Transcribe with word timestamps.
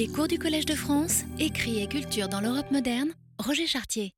Les 0.00 0.08
cours 0.08 0.28
du 0.28 0.38
Collège 0.38 0.64
de 0.64 0.72
France, 0.72 1.24
écrit 1.38 1.82
et 1.82 1.86
culture 1.86 2.26
dans 2.26 2.40
l'Europe 2.40 2.70
moderne, 2.70 3.10
Roger 3.38 3.66
Chartier. 3.66 4.14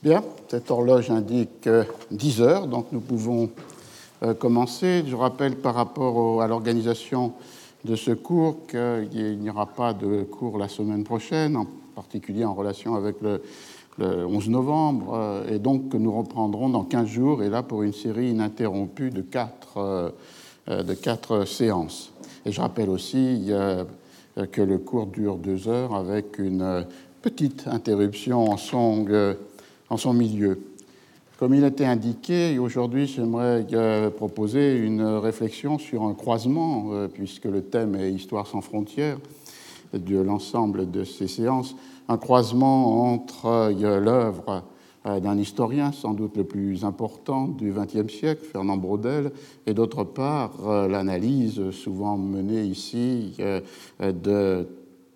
Bien, 0.00 0.22
cette 0.46 0.70
horloge 0.70 1.10
indique 1.10 1.68
10 2.12 2.40
heures, 2.40 2.68
donc 2.68 2.86
nous 2.92 3.00
pouvons 3.00 3.50
euh, 4.22 4.32
commencer. 4.32 5.02
Je 5.08 5.16
rappelle 5.16 5.56
par 5.56 5.74
rapport 5.74 6.40
à 6.40 6.46
l'organisation 6.46 7.32
de 7.84 7.96
ce 7.96 8.12
cours 8.12 8.64
qu'il 8.68 9.40
n'y 9.40 9.50
aura 9.50 9.66
pas 9.66 9.92
de 9.92 10.22
cours 10.22 10.56
la 10.56 10.68
semaine 10.68 11.02
prochaine, 11.02 11.56
en 11.56 11.66
particulier 11.96 12.44
en 12.44 12.54
relation 12.54 12.94
avec 12.94 13.16
le, 13.22 13.42
11 13.98 14.50
novembre, 14.50 15.14
euh, 15.14 15.52
et 15.52 15.58
donc 15.58 15.88
que 15.88 15.96
nous 15.96 16.16
reprendrons 16.16 16.68
dans 16.68 16.84
15 16.84 17.08
jours, 17.08 17.42
et 17.42 17.48
là 17.48 17.64
pour 17.64 17.82
une 17.82 17.92
série 17.92 18.28
ininterrompue 18.28 19.10
de 19.10 19.22
4, 19.22 19.78
euh, 19.78 20.82
de 20.84 20.94
quatre 20.94 21.44
séances. 21.44 22.12
Et 22.46 22.52
je 22.52 22.60
rappelle 22.60 22.88
aussi 22.88 23.50
que 24.52 24.62
le 24.62 24.78
cours 24.78 25.06
dure 25.06 25.36
deux 25.36 25.68
heures 25.68 25.94
avec 25.94 26.38
une 26.38 26.86
petite 27.22 27.66
interruption 27.66 28.50
en 28.50 28.56
son 28.56 29.06
en 29.90 29.96
son 29.96 30.14
milieu. 30.14 30.60
Comme 31.38 31.54
il 31.54 31.64
été 31.64 31.84
indiqué, 31.84 32.58
aujourd'hui 32.58 33.06
j'aimerais 33.06 33.66
euh, 33.72 34.10
proposer 34.10 34.76
une 34.76 35.02
réflexion 35.02 35.78
sur 35.78 36.02
un 36.02 36.14
croisement, 36.14 36.88
euh, 36.90 37.08
puisque 37.08 37.46
le 37.46 37.62
thème 37.62 37.94
est 37.96 38.12
Histoire 38.12 38.46
sans 38.46 38.60
frontières 38.60 39.18
de 39.94 40.18
l'ensemble 40.18 40.90
de 40.90 41.02
ces 41.02 41.26
séances, 41.26 41.74
un 42.08 42.18
croisement 42.18 43.12
entre 43.14 43.46
euh, 43.46 44.00
l'œuvre 44.00 44.62
d'un 45.04 45.38
historien, 45.38 45.92
sans 45.92 46.12
doute 46.12 46.36
le 46.36 46.44
plus 46.44 46.84
important 46.84 47.48
du 47.48 47.72
XXe 47.72 48.12
siècle, 48.12 48.44
Fernand 48.44 48.76
Braudel, 48.76 49.32
et 49.66 49.72
d'autre 49.72 50.04
part 50.04 50.88
l'analyse 50.88 51.70
souvent 51.70 52.18
menée 52.18 52.64
ici 52.64 53.34
de 53.98 54.68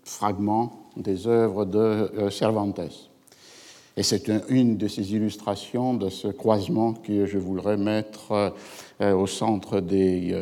fragments 0.02 0.88
des 0.96 1.26
œuvres 1.26 1.66
de 1.66 2.30
Cervantes. 2.30 3.10
Et 3.96 4.02
c'est 4.02 4.28
une 4.48 4.76
de 4.76 4.88
ces 4.88 5.14
illustrations 5.14 5.94
de 5.94 6.08
ce 6.08 6.26
croisement 6.28 6.94
que 6.94 7.26
je 7.26 7.38
voudrais 7.38 7.76
mettre 7.76 8.52
euh, 9.00 9.14
au 9.14 9.28
centre 9.28 9.80
des 9.80 10.32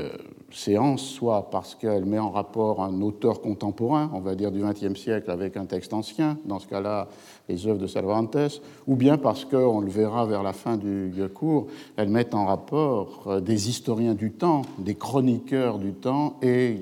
euh, 0.69 0.97
soit 0.97 1.51
parce 1.51 1.75
qu'elle 1.75 2.05
met 2.05 2.19
en 2.19 2.31
rapport 2.31 2.83
un 2.83 3.01
auteur 3.01 3.41
contemporain, 3.41 4.11
on 4.13 4.21
va 4.21 4.35
dire 4.35 4.51
du 4.51 4.63
XXe 4.63 4.99
siècle, 4.99 5.31
avec 5.31 5.57
un 5.57 5.65
texte 5.65 5.93
ancien, 5.93 6.39
dans 6.45 6.59
ce 6.59 6.67
cas-là 6.67 7.09
les 7.49 7.67
œuvres 7.67 7.79
de 7.79 7.87
Cervantes, 7.87 8.61
ou 8.87 8.97
bien 8.97 9.19
parce 9.19 9.45
qu'on 9.45 9.81
le 9.81 9.91
verra 9.91 10.27
vers 10.27 10.43
la 10.43 10.53
fin 10.53 10.77
du 10.77 11.13
cours, 11.35 11.67
elle 11.97 12.09
met 12.09 12.35
en 12.35 12.47
rapport 12.47 13.25
euh, 13.27 13.41
des 13.41 13.69
historiens 13.69 14.15
du 14.15 14.33
temps, 14.33 14.63
des 14.79 14.95
chroniqueurs 14.95 15.79
du 15.79 15.93
temps 15.93 16.39
et 16.43 16.79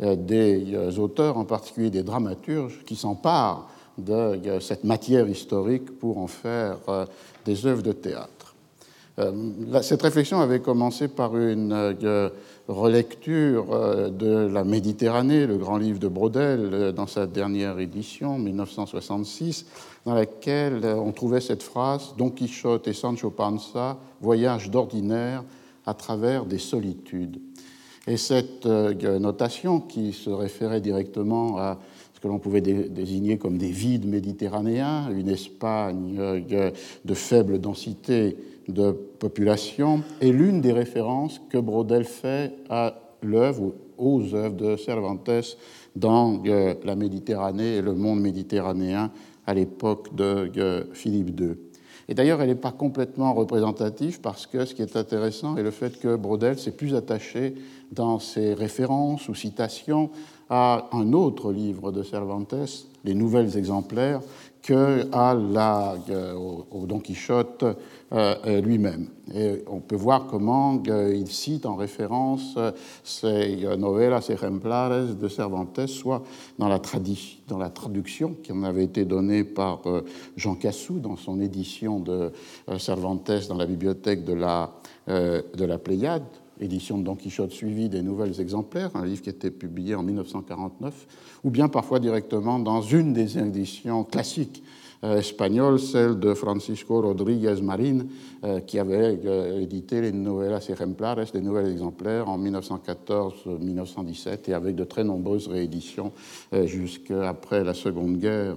des 0.00 0.98
auteurs, 0.98 1.38
en 1.38 1.44
particulier 1.44 1.90
des 1.90 2.02
dramaturges, 2.02 2.84
qui 2.84 2.96
s'emparent 2.96 3.68
de 3.98 4.58
cette 4.60 4.84
matière 4.84 5.28
historique 5.28 5.98
pour 5.98 6.18
en 6.18 6.28
faire 6.28 6.78
euh, 6.88 7.04
des 7.44 7.66
œuvres 7.66 7.82
de 7.82 7.92
théâtre. 7.92 8.37
Euh, 9.18 9.32
cette 9.82 10.02
réflexion 10.02 10.40
avait 10.40 10.60
commencé 10.60 11.08
par 11.08 11.36
une 11.36 11.72
euh, 11.72 12.30
relecture 12.68 13.66
de 14.10 14.46
La 14.46 14.64
Méditerranée, 14.64 15.46
le 15.46 15.56
grand 15.56 15.78
livre 15.78 15.98
de 15.98 16.08
Brodel, 16.08 16.92
dans 16.92 17.06
sa 17.06 17.26
dernière 17.26 17.78
édition, 17.78 18.38
1966, 18.38 19.66
dans 20.04 20.14
laquelle 20.14 20.84
on 20.84 21.12
trouvait 21.12 21.40
cette 21.40 21.62
phrase 21.62 22.14
Don 22.16 22.30
Quichotte 22.30 22.86
et 22.86 22.92
Sancho 22.92 23.30
Panza 23.30 23.98
voyagent 24.20 24.70
d'ordinaire 24.70 25.44
à 25.86 25.94
travers 25.94 26.44
des 26.44 26.58
solitudes. 26.58 27.40
Et 28.06 28.18
cette 28.18 28.66
notation, 28.66 29.80
qui 29.80 30.12
se 30.12 30.30
référait 30.30 30.80
directement 30.80 31.58
à 31.58 31.78
ce 32.18 32.20
que 32.20 32.26
l'on 32.26 32.40
pouvait 32.40 32.60
désigner 32.60 33.38
comme 33.38 33.58
des 33.58 33.70
vides 33.70 34.04
méditerranéens, 34.04 35.08
une 35.12 35.28
Espagne 35.28 36.16
euh, 36.18 36.70
de 37.04 37.14
faible 37.14 37.60
densité 37.60 38.36
de 38.68 38.92
population, 38.92 40.02
est 40.20 40.30
l'une 40.30 40.60
des 40.60 40.72
références 40.72 41.40
que 41.50 41.58
Brodel 41.58 42.04
fait 42.04 42.52
à 42.68 43.00
l'œuvre, 43.22 43.74
aux 43.96 44.34
œuvres 44.34 44.54
de 44.54 44.76
Cervantes 44.76 45.56
dans 45.96 46.42
euh, 46.46 46.74
la 46.84 46.94
Méditerranée 46.94 47.76
et 47.76 47.82
le 47.82 47.94
monde 47.94 48.20
méditerranéen 48.20 49.10
à 49.46 49.54
l'époque 49.54 50.14
de 50.14 50.50
euh, 50.56 50.84
Philippe 50.92 51.40
II. 51.40 51.54
Et 52.10 52.14
d'ailleurs, 52.14 52.40
elle 52.40 52.48
n'est 52.48 52.54
pas 52.54 52.72
complètement 52.72 53.34
représentative 53.34 54.20
parce 54.20 54.46
que 54.46 54.64
ce 54.64 54.74
qui 54.74 54.80
est 54.80 54.96
intéressant 54.96 55.56
est 55.58 55.62
le 55.62 55.70
fait 55.70 55.98
que 55.98 56.16
Brodel 56.16 56.58
s'est 56.58 56.72
plus 56.72 56.94
attaché 56.94 57.54
dans 57.92 58.18
ses 58.18 58.54
références 58.54 59.28
ou 59.28 59.34
citations 59.34 60.10
à 60.48 60.88
un 60.92 61.12
autre 61.12 61.52
livre 61.52 61.92
de 61.92 62.02
Cervantes, 62.02 62.54
les 63.04 63.14
Nouvelles 63.14 63.58
exemplaires, 63.58 64.20
que 64.62 65.08
à 65.12 65.34
euh, 65.34 66.34
Don 66.86 67.00
Quichotte 67.00 67.62
euh, 67.62 67.74
euh, 68.12 68.60
lui-même. 68.60 69.08
Et 69.34 69.62
on 69.66 69.80
peut 69.80 69.96
voir 69.96 70.26
comment 70.26 70.82
il 70.86 71.26
cite 71.28 71.66
en 71.66 71.76
référence 71.76 72.58
ces 73.04 73.56
novelas 73.76 74.26
ejemplares 74.30 75.14
de 75.14 75.28
Cervantes, 75.28 75.86
soit 75.86 76.22
dans 76.58 76.68
la, 76.68 76.80
dans 77.46 77.58
la 77.58 77.68
traduction 77.68 78.34
qui 78.42 78.52
en 78.52 78.62
avait 78.62 78.84
été 78.84 79.04
donnée 79.04 79.44
par 79.44 79.82
Jean 80.34 80.54
Cassou 80.54 80.98
dans 80.98 81.16
son 81.16 81.42
édition 81.42 82.00
de 82.00 82.32
Cervantes 82.78 83.30
dans 83.50 83.58
la 83.58 83.66
bibliothèque 83.66 84.24
de 84.24 84.32
la, 84.32 84.72
de 85.06 85.64
la 85.64 85.76
Pléiade, 85.76 86.24
édition 86.60 86.98
de 86.98 87.04
Don 87.04 87.16
Quichotte 87.16 87.52
suivie 87.52 87.88
des 87.88 88.02
nouvelles 88.02 88.40
exemplaires, 88.40 88.90
un 88.94 89.04
livre 89.04 89.22
qui 89.22 89.30
était 89.30 89.50
publié 89.50 89.94
en 89.94 90.02
1949, 90.02 91.06
ou 91.44 91.50
bien 91.50 91.68
parfois 91.68 92.00
directement 92.00 92.58
dans 92.58 92.82
une 92.82 93.12
des 93.12 93.38
éditions 93.38 94.04
classiques 94.04 94.62
euh, 95.04 95.18
espagnoles, 95.18 95.78
celle 95.78 96.18
de 96.18 96.34
Francisco 96.34 97.00
Rodríguez 97.00 97.62
Marín, 97.62 98.08
euh, 98.44 98.58
qui 98.58 98.80
avait 98.80 99.20
euh, 99.24 99.60
édité 99.60 100.00
les 100.00 100.10
Novelas 100.10 100.66
Ejemplares, 100.68 101.18
les 101.32 101.40
nouvelles 101.40 101.70
exemplaires, 101.70 102.28
en 102.28 102.36
1914-1917, 102.38 104.50
et 104.50 104.54
avec 104.54 104.74
de 104.74 104.82
très 104.82 105.04
nombreuses 105.04 105.46
rééditions 105.46 106.10
jusqu'après 106.64 107.62
la 107.62 107.74
Seconde 107.74 108.18
Guerre 108.18 108.56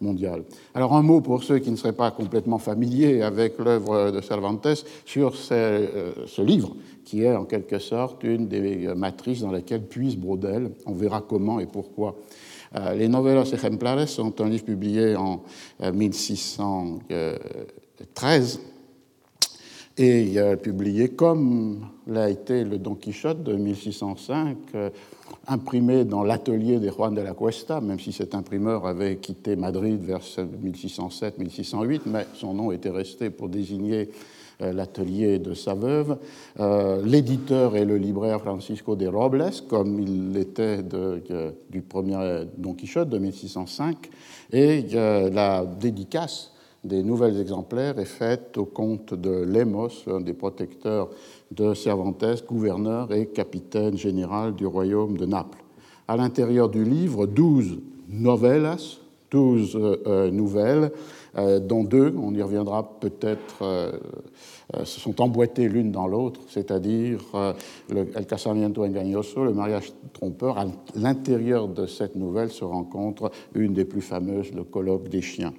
mondiale. 0.00 0.42
Alors 0.74 0.94
un 0.94 1.02
mot 1.02 1.20
pour 1.20 1.44
ceux 1.44 1.58
qui 1.58 1.70
ne 1.70 1.76
seraient 1.76 1.92
pas 1.92 2.10
complètement 2.10 2.58
familiers 2.58 3.22
avec 3.22 3.58
l'œuvre 3.58 4.10
de 4.10 4.20
Cervantes 4.20 4.84
sur 5.04 5.36
ce 5.36 6.42
livre 6.42 6.74
qui 7.04 7.22
est 7.22 7.34
en 7.34 7.46
quelque 7.46 7.78
sorte 7.78 8.22
une 8.24 8.48
des 8.48 8.92
matrices 8.94 9.40
dans 9.40 9.50
laquelle 9.50 9.82
puise 9.82 10.16
Brodel. 10.16 10.72
On 10.84 10.92
verra 10.92 11.24
comment 11.26 11.58
et 11.58 11.64
pourquoi. 11.66 12.16
Euh, 12.76 12.94
les 12.94 13.08
Novelas 13.08 13.50
Ejemplares 13.52 14.08
sont 14.08 14.40
un 14.40 14.48
livre 14.48 14.64
publié 14.64 15.16
en 15.16 15.42
1613 15.80 17.00
euh, 17.10 17.38
et 19.96 20.38
euh, 20.38 20.56
publié 20.56 21.08
comme 21.08 21.88
l'a 22.06 22.28
été 22.30 22.64
le 22.64 22.78
Don 22.78 22.94
Quichotte 22.94 23.42
de 23.42 23.54
1605, 23.54 24.56
imprimé 25.46 26.04
dans 26.04 26.22
l'atelier 26.22 26.78
des 26.78 26.90
Juan 26.90 27.14
de 27.14 27.22
la 27.22 27.32
Cuesta, 27.32 27.80
même 27.80 27.98
si 27.98 28.12
cet 28.12 28.34
imprimeur 28.34 28.86
avait 28.86 29.16
quitté 29.16 29.56
Madrid 29.56 30.00
vers 30.02 30.20
1607-1608, 30.20 32.02
mais 32.06 32.26
son 32.34 32.54
nom 32.54 32.70
était 32.70 32.90
resté 32.90 33.30
pour 33.30 33.48
désigner 33.48 34.10
l'atelier 34.60 35.38
de 35.38 35.54
sa 35.54 35.74
veuve. 35.74 36.18
Euh, 36.58 37.02
l'éditeur 37.04 37.76
est 37.76 37.84
le 37.84 37.96
libraire 37.96 38.40
Francisco 38.40 38.96
de 38.96 39.06
Robles, 39.06 39.50
comme 39.68 40.00
il 40.00 40.32
l'était 40.32 40.82
du 41.70 41.82
premier 41.82 42.44
Don 42.56 42.74
Quichotte 42.74 43.08
de 43.08 43.18
1605, 43.18 44.10
et 44.52 44.82
la 44.92 45.64
dédicace 45.64 46.52
des 46.84 47.02
nouvelles 47.02 47.40
exemplaires 47.40 47.98
est 47.98 48.04
faite 48.04 48.56
au 48.56 48.64
comte 48.64 49.14
de 49.14 49.30
Lemos, 49.30 50.04
un 50.06 50.20
des 50.20 50.32
protecteurs 50.32 51.10
de 51.50 51.74
Cervantes, 51.74 52.44
gouverneur 52.46 53.12
et 53.12 53.26
capitaine 53.26 53.96
général 53.96 54.54
du 54.54 54.66
royaume 54.66 55.16
de 55.16 55.26
Naples. 55.26 55.62
À 56.06 56.16
l'intérieur 56.16 56.68
du 56.68 56.84
livre, 56.84 57.26
douze 57.26 57.78
novellas, 58.08 58.98
douze 59.30 59.76
euh, 59.76 60.30
nouvelles, 60.30 60.84
euh, 60.84 60.90
dont 61.60 61.84
deux, 61.84 62.14
on 62.20 62.34
y 62.34 62.42
reviendra 62.42 62.98
peut-être, 63.00 63.62
euh, 63.62 63.92
euh, 64.74 64.84
se 64.84 65.00
sont 65.00 65.20
emboîtées 65.20 65.68
l'une 65.68 65.92
dans 65.92 66.06
l'autre, 66.06 66.40
c'est-à-dire 66.48 67.20
le 67.90 68.06
El 68.14 68.26
Casamiento 68.26 68.84
Engañoso, 68.84 69.44
le 69.44 69.52
mariage 69.52 69.92
trompeur. 70.12 70.58
À 70.58 70.66
l'intérieur 70.94 71.68
de 71.68 71.86
cette 71.86 72.16
nouvelle 72.16 72.50
se 72.50 72.64
rencontre 72.64 73.30
une 73.54 73.72
des 73.72 73.84
plus 73.84 74.00
fameuses, 74.00 74.52
le 74.52 74.64
colloque 74.64 75.08
des 75.08 75.22
chiens. 75.22 75.52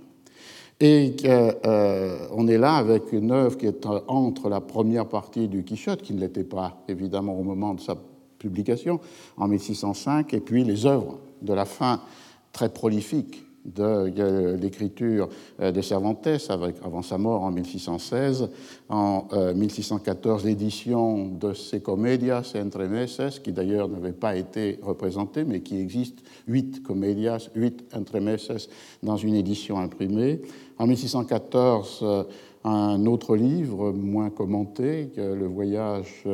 Et 0.81 1.15
on 1.23 2.47
est 2.47 2.57
là 2.57 2.75
avec 2.75 3.11
une 3.11 3.31
œuvre 3.31 3.57
qui 3.57 3.65
est 3.65 3.85
entre 4.07 4.49
la 4.49 4.61
première 4.61 5.07
partie 5.07 5.47
du 5.47 5.63
Quichotte, 5.63 6.01
qui 6.01 6.13
ne 6.13 6.21
l'était 6.21 6.43
pas 6.43 6.83
évidemment 6.87 7.37
au 7.37 7.43
moment 7.43 7.73
de 7.73 7.81
sa 7.81 7.95
publication, 8.37 8.99
en 9.37 9.47
1605, 9.47 10.33
et 10.33 10.39
puis 10.39 10.63
les 10.63 10.85
œuvres 10.85 11.19
de 11.41 11.53
la 11.53 11.65
fin 11.65 12.01
très 12.53 12.69
prolifique 12.69 13.43
de 13.65 14.55
l'écriture 14.55 15.29
de 15.59 15.81
Cervantes, 15.81 16.27
avant 16.83 17.01
sa 17.01 17.17
mort 17.17 17.43
en 17.43 17.51
1616. 17.51 18.49
En 18.89 19.27
1614, 19.55 20.45
l'édition 20.45 21.27
de 21.27 21.53
ses 21.53 21.81
Comedias 21.81 22.53
entre 22.55 22.83
meses, 22.85 23.39
qui 23.43 23.51
d'ailleurs 23.51 23.87
n'avait 23.89 24.13
pas 24.13 24.35
été 24.35 24.79
représentée, 24.81 25.43
mais 25.43 25.61
qui 25.61 25.79
existe, 25.79 26.19
huit 26.47 26.81
Comedias, 26.83 27.49
huit 27.55 27.83
entre 27.93 28.19
meses, 28.19 28.69
dans 29.03 29.17
une 29.17 29.35
édition 29.35 29.77
imprimée. 29.77 30.41
En 30.77 30.87
1614, 30.87 32.05
un 32.63 33.05
autre 33.05 33.35
livre 33.35 33.91
moins 33.91 34.29
commenté, 34.29 35.11
Le 35.17 35.45
voyage 35.45 36.25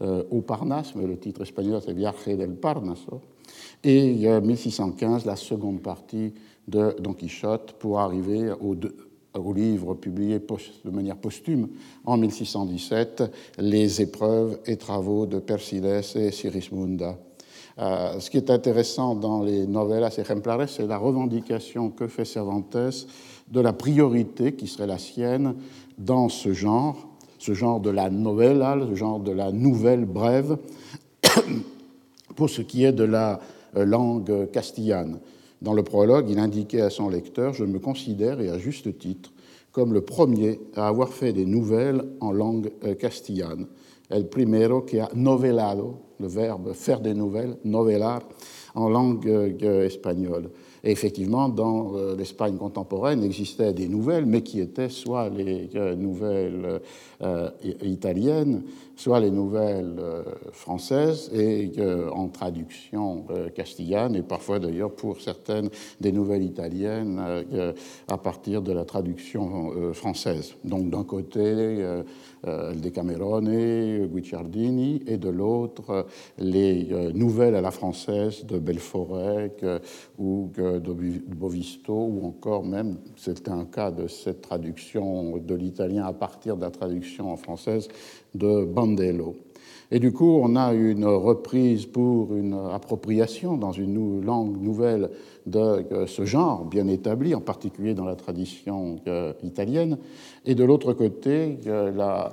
au 0.00 0.40
Parnasse, 0.40 0.94
mais 0.94 1.06
le 1.06 1.16
titre 1.16 1.42
espagnol 1.42 1.80
c'est 1.84 1.92
Viaje 1.92 2.36
del 2.36 2.54
Parnaso, 2.54 3.20
et 3.82 4.40
1615, 4.40 5.24
la 5.24 5.36
seconde 5.36 5.80
partie 5.80 6.32
de 6.68 6.96
Don 7.00 7.14
Quichotte 7.14 7.72
pour 7.78 8.00
arriver 8.00 8.52
au, 8.60 8.74
livre 9.52 9.94
publié 9.94 10.38
de 10.38 10.90
manière 10.90 11.16
posthume 11.16 11.68
en 12.04 12.16
1617, 12.16 13.22
Les 13.58 14.02
épreuves 14.02 14.58
et 14.66 14.76
travaux 14.76 15.26
de 15.26 15.38
Persiles 15.38 15.86
et 15.86 16.30
Sirismunda. 16.30 17.16
Euh, 17.78 18.20
ce 18.20 18.28
qui 18.30 18.36
est 18.36 18.50
intéressant 18.50 19.14
dans 19.14 19.42
les 19.42 19.66
novellas 19.66 20.14
ejemplares, 20.18 20.68
c'est 20.68 20.86
la 20.86 20.98
revendication 20.98 21.90
que 21.90 22.08
fait 22.08 22.24
Cervantes 22.24 23.06
de 23.50 23.60
la 23.60 23.72
priorité 23.72 24.54
qui 24.54 24.66
serait 24.66 24.86
la 24.86 24.98
sienne 24.98 25.54
dans 25.96 26.28
ce 26.28 26.52
genre, 26.52 27.08
ce 27.38 27.54
genre 27.54 27.80
de 27.80 27.90
la 27.90 28.10
novella, 28.10 28.76
ce 28.88 28.94
genre 28.94 29.18
de 29.20 29.32
la 29.32 29.50
nouvelle 29.50 30.04
brève, 30.04 30.58
pour 32.36 32.50
ce 32.50 32.62
qui 32.62 32.84
est 32.84 32.92
de 32.92 33.04
la 33.04 33.40
euh, 33.76 33.84
langue 33.84 34.50
castillane. 34.50 35.20
Dans 35.62 35.74
le 35.74 35.82
prologue, 35.82 36.30
il 36.30 36.38
indiquait 36.38 36.80
à 36.80 36.90
son 36.90 37.08
lecteur 37.08 37.52
Je 37.52 37.64
me 37.64 37.78
considère, 37.78 38.40
et 38.40 38.48
à 38.48 38.58
juste 38.58 38.98
titre, 38.98 39.32
comme 39.72 39.92
le 39.92 40.00
premier 40.00 40.60
à 40.74 40.88
avoir 40.88 41.10
fait 41.10 41.32
des 41.32 41.46
nouvelles 41.46 42.02
en 42.20 42.32
langue 42.32 42.70
euh, 42.84 42.94
castillane. 42.94 43.66
El 44.10 44.28
primero 44.28 44.82
que 44.82 44.98
a 44.98 45.08
novelado, 45.14 46.00
le 46.18 46.26
verbe 46.26 46.72
faire 46.72 47.00
des 47.00 47.14
nouvelles, 47.14 47.56
novelar, 47.64 48.22
en 48.74 48.88
langue 48.88 49.28
euh, 49.28 49.86
espagnole. 49.86 50.50
Et 50.82 50.90
effectivement, 50.92 51.48
dans 51.48 51.94
euh, 51.94 52.16
l'Espagne 52.16 52.56
contemporaine 52.56 53.22
existaient 53.22 53.72
des 53.72 53.88
nouvelles, 53.88 54.26
mais 54.26 54.42
qui 54.42 54.60
étaient 54.60 54.88
soit 54.88 55.28
les 55.28 55.68
euh, 55.74 55.94
nouvelles 55.94 56.80
euh, 57.22 57.50
italiennes, 57.82 58.62
soit 58.96 59.20
les 59.20 59.30
nouvelles 59.30 59.96
françaises, 60.52 61.30
et 61.34 61.72
en 62.12 62.28
traduction 62.28 63.24
castillane, 63.54 64.14
et 64.14 64.22
parfois 64.22 64.58
d'ailleurs 64.58 64.90
pour 64.90 65.22
certaines 65.22 65.70
des 66.00 66.12
nouvelles 66.12 66.42
italiennes 66.42 67.18
à 68.08 68.18
partir 68.18 68.60
de 68.60 68.72
la 68.72 68.84
traduction 68.84 69.92
française. 69.94 70.54
Donc 70.64 70.90
d'un 70.90 71.04
côté, 71.04 72.02
el 72.44 72.80
Decamerone, 72.80 74.06
Guicciardini, 74.06 75.02
et 75.06 75.18
de 75.18 75.28
l'autre, 75.28 76.06
les 76.38 76.88
nouvelles 77.14 77.54
à 77.54 77.60
la 77.60 77.70
française 77.70 78.44
de 78.46 78.58
Belforec 78.58 79.64
ou 80.18 80.50
de 80.56 81.34
Bovisto, 81.34 81.92
ou 81.92 82.26
encore 82.26 82.64
même, 82.64 82.96
c'était 83.16 83.50
un 83.50 83.64
cas 83.64 83.90
de 83.90 84.06
cette 84.06 84.42
traduction 84.42 85.36
de 85.38 85.54
l'italien 85.54 86.04
à 86.04 86.12
partir 86.12 86.56
de 86.56 86.62
la 86.62 86.70
traduction 86.70 87.30
en 87.30 87.36
française 87.36 87.88
de 88.34 88.64
Bandello. 88.64 89.36
Et 89.92 89.98
du 89.98 90.12
coup, 90.12 90.38
on 90.42 90.54
a 90.54 90.72
une 90.72 91.04
reprise 91.04 91.84
pour 91.84 92.34
une 92.34 92.54
appropriation 92.72 93.56
dans 93.56 93.72
une 93.72 94.24
langue 94.24 94.60
nouvelle 94.62 95.10
de 95.50 96.06
ce 96.06 96.24
genre 96.24 96.64
bien 96.64 96.86
établi, 96.88 97.34
en 97.34 97.40
particulier 97.40 97.94
dans 97.94 98.04
la 98.04 98.16
tradition 98.16 98.96
euh, 99.06 99.32
italienne, 99.42 99.98
et 100.44 100.54
de 100.54 100.64
l'autre 100.64 100.92
côté, 100.92 101.58
la 101.66 102.32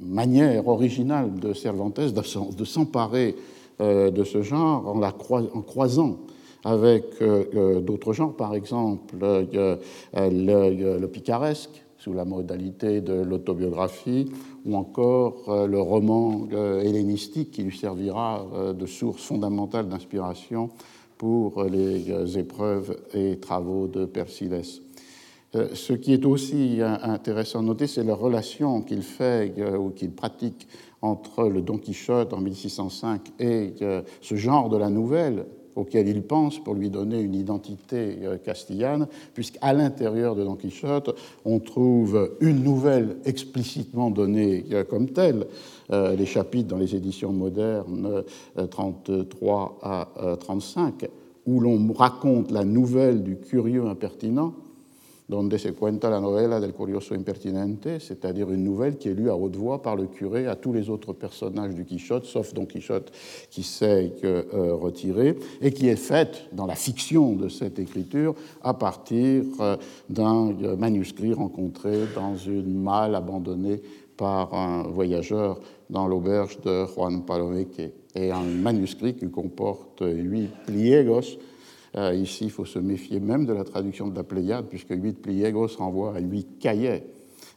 manière 0.00 0.66
originale 0.68 1.34
de 1.34 1.52
Cervantes 1.52 2.00
de 2.00 2.64
s'emparer 2.64 3.36
euh, 3.80 4.10
de 4.10 4.24
ce 4.24 4.42
genre 4.42 4.88
en, 4.88 4.98
la 4.98 5.12
croisant 5.12 6.18
avec 6.64 7.04
euh, 7.20 7.44
euh, 7.54 7.80
d'autres 7.80 8.12
genres, 8.12 8.34
par 8.34 8.54
exemple 8.54 9.16
euh, 9.22 9.76
le, 10.14 11.06
picaresque, 11.06 11.84
sous 11.98 12.12
la 12.12 12.24
modalité 12.24 13.00
de 13.00 13.14
l'autobiographie, 13.14 14.26
ou 14.66 14.76
encore 14.76 15.66
le 15.66 15.80
roman 15.80 16.46
hellénistique 16.52 17.50
qui 17.50 17.62
lui 17.62 17.76
servira 17.76 18.44
de 18.78 18.86
source 18.86 19.22
fondamentale 19.22 19.88
d'inspiration 19.88 20.68
pour 21.18 21.64
les 21.64 22.38
épreuves 22.38 22.96
et 23.14 23.38
travaux 23.38 23.86
de 23.86 24.04
Persiles. 24.04 24.60
Ce 25.52 25.92
qui 25.92 26.12
est 26.12 26.24
aussi 26.24 26.80
intéressant 26.82 27.60
à 27.60 27.62
noter, 27.62 27.86
c'est 27.86 28.02
la 28.02 28.14
relation 28.14 28.82
qu'il 28.82 29.02
fait 29.02 29.54
ou 29.76 29.90
qu'il 29.90 30.10
pratique 30.10 30.66
entre 31.00 31.48
le 31.48 31.62
Don 31.62 31.78
Quichotte 31.78 32.32
en 32.32 32.40
1605 32.40 33.32
et 33.38 33.74
ce 34.20 34.34
genre 34.34 34.68
de 34.68 34.76
la 34.76 34.90
nouvelle, 34.90 35.46
auquel 35.76 36.08
il 36.08 36.22
pense 36.22 36.58
pour 36.62 36.74
lui 36.74 36.90
donner 36.90 37.20
une 37.20 37.34
identité 37.34 38.18
euh, 38.22 38.36
castillane, 38.38 39.06
puisqu'à 39.34 39.72
l'intérieur 39.72 40.34
de 40.34 40.44
Don 40.44 40.56
Quichotte, 40.56 41.14
on 41.44 41.58
trouve 41.60 42.36
une 42.40 42.62
nouvelle 42.62 43.16
explicitement 43.24 44.10
donnée 44.10 44.64
euh, 44.72 44.84
comme 44.84 45.10
telle, 45.10 45.46
euh, 45.90 46.16
les 46.16 46.26
chapitres 46.26 46.68
dans 46.68 46.78
les 46.78 46.94
éditions 46.94 47.32
modernes 47.32 48.22
33 48.70 49.78
à 49.82 50.36
35, 50.40 51.08
où 51.46 51.60
l'on 51.60 51.92
raconte 51.92 52.50
la 52.50 52.64
nouvelle 52.64 53.22
du 53.22 53.36
curieux 53.36 53.84
impertinent, 53.86 54.54
donde 55.26 55.58
se 55.58 55.72
cuenta 55.72 56.10
la 56.10 56.20
novela 56.20 56.60
del 56.60 56.74
curioso 56.74 57.14
impertinente, 57.14 57.98
c'est-à-dire 57.98 58.50
une 58.50 58.62
nouvelle 58.62 58.98
qui 58.98 59.08
est 59.08 59.14
lue 59.14 59.30
à 59.30 59.36
haute 59.36 59.56
voix 59.56 59.80
par 59.80 59.96
le 59.96 60.06
curé 60.06 60.46
à 60.46 60.54
tous 60.54 60.72
les 60.72 60.90
autres 60.90 61.14
personnages 61.14 61.74
du 61.74 61.84
Quichotte, 61.86 62.26
sauf 62.26 62.52
Don 62.52 62.66
Quichotte 62.66 63.10
qui 63.48 63.62
s'est 63.62 64.12
euh, 64.22 64.74
retiré, 64.74 65.38
et 65.62 65.72
qui 65.72 65.88
est 65.88 65.96
faite 65.96 66.44
dans 66.52 66.66
la 66.66 66.74
fiction 66.74 67.36
de 67.36 67.48
cette 67.48 67.78
écriture 67.78 68.34
à 68.62 68.74
partir 68.74 69.44
euh, 69.60 69.76
d'un 70.10 70.54
euh, 70.62 70.76
manuscrit 70.76 71.32
rencontré 71.32 72.04
dans 72.14 72.36
une 72.36 72.82
malle 72.82 73.14
abandonnée 73.14 73.80
par 74.18 74.52
un 74.52 74.82
voyageur 74.82 75.58
dans 75.88 76.06
l'auberge 76.06 76.60
de 76.60 76.84
Juan 76.86 77.24
Palomeque, 77.24 77.92
et 78.14 78.30
un 78.30 78.42
manuscrit 78.42 79.14
qui 79.14 79.30
comporte 79.30 80.02
huit 80.02 80.50
pliegos, 80.66 81.38
euh, 81.96 82.14
ici, 82.14 82.46
il 82.46 82.50
faut 82.50 82.64
se 82.64 82.78
méfier 82.78 83.20
même 83.20 83.46
de 83.46 83.52
la 83.52 83.64
traduction 83.64 84.08
de 84.08 84.16
la 84.16 84.24
Pléiade, 84.24 84.66
puisque 84.68 84.90
huit 84.90 85.20
pliegos 85.20 85.76
renvoie 85.78 86.16
à 86.16 86.20
huit 86.20 86.58
cahiers. 86.58 87.04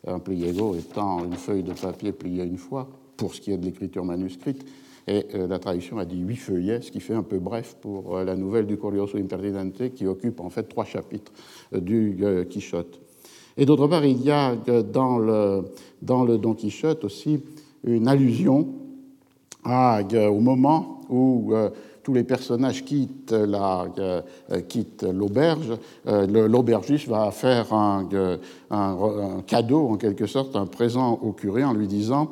Un 0.06 0.20
pliego 0.20 0.76
étant 0.76 1.26
une 1.26 1.34
feuille 1.34 1.64
de 1.64 1.74
papier 1.74 2.12
pliée 2.12 2.44
une 2.44 2.58
fois, 2.58 2.88
pour 3.18 3.34
ce 3.34 3.42
qui 3.42 3.52
est 3.52 3.58
de 3.58 3.66
l'écriture 3.66 4.06
manuscrite. 4.06 4.64
Et 5.08 5.26
euh, 5.34 5.48
la 5.48 5.58
traduction 5.58 5.98
a 5.98 6.06
dit 6.06 6.20
huit 6.20 6.36
feuillets, 6.36 6.82
ce 6.82 6.92
qui 6.92 7.00
fait 7.00 7.16
un 7.16 7.24
peu 7.24 7.40
bref 7.40 7.78
pour 7.82 8.18
euh, 8.18 8.24
la 8.24 8.36
nouvelle 8.36 8.68
du 8.68 8.78
Curioso 8.78 9.18
Impertinente, 9.18 9.94
qui 9.96 10.06
occupe 10.06 10.40
en 10.40 10.50
fait 10.50 10.64
trois 10.64 10.86
chapitres 10.86 11.32
du 11.74 12.18
Quichotte. 12.50 13.00
Et 13.58 13.66
d'autre 13.66 13.88
part, 13.88 14.06
il 14.06 14.22
y 14.22 14.30
a 14.30 14.56
dans 14.56 15.18
le, 15.18 15.64
dans 16.04 16.24
le 16.24 16.38
Don 16.38 16.54
Quichotte 16.54 17.04
aussi 17.04 17.42
une 17.84 18.08
allusion 18.08 18.68
au 19.66 20.40
moment 20.40 21.02
où 21.10 21.54
tous 22.08 22.14
les 22.14 22.24
personnages 22.24 22.86
quittent, 22.86 23.34
euh, 23.34 24.22
quittent 24.70 25.04
l'auberge, 25.04 25.74
euh, 26.08 26.48
l'aubergiste 26.48 27.10
va 27.10 27.32
faire 27.32 27.74
un, 27.74 28.08
un, 28.72 29.42
cadeau, 29.46 29.90
en 29.90 29.98
quelque 29.98 30.26
sorte, 30.26 30.56
un 30.56 30.68
présent 30.68 31.20
au 31.22 31.34
curé 31.34 31.66
en 31.66 31.74
lui 31.74 31.86
disant, 31.86 32.32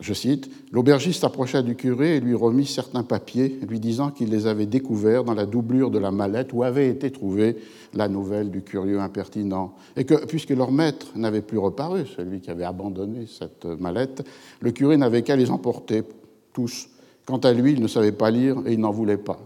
je 0.00 0.12
cite, 0.12 0.50
L'aubergiste 0.72 1.22
approcha 1.22 1.62
du 1.62 1.76
curé 1.76 2.16
et 2.16 2.20
lui 2.20 2.34
remit 2.34 2.66
certains 2.66 3.04
papiers, 3.04 3.60
lui 3.68 3.78
disant 3.78 4.10
qu'il 4.10 4.30
les 4.30 4.48
avait 4.48 4.66
découverts 4.66 5.22
dans 5.22 5.34
la 5.34 5.46
doublure 5.46 5.92
de 5.92 6.00
la 6.00 6.10
mallette 6.10 6.52
où 6.52 6.64
avait 6.64 6.88
été 6.88 7.12
trouvée 7.12 7.56
la 7.92 8.08
nouvelle 8.08 8.50
du 8.50 8.62
curieux 8.62 8.98
impertinent. 8.98 9.76
Et 9.96 10.02
que, 10.02 10.26
puisque 10.26 10.50
leur 10.50 10.72
maître 10.72 11.06
n'avait 11.14 11.40
plus 11.40 11.58
reparu, 11.58 12.04
celui 12.16 12.40
qui 12.40 12.50
avait 12.50 12.64
abandonné 12.64 13.28
cette 13.28 13.64
mallette, 13.64 14.26
le 14.58 14.72
curé 14.72 14.96
n'avait 14.96 15.22
qu'à 15.22 15.36
les 15.36 15.52
emporter 15.52 16.02
tous 16.52 16.88
Quant 17.26 17.38
à 17.38 17.52
lui, 17.52 17.72
il 17.72 17.80
ne 17.80 17.88
savait 17.88 18.12
pas 18.12 18.30
lire 18.30 18.56
et 18.66 18.74
il 18.74 18.80
n'en 18.80 18.90
voulait 18.90 19.16
pas, 19.16 19.40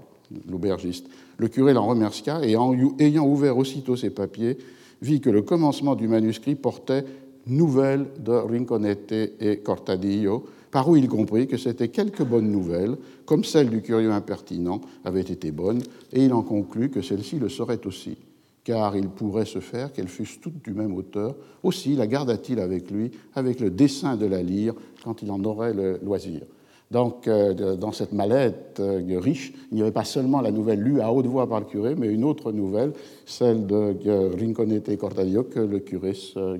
l'aubergiste. 0.48 1.06
Le 1.36 1.48
curé 1.48 1.72
l'en 1.72 1.86
remercia 1.86 2.44
et, 2.44 2.56
ayant 2.98 3.26
ouvert 3.26 3.56
aussitôt 3.56 3.96
ses 3.96 4.10
papiers, 4.10 4.58
vit 5.00 5.20
que 5.20 5.30
le 5.30 5.42
commencement 5.42 5.94
du 5.94 6.08
manuscrit 6.08 6.56
portait 6.56 7.04
Nouvelles 7.46 8.06
de 8.18 8.32
Rinconete 8.32 9.12
et 9.40 9.60
Cortadillo, 9.64 10.44
par 10.70 10.88
où 10.88 10.96
il 10.96 11.08
comprit 11.08 11.46
que 11.46 11.56
c'était 11.56 11.88
quelques 11.88 12.24
bonnes 12.24 12.50
nouvelles, 12.50 12.96
comme 13.24 13.44
celle 13.44 13.70
du 13.70 13.80
curieux 13.80 14.12
impertinent 14.12 14.82
avait 15.04 15.22
été 15.22 15.50
bonne, 15.50 15.80
et 16.12 16.24
il 16.24 16.32
en 16.34 16.42
conclut 16.42 16.90
que 16.90 17.00
celle-ci 17.00 17.38
le 17.38 17.48
serait 17.48 17.86
aussi, 17.86 18.18
car 18.64 18.96
il 18.96 19.08
pourrait 19.08 19.46
se 19.46 19.60
faire 19.60 19.92
qu'elles 19.92 20.08
fussent 20.08 20.40
toutes 20.42 20.62
du 20.62 20.74
même 20.74 20.94
auteur. 20.94 21.36
Aussi 21.62 21.94
la 21.94 22.06
garda-t-il 22.06 22.60
avec 22.60 22.90
lui, 22.90 23.12
avec 23.34 23.60
le 23.60 23.70
dessein 23.70 24.16
de 24.16 24.26
la 24.26 24.42
lire 24.42 24.74
quand 25.02 25.22
il 25.22 25.30
en 25.30 25.42
aurait 25.44 25.72
le 25.72 25.98
loisir. 26.02 26.42
Donc, 26.90 27.28
euh, 27.28 27.76
dans 27.76 27.92
cette 27.92 28.12
mallette 28.12 28.78
euh, 28.80 29.20
riche, 29.20 29.52
il 29.70 29.76
n'y 29.76 29.82
avait 29.82 29.90
pas 29.90 30.04
seulement 30.04 30.40
la 30.40 30.50
nouvelle 30.50 30.80
lue 30.80 31.02
à 31.02 31.12
haute 31.12 31.26
voix 31.26 31.46
par 31.46 31.60
le 31.60 31.66
curé, 31.66 31.94
mais 31.94 32.08
une 32.08 32.24
autre 32.24 32.50
nouvelle, 32.50 32.92
celle 33.26 33.66
de 33.66 34.38
Rinconete 34.38 34.96
Cortadio, 34.96 35.42
que 35.42 35.60
le 35.60 35.80
curé 35.80 36.14
se 36.14 36.58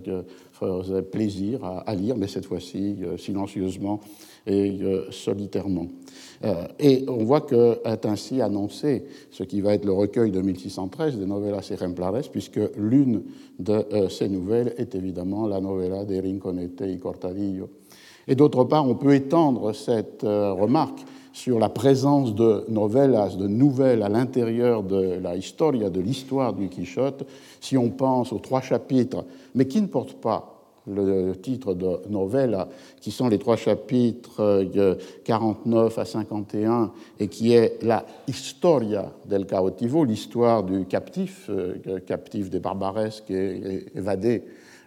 faisait 0.53 1.03
plaisir 1.03 1.65
à, 1.65 1.95
lire, 1.95 2.17
mais 2.19 2.27
cette 2.27 2.45
fois-ci 2.45 2.97
silencieusement 3.17 4.01
et 4.47 4.79
solitairement. 5.11 5.87
et 6.79 7.05
on 7.07 7.25
voit 7.25 7.43
qu'est 7.43 8.07
ainsi 8.07 8.41
annoncé 8.43 9.05
ce 9.31 9.45
qui 9.45 9.61
va 9.61 9.75
être 9.75 9.85
le 9.85 9.93
recueil 9.93 10.31
de 10.31 10.41
1613 10.41 11.19
de 11.19 11.25
Novelas 11.25 11.71
Ejemplares, 11.71 12.29
puisque 12.31 12.61
l'une 12.77 13.23
de 13.59 14.09
ces 14.11 14.29
nouvelles 14.29 14.75
est 14.79 14.95
évidemment 14.95 15.47
la 15.47 15.61
novella 15.61 16.05
de 16.05 16.21
Rinconete 16.21 16.83
y 16.87 16.99
Cortadillo. 16.99 17.69
Et 18.29 18.35
d'autre 18.35 18.65
part, 18.65 18.87
on 18.87 18.95
peut 18.95 19.15
étendre 19.15 19.75
cette 19.75 20.23
euh, 20.23 20.53
remarque 20.53 21.01
sur 21.33 21.59
la 21.59 21.71
présence 21.71 22.35
de 22.35 22.65
novellas, 22.69 23.37
de 23.37 23.47
nouvelles 23.47 24.03
à 24.03 24.09
l'intérieur 24.11 24.83
de 24.83 25.19
la 25.23 25.35
historia, 25.35 25.89
de 25.89 26.01
l'histoire 26.01 26.53
du 26.53 26.69
Quichotte, 26.69 27.27
si 27.61 27.79
on 27.79 27.89
pense 27.89 28.33
aux 28.33 28.39
trois 28.39 28.61
chapitres, 28.61 29.25
mais 29.55 29.67
qui 29.67 29.81
ne 29.81 29.87
portent 29.87 30.21
pas 30.21 30.55
le 30.87 31.35
titre 31.35 31.75
de 31.75 32.01
novella, 32.09 32.69
qui 33.01 33.11
sont 33.11 33.29
les 33.29 33.39
trois 33.39 33.57
chapitres 33.57 34.65
49 35.25 35.99
euh, 35.99 36.01
à 36.01 36.05
51, 36.05 36.93
et 37.21 37.29
qui 37.29 37.53
est 37.53 37.83
la 37.83 38.05
Historia 38.27 39.13
del 39.27 39.47
Cautivo, 39.47 40.05
l'histoire 40.05 40.65
du 40.65 40.87
captif, 40.87 41.47
euh, 41.51 42.01
captif 42.07 42.51
des 42.51 42.61
barbaresques 42.61 43.31
et 43.31 43.87
évadé 43.95 44.43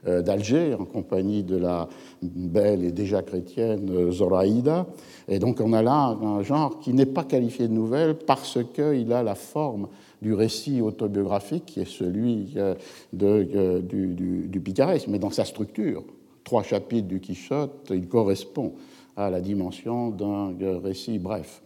d'Alger 0.06 0.74
en 0.74 0.86
compagnie 0.86 1.44
de 1.44 1.58
la 1.58 1.88
belle 2.22 2.84
et 2.84 2.92
déjà 2.92 3.22
chrétienne 3.22 3.90
euh, 3.92 4.12
Zoraïda. 4.12 4.88
Et 5.28 5.40
donc 5.40 5.60
on 5.60 5.74
a 5.74 5.82
là 5.82 6.18
un 6.22 6.42
genre 6.42 6.80
qui 6.80 6.94
n'est 6.94 7.06
pas 7.06 7.24
qualifié 7.24 7.68
de 7.68 7.74
nouvelle 7.74 8.16
parce 8.16 8.60
qu'il 8.74 9.14
a 9.14 9.24
la 9.24 9.36
forme 9.36 9.88
du 10.22 10.34
récit 10.34 10.82
autobiographique 10.82 11.66
qui 11.66 11.82
est 11.82 11.90
celui 11.90 12.54
euh, 12.58 12.76
de, 13.14 13.82
du, 13.82 14.08
du, 14.08 14.48
du 14.48 14.64
mais 15.08 15.20
dans 15.20 15.32
sa 15.32 15.46
structure. 15.46 16.04
Trois 16.44 16.64
chapitres 16.64 17.08
du 17.08 17.20
Quichotte, 17.20 17.92
il 17.92 18.08
correspond 18.08 18.74
à 19.16 19.30
la 19.30 19.42
dimension 19.42 20.10
d'un 20.10 20.80
récit 20.80 21.20
bref. 21.20 21.62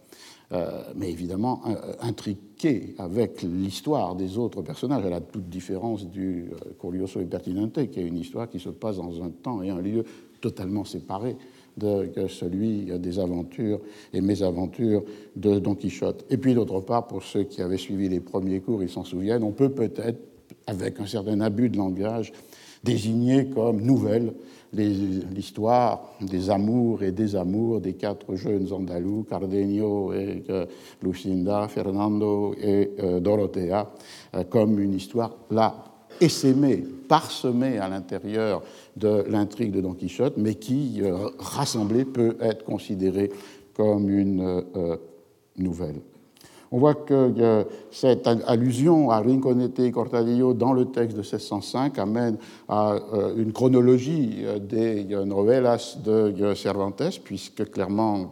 Euh, 0.52 0.82
mais 0.94 1.10
évidemment 1.10 1.60
euh, 1.66 1.74
intriqué 2.00 2.94
avec 2.98 3.42
l'histoire 3.42 4.14
des 4.14 4.38
autres 4.38 4.62
personnages, 4.62 5.04
à 5.04 5.10
la 5.10 5.20
toute 5.20 5.48
différence 5.48 6.08
du 6.08 6.52
euh, 6.52 6.72
Curioso 6.80 7.20
et 7.20 7.24
Pertinente, 7.24 7.90
qui 7.90 7.98
est 7.98 8.06
une 8.06 8.18
histoire 8.18 8.48
qui 8.48 8.60
se 8.60 8.68
passe 8.68 8.98
dans 8.98 9.24
un 9.24 9.30
temps 9.30 9.60
et 9.64 9.70
un 9.70 9.80
lieu 9.80 10.04
totalement 10.40 10.84
séparés 10.84 11.36
de 11.76 12.08
celui 12.28 12.86
des 12.98 13.18
aventures 13.18 13.80
et 14.12 14.20
mésaventures 14.20 15.02
de 15.34 15.58
Don 15.58 15.74
Quichotte. 15.74 16.24
Et 16.30 16.38
puis 16.38 16.54
d'autre 16.54 16.80
part, 16.80 17.06
pour 17.06 17.22
ceux 17.22 17.42
qui 17.42 17.60
avaient 17.60 17.76
suivi 17.76 18.08
les 18.08 18.20
premiers 18.20 18.60
cours, 18.60 18.82
ils 18.82 18.88
s'en 18.88 19.04
souviennent, 19.04 19.42
on 19.42 19.52
peut 19.52 19.68
peut-être, 19.68 20.20
avec 20.66 21.00
un 21.00 21.06
certain 21.06 21.40
abus 21.40 21.68
de 21.68 21.76
langage, 21.76 22.32
désigner 22.84 23.48
comme 23.48 23.80
nouvelle 23.80 24.32
l'histoire 24.72 26.12
des 26.20 26.50
amours 26.50 27.02
et 27.02 27.12
des 27.12 27.36
amours 27.36 27.80
des 27.80 27.94
quatre 27.94 28.34
jeunes 28.34 28.72
andalous, 28.72 29.24
Cardenio 29.28 30.12
et 30.12 30.44
euh, 30.50 30.66
Lucinda, 31.02 31.68
Fernando 31.68 32.54
et 32.60 32.90
euh, 33.00 33.20
Dorothea, 33.20 33.90
euh, 34.34 34.44
comme 34.44 34.78
une 34.78 34.94
histoire 34.94 35.34
là 35.50 35.84
essaimée, 36.20 36.84
parsemée 37.08 37.78
à 37.78 37.88
l'intérieur 37.88 38.62
de 38.96 39.24
l'intrigue 39.28 39.72
de 39.72 39.80
Don 39.80 39.92
Quichotte, 39.92 40.38
mais 40.38 40.54
qui, 40.54 41.02
rassemblée, 41.38 42.06
peut 42.06 42.38
être 42.40 42.64
considérée 42.64 43.30
comme 43.74 44.08
une 44.08 44.64
nouvelle. 45.58 46.00
On 46.76 46.78
voit 46.78 46.94
que 46.94 47.64
cette 47.90 48.26
allusion 48.26 49.10
à 49.10 49.20
Rinconete 49.20 49.78
et 49.78 49.90
Cortadillo 49.90 50.52
dans 50.52 50.74
le 50.74 50.84
texte 50.84 51.16
de 51.16 51.22
1605 51.22 51.98
amène 51.98 52.36
à 52.68 52.96
euh, 53.14 53.34
une 53.34 53.54
chronologie 53.54 54.42
euh, 54.44 54.58
des 54.58 55.04
novellas 55.24 55.96
de 56.04 56.52
Cervantes, 56.52 57.18
puisque 57.24 57.70
clairement 57.70 58.30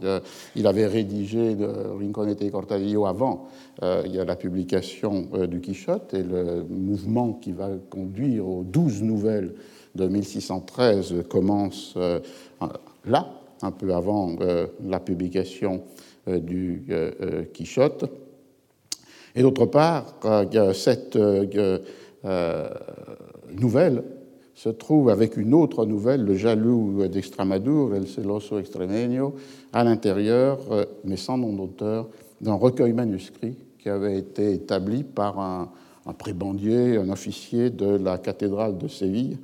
il 0.54 0.66
avait 0.66 0.86
rédigé 0.86 1.56
Rinconete 1.98 2.42
et 2.42 2.50
Cortadillo 2.50 3.06
avant 3.06 3.48
la 3.80 4.36
publication 4.36 5.26
euh, 5.32 5.46
du 5.46 5.62
Quichotte 5.62 6.12
et 6.12 6.22
le 6.22 6.66
mouvement 6.68 7.32
qui 7.32 7.52
va 7.52 7.70
conduire 7.88 8.46
aux 8.46 8.62
douze 8.62 9.02
nouvelles 9.02 9.54
de 9.94 10.06
1613 10.06 11.24
commence 11.30 11.96
là, 13.06 13.26
un 13.62 13.70
peu 13.70 13.94
avant 13.94 14.36
la 14.84 15.00
publication 15.00 15.80
du 16.26 16.84
Quichotte. 17.54 18.04
Et 19.34 19.42
d'autre 19.42 19.66
part, 19.66 20.14
euh, 20.24 20.72
cette 20.72 21.16
euh, 21.16 21.78
euh, 22.24 22.68
nouvelle 23.58 24.04
se 24.54 24.68
trouve 24.68 25.10
avec 25.10 25.36
une 25.36 25.54
autre 25.54 25.84
nouvelle, 25.84 26.24
Le 26.24 26.34
jaloux 26.34 27.08
d'Extramadour, 27.08 27.96
El 27.96 28.06
celoso 28.06 28.58
extremeño, 28.60 29.34
à 29.72 29.82
l'intérieur, 29.82 30.60
mais 31.02 31.16
sans 31.16 31.36
nom 31.36 31.52
d'auteur, 31.52 32.08
d'un 32.40 32.54
recueil 32.54 32.92
manuscrit 32.92 33.56
qui 33.80 33.88
avait 33.88 34.16
été 34.16 34.52
établi 34.52 35.02
par 35.02 35.40
un, 35.40 35.72
un, 36.06 36.12
prébendier, 36.12 36.98
un 36.98 37.10
officier 37.10 37.70
de 37.70 37.96
la 37.96 38.18
cathédrale 38.18 38.78
de 38.78 38.86
Séville, 38.86 39.38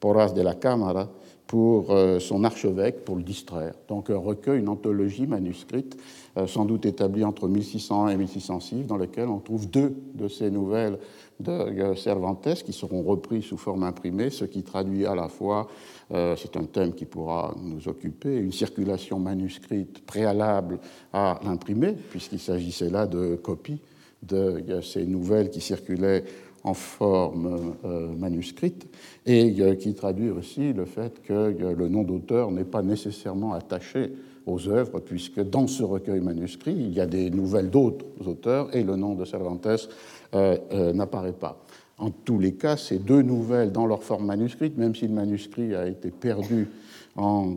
Porras 0.00 0.32
de 0.32 0.40
la 0.40 0.54
Cámara, 0.54 1.10
pour 1.46 1.94
son 2.20 2.42
archevêque, 2.42 3.04
pour 3.04 3.16
le 3.16 3.22
distraire. 3.22 3.74
Donc 3.88 4.10
un 4.10 4.16
recueil, 4.16 4.60
une 4.60 4.68
anthologie 4.68 5.26
manuscrite 5.26 5.96
euh, 6.36 6.48
sans 6.48 6.64
doute 6.64 6.84
établi 6.84 7.22
entre 7.22 7.46
1601 7.46 8.08
et 8.08 8.16
1606, 8.16 8.86
dans 8.86 8.96
lequel 8.96 9.28
on 9.28 9.38
trouve 9.38 9.70
deux 9.70 9.94
de 10.14 10.26
ces 10.26 10.50
nouvelles 10.50 10.98
de 11.38 11.52
euh, 11.52 11.94
Cervantes 11.94 12.54
qui 12.64 12.72
seront 12.72 13.02
reprises 13.02 13.44
sous 13.44 13.56
forme 13.56 13.84
imprimée, 13.84 14.30
ce 14.30 14.44
qui 14.44 14.64
traduit 14.64 15.06
à 15.06 15.14
la 15.14 15.28
fois, 15.28 15.68
euh, 16.12 16.34
c'est 16.36 16.56
un 16.56 16.64
thème 16.64 16.92
qui 16.92 17.04
pourra 17.04 17.54
nous 17.62 17.86
occuper, 17.86 18.36
une 18.36 18.50
circulation 18.50 19.20
manuscrite 19.20 20.04
préalable 20.04 20.80
à 21.12 21.38
l'imprimé, 21.44 21.92
puisqu'il 22.10 22.40
s'agissait 22.40 22.90
là 22.90 23.06
de 23.06 23.36
copies 23.36 23.80
de 24.22 24.80
ces 24.80 25.04
nouvelles 25.04 25.50
qui 25.50 25.60
circulaient 25.60 26.24
en 26.64 26.74
forme 26.74 27.74
manuscrite 28.18 28.86
et 29.26 29.54
qui 29.76 29.94
traduit 29.94 30.30
aussi 30.30 30.72
le 30.72 30.86
fait 30.86 31.22
que 31.22 31.54
le 31.54 31.88
nom 31.88 32.02
d'auteur 32.02 32.50
n'est 32.50 32.64
pas 32.64 32.82
nécessairement 32.82 33.52
attaché 33.52 34.12
aux 34.46 34.68
œuvres, 34.68 35.00
puisque 35.00 35.40
dans 35.40 35.66
ce 35.66 35.82
recueil 35.82 36.20
manuscrit, 36.20 36.74
il 36.74 36.92
y 36.92 37.00
a 37.00 37.06
des 37.06 37.30
nouvelles 37.30 37.70
d'autres 37.70 38.04
auteurs 38.26 38.74
et 38.76 38.82
le 38.82 38.96
nom 38.96 39.14
de 39.14 39.24
Cervantes 39.24 39.66
euh, 39.66 40.58
euh, 40.72 40.92
n'apparaît 40.92 41.32
pas. 41.32 41.64
En 41.96 42.10
tous 42.10 42.38
les 42.38 42.54
cas, 42.54 42.76
ces 42.76 42.98
deux 42.98 43.22
nouvelles, 43.22 43.72
dans 43.72 43.86
leur 43.86 44.02
forme 44.02 44.26
manuscrite, 44.26 44.76
même 44.76 44.94
si 44.94 45.06
le 45.06 45.14
manuscrit 45.14 45.74
a 45.74 45.86
été 45.86 46.10
perdu 46.10 46.68
en 47.16 47.56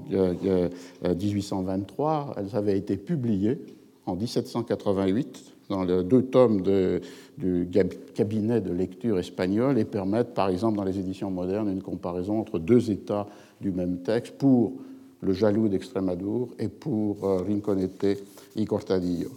1823, 1.04 2.36
euh, 2.38 2.42
elles 2.42 2.56
avaient 2.56 2.78
été 2.78 2.98
publiées 2.98 3.60
en 4.06 4.16
1788 4.16 5.57
dans 5.70 5.84
les 5.84 6.04
deux 6.04 6.24
tomes 6.24 6.62
du 6.62 7.70
cabinet 8.16 8.62
de 8.62 8.72
lecture 8.72 9.20
espagnol 9.20 9.78
et 9.78 9.86
permettent, 9.86 10.34
par 10.34 10.50
exemple, 10.50 10.78
dans 10.78 10.84
les 10.84 10.98
éditions 10.98 11.30
modernes, 11.30 11.70
une 11.70 11.82
comparaison 11.82 12.40
entre 12.40 12.60
deux 12.60 12.90
états 12.90 13.28
du 13.60 13.72
même 13.72 14.00
texte 14.00 14.38
pour 14.38 14.74
le 15.22 15.34
jaloux 15.34 15.68
d'Extrémadour 15.68 16.50
et 16.60 16.68
pour 16.68 17.24
euh, 17.24 17.38
Rinconete 17.38 18.24
y 18.56 18.66
Cortadillo. 18.66 19.30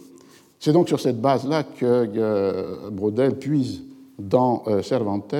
C'est 0.59 0.73
donc 0.73 0.87
sur 0.87 0.99
cette 0.99 1.19
base-là 1.19 1.63
que 1.63 1.85
euh, 1.85 2.89
Brodel 2.91 3.37
puise 3.37 3.81
dans 4.19 4.63
euh, 4.67 4.83
Cervantes 4.83 5.33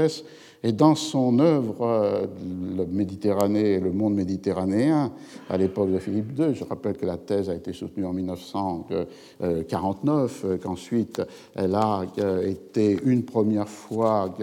et 0.63 0.72
dans 0.72 0.96
son 0.96 1.39
œuvre 1.39 2.30
Le 2.77 2.86
Méditerranée 2.86 3.74
et 3.74 3.80
le 3.80 3.91
monde 3.91 4.15
méditerranéen 4.15 5.12
à 5.50 5.58
l'époque 5.58 5.91
de 5.91 6.00
Philippe 6.00 6.38
II. 6.38 6.53
Je 6.53 6.63
rappelle 6.63 6.98
que 6.98 7.06
la 7.06 7.18
thèse 7.18 7.50
a 7.50 7.56
été 7.56 7.74
soutenue 7.74 8.06
en 8.06 8.13
1949, 8.13 10.46
qu'ensuite 10.62 11.22
elle 11.56 11.75
a 11.75 12.03
été 12.46 12.98
une 13.03 13.24
première 13.24 13.70
fois 13.70 14.34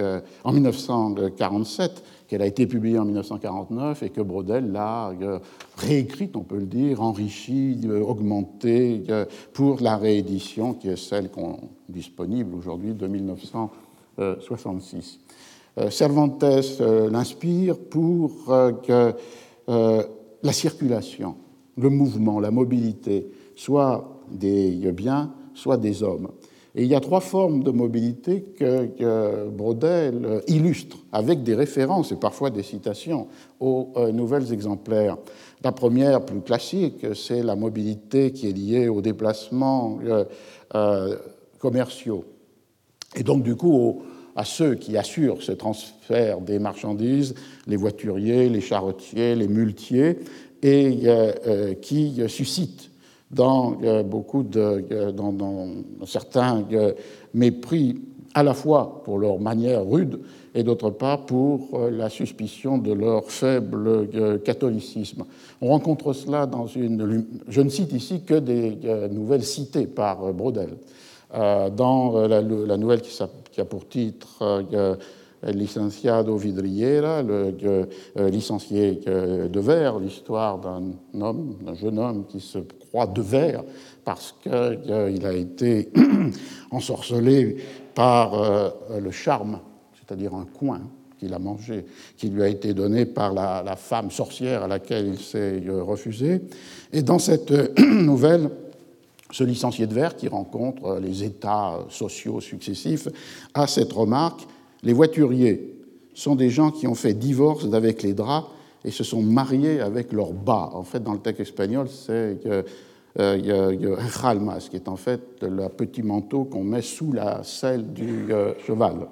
en 0.45 0.53
1947 0.53 2.03
qu'elle 2.29 2.43
a 2.43 2.47
été 2.47 2.67
publiée 2.67 2.99
en 2.99 3.07
1949 3.07 4.03
et 4.03 4.11
que 4.11 4.21
Brodel 4.21 4.71
l'a 4.71 5.15
euh, 5.23 5.39
réécrite, 5.77 6.37
on 6.37 6.43
peut 6.43 6.59
le 6.59 6.67
dire, 6.67 7.01
enrichie, 7.01 7.81
euh, 7.87 8.03
augmentée 8.03 9.03
euh, 9.09 9.25
pour 9.55 9.81
la 9.81 9.97
réédition 9.97 10.75
qui 10.75 10.91
est 10.91 10.97
celle 10.97 11.31
qu'on 11.31 11.57
disponible 11.89 12.55
aujourd'hui 12.55 12.93
de 12.93 13.07
1966. 13.07 15.21
Cervantes 15.91 16.45
l'inspire 17.11 17.79
pour 17.79 18.47
que 18.47 19.13
la 19.67 20.53
circulation, 20.53 21.37
le 21.77 21.91
mouvement, 21.91 22.41
la 22.41 22.51
mobilité, 22.51 23.31
soit 23.55 24.23
des 24.31 24.71
biens, 24.93 25.33
soit 25.55 25.77
des 25.77 26.03
hommes, 26.03 26.29
Et 26.75 26.83
il 26.83 26.89
y 26.89 26.95
a 26.95 27.01
trois 27.01 27.21
formes 27.21 27.65
de 27.65 27.71
mobilité 27.71 28.43
que, 28.57 29.49
Brodel 29.49 30.43
illustre 30.47 30.99
avec 31.13 31.43
des 31.43 31.55
références 31.55 32.13
et 32.13 32.17
parfois 32.17 32.51
des 32.51 32.63
citations 32.63 33.27
aux 33.59 33.93
euh, 33.97 34.13
nouvelles 34.13 34.53
exemplaires. 34.53 35.17
La 35.65 35.73
première, 35.73 36.25
plus 36.25 36.41
classique, 36.41 37.05
c'est 37.15 37.43
la 37.43 37.57
mobilité 37.57 38.31
qui 38.33 38.49
est 38.49 38.53
liée 38.53 38.89
aux 38.89 39.01
déplacements 39.01 39.99
euh, 40.05 40.25
euh, 40.75 41.17
commerciaux. 41.59 42.25
Et 43.17 43.25
donc, 43.25 43.43
du 43.43 43.57
coup, 43.57 44.03
à 44.39 44.45
ceux 44.45 44.75
qui 44.75 44.97
assurent 44.97 45.43
ce 45.43 45.53
transfert 45.53 46.41
des 46.41 46.59
marchandises, 46.59 47.35
les 47.67 47.77
voituriers, 47.77 48.49
les 48.49 48.61
charretiers, 48.61 49.35
les 49.35 49.49
muletiers, 49.49 50.19
et 50.63 51.01
qui 51.83 52.21
suscitent 52.27 52.91
dans 53.31 53.77
beaucoup 54.05 54.43
de 54.43 55.13
dans, 55.13 55.69
certains 56.05 56.65
mépris 57.35 58.01
à 58.35 58.43
la 58.43 58.55
fois 58.55 59.03
pour 59.05 59.19
leur 59.19 59.39
manière 59.39 59.85
rude 59.87 60.21
et 60.55 60.63
d'autre 60.63 60.91
part 60.91 61.27
pour 61.27 61.69
euh, 61.75 61.91
la 61.91 62.09
suspicion 62.09 62.79
de 62.79 62.93
leur 62.93 63.31
faible 63.31 64.09
euh, 64.15 64.39
catholicisme. 64.39 65.25
On 65.61 65.69
rencontre 65.69 66.13
cela 66.13 66.47
dans 66.47 66.67
une. 66.67 67.27
Je 67.49 67.61
ne 67.61 67.69
cite 67.69 67.93
ici 67.93 68.23
que 68.23 68.35
des 68.35 68.79
euh, 68.85 69.09
nouvelles 69.09 69.45
citées 69.45 69.87
par 69.87 70.33
Brodel. 70.33 70.71
Dans 71.31 72.27
la, 72.27 72.41
nouvelle 72.41 73.03
qui, 73.03 73.15
a 73.61 73.65
pour 73.65 73.89
titre 73.89 74.65
Licenciado 75.43 76.37
Vidriera, 76.37 77.23
le 77.23 77.89
licencié 78.29 79.01
de 79.07 79.61
verre, 79.61 79.99
l'histoire 79.99 80.59
d'un 80.59 80.93
homme, 81.21 81.57
d'un 81.63 81.75
jeune 81.75 81.99
homme 81.99 82.25
qui 82.27 82.41
se 82.41 82.59
croit 82.59 83.07
de 83.07 83.23
verre 83.23 83.63
parce 84.05 84.35
qu'il 84.43 85.27
a 85.27 85.33
été 85.33 85.91
ensorcelé 86.71 87.57
par 87.95 88.73
le 88.99 89.11
charme 89.11 89.61
c'est-à-dire 90.09 90.35
un 90.35 90.47
coin 90.47 90.81
qu'il 91.19 91.35
a 91.35 91.39
mangé, 91.39 91.85
qui 92.17 92.29
lui 92.29 92.43
a 92.43 92.49
été 92.49 92.73
donné 92.73 93.05
par 93.05 93.35
la, 93.35 93.77
femme 93.77 94.11
sorcière 94.11 94.63
à 94.63 94.69
laquelle 94.69 95.09
il 95.09 95.19
s'est 95.19 95.63
euh, 95.67 95.83
refusé. 95.83 96.41
Et 96.93 97.03
dans 97.03 97.19
cette 97.19 97.51
euh, 97.51 97.69
nouvelle, 97.79 98.49
ce 99.31 99.45
licencié 99.45 99.87
de 99.87 99.95
verre 99.95 100.17
qui 100.17 100.29
rencontre 100.29 100.85
euh, 100.85 101.01
les 101.01 101.25
états 101.25 101.79
sociaux 101.89 102.41
successifs 102.41 103.09
a 103.55 103.67
cette 103.67 103.93
remarque 103.93 104.47
les 104.83 104.93
voituriers 104.93 105.75
sont 106.15 106.35
des 106.35 106.51
gens 106.51 106.71
qui 106.71 106.87
ont 106.87 106.95
fait 106.95 107.15
divorce 107.15 107.67
avec 107.73 108.03
les 108.03 108.15
draps 108.15 108.49
et 108.85 108.91
se 108.91 109.05
sont 109.05 109.23
mariés 109.23 109.81
avec 109.81 110.13
leurs 110.13 110.33
bas. 110.33 110.71
En 110.73 110.85
fait, 110.85 111.03
dans 111.03 111.13
le 111.13 111.19
texte 111.19 111.41
espagnol, 111.41 111.89
c'est 111.89 112.39
euh, 112.47 112.63
qui 114.71 114.77
est 114.77 114.89
en 114.89 114.97
fait 114.97 115.21
le 115.43 115.69
petit 115.69 116.03
manteau 116.03 116.45
qu'on 116.45 116.63
met 116.63 116.83
sous 116.83 117.13
la 117.13 117.43
selle 117.43 117.93
du 117.93 118.27
cheval. 118.65 119.09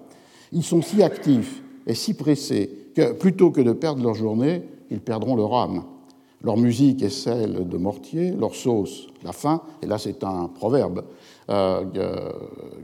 Ils 0.53 0.63
sont 0.63 0.83
si 0.83 1.03
actifs 1.03 1.63
et 1.87 1.95
si 1.95 2.15
pressés 2.15 2.71
que 2.95 3.13
plutôt 3.13 3.51
que 3.51 3.61
de 3.61 3.73
perdre 3.73 4.03
leur 4.03 4.15
journée, 4.15 4.63
ils 4.91 5.01
perdront 5.01 5.37
leur 5.37 5.55
âme. 5.55 5.83
Leur 6.47 6.57
musique 6.57 7.03
est 7.03 7.11
celle 7.11 7.69
de 7.69 7.77
Mortier, 7.77 8.31
leur 8.31 8.55
sauce, 8.55 9.09
la 9.25 9.33
faim, 9.33 9.61
et 9.83 9.87
là 9.87 9.99
c'est 9.99 10.23
un 10.23 10.47
proverbe 10.47 11.03
euh, 11.51 11.83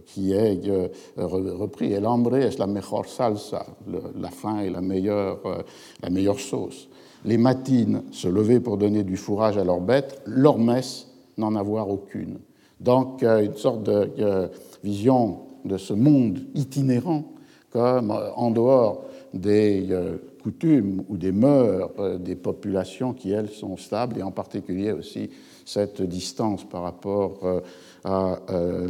qui 0.04 0.32
est 0.32 0.66
euh, 0.66 0.88
repris, 1.16 1.92
el 1.92 2.04
hambre 2.04 2.34
es 2.34 2.58
la 2.58 2.66
mejor 2.66 3.06
salsa, 3.06 3.64
la 3.86 4.30
faim 4.30 4.58
est 4.62 4.70
la 4.70 4.80
meilleure, 4.80 5.38
euh, 5.46 5.62
la 6.02 6.10
meilleure 6.10 6.40
sauce. 6.40 6.88
Les 7.24 7.38
matines 7.38 8.02
se 8.10 8.26
lever 8.26 8.58
pour 8.58 8.78
donner 8.78 9.04
du 9.04 9.16
fourrage 9.16 9.56
à 9.58 9.62
leurs 9.62 9.80
bêtes, 9.80 10.20
leur 10.26 10.58
messe 10.58 11.06
n'en 11.38 11.54
avoir 11.54 11.88
aucune. 11.88 12.40
Donc 12.80 13.22
une 13.22 13.54
sorte 13.54 13.84
de 13.84 14.50
vision 14.82 15.38
de 15.64 15.76
ce 15.78 15.92
monde 15.92 16.40
itinérant 16.56 17.22
comme 17.70 18.10
en 18.10 18.50
dehors 18.50 19.04
des 19.32 19.86
euh, 19.90 20.16
coutumes 20.42 21.04
ou 21.08 21.16
des 21.16 21.32
mœurs 21.32 21.90
euh, 21.98 22.18
des 22.18 22.34
populations 22.34 23.12
qui, 23.12 23.30
elles, 23.30 23.50
sont 23.50 23.76
stables, 23.76 24.18
et 24.18 24.22
en 24.22 24.30
particulier 24.30 24.92
aussi 24.92 25.30
cette 25.64 26.02
distance 26.02 26.64
par 26.64 26.82
rapport 26.82 27.38
euh, 27.44 27.60
à 28.04 28.40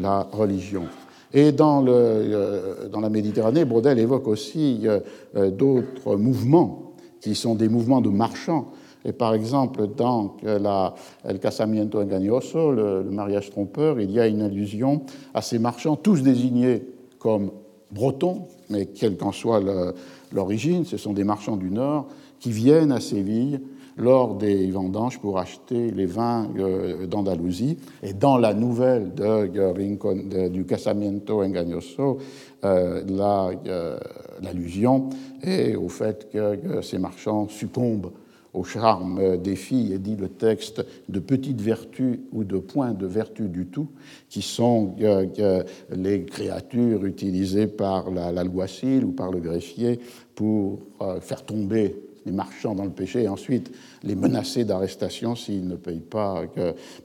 la 0.01 0.23
religion. 0.33 0.85
Et 1.35 1.53
dans, 1.53 1.83
le, 1.83 2.89
dans, 2.91 3.01
la 3.01 3.11
Méditerranée, 3.11 3.65
Brodel 3.65 3.99
évoque 3.99 4.27
aussi 4.27 4.87
d'autres 5.35 6.17
mouvements 6.17 6.95
qui 7.21 7.35
sont 7.35 7.55
des 7.55 7.69
mouvements 7.69 8.01
de 8.01 8.11
marchands. 8.11 8.73
Et 9.05 9.13
par 9.13 9.35
exemple, 9.35 9.87
dans 9.87 10.37
la, 10.43 10.95
El 11.25 11.41
casamiento 11.41 12.01
engañoso, 12.01 12.73
le, 12.73 13.03
le 13.03 13.11
mariage 13.11 13.51
trompeur, 13.51 14.01
il 14.01 14.11
y 14.11 14.21
a 14.21 14.27
une 14.27 14.43
allusion 14.43 15.03
à 15.35 15.43
ces 15.43 15.59
marchands, 15.59 15.97
tous 15.97 16.23
désignés 16.23 16.83
comme 17.19 17.51
bretons, 17.93 18.49
mais 18.71 18.87
quelle 18.87 19.17
qu'en 19.17 19.33
soit 19.33 19.61
l'origine, 20.35 20.85
ce 20.85 20.97
sont 20.97 21.13
des 21.13 21.25
marchands 21.25 21.57
du 21.57 21.71
Nord 21.71 22.09
qui 22.39 22.51
viennent 22.51 22.93
à 22.93 23.01
Séville 23.01 23.61
lors 23.97 24.35
des 24.35 24.71
vendanges 24.71 25.19
pour 25.19 25.39
acheter 25.39 25.91
les 25.91 26.07
vins 26.07 26.49
euh, 26.59 27.07
d'Andalousie. 27.07 27.77
Et 28.03 28.13
dans 28.13 28.39
la 28.39 28.55
nouvelle 28.55 29.15
de, 29.15 30.49
du 30.49 30.65
Casamiento 30.65 31.43
Engañoso, 31.43 32.19
euh, 32.65 33.03
euh, 33.67 33.99
l'allusion 34.41 35.11
est 35.43 35.77
au 35.77 35.89
fait 35.89 36.31
que 36.31 36.81
ces 36.83 36.99
marchands 36.99 37.49
succombent 37.49 38.13
au 38.55 38.65
charme 38.65 39.39
des 39.39 39.57
filles, 39.57 39.95
et 39.95 39.99
dit 39.99 40.17
le 40.17 40.29
texte, 40.29 40.85
de 41.09 41.21
petites 41.21 41.61
vertus 41.61 42.19
ou 42.33 42.45
de 42.45 42.59
points 42.59 42.93
de 42.93 43.07
vertu 43.07 43.49
du 43.49 43.67
tout, 43.67 43.89
qui 44.29 44.43
sont 44.43 44.95
euh, 45.01 45.63
les 45.95 46.25
créatures 46.25 47.05
utilisées 47.05 47.67
par 47.67 48.11
l'alguacil 48.11 49.05
ou 49.05 49.13
par 49.13 49.31
le 49.31 49.41
greffier 49.41 50.01
pour 50.35 50.81
euh, 51.01 51.21
faire 51.21 51.45
tomber 51.45 51.97
les 52.27 52.33
marchands 52.33 52.75
dans 52.75 52.85
le 52.85 52.91
péché 52.91 53.23
et 53.23 53.29
ensuite 53.29 53.73
les 54.03 54.15
menacer 54.15 54.65
d'arrestation 54.65 55.35
s'ils 55.35 55.67
ne 55.67 55.75
payent 55.75 55.99
pas 55.99 56.45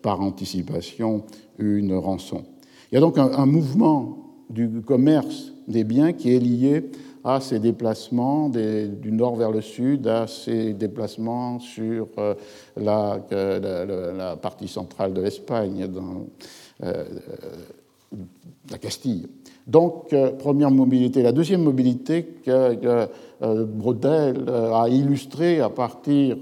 par 0.04 0.22
anticipation 0.22 1.24
une 1.58 1.96
rançon. 1.96 2.44
Il 2.92 2.96
y 2.96 2.98
a 3.00 3.02
donc 3.02 3.18
un 3.18 3.46
mouvement 3.48 4.28
du 4.50 4.82
commerce 4.86 5.54
des 5.68 5.84
biens 5.84 6.14
qui 6.14 6.34
est 6.34 6.40
lié 6.40 6.84
à 7.24 7.40
ces 7.40 7.60
déplacements 7.60 8.50
du 8.50 9.12
nord 9.12 9.36
vers 9.36 9.52
le 9.52 9.62
sud, 9.62 10.08
à 10.08 10.28
ces 10.28 10.74
déplacements 10.74 11.60
sur 11.60 12.08
euh, 12.18 12.34
la, 12.76 13.20
la, 13.30 14.36
partie 14.36 14.68
centrale 14.68 15.14
de 15.14 15.22
l'Espagne, 15.22 15.88
dans 15.88 16.28
euh, 16.84 17.04
la 18.72 18.78
Castille. 18.78 19.28
Donc, 19.66 20.14
euh, 20.14 20.32
première 20.32 20.72
mobilité. 20.72 21.22
La 21.22 21.34
deuxième 21.34 21.64
mobilité 21.64 22.24
que 22.46 23.08
Brodel 23.66 24.50
a 24.50 24.88
illustrée 24.88 25.60
à 25.60 25.70
partir 25.70 26.38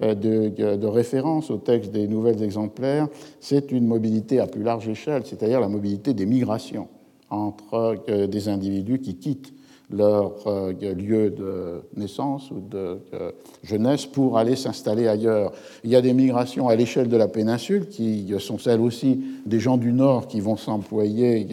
de, 0.00 0.76
de, 0.76 0.86
références 0.86 1.50
au 1.50 1.58
texte 1.58 1.92
des 1.92 2.08
nouvelles 2.08 2.42
exemplaires, 2.42 3.08
c'est 3.40 3.72
une 3.72 3.86
mobilité 3.86 4.40
à 4.40 4.46
plus 4.46 4.62
large 4.62 4.88
échelle, 4.88 5.22
c'est-à-dire 5.24 5.60
la 5.60 5.68
mobilité 5.68 6.12
des 6.12 6.26
migrations 6.26 6.88
entre 7.30 7.96
des 8.26 8.48
individus 8.48 8.98
qui 8.98 9.16
quittent 9.16 9.55
leur 9.90 10.34
euh, 10.46 10.72
lieu 10.72 11.30
de 11.30 11.82
naissance 11.96 12.50
ou 12.50 12.60
de 12.60 12.98
euh, 13.14 13.30
jeunesse 13.62 14.06
pour 14.06 14.36
aller 14.36 14.56
s'installer 14.56 15.06
ailleurs. 15.06 15.52
Il 15.84 15.90
y 15.90 15.96
a 15.96 16.02
des 16.02 16.12
migrations 16.12 16.68
à 16.68 16.74
l'échelle 16.74 17.08
de 17.08 17.16
la 17.16 17.28
péninsule 17.28 17.88
qui 17.88 18.34
sont 18.38 18.58
celles 18.58 18.80
aussi 18.80 19.20
des 19.44 19.60
gens 19.60 19.76
du 19.76 19.92
Nord 19.92 20.26
qui 20.26 20.40
vont 20.40 20.56
s'employer 20.56 21.46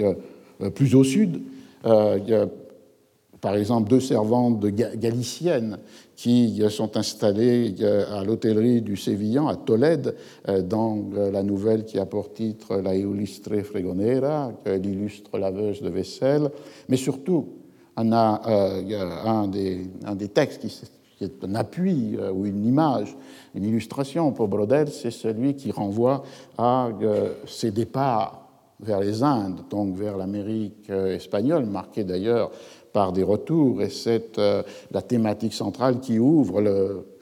euh, 0.61 0.69
plus 0.69 0.95
au 0.95 1.03
sud. 1.03 1.41
Par 3.41 3.55
exemple, 3.55 3.89
deux 3.89 3.99
servantes 3.99 4.65
galiciennes 4.65 5.79
qui 6.15 6.63
sont 6.69 6.95
installées 6.95 7.75
à 8.09 8.23
l'hôtellerie 8.23 8.81
du 8.81 8.95
Sévillan, 8.95 9.49
à 9.49 9.57
Tolède, 9.57 10.15
dans 10.69 11.03
la 11.13 11.43
nouvelle 11.43 11.83
qui 11.83 11.99
a 11.99 12.05
pour 12.05 12.31
titre 12.31 12.77
La 12.77 12.95
Illustre 12.95 13.59
Fregonera, 13.63 14.53
l'illustre 14.65 15.37
laveuse 15.37 15.81
de 15.81 15.89
vaisselle, 15.89 16.51
mais 16.87 16.95
surtout 16.95 17.49
euh, 17.99 19.11
un, 19.25 19.47
des, 19.47 20.27
textes 20.29 20.61
qui, 20.61 21.23
est 21.23 21.43
un 21.43 21.53
appui 21.53 22.17
euh, 22.17 22.31
ou 22.31 22.47
une 22.47 22.65
image, 22.65 23.15
une 23.53 23.65
illustration 23.65 24.31
pour 24.31 24.47
Brodel, 24.47 24.89
c'est 24.89 25.11
celui 25.11 25.55
qui 25.55 25.71
renvoie 25.71 26.23
à 26.57 26.87
euh, 26.87 27.33
ses 27.45 27.69
départs 27.69 28.47
vers 28.79 28.99
les 28.99 29.21
Indes, 29.21 29.61
donc 29.69 29.95
vers 29.95 30.17
l'Amérique 30.17 30.89
espagnole, 30.89 31.65
marqué 31.65 32.03
d'ailleurs 32.03 32.51
par 32.91 33.13
des 33.13 33.23
retours, 33.23 33.81
et 33.81 33.89
c'est 33.89 34.37
la 34.91 35.01
thématique 35.01 35.53
centrale 35.53 35.99
qui 35.99 36.19
ouvre 36.19 36.61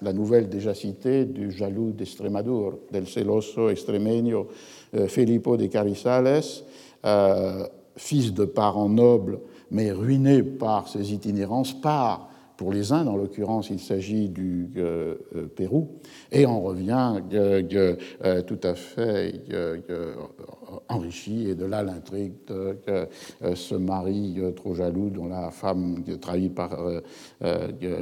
la 0.02 0.14
nouvelle 0.14 0.50
déjà 0.50 0.74
citée 0.74 1.26
du 1.26 1.52
jaloux 1.52 1.92
d'Estremadure, 1.92 2.80
del 2.92 3.06
celoso 3.06 3.70
extremeño 3.70 4.48
Felipo 5.08 5.56
de 5.56 5.68
Carizales, 5.68 6.64
fils 7.96 8.34
de 8.34 8.46
parents 8.46 8.90
nobles 8.90 9.40
mais 9.72 9.92
ruiné 9.92 10.44
par 10.44 10.88
ses 10.88 11.14
itinérances, 11.14 11.74
part 11.74 12.30
pour 12.58 12.72
les 12.72 12.92
Indes, 12.92 13.08
en 13.08 13.16
l'occurrence 13.16 13.72
il 13.72 13.80
s'agit 13.80 14.30
du 14.30 14.70
euh, 14.78 15.16
euh, 15.36 15.48
Pérou, 15.48 15.96
et 16.32 16.46
on 16.46 16.62
revient 16.62 17.16
euh, 17.34 18.42
tout 18.44 18.60
à 18.62 18.76
fait 18.76 19.42
enrichi, 20.90 21.50
et 21.50 21.56
de 21.56 21.66
là 21.66 21.84
l'intrigue 21.84 22.34
de 22.48 22.78
ce 23.56 23.76
mari 23.76 24.40
trop 24.56 24.74
jaloux 24.74 25.10
dont 25.10 25.28
la 25.28 25.52
femme 25.52 26.04
trahie 26.20 26.50
par, 26.50 26.78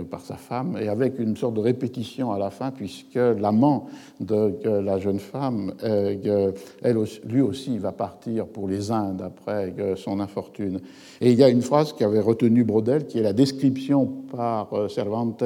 par 0.09 0.21
sa 0.21 0.35
femme, 0.35 0.77
et 0.79 0.87
avec 0.87 1.19
une 1.19 1.35
sorte 1.35 1.55
de 1.55 1.61
répétition 1.61 2.31
à 2.31 2.37
la 2.37 2.49
fin, 2.49 2.71
puisque 2.71 3.15
l'amant 3.15 3.87
de 4.19 4.57
la 4.63 4.97
jeune 4.97 5.19
femme, 5.19 5.73
elle, 5.81 6.97
lui 7.25 7.41
aussi 7.41 7.77
va 7.77 7.91
partir 7.91 8.47
pour 8.47 8.67
les 8.67 8.91
Indes 8.91 9.21
après 9.21 9.73
son 9.95 10.19
infortune. 10.19 10.79
Et 11.21 11.31
il 11.31 11.37
y 11.37 11.43
a 11.43 11.49
une 11.49 11.61
phrase 11.61 11.93
qui 11.93 12.03
avait 12.03 12.19
retenu 12.19 12.63
Brodel, 12.63 13.05
qui 13.05 13.19
est 13.19 13.23
la 13.23 13.33
description 13.33 14.05
par 14.31 14.73
euh, 14.73 14.87
Cervantes 14.87 15.43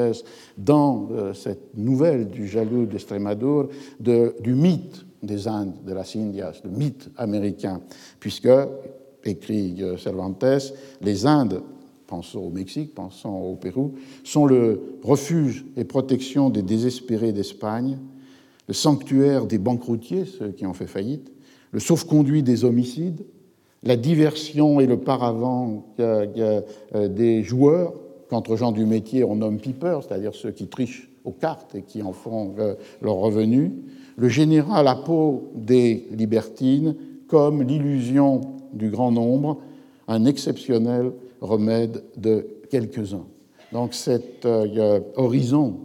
dans 0.57 1.09
euh, 1.11 1.33
cette 1.33 1.75
nouvelle 1.75 2.27
du 2.27 2.47
jaloux 2.47 2.85
d'Estrémadour 2.85 3.69
du 3.99 4.53
mythe 4.53 5.02
des 5.23 5.47
Indes, 5.47 5.83
de 5.85 5.93
las 5.93 6.15
Indias, 6.15 6.61
le 6.63 6.69
mythe 6.69 7.09
américain, 7.17 7.81
puisque, 8.19 8.49
écrit 9.23 9.77
euh, 9.81 9.97
Cervantes, 9.97 10.73
les 11.01 11.25
Indes, 11.25 11.63
pensons 12.07 12.41
au 12.41 12.49
Mexique, 12.49 12.93
pensons 12.93 13.29
au 13.29 13.55
Pérou, 13.55 13.93
sont 14.23 14.45
le 14.45 14.99
refuge 15.01 15.65
et 15.77 15.85
protection 15.85 16.49
des 16.49 16.61
désespérés 16.61 17.31
d'Espagne, 17.31 17.97
le 18.67 18.73
sanctuaire 18.73 19.45
des 19.45 19.57
banqueroutiers, 19.57 20.25
ceux 20.25 20.51
qui 20.51 20.65
ont 20.65 20.73
fait 20.73 20.87
faillite, 20.87 21.31
le 21.71 21.79
sauf-conduit 21.79 22.43
des 22.43 22.65
homicides, 22.65 23.25
la 23.81 23.95
diversion 23.95 24.79
et 24.79 24.85
le 24.85 24.99
paravent 24.99 25.83
des 25.97 27.43
joueurs, 27.43 27.93
qu'entre 28.29 28.55
gens 28.55 28.71
du 28.71 28.85
métier 28.85 29.23
on 29.23 29.35
nomme 29.35 29.59
piper, 29.59 29.99
c'est-à-dire 30.01 30.33
ceux 30.33 30.51
qui 30.51 30.67
trichent 30.67 31.09
aux 31.23 31.31
cartes 31.31 31.75
et 31.75 31.81
qui 31.81 32.01
en 32.01 32.13
font 32.13 32.55
euh, 32.59 32.75
leur 33.01 33.15
revenu, 33.15 33.71
le 34.15 34.29
général 34.29 34.87
à 34.87 34.95
peau 34.95 35.51
des 35.55 36.07
libertines 36.11 36.95
comme 37.27 37.63
l'illusion 37.63 38.41
du 38.73 38.89
grand 38.89 39.11
nombre, 39.11 39.59
un 40.07 40.25
exceptionnel 40.25 41.11
remède 41.41 42.03
de 42.17 42.45
quelques-uns. 42.69 43.25
Donc 43.71 43.93
cet 43.93 44.45
euh, 44.45 44.99
horizon 45.15 45.79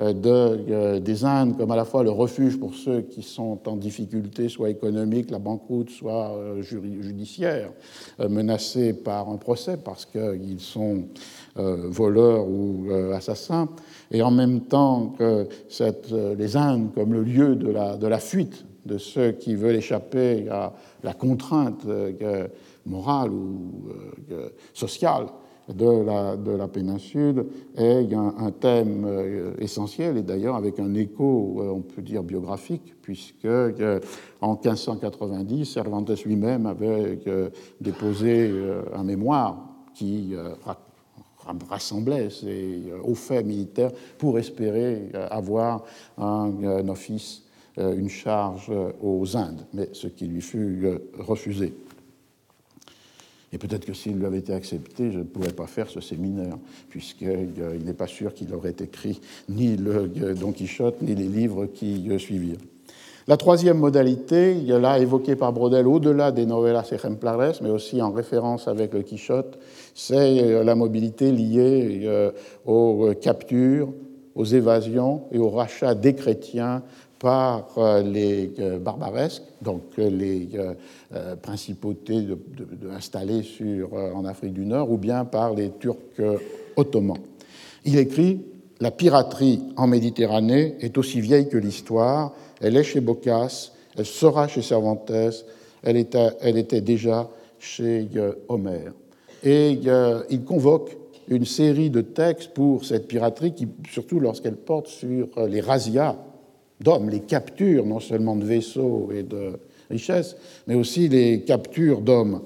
euh, 0.00 0.12
de, 0.12 0.28
euh, 0.70 1.00
des 1.00 1.24
Indes 1.24 1.56
comme 1.56 1.70
à 1.72 1.76
la 1.76 1.84
fois 1.84 2.04
le 2.04 2.10
refuge 2.10 2.58
pour 2.58 2.74
ceux 2.74 3.02
qui 3.02 3.22
sont 3.22 3.58
en 3.66 3.76
difficulté, 3.76 4.48
soit 4.48 4.70
économique, 4.70 5.30
la 5.30 5.40
banqueroute, 5.40 5.90
soit 5.90 6.36
judiciaire, 6.60 7.72
menacés 8.18 8.92
par 8.92 9.28
un 9.28 9.36
procès 9.36 9.76
parce 9.76 10.06
qu'ils 10.06 10.60
sont 10.60 11.04
voleurs 11.56 12.48
ou 12.48 12.88
assassins, 13.14 13.68
et 14.10 14.22
en 14.22 14.32
même 14.32 14.62
temps 14.62 15.14
que 15.16 15.46
cette, 15.68 16.10
les 16.10 16.56
Indes 16.56 16.92
comme 16.94 17.12
le 17.12 17.22
lieu 17.22 17.54
de 17.54 17.70
la, 18.08 18.18
fuite 18.18 18.64
de 18.86 18.98
ceux 18.98 19.32
qui 19.32 19.54
veulent 19.54 19.76
échapper 19.76 20.48
à 20.48 20.72
la 21.04 21.14
contrainte 21.14 21.86
morale 22.86 23.30
ou 23.30 23.88
sociale 24.72 25.26
de 25.72 26.04
la, 26.04 26.36
de 26.36 26.50
la 26.50 26.68
péninsule 26.68 27.46
est 27.76 28.12
un, 28.12 28.34
un 28.38 28.50
thème 28.50 29.04
euh, 29.06 29.54
essentiel 29.58 30.18
et 30.18 30.22
d'ailleurs 30.22 30.56
avec 30.56 30.78
un 30.78 30.94
écho, 30.94 31.56
euh, 31.60 31.70
on 31.70 31.80
peut 31.80 32.02
dire, 32.02 32.22
biographique, 32.22 32.94
puisque 33.00 33.44
euh, 33.46 34.00
en 34.40 34.54
1590, 34.54 35.64
Cervantes 35.64 36.24
lui-même 36.24 36.66
avait 36.66 37.18
déposé 37.80 38.50
un 38.94 39.04
mémoire 39.04 39.56
qui 39.94 40.34
rassemblait 41.68 42.30
ces 42.30 42.82
hauts 43.04 43.14
faits 43.14 43.44
militaires 43.44 43.92
pour 44.18 44.38
espérer 44.38 45.10
avoir 45.30 45.84
un 46.18 46.88
office, 46.88 47.42
une 47.76 48.08
charge 48.08 48.70
aux 49.02 49.36
Indes, 49.36 49.66
mais 49.72 49.88
ce 49.92 50.06
qui 50.06 50.26
lui 50.26 50.40
fut 50.40 50.86
refusé. 51.18 51.74
Et 53.52 53.58
peut-être 53.58 53.84
que 53.84 53.92
s'il 53.94 54.16
lui 54.16 54.26
avait 54.26 54.38
été 54.38 54.52
accepté, 54.52 55.12
je 55.12 55.18
ne 55.18 55.24
pourrais 55.24 55.52
pas 55.52 55.68
faire 55.68 55.88
ce 55.88 56.00
séminaire, 56.00 56.56
puisqu'il 56.88 57.84
n'est 57.84 57.92
pas 57.92 58.08
sûr 58.08 58.34
qu'il 58.34 58.52
aurait 58.52 58.74
écrit 58.80 59.20
ni 59.48 59.76
le 59.76 60.34
Don 60.34 60.50
Quichotte, 60.50 61.02
ni 61.02 61.14
les 61.14 61.28
livres 61.28 61.66
qui 61.66 62.10
suivirent. 62.18 62.58
La 63.26 63.36
troisième 63.38 63.78
modalité, 63.78 64.54
là 64.54 64.98
évoquée 64.98 65.34
par 65.34 65.52
Brodel 65.52 65.86
au-delà 65.86 66.30
des 66.30 66.44
novelas 66.44 66.86
ejemplares, 66.92 67.54
mais 67.62 67.70
aussi 67.70 68.02
en 68.02 68.10
référence 68.12 68.68
avec 68.68 68.92
le 68.92 69.02
Quichotte, 69.02 69.58
c'est 69.94 70.42
euh, 70.42 70.64
la 70.64 70.74
mobilité 70.74 71.32
liée 71.32 72.02
euh, 72.04 72.32
aux 72.66 73.12
captures, 73.20 73.92
aux 74.34 74.44
évasions 74.44 75.22
et 75.32 75.38
aux 75.38 75.50
rachats 75.50 75.94
des 75.94 76.14
chrétiens 76.14 76.82
par 77.24 77.68
euh, 77.78 78.02
les 78.02 78.52
euh, 78.58 78.78
barbaresques, 78.78 79.44
donc 79.62 79.82
euh, 79.98 80.10
les 80.10 80.50
principautés 81.42 82.26
installées 82.94 83.42
en 84.14 84.26
Afrique 84.26 84.52
du 84.52 84.66
Nord, 84.66 84.90
ou 84.90 84.98
bien 84.98 85.24
par 85.24 85.54
les 85.54 85.70
Turcs 85.70 85.96
ottomans. 86.76 87.16
Il 87.84 87.98
écrit 87.98 88.40
La 88.80 88.90
piraterie 88.90 89.62
en 89.76 89.86
Méditerranée 89.86 90.74
est 90.80 90.98
aussi 90.98 91.20
vieille 91.20 91.48
que 91.48 91.56
l'histoire, 91.56 92.34
elle 92.60 92.76
est 92.76 92.82
chez 92.82 93.00
Boccace, 93.00 93.72
elle 93.96 94.06
sera 94.06 94.48
chez 94.48 94.62
Cervantes, 94.62 95.10
elle 95.82 95.96
était 96.58 96.80
déjà 96.80 97.30
chez 97.58 98.08
Homère. 98.48 98.92
Et 99.44 99.78
il 100.30 100.44
convoque 100.44 100.96
une 101.28 101.44
série 101.44 101.90
de 101.90 102.00
textes 102.00 102.52
pour 102.54 102.84
cette 102.84 103.06
piraterie, 103.06 103.54
qui, 103.54 103.68
surtout 103.90 104.20
lorsqu'elle 104.20 104.56
porte 104.56 104.88
sur 104.88 105.28
les 105.48 105.60
razzias 105.60 106.16
d'hommes, 106.80 107.10
les 107.10 107.20
captures 107.20 107.86
non 107.86 108.00
seulement 108.00 108.36
de 108.36 108.44
vaisseaux 108.44 109.10
et 109.14 109.22
de 109.22 109.52
richesses, 109.90 110.36
mais 110.66 110.74
aussi 110.74 111.08
les 111.08 111.42
captures 111.42 112.00
d'hommes. 112.00 112.40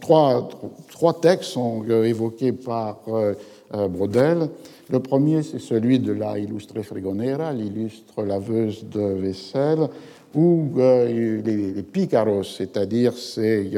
Trois, 0.00 0.48
trois, 0.92 1.20
textes 1.20 1.50
sont 1.50 1.84
euh, 1.88 2.04
évoqués 2.04 2.52
par 2.52 3.00
euh, 3.08 3.34
euh, 3.74 3.88
Brodel. 3.88 4.48
Le 4.88 5.00
premier, 5.00 5.42
c'est 5.42 5.58
celui 5.58 5.98
de 5.98 6.12
la 6.12 6.38
Illustre 6.38 6.80
Fregonera, 6.82 7.52
l'illustre 7.52 8.22
laveuse 8.22 8.84
de 8.84 9.00
vaisselle, 9.00 9.88
où 10.32 10.68
les, 10.76 11.42
les, 11.42 11.82
picaros, 11.82 12.44
c'est-à-dire 12.44 13.14
ces 13.14 13.68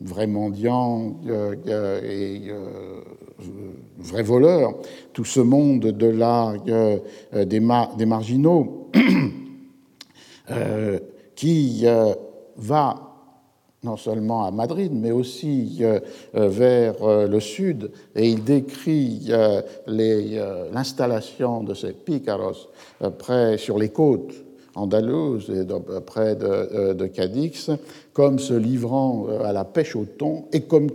vrais 0.00 0.26
mendiants 0.26 1.16
et 2.04 2.50
vrais 3.98 4.22
voleurs, 4.22 4.74
tout 5.12 5.24
ce 5.24 5.40
monde 5.40 5.80
de 5.80 6.06
la, 6.06 6.54
des, 6.64 7.60
des 7.96 8.06
marginaux, 8.06 8.90
Euh, 10.50 10.98
qui 11.36 11.82
euh, 11.84 12.12
va 12.56 13.06
non 13.82 13.96
seulement 13.96 14.44
à 14.44 14.50
Madrid, 14.50 14.92
mais 14.92 15.10
aussi 15.10 15.78
euh, 15.80 16.00
vers 16.34 16.96
le 17.26 17.40
sud, 17.40 17.90
et 18.14 18.28
il 18.28 18.44
décrit 18.44 19.32
l'installation 19.86 21.62
de 21.62 21.72
ces 21.72 21.94
picaros 21.94 22.68
près, 23.18 23.56
sur 23.56 23.78
les 23.78 23.88
côtes 23.88 24.34
andalouses, 24.80 25.50
et 25.50 25.66
près 26.00 26.36
de, 26.36 26.92
de, 26.92 27.06
Cadix, 27.06 27.70
comme 28.12 28.38
se 28.38 28.54
livrant 28.54 29.26
à 29.44 29.52
la 29.52 29.64
pêche 29.64 29.96
au 29.96 30.04
thon 30.04 30.44
et 30.52 30.62
comme 30.62 30.88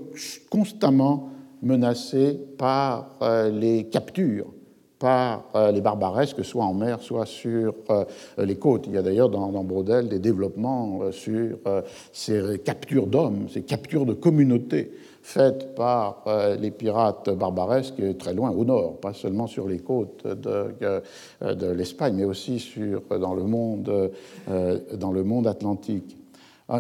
constamment 0.50 1.30
menacés 1.62 2.40
par 2.58 3.18
les 3.52 3.86
captures 3.86 4.48
par 5.00 5.50
euh, 5.56 5.72
les 5.72 5.82
barbaresques, 5.82 6.44
soit 6.44 6.64
en 6.64 6.74
mer, 6.74 7.02
soit 7.02 7.26
sur 7.26 7.76
euh, 7.90 8.06
les 8.38 8.56
côtes. 8.56 8.86
Il 8.88 8.94
y 8.94 8.98
a 8.98 9.02
d'ailleurs 9.02 9.30
dans, 9.30 9.64
Brodel 9.64 10.08
des 10.08 10.20
développements 10.20 11.00
euh, 11.04 11.12
sur 11.12 11.58
ces 12.12 12.60
captures 12.60 13.08
d'hommes, 13.08 13.48
ces 13.50 13.64
captures 13.64 14.06
de 14.06 14.14
communautés 14.14 14.92
faites 15.26 15.74
par 15.74 16.24
les 16.60 16.70
pirates 16.70 17.32
barbaresques 17.32 18.18
très 18.20 18.36
loin 18.36 18.52
au 18.52 18.64
nord, 18.64 19.00
pas 19.00 19.14
seulement 19.14 19.48
sur 19.48 19.68
les 19.68 19.80
côtes 19.80 20.26
de, 20.28 21.02
de 21.42 21.68
l'Espagne, 21.72 22.14
mais 22.16 22.26
aussi 22.26 22.60
sur, 22.60 23.02
dans, 23.20 23.34
le 23.34 23.42
monde, 23.44 24.12
dans 24.94 25.12
le 25.12 25.24
monde 25.24 25.48
atlantique. 25.48 26.16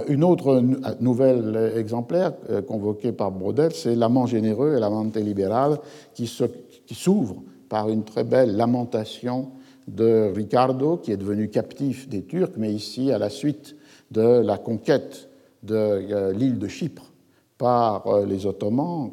Une 0.07 0.23
autre 0.23 0.63
nouvelle 0.99 1.73
exemplaire 1.75 2.33
convoquée 2.67 3.11
par 3.11 3.31
Brodel, 3.31 3.73
c'est 3.73 3.95
L'amant 3.95 4.27
généreux 4.27 4.75
et 4.77 4.79
l'amante 4.79 5.17
libérale 5.17 5.79
qui 6.13 6.27
s'ouvre 6.27 7.41
par 7.67 7.89
une 7.89 8.03
très 8.03 8.23
belle 8.23 8.55
lamentation 8.55 9.49
de 9.87 10.31
Ricardo, 10.33 10.97
qui 10.97 11.11
est 11.11 11.17
devenu 11.17 11.49
captif 11.49 12.09
des 12.09 12.23
Turcs, 12.23 12.53
mais 12.57 12.71
ici 12.71 13.11
à 13.11 13.17
la 13.17 13.29
suite 13.29 13.75
de 14.11 14.21
la 14.21 14.57
conquête 14.57 15.29
de 15.63 15.75
euh, 15.75 16.33
l'île 16.33 16.59
de 16.59 16.67
Chypre 16.67 17.11
par 17.57 18.07
euh, 18.07 18.25
les 18.25 18.45
Ottomans, 18.45 19.11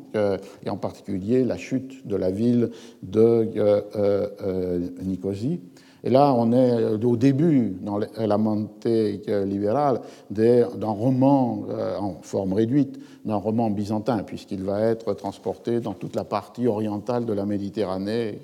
et 0.64 0.70
en 0.70 0.76
particulier 0.76 1.44
la 1.44 1.56
chute 1.56 2.06
de 2.06 2.16
la 2.16 2.30
ville 2.30 2.70
de 3.02 3.50
euh, 3.56 4.78
Nicosie. 5.02 5.60
Et 6.04 6.10
là, 6.10 6.34
on 6.36 6.52
est 6.52 7.04
au 7.04 7.16
début, 7.16 7.76
dans 7.80 7.98
la 7.98 8.38
montée 8.38 9.22
libérale, 9.46 10.00
d'un 10.30 10.66
roman 10.80 11.64
en 12.00 12.16
forme 12.22 12.54
réduite, 12.54 12.98
d'un 13.24 13.36
roman 13.36 13.70
byzantin, 13.70 14.24
puisqu'il 14.24 14.64
va 14.64 14.80
être 14.80 15.14
transporté 15.14 15.78
dans 15.78 15.94
toute 15.94 16.16
la 16.16 16.24
partie 16.24 16.66
orientale 16.66 17.24
de 17.24 17.32
la 17.32 17.46
Méditerranée, 17.46 18.40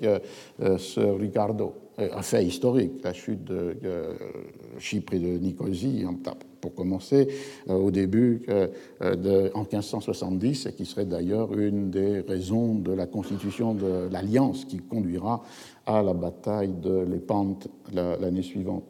ce 0.57 1.01
Ricardo 1.01 1.73
un 1.99 2.21
fait 2.21 2.45
historique, 2.45 3.03
la 3.03 3.13
chute 3.13 3.43
de, 3.43 3.75
Chypre 4.77 5.13
et 5.13 5.19
de 5.19 5.37
Nicosie, 5.37 6.05
pour 6.59 6.73
commencer, 6.73 7.27
euh, 7.69 7.73
au 7.73 7.91
début, 7.91 8.45
euh, 8.49 9.49
en 9.53 9.61
1570, 9.61 10.65
et 10.65 10.73
qui 10.73 10.85
serait 10.85 11.05
d'ailleurs 11.05 11.57
une 11.57 11.89
des 11.89 12.21
raisons 12.21 12.75
de 12.75 12.91
la 12.91 13.05
constitution 13.05 13.73
de 13.73 14.09
l'alliance 14.11 14.65
qui 14.65 14.77
conduira 14.77 15.43
à 15.85 16.03
la 16.03 16.13
bataille 16.13 16.73
de 16.81 16.99
Lépante 16.99 17.67
l'année 17.93 18.43
suivante. 18.43 18.85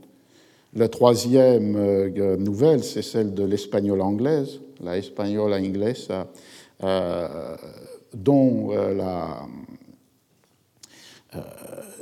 La 0.76 0.88
troisième 0.88 1.76
euh, 1.76 2.38
nouvelle, 2.38 2.84
c'est 2.84 3.02
celle 3.02 3.34
de 3.34 3.44
l'espagnole 3.44 4.02
anglaise, 4.02 4.60
la 4.82 4.98
espagnole 4.98 5.54
inglesa, 5.54 6.28
dont, 8.14 8.72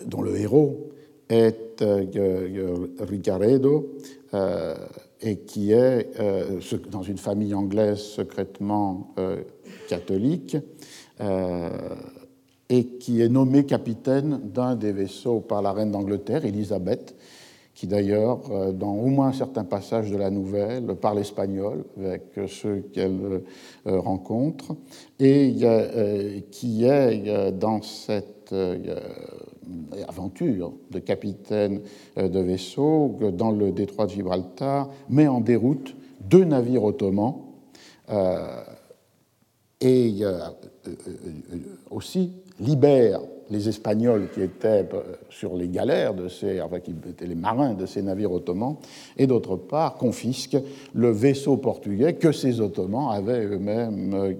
dont 0.05 0.21
le 0.21 0.37
héros 0.37 0.91
est 1.29 1.67
euh, 1.81 2.87
Ricaredo, 2.99 3.93
euh, 4.33 4.75
et 5.21 5.37
qui 5.37 5.71
est 5.71 6.19
euh, 6.19 6.59
dans 6.89 7.01
une 7.01 7.17
famille 7.17 7.53
anglaise 7.53 7.99
secrètement 7.99 9.13
catholique, 9.89 10.57
et 12.69 12.85
qui 12.99 13.21
est 13.21 13.29
nommé 13.29 13.65
capitaine 13.65 14.39
d'un 14.43 14.75
des 14.75 14.91
vaisseaux 14.91 15.39
par 15.39 15.61
la 15.61 15.71
reine 15.71 15.91
d'Angleterre, 15.91 16.45
Élisabeth, 16.45 17.15
qui 17.73 17.87
d'ailleurs, 17.87 18.73
dans 18.73 18.93
au 18.93 19.07
moins 19.07 19.33
certains 19.33 19.63
passages 19.63 20.11
de 20.11 20.17
la 20.17 20.29
nouvelle, 20.29 20.85
parle 20.95 21.19
espagnol 21.19 21.85
avec 21.97 22.23
ceux 22.47 22.83
qu'elle 22.93 23.41
rencontre, 23.85 24.75
et 25.19 25.55
qui 26.51 26.85
est 26.85 27.51
dans 27.53 27.81
cette 27.81 28.53
aventure 30.07 30.73
de 30.91 30.99
capitaine 30.99 31.81
euh, 32.17 32.27
de 32.27 32.39
vaisseau 32.39 33.17
dans 33.33 33.51
le 33.51 33.71
détroit 33.71 34.05
de 34.05 34.11
Gibraltar 34.11 34.89
met 35.09 35.27
en 35.27 35.41
déroute 35.41 35.95
deux 36.21 36.43
navires 36.43 36.83
ottomans 36.83 37.35
euh, 38.09 38.63
et 39.81 40.17
euh, 40.21 40.39
aussi 41.91 42.33
libère 42.59 43.21
les 43.49 43.69
Espagnols 43.69 44.29
qui 44.33 44.41
étaient 44.41 44.87
sur 45.29 45.55
les 45.55 45.67
galères 45.67 46.13
de 46.13 46.27
ces, 46.27 46.61
enfin, 46.61 46.79
qui 46.79 46.91
étaient 46.91 47.27
les 47.27 47.35
marins 47.35 47.73
de 47.73 47.85
ces 47.85 48.01
navires 48.01 48.31
ottomans, 48.31 48.77
et 49.17 49.27
d'autre 49.27 49.55
part 49.55 49.95
confisque 49.95 50.57
le 50.93 51.11
vaisseau 51.11 51.57
portugais 51.57 52.13
que 52.13 52.31
ces 52.31 52.61
Ottomans 52.61 53.09
avaient 53.11 53.45
eux-mêmes 53.45 54.35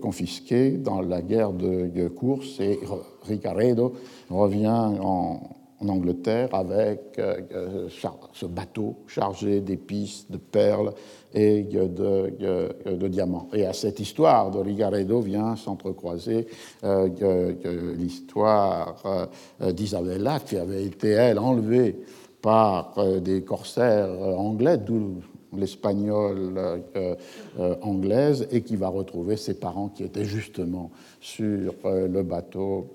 confisqué 0.00 0.72
dans 0.72 1.00
la 1.00 1.22
guerre 1.22 1.52
de 1.52 2.08
course. 2.08 2.60
Et 2.60 2.78
Ricaredo 3.26 3.94
revient 4.30 4.96
en, 5.00 5.40
Angleterre 5.88 6.48
avec 6.52 7.18
euh, 7.18 7.40
euh, 7.52 7.88
ce 8.32 8.46
bateau 8.46 8.98
chargé 9.08 9.60
d'épices, 9.60 10.30
de 10.30 10.36
perles 10.36 10.92
et 11.34 11.62
de, 11.62 13.08
diamants. 13.08 13.48
Et 13.52 13.66
à 13.66 13.72
cette 13.72 14.00
histoire 14.00 14.50
de 14.50 14.58
Ricaredo 14.58 15.20
vient 15.20 15.56
s'entrecroiser 15.56 16.46
euh, 16.84 17.94
l'histoire 17.96 19.28
d'Isabella, 19.60 20.40
qui 20.40 20.56
avait 20.56 20.84
été, 20.84 21.10
elle, 21.10 21.38
enlevée 21.38 21.96
par 22.40 22.94
des 23.20 23.42
corsaires 23.42 24.10
anglais, 24.36 24.78
d'où 24.78 25.20
l'espagnole 25.56 26.54
euh, 26.56 27.14
euh, 27.58 27.74
anglaise, 27.82 28.46
et 28.50 28.62
qui 28.62 28.76
va 28.76 28.88
retrouver 28.88 29.36
ses 29.36 29.54
parents 29.54 29.88
qui 29.88 30.04
étaient 30.04 30.24
justement 30.24 30.90
sur 31.20 31.74
euh, 31.84 32.08
le 32.08 32.22
bateau 32.22 32.88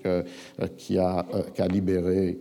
qui 0.76 0.98
a, 0.98 1.26
libéré 1.70 2.38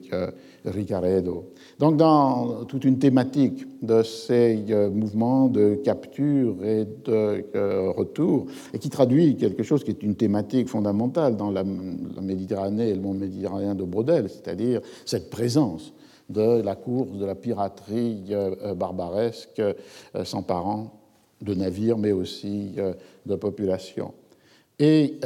Ricaredo. 0.66 1.52
Donc 1.80 1.98
dans 1.98 2.66
toute 2.66 2.86
une 2.86 3.00
thématique 3.00 3.66
de 3.82 4.04
ces 4.04 4.64
mouvements 4.92 5.48
de 5.48 5.76
capture 5.76 6.64
et 6.64 6.86
de 7.06 7.90
retour, 7.90 8.48
et 8.74 8.80
qui 8.80 8.90
traduit 8.90 9.36
quelque 9.36 9.64
chose 9.64 9.84
qui 9.84 9.92
est 9.92 10.04
une 10.04 10.16
thématique 10.16 10.68
fondamentale 10.68 11.36
dans 11.36 11.52
la, 11.52 11.64
la 11.64 12.22
Méditerranée 12.22 12.90
et 12.90 12.96
le 12.96 13.02
monde 13.02 13.20
méditerranéen 13.20 13.76
de 13.76 13.84
Brodel, 13.84 14.30
c'est-à-dire 14.30 14.82
cette 15.06 15.30
présence 15.30 15.94
de 16.30 16.62
la 16.62 16.76
course, 16.76 17.14
de 17.14 17.26
la 17.26 17.36
piraterie 17.36 18.26
euh, 18.32 18.56
euh, 18.64 18.74
barbaresque 18.74 19.60
euh, 19.60 19.74
s'emparant 20.24 20.94
de 21.42 21.54
navires, 21.54 21.98
mais 21.98 22.12
aussi 22.12 22.78
de 23.28 23.36
populations. 23.36 24.12
Et 24.80 25.20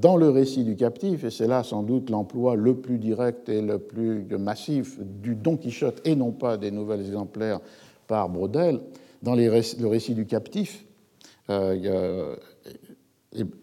dans 0.00 0.16
le 0.16 0.30
récit 0.30 0.64
du 0.64 0.76
captif, 0.76 1.24
et 1.24 1.30
c'est 1.30 1.46
là 1.46 1.62
sans 1.62 1.82
doute 1.82 2.08
l'emploi 2.08 2.56
le 2.56 2.76
plus 2.76 2.96
direct 2.96 3.50
et 3.50 3.60
le 3.60 3.78
plus 3.78 4.24
massif 4.38 4.98
du 4.98 5.34
Don 5.34 5.58
Quichotte, 5.58 6.00
et 6.06 6.16
non 6.16 6.30
pas 6.32 6.56
des 6.56 6.70
nouvelles 6.70 7.04
exemplaires 7.04 7.60
par 8.06 8.30
Brodel, 8.30 8.80
dans 9.22 9.34
le 9.34 9.46
récit 9.50 10.14
du 10.14 10.24
captif, 10.24 10.86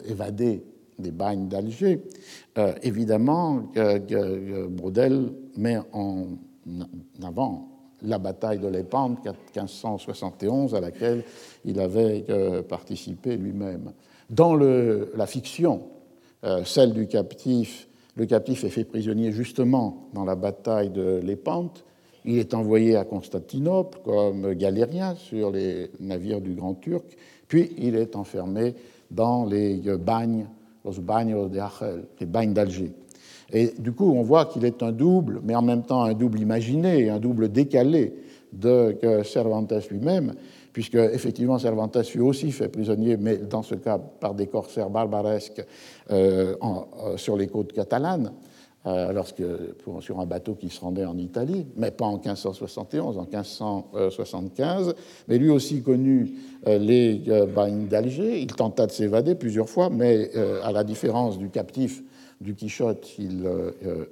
évadé 0.08 0.64
des 1.00 1.12
bagnes 1.12 1.48
d'Alger, 1.48 2.04
évidemment, 2.84 3.64
Brodel 4.70 5.34
met 5.58 5.80
en 5.92 6.38
avant 7.24 7.70
la 8.02 8.18
bataille 8.18 8.60
de 8.60 8.68
Lépante 8.68 9.26
1571 9.26 10.76
à 10.76 10.80
laquelle 10.80 11.24
il 11.66 11.80
avait 11.80 12.26
euh, 12.30 12.62
participé 12.62 13.36
lui-même. 13.36 13.92
Dans 14.30 14.56
la 14.56 15.26
fiction, 15.26 15.82
euh, 16.44 16.64
celle 16.64 16.94
du 16.94 17.08
captif, 17.08 17.88
le 18.16 18.26
captif 18.26 18.64
est 18.64 18.70
fait 18.70 18.84
prisonnier 18.84 19.32
justement 19.32 20.10
dans 20.14 20.24
la 20.24 20.36
bataille 20.36 20.90
de 20.90 21.20
Lépante. 21.24 21.84
Il 22.26 22.38
est 22.38 22.54
envoyé 22.54 22.96
à 22.96 23.06
Constantinople 23.06 24.00
comme 24.04 24.54
galérien 24.54 25.16
sur 25.16 25.52
les 25.52 25.90
navires 26.00 26.42
du 26.42 26.54
Grand 26.54 26.76
Turc, 26.76 27.18
puis 27.48 27.72
il 27.78 27.96
est 27.96 28.16
enfermé 28.16 28.76
dans 29.10 29.46
les 29.46 29.82
bagnes, 29.98 30.48
los 30.86 30.94
de 30.94 32.06
les 32.20 32.26
bagnes 32.26 32.54
d'Alger. 32.54 32.92
Et 33.52 33.74
du 33.80 33.92
coup, 33.92 34.12
on 34.12 34.22
voit 34.22 34.46
qu'il 34.46 34.66
est 34.66 34.84
un 34.84 34.92
double, 34.92 35.42
mais 35.44 35.56
en 35.56 35.62
même 35.62 35.84
temps 35.84 36.04
un 36.04 36.14
double 36.14 36.40
imaginé, 36.40 37.10
un 37.10 37.20
double 37.20 37.50
décalé 37.50 38.14
de 38.54 38.96
Cervantes 39.24 39.74
lui-même, 39.90 40.34
puisque 40.74 40.96
effectivement 40.96 41.60
Cervantes 41.60 42.04
fut 42.04 42.22
aussi 42.22 42.52
fait 42.52 42.68
prisonnier, 42.68 43.18
mais 43.18 43.38
dans 43.38 43.64
ce 43.64 43.76
cas 43.76 43.98
par 43.98 44.34
des 44.34 44.48
corsaires 44.48 44.90
barbaresques 44.90 45.64
euh, 46.12 46.56
euh, 46.62 47.18
sur 47.18 47.36
les 47.36 47.48
côtes 47.48 47.74
catalanes, 47.74 48.32
euh, 48.86 49.22
sur 50.00 50.20
un 50.20 50.26
bateau 50.26 50.56
qui 50.56 50.70
se 50.70 50.80
rendait 50.80 51.06
en 51.06 51.18
Italie, 51.18 51.68
mais 51.76 51.92
pas 51.92 52.06
en 52.06 52.14
1571, 52.14 53.18
en 53.18 53.24
1575. 53.24 54.96
Mais 55.28 55.38
lui 55.38 55.50
aussi 55.50 55.82
connu 55.82 56.32
les 56.66 57.22
bagnes 57.54 57.88
d'Alger. 57.88 58.40
Il 58.40 58.48
tenta 58.48 58.88
de 58.88 58.92
s'évader 58.92 59.36
plusieurs 59.36 59.70
fois, 59.70 59.90
mais 59.90 60.32
à 60.64 60.72
la 60.72 60.86
différence 60.86 61.38
du 61.38 61.50
captif 61.50 62.02
du 62.42 62.56
Quichotte, 62.56 63.18
il 63.18 63.46
euh, 63.46 63.72
euh, 63.86 64.06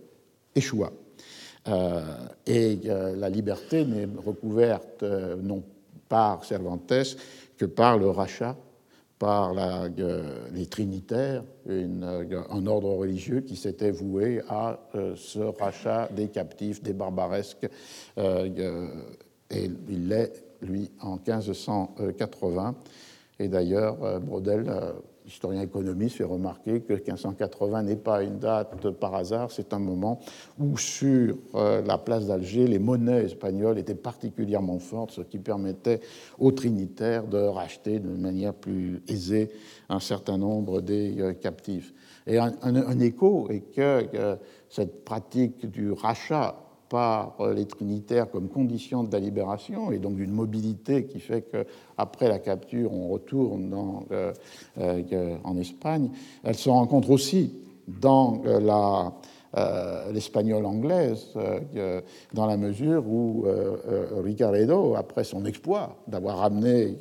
échoua. 0.55 0.91
Euh, 1.67 2.01
et 2.45 2.79
la 2.85 3.29
liberté 3.29 3.83
n'est 3.83 4.07
recouverte 4.25 5.03
non 5.03 5.63
par 6.07 6.45
Cervantes 6.45 7.17
que 7.57 7.65
par 7.65 7.97
le 7.97 8.09
rachat 8.09 8.55
par 9.19 9.53
la, 9.53 9.89
les 10.53 10.67
Trinitaires, 10.67 11.43
un 11.67 12.67
ordre 12.67 12.93
religieux 12.93 13.41
qui 13.41 13.55
s'était 13.55 13.89
voué 13.89 14.41
à 14.47 14.79
ce 15.15 15.39
rachat 15.39 16.07
des 16.15 16.27
captifs, 16.27 16.83
des 16.83 16.93
barbaresques. 16.93 17.67
et 18.15 19.71
il 19.89 20.07
l'est, 20.07 20.45
lui, 20.61 20.91
en 21.01 21.15
1580. 21.15 22.75
Et 23.39 23.47
d'ailleurs, 23.47 24.19
Brodel 24.21 24.71
historien 25.27 25.61
économiste 25.61 26.17
fait 26.17 26.23
remarquer 26.23 26.81
que 26.81 26.93
1580 26.93 27.83
n'est 27.83 27.95
pas 27.95 28.23
une 28.23 28.39
date 28.39 28.89
par 28.91 29.13
hasard, 29.13 29.51
c'est 29.51 29.73
un 29.73 29.79
moment 29.79 30.19
où 30.59 30.77
sur 30.77 31.37
euh, 31.55 31.81
la 31.81 31.97
place 31.97 32.27
d'Alger, 32.27 32.67
les 32.67 32.79
monnaies 32.79 33.25
espagnoles 33.25 33.77
étaient 33.77 33.95
particulièrement 33.95 34.79
fortes, 34.79 35.11
ce 35.11 35.21
qui 35.21 35.37
permettait 35.37 35.99
aux 36.39 36.51
trinitaires 36.51 37.27
de 37.27 37.37
racheter 37.37 37.99
de 37.99 38.09
manière 38.09 38.53
plus 38.53 39.01
aisée 39.07 39.49
un 39.89 39.99
certain 39.99 40.37
nombre 40.37 40.81
des 40.81 41.19
euh, 41.19 41.33
captifs. 41.33 41.93
Et 42.25 42.37
un, 42.39 42.99
écho 42.99 43.47
est 43.49 43.61
que 43.73 44.37
cette 44.69 45.05
pratique 45.05 45.69
du 45.71 45.93
rachat 45.93 46.66
par 46.89 47.35
les 47.53 47.65
Trinitaires 47.65 48.29
comme 48.29 48.49
condition 48.49 49.03
de 49.03 49.11
la 49.11 49.19
libération 49.19 49.91
et 49.91 49.99
donc 49.99 50.15
d'une 50.15 50.31
mobilité 50.31 51.05
qui 51.05 51.19
fait 51.19 51.41
qu'après 51.41 52.27
la 52.27 52.39
capture, 52.39 52.93
on 52.93 53.09
retourne 53.09 54.05
euh, 54.11 54.33
euh, 54.79 55.37
en 55.43 55.57
Espagne. 55.57 56.09
Elle 56.43 56.55
se 56.55 56.69
rencontre 56.69 57.09
aussi 57.11 57.53
dans 57.87 58.41
euh, 58.45 58.59
la 58.59 59.13
l'espagnol 60.13 60.65
anglaise, 60.65 61.33
dans 62.33 62.45
la 62.45 62.57
mesure 62.57 63.07
où 63.07 63.45
Ricaredo, 64.23 64.93
après 64.95 65.23
son 65.23 65.45
exploit 65.45 65.95
d'avoir 66.05 66.43
amené 66.43 66.97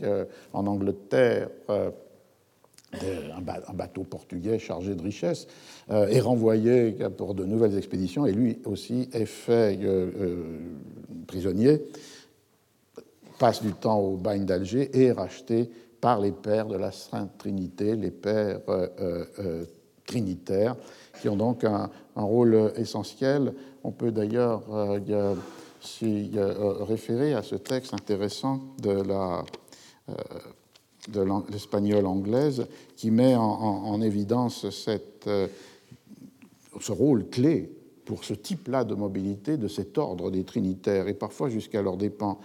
en 0.55 0.67
Angleterre 0.67 1.51
un 2.95 3.75
bateau 3.75 4.05
portugais 4.05 4.59
chargé 4.59 4.95
de 4.95 5.03
richesses, 5.03 5.49
est 5.89 6.21
renvoyé 6.21 6.97
pour 7.17 7.35
de 7.35 7.45
nouvelles 7.45 7.79
expéditions 7.79 8.27
et 8.27 8.33
lui 8.33 8.59
aussi 8.65 9.09
est 9.13 9.25
fait 9.25 9.79
prisonnier, 11.27 11.83
passe 13.39 13.63
du 13.63 13.73
temps 13.73 13.99
au 13.99 14.17
bagne 14.17 14.45
d'Alger 14.45 14.91
et 14.95 15.05
est 15.07 15.13
racheté 15.13 15.71
par 16.01 16.21
les 16.21 16.33
pères 16.33 16.67
de 16.67 16.77
la 16.77 16.93
Sainte 16.93 17.39
Trinité, 17.39 17.97
les 17.97 18.11
pères 18.11 18.61
euh, 18.69 18.89
euh, 19.01 19.25
euh, 19.39 19.65
trinitaires, 20.07 20.77
qui 21.21 21.29
ont 21.29 21.37
donc 21.37 21.65
un, 21.65 21.91
rôle 22.15 22.73
essentiel. 22.77 23.53
On 23.83 23.91
peut 23.91 24.13
d'ailleurs 24.13 24.63
s'y 25.81 26.31
référer 26.81 27.35
à 27.35 27.43
ce 27.43 27.57
texte 27.57 27.93
intéressant 27.93 28.61
de 28.81 28.91
la 28.91 29.45
de 31.09 31.25
l'espagnol 31.51 32.07
anglaise 32.07 32.67
qui 32.97 33.11
met 33.11 33.35
en, 33.37 34.01
évidence 34.01 34.71
cette, 34.71 35.29
ce 36.81 36.93
rôle 36.93 37.29
clé 37.29 37.71
pour 38.05 38.25
ce 38.25 38.35
type-là 38.35 38.85
de 38.85 38.95
mobilité 38.95 39.57
de 39.57 39.69
cet 39.69 39.99
ordre 39.99 40.31
des 40.31 40.45
trinitaires 40.45 41.09
et 41.09 41.15
parfois 41.15 41.49
jusqu'à 41.49 41.83
leur 41.83 41.97
dépens. 41.97 42.39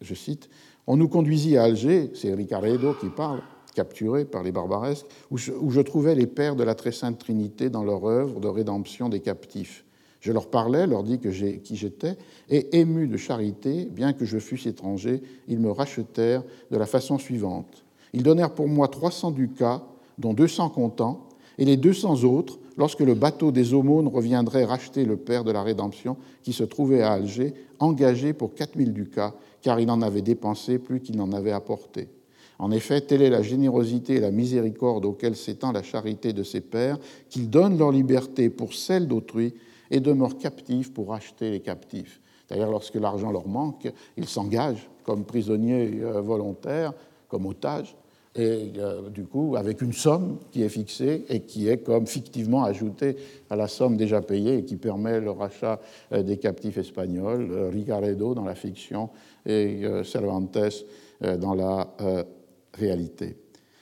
Je 0.00 0.14
cite 0.14 0.48
on 0.86 0.96
nous 0.96 1.08
conduisit 1.08 1.56
à 1.56 1.64
Alger, 1.64 2.10
c'est 2.14 2.34
Ricaredo 2.34 2.94
qui 2.94 3.10
parle, 3.10 3.42
capturé 3.76 4.24
par 4.24 4.42
les 4.42 4.50
barbaresques, 4.50 5.06
où 5.30 5.38
je, 5.38 5.80
trouvais 5.82 6.14
les 6.16 6.26
pères 6.26 6.56
de 6.56 6.64
la 6.64 6.74
très 6.74 6.90
sainte 6.90 7.18
Trinité 7.18 7.70
dans 7.70 7.84
leur 7.84 8.04
œuvre 8.06 8.40
de 8.40 8.48
rédemption 8.48 9.08
des 9.08 9.20
captifs. 9.20 9.84
Je 10.20 10.32
leur 10.32 10.50
parlais, 10.50 10.88
leur 10.88 11.04
dis 11.04 11.20
que 11.20 11.28
qui 11.28 11.76
j'étais, 11.76 12.16
et 12.48 12.80
ému 12.80 13.06
de 13.06 13.16
charité, 13.16 13.86
bien 13.86 14.12
que 14.12 14.24
je 14.24 14.38
fusse 14.38 14.66
étranger, 14.66 15.22
ils 15.48 15.60
me 15.60 15.70
rachetèrent 15.70 16.42
de 16.70 16.76
la 16.76 16.86
façon 16.86 17.18
suivante. 17.18 17.84
Ils 18.12 18.24
donnèrent 18.24 18.54
pour 18.54 18.66
moi 18.66 18.88
300 18.88 19.30
ducats, 19.30 19.84
dont 20.18 20.34
200 20.34 20.70
comptants, 20.70 21.28
et 21.58 21.64
les 21.64 21.76
200 21.76 22.24
autres 22.24 22.58
lorsque 22.76 23.00
le 23.00 23.14
bateau 23.14 23.52
des 23.52 23.74
aumônes 23.74 24.08
reviendrait 24.08 24.64
racheter 24.64 25.04
le 25.04 25.16
père 25.16 25.44
de 25.44 25.52
la 25.52 25.62
rédemption 25.62 26.16
qui 26.42 26.52
se 26.52 26.64
trouvait 26.64 27.02
à 27.02 27.12
Alger, 27.12 27.54
engagé 27.78 28.32
pour 28.32 28.54
4000 28.54 28.92
ducats, 28.92 29.34
car 29.62 29.80
il 29.80 29.90
en 29.90 30.02
avait 30.02 30.22
dépensé 30.22 30.78
plus 30.78 31.00
qu'il 31.00 31.16
n'en 31.16 31.32
avait 31.32 31.52
apporté. 31.52 32.08
En 32.58 32.70
effet, 32.72 33.00
telle 33.00 33.22
est 33.22 33.30
la 33.30 33.42
générosité 33.42 34.16
et 34.16 34.20
la 34.20 34.30
miséricorde 34.30 35.06
auxquelles 35.06 35.36
s'étend 35.36 35.72
la 35.72 35.82
charité 35.82 36.34
de 36.34 36.42
ses 36.42 36.60
pères, 36.60 36.98
qu'ils 37.30 37.48
donnent 37.48 37.78
leur 37.78 37.90
liberté 37.90 38.50
pour 38.50 38.74
celle 38.74 39.08
d'autrui 39.08 39.54
et 39.90 40.00
demeurent 40.00 40.36
captifs 40.36 40.92
pour 40.92 41.14
acheter 41.14 41.50
les 41.50 41.60
captifs. 41.60 42.20
D'ailleurs, 42.50 42.70
lorsque 42.70 42.96
l'argent 42.96 43.30
leur 43.30 43.48
manque, 43.48 43.90
ils 44.16 44.28
s'engagent 44.28 44.90
comme 45.04 45.24
prisonniers 45.24 46.00
euh, 46.02 46.20
volontaires, 46.20 46.92
comme 47.28 47.46
otages, 47.46 47.96
et 48.36 48.72
euh, 48.78 49.08
du 49.10 49.24
coup 49.24 49.56
avec 49.56 49.82
une 49.82 49.92
somme 49.92 50.38
qui 50.52 50.62
est 50.62 50.68
fixée 50.68 51.24
et 51.28 51.40
qui 51.40 51.68
est 51.68 51.78
comme 51.78 52.06
fictivement 52.06 52.62
ajoutée 52.62 53.16
à 53.48 53.56
la 53.56 53.66
somme 53.66 53.96
déjà 53.96 54.20
payée 54.22 54.58
et 54.58 54.64
qui 54.64 54.76
permet 54.76 55.20
le 55.20 55.32
rachat 55.32 55.80
euh, 56.12 56.22
des 56.22 56.36
captifs 56.36 56.78
espagnols, 56.78 57.48
euh, 57.50 57.70
Ricaredo 57.70 58.34
dans 58.34 58.44
la 58.44 58.54
fiction 58.54 59.10
et 59.46 59.82
Cervantes 60.04 60.58
dans 61.38 61.54
la 61.54 61.88
réalité. 62.74 63.36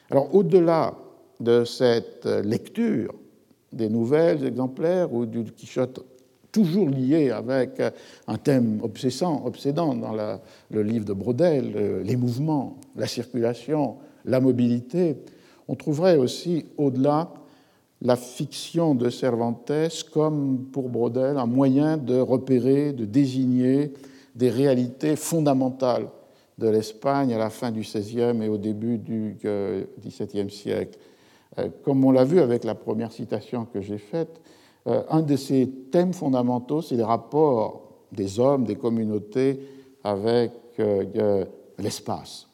Alors 0.09 0.33
au-delà 0.33 0.95
de 1.41 1.65
cette 1.65 2.27
lecture 2.27 3.13
des 3.73 3.89
nouvelles 3.89 4.47
exemplaires 4.47 5.13
ou 5.13 5.27
du 5.27 5.43
Quichotte 5.43 6.05
toujours 6.53 6.89
lié 6.89 7.31
avec 7.31 7.83
un 8.29 8.37
thème 8.37 8.81
obsédant 8.83 9.95
dans 9.97 10.13
le 10.71 10.83
livre 10.83 11.05
de 11.05 11.13
Brodel, 11.13 12.03
les 12.05 12.17
mouvements, 12.17 12.79
la 12.95 13.09
circulation, 13.09 13.97
la 14.25 14.41
mobilité, 14.41 15.17
on 15.69 15.75
trouverait 15.75 16.17
aussi 16.17 16.67
au-delà 16.77 17.33
la 18.01 18.17
fiction 18.17 18.95
de 18.95 19.11
Cervantes 19.11 19.73
comme 20.13 20.67
pour 20.73 20.89
Brodel 20.89 21.37
un 21.37 21.47
moyen 21.47 21.97
de 21.97 22.19
repérer, 22.19 22.93
de 22.93 23.05
désigner 23.05 23.93
des 24.35 24.51
réalités 24.51 25.17
fondamentales 25.17 26.09
de 26.59 26.69
l'Espagne 26.69 27.33
à 27.33 27.39
la 27.39 27.51
fin 27.51 27.71
du 27.71 27.81
XVIe 27.81 28.43
et 28.43 28.49
au 28.49 28.57
début 28.57 28.99
du 28.99 29.37
XVIIe 30.01 30.51
siècle. 30.51 30.99
Euh, 31.59 31.69
comme 31.85 32.05
on 32.05 32.11
l'a 32.11 32.25
vu 32.25 32.41
avec 32.41 32.65
la 32.65 32.75
première 32.75 33.13
citation 33.13 33.65
que 33.65 33.81
j'ai 33.81 33.99
faite, 33.99 34.41
euh, 34.87 35.03
un 35.11 35.23
de 35.23 35.37
ces 35.37 35.69
thèmes 35.91 36.13
fondamentaux, 36.13 36.83
c'est 36.83 36.97
les 36.97 37.05
rapports 37.05 37.83
des 38.13 38.41
hommes, 38.41 38.65
des 38.65 38.77
communautés 38.77 39.61
avec 40.05 40.53
euh, 40.81 41.45
l'espace. 41.79 42.48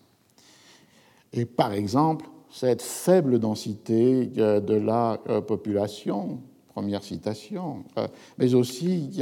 Et 1.37 1.45
par 1.45 1.73
exemple, 1.73 2.27
cette 2.49 2.83
faible 2.83 3.41
densité 3.41 4.31
euh, 4.39 4.61
de 4.61 4.75
la 4.75 5.21
euh, 5.29 5.41
population, 5.41 6.39
première 6.69 7.03
citation, 7.03 7.83
euh, 7.99 8.07
mais 8.39 8.55
aussi 8.55 9.21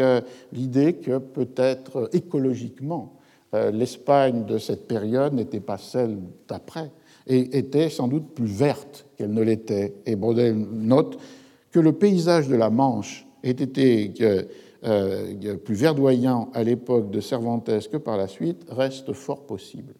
l'idée 0.53 0.94
que 0.94 1.18
peut-être 1.18 2.11
écologiquement, 2.12 3.14
l'Espagne 3.70 4.46
de 4.46 4.57
cette 4.57 4.88
période 4.88 5.35
n'était 5.35 5.61
pas 5.61 5.77
celle 5.77 6.16
d'après 6.48 6.90
et 7.27 7.59
était 7.59 7.90
sans 7.90 8.09
doute 8.09 8.29
plus 8.35 8.46
verte 8.46 9.05
qu'elle 9.18 9.35
ne 9.35 9.42
l'était. 9.42 9.92
Et 10.07 10.16
Brodel 10.16 10.57
note 10.57 11.18
que 11.70 11.79
le 11.79 11.92
paysage 11.92 12.48
de 12.48 12.57
la 12.57 12.70
Manche 12.70 13.27
ait 13.42 13.51
été 13.51 14.11
plus 14.81 15.75
verdoyant 15.75 16.48
à 16.55 16.64
l'époque 16.64 17.11
de 17.11 17.20
Cervantes 17.20 17.70
que 17.90 17.98
par 17.98 18.16
la 18.16 18.27
suite 18.27 18.64
reste 18.70 19.12
fort 19.12 19.42
possible 19.46 19.92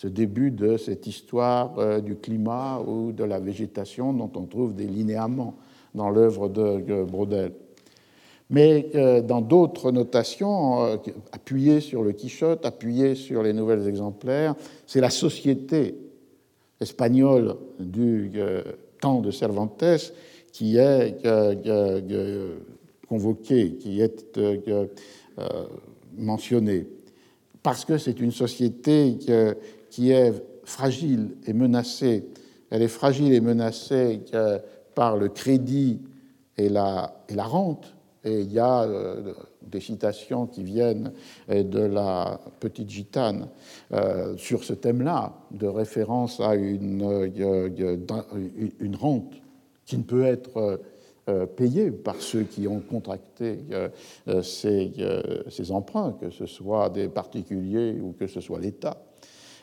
ce 0.00 0.06
début 0.06 0.50
de 0.50 0.78
cette 0.78 1.06
histoire 1.06 1.78
euh, 1.78 2.00
du 2.00 2.16
climat 2.16 2.80
ou 2.80 3.12
de 3.12 3.22
la 3.22 3.38
végétation 3.38 4.14
dont 4.14 4.30
on 4.34 4.46
trouve 4.46 4.74
des 4.74 4.86
linéaments 4.86 5.56
dans 5.94 6.08
l'œuvre 6.08 6.48
de 6.48 7.04
Brodel. 7.04 7.52
Mais 8.48 8.88
euh, 8.94 9.20
dans 9.20 9.42
d'autres 9.42 9.92
notations, 9.92 10.84
euh, 10.84 10.96
appuyées 11.32 11.80
sur 11.80 12.02
le 12.02 12.12
Quichotte, 12.12 12.64
appuyées 12.64 13.14
sur 13.14 13.42
les 13.42 13.52
nouvelles 13.52 13.86
exemplaires, 13.86 14.54
c'est 14.86 15.02
la 15.02 15.10
société 15.10 15.94
espagnole 16.80 17.56
du 17.78 18.32
temps 19.02 19.20
de 19.20 19.30
Cervantes 19.30 19.84
qui 20.50 20.78
est 20.78 21.22
convoquée, 23.06 23.74
qui 23.74 24.00
est 24.00 24.32
mentionnée, 26.16 26.86
parce 27.62 27.84
que 27.84 27.98
c'est 27.98 28.18
une 28.18 28.32
société 28.32 29.18
est 29.98 30.32
fragile 30.64 31.36
et 31.46 31.52
menacée. 31.52 32.24
Elle 32.70 32.82
est 32.82 32.88
fragile 32.88 33.32
et 33.32 33.40
menacée 33.40 34.20
par 34.94 35.16
le 35.16 35.28
crédit 35.28 36.00
et 36.60 36.68
la, 36.68 37.12
rente. 37.38 37.94
Et 38.24 38.40
il 38.40 38.52
y 38.52 38.58
a 38.58 38.82
euh, 38.82 39.32
des 39.62 39.80
citations 39.80 40.46
qui 40.46 40.62
viennent 40.62 41.12
euh, 41.48 41.62
de 41.62 41.80
la 41.80 42.38
petite 42.60 42.90
gitane 42.90 43.48
euh, 43.92 44.36
sur 44.36 44.62
ce 44.62 44.74
thème-là, 44.74 45.32
de 45.50 45.66
référence 45.66 46.40
à 46.40 46.54
une, 46.54 47.32
une 48.78 48.96
rente 48.96 49.32
qui 49.86 49.96
ne 49.96 50.02
peut 50.02 50.24
être 50.24 50.80
payée 51.56 51.90
par 51.92 52.16
ceux 52.16 52.42
qui 52.42 52.66
ont 52.66 52.80
contracté 52.80 53.58
ces 54.42 55.70
emprunts, 55.70 56.16
que 56.20 56.30
ce 56.30 56.46
soit 56.46 56.90
des 56.90 57.08
particuliers 57.08 58.00
ou 58.00 58.12
que 58.12 58.26
ce 58.26 58.40
soit 58.40 58.60
l'État. 58.60 58.96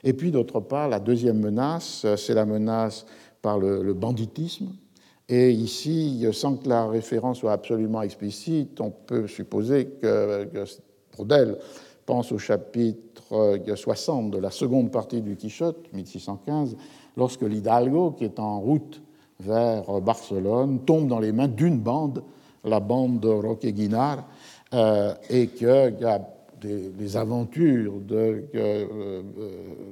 Et 0.04 0.14
puis 0.14 0.32
d'autre 0.32 0.60
part, 0.60 0.90
la 0.90 1.00
deuxième 1.00 1.40
menace, 1.40 2.06
c'est 2.16 2.34
la 2.34 2.46
menace 2.46 3.06
par 3.42 3.60
le, 3.60 3.94
banditisme. 3.94 4.68
Et 5.30 5.52
ici, 5.52 6.26
sans 6.32 6.56
que 6.56 6.70
la 6.70 6.88
référence 6.88 7.40
soit 7.40 7.52
absolument 7.52 8.02
explicite, 8.02 8.80
on 8.80 8.92
peut 8.92 9.28
supposer 9.28 9.88
que, 10.02 10.48
Brodel 11.12 11.58
pense 12.06 12.32
au 12.32 12.38
chapitre 12.38 13.60
60 13.76 14.32
de 14.32 14.38
la 14.38 14.52
seconde 14.52 14.92
partie 14.92 15.22
du 15.22 15.36
Quichotte, 15.36 15.92
1615, 15.94 16.78
lorsque 17.18 17.42
l'Hidalgo, 17.42 18.12
qui 18.12 18.24
est 18.24 18.40
en 18.40 18.62
route 18.62 19.02
vers 19.40 20.02
Barcelone, 20.02 20.80
tombe 20.86 21.08
dans 21.08 21.20
les 21.20 21.32
mains 21.32 21.48
d'une 21.48 21.80
bande, 21.80 22.24
la 22.64 22.80
bande 22.80 23.20
de 23.20 23.28
Roque 23.28 23.66
Guinard, 23.66 24.26
euh, 24.74 25.14
et 25.30 25.48
que 25.48 25.92
des, 26.62 27.18
aventures 27.18 28.00
de 28.00 28.46
euh, 28.56 29.22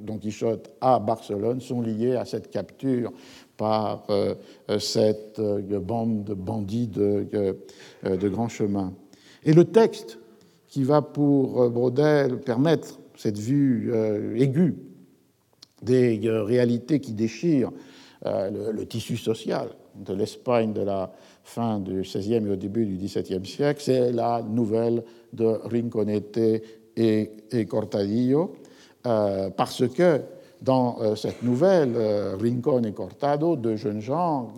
Don 0.02 0.18
Quichotte 0.18 0.70
à 0.80 0.98
Barcelone 0.98 1.60
sont 1.60 1.80
liées 1.80 2.16
à 2.16 2.24
cette 2.24 2.50
capture 2.50 3.12
par 3.56 4.04
euh, 4.10 4.34
cette 4.78 5.38
euh, 5.38 5.80
bande 5.80 6.24
de 6.24 6.34
bandits 6.34 6.88
de, 6.88 7.26
de 8.04 8.28
grand 8.28 8.48
chemin. 8.48 8.92
Et 9.44 9.52
le 9.52 9.64
texte 9.64 10.18
qui 10.68 10.82
va 10.82 11.02
pour 11.02 11.70
Brodel 11.70 12.40
permettre 12.40 12.98
cette 13.16 13.38
vue 13.38 13.92
aiguë 14.36 14.76
des 15.82 16.18
réalités 16.22 17.00
qui 17.00 17.12
déchirent 17.12 17.70
le, 18.24 18.84
tissu 18.84 19.16
social 19.16 19.68
de 20.04 20.14
l'Espagne 20.14 20.72
de 20.72 20.82
la 20.82 21.10
fin 21.44 21.78
du 21.78 22.02
XVIe 22.02 22.44
et 22.46 22.50
au 22.50 22.56
début 22.56 22.86
du 22.86 22.96
XVIIe 22.96 23.44
siècle, 23.46 23.80
c'est 23.82 24.12
la 24.12 24.42
nouvelle 24.42 25.02
de 25.32 25.44
Rinconete 25.44 26.38
et, 26.96 27.66
Cortadillo, 27.68 28.54
euh, 29.06 29.50
parce 29.50 29.86
que 29.88 30.22
dans 30.62 30.98
euh, 31.00 31.14
cette 31.14 31.42
nouvelle, 31.42 31.92
euh, 31.94 32.36
Rincon 32.40 32.82
et 32.82 32.92
Cortado, 32.92 33.56
deux 33.56 33.76
jeunes 33.76 34.00
gens, 34.00 34.52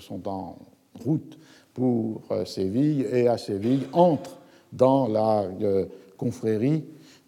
sont 0.00 0.28
en 0.28 0.58
route 1.04 1.38
pour 1.72 2.22
Séville 2.44 3.06
et 3.10 3.28
à 3.28 3.38
Séville 3.38 3.86
entrent 3.92 4.38
dans 4.72 5.06
la 5.06 5.44
confrérie 6.16 6.84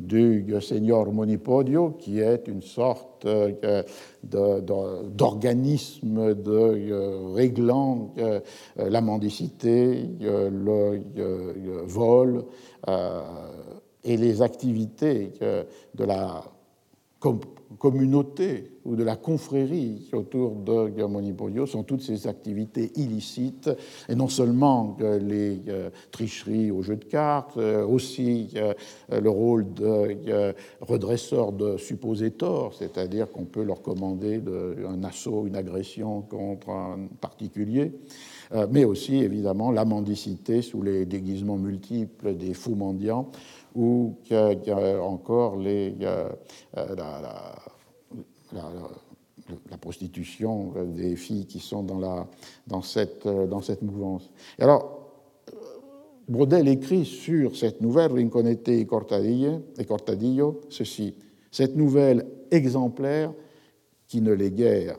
du 0.06 0.54
Seigneur 0.60 1.10
Monipodio, 1.12 1.90
qui 1.90 2.20
est 2.20 2.48
une 2.48 2.62
sorte 2.62 3.24
euh, 3.24 3.82
d'organisme 4.22 6.34
de, 6.34 6.50
euh, 6.50 7.32
réglant 7.34 8.12
euh, 8.18 8.40
la 8.76 9.00
mendicité, 9.00 10.08
le 10.20 11.82
vol 11.84 12.44
et 14.04 14.16
les 14.16 14.42
activités 14.42 15.32
de 15.40 16.04
la 16.04 16.44
communauté 17.78 18.72
ou 18.84 18.96
de 18.96 19.04
la 19.04 19.16
confrérie 19.16 20.08
autour 20.12 20.56
de 20.56 21.04
Monipodio 21.04 21.66
sont 21.66 21.82
toutes 21.82 22.02
ces 22.02 22.26
activités 22.26 22.90
illicites, 22.96 23.70
et 24.08 24.14
non 24.14 24.28
seulement 24.28 24.96
les 25.00 25.60
euh, 25.68 25.90
tricheries 26.10 26.70
au 26.70 26.82
jeu 26.82 26.96
de 26.96 27.04
cartes, 27.04 27.56
euh, 27.56 27.86
aussi 27.86 28.50
euh, 28.56 28.74
le 29.10 29.30
rôle 29.30 29.72
de 29.74 30.54
redresseur 30.80 31.52
de 31.52 31.76
supposés 31.76 32.32
torts, 32.32 32.74
c'est-à-dire 32.74 33.30
qu'on 33.30 33.44
peut 33.44 33.62
leur 33.62 33.82
commander 33.82 34.40
un 34.88 35.04
assaut, 35.04 35.46
une 35.46 35.56
agression 35.56 36.22
contre 36.22 36.70
un 36.70 37.08
particulier, 37.20 37.92
mais 38.70 38.84
aussi 38.84 39.16
évidemment 39.16 39.70
la 39.70 39.84
mendicité 39.84 40.62
sous 40.62 40.82
les 40.82 41.06
déguisements 41.06 41.56
multiples 41.56 42.34
des 42.34 42.54
fous 42.54 42.74
mendiants 42.74 43.30
ou 43.74 44.16
encore 45.00 45.56
la, 45.56 45.98
prostitution 49.80 50.72
des 50.86 51.16
filles 51.16 51.46
qui 51.46 51.58
sont 51.58 51.82
dans, 51.82 52.28
dans, 52.66 52.82
cette, 52.82 53.82
mouvance. 53.82 54.30
Alors, 54.58 54.98
Brodel 56.28 56.68
écrit 56.68 57.04
sur 57.04 57.56
cette 57.56 57.80
nouvelle 57.80 58.12
Rinconete 58.12 58.68
et 58.68 58.86
Cortadillo 58.86 60.60
ceci 60.68 61.14
cette 61.52 61.76
nouvelle 61.76 62.26
exemplaire 62.50 63.32
qui 64.08 64.20
ne 64.20 64.32
l'est 64.32 64.50
guère. 64.50 64.98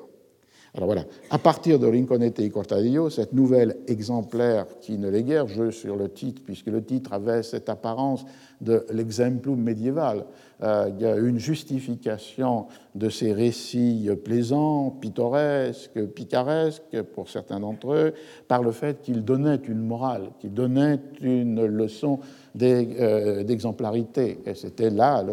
Alors 0.75 0.87
voilà, 0.87 1.03
à 1.29 1.37
partir 1.37 1.77
de 1.77 1.85
Rinconete 1.85 2.39
et 2.39 2.49
Cortadillo, 2.49 3.11
cette 3.11 3.33
nouvelle 3.33 3.77
exemplaire 3.85 4.65
qui 4.81 4.97
ne 4.97 5.07
l'est 5.07 5.21
guère, 5.21 5.47
je 5.47 5.69
sur 5.69 5.95
le 5.95 6.09
titre, 6.09 6.41
puisque 6.43 6.65
le 6.65 6.83
titre 6.83 7.13
avait 7.13 7.43
cette 7.43 7.69
apparence 7.69 8.25
de 8.59 8.83
l'exemplum 8.91 9.61
médiéval. 9.61 10.25
Euh, 10.63 10.89
y 10.99 11.05
une 11.05 11.37
justification 11.37 12.65
de 12.95 13.09
ces 13.09 13.33
récits 13.33 14.09
plaisants, 14.23 14.89
pittoresques, 14.89 16.07
picaresques 16.07 17.03
pour 17.13 17.29
certains 17.29 17.59
d'entre 17.59 17.93
eux, 17.93 18.13
par 18.47 18.63
le 18.63 18.71
fait 18.71 19.01
qu'ils 19.03 19.23
donnaient 19.23 19.61
une 19.67 19.85
morale, 19.85 20.31
qu'ils 20.39 20.53
donnaient 20.53 20.99
une 21.21 21.65
leçon 21.65 22.19
euh, 22.59 23.43
d'exemplarité. 23.43 24.39
Et 24.47 24.55
c'était 24.55 24.89
là 24.89 25.23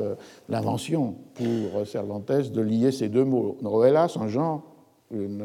l'invention 0.51 1.15
pour 1.33 1.87
Cervantes 1.87 2.51
de 2.53 2.61
lier 2.61 2.93
ces 2.93 3.09
deux 3.09 3.25
mots. 3.25 3.57
Novelas, 3.63 4.19
un 4.21 4.29
genre, 4.29 4.70
une 5.11 5.43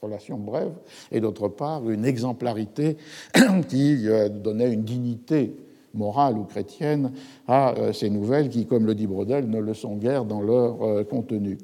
relation 0.00 0.38
brève, 0.38 0.72
et 1.10 1.20
d'autre 1.20 1.48
part 1.48 1.88
une 1.90 2.04
exemplarité 2.04 2.96
qui 3.68 4.08
euh, 4.08 4.28
donnait 4.28 4.72
une 4.72 4.84
dignité 4.84 5.56
morale 5.94 6.38
ou 6.38 6.44
chrétienne 6.44 7.12
à 7.46 7.74
euh, 7.76 7.92
ces 7.92 8.10
nouvelles 8.10 8.48
qui, 8.48 8.66
comme 8.66 8.86
le 8.86 8.94
dit 8.94 9.06
Brodel, 9.06 9.48
ne 9.48 9.58
le 9.58 9.74
sont 9.74 9.96
guère 9.96 10.24
dans 10.24 10.40
leur 10.40 10.82
euh, 10.82 11.04
contenu. 11.04 11.58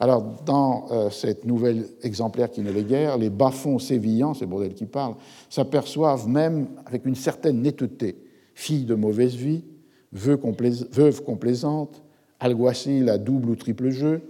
Alors, 0.00 0.22
dans 0.44 0.86
euh, 0.90 1.10
cette 1.10 1.44
nouvelle 1.44 1.86
exemplaire 2.02 2.50
qui 2.50 2.60
ne 2.60 2.70
l'est 2.72 2.84
guère, 2.84 3.18
les 3.18 3.30
bas-fonds 3.30 3.78
sévillants, 3.78 4.34
c'est 4.34 4.46
Brodel 4.46 4.74
qui 4.74 4.86
parle, 4.86 5.14
s'aperçoivent 5.48 6.28
même 6.28 6.68
avec 6.86 7.06
une 7.06 7.14
certaine 7.14 7.62
netteté, 7.62 8.16
fille 8.54 8.84
de 8.84 8.94
mauvaise 8.94 9.34
vie, 9.34 9.64
veuve 10.12 11.22
complaisante, 11.22 12.02
alguacil 12.40 13.08
à 13.08 13.18
double 13.18 13.50
ou 13.50 13.56
triple 13.56 13.90
jeu, 13.90 14.22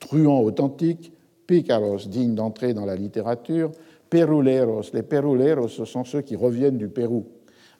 truand 0.00 0.40
authentique, 0.40 1.12
picaros 1.50 2.06
digne 2.06 2.36
d'entrer 2.36 2.74
dans 2.74 2.84
la 2.84 2.94
littérature, 2.94 3.72
peruleros. 4.08 4.82
Les 4.94 5.02
peruleros, 5.02 5.66
ce 5.66 5.84
sont 5.84 6.04
ceux 6.04 6.20
qui 6.20 6.36
reviennent 6.36 6.78
du 6.78 6.88
Pérou. 6.88 7.26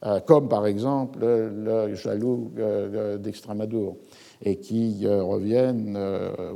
Euh, 0.04 0.18
comme 0.18 0.48
par 0.48 0.66
exemple 0.66 1.20
le 1.20 1.94
jaloux 1.94 2.50
euh, 2.58 3.16
d'Extramadour, 3.16 3.98
et 4.42 4.56
qui 4.56 5.06
euh, 5.06 5.22
reviennent 5.22 5.96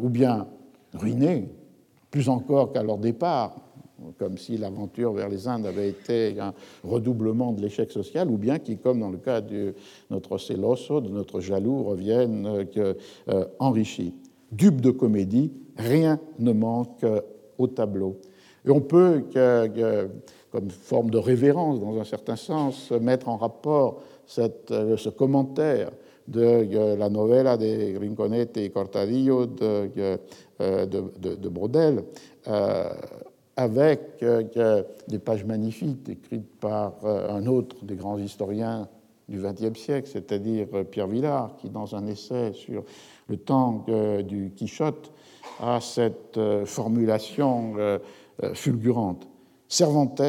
ou 0.00 0.08
bien 0.08 0.48
ruinés, 0.94 1.50
plus 2.10 2.28
encore 2.28 2.72
qu'à 2.72 2.82
leur 2.82 2.98
départ, 2.98 3.60
comme 4.18 4.36
si 4.36 4.56
l'aventure 4.56 5.12
vers 5.12 5.28
les 5.28 5.46
Indes 5.46 5.66
avait 5.66 5.90
été 5.90 6.40
un 6.40 6.52
redoublement 6.82 7.52
de 7.52 7.60
l'échec 7.60 7.92
social, 7.92 8.28
ou 8.28 8.38
bien 8.38 8.58
qui, 8.58 8.76
comme 8.76 8.98
dans 8.98 9.10
le 9.10 9.18
cas 9.18 9.40
de 9.40 9.74
notre 10.10 10.36
celoso, 10.38 11.00
de 11.00 11.10
notre 11.10 11.38
jaloux, 11.40 11.84
reviennent 11.84 12.66
enrichis. 13.60 14.14
Dupe 14.50 14.80
de 14.80 14.90
comédie, 14.90 15.52
rien 15.76 16.20
ne 16.38 16.52
manque 16.52 17.04
au 17.58 17.66
tableau. 17.66 18.20
Et 18.66 18.70
on 18.70 18.80
peut 18.80 19.24
comme 20.54 20.70
forme 20.70 21.10
de 21.10 21.18
révérence, 21.18 21.80
dans 21.80 21.98
un 21.98 22.04
certain 22.04 22.36
sens, 22.36 22.92
mettre 22.92 23.28
en 23.28 23.36
rapport 23.36 24.02
euh, 24.38 24.96
ce 24.96 25.08
commentaire 25.08 25.90
de 26.28 26.40
euh, 26.40 26.96
la 26.96 27.08
novella 27.08 27.56
de 27.56 27.98
Rinconete 27.98 28.56
et 28.58 28.70
Cortadillo 28.70 29.46
euh, 29.62 30.16
de, 30.86 31.34
de 31.34 31.48
Brodel, 31.48 32.04
avec 33.56 34.24
des 35.08 35.18
pages 35.18 35.44
magnifiques 35.44 36.08
écrites 36.08 36.60
par 36.60 36.94
un 37.04 37.46
autre 37.46 37.84
des 37.84 37.96
grands 37.96 38.18
historiens 38.18 38.88
du 39.28 39.40
XXe 39.40 39.78
siècle, 39.78 40.08
c'est-à-dire 40.10 40.66
Pierre 40.90 41.06
Villard, 41.06 41.56
qui, 41.56 41.70
dans 41.70 41.94
un 41.94 42.06
essai 42.06 42.52
sur 42.52 42.84
le 43.28 43.36
temps 43.36 43.86
du 44.26 44.52
Quichotte, 44.54 45.12
a 45.60 45.80
cette 45.80 46.38
formulation 46.64 47.74
fulgurante. 48.52 49.26
Cervantes 49.68 50.20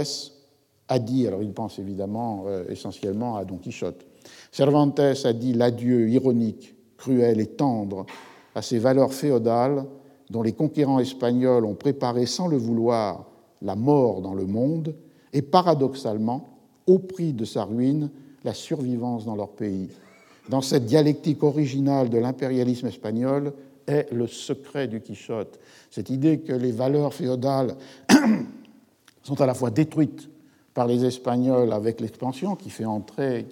a 0.88 1.00
dit, 1.00 1.28
alors 1.28 1.43
il 1.43 1.52
pense 1.52 1.80
évidemment 1.80 2.46
euh, 2.48 2.66
essentiellement 2.70 3.36
à 3.38 3.46
Don 3.46 3.58
Quichotte, 3.58 4.06
Cervantes 4.52 5.00
a 5.00 5.34
dit 5.34 5.54
l'adieu 5.54 6.10
ironique, 6.10 6.76
cruel 6.98 7.39
et 7.39 7.48
tendre 7.48 8.06
à 8.56 8.62
ces 8.62 8.80
valeurs 8.80 9.14
féodales 9.14 9.86
dont 10.30 10.41
les 10.41 10.54
conquérants 10.54 11.00
espagnols 11.00 11.66
ont 11.66 11.76
préparé 11.76 12.26
sans 12.26 12.48
le 12.48 12.58
vouloir 12.58 13.26
la 13.62 13.76
mort 13.76 14.22
dans 14.22 14.34
le 14.34 14.46
monde 14.46 14.96
et 15.34 15.41
paradoxalement, 15.41 16.50
au 16.88 17.00
prix 17.00 17.34
de 17.34 17.46
sa 17.46 17.66
ruine, 17.66 18.10
la 18.46 18.54
survivance 18.54 19.26
dans 19.26 19.36
leur 19.36 19.50
pays. 19.50 19.89
Dans 20.48 20.62
cette 20.62 20.86
dialectique 20.86 21.43
originale 21.43 22.10
de 22.10 22.20
l'impérialisme 22.20 22.88
espagnol 22.88 23.52
est 23.88 24.12
le 24.12 24.28
secret 24.28 24.88
du 24.88 25.02
Quichotte, 25.02 25.60
cette 25.89 26.10
idée 26.10 26.39
que 26.39 26.54
les 26.54 26.72
valeurs 26.72 27.14
féodales 27.14 27.76
sont 29.24 29.41
à 29.41 29.46
la 29.46 29.56
fois 29.56 29.72
détruites 29.72 30.30
par 30.76 30.88
les 30.88 31.06
Espagnols 31.06 31.74
avec 31.74 32.00
l'expansion 32.02 32.56
qui 32.56 32.70
fait 32.70 32.86
entrer 32.86 33.48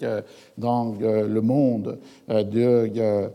dans 0.58 0.94
euh, 1.02 1.28
le 1.28 1.42
monde 1.42 1.98
euh, 2.30 3.32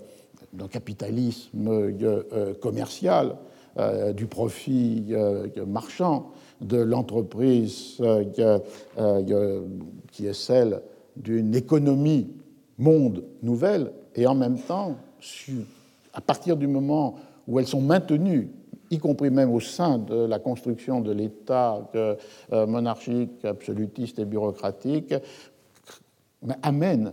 d'un 0.52 0.68
capitalisme 0.68 1.68
euh, 1.68 2.54
commercial, 2.54 3.36
du 4.16 4.26
profit 4.26 5.14
marchand, 5.68 6.32
de 6.60 6.78
l'entreprise 6.78 8.02
qui 10.10 10.26
est 10.26 10.32
celle 10.32 10.80
d'une 11.22 11.54
économie 11.54 12.28
monde 12.78 13.24
nouvelle, 13.42 13.92
et 14.14 14.26
en 14.26 14.34
même 14.34 14.58
temps, 14.58 14.96
à 16.14 16.20
partir 16.20 16.56
du 16.56 16.66
moment 16.66 17.16
où 17.46 17.58
elles 17.58 17.66
sont 17.66 17.80
maintenues 17.80 18.50
y 18.90 18.98
compris 18.98 19.30
même 19.30 19.52
au 19.52 19.60
sein 19.60 19.98
de 19.98 20.14
la 20.14 20.38
construction 20.38 21.00
de 21.00 21.12
l'État 21.12 21.90
euh, 21.94 22.16
monarchique, 22.66 23.44
absolutiste 23.44 24.18
et 24.18 24.24
bureaucratique, 24.24 25.14
amène 26.62 27.12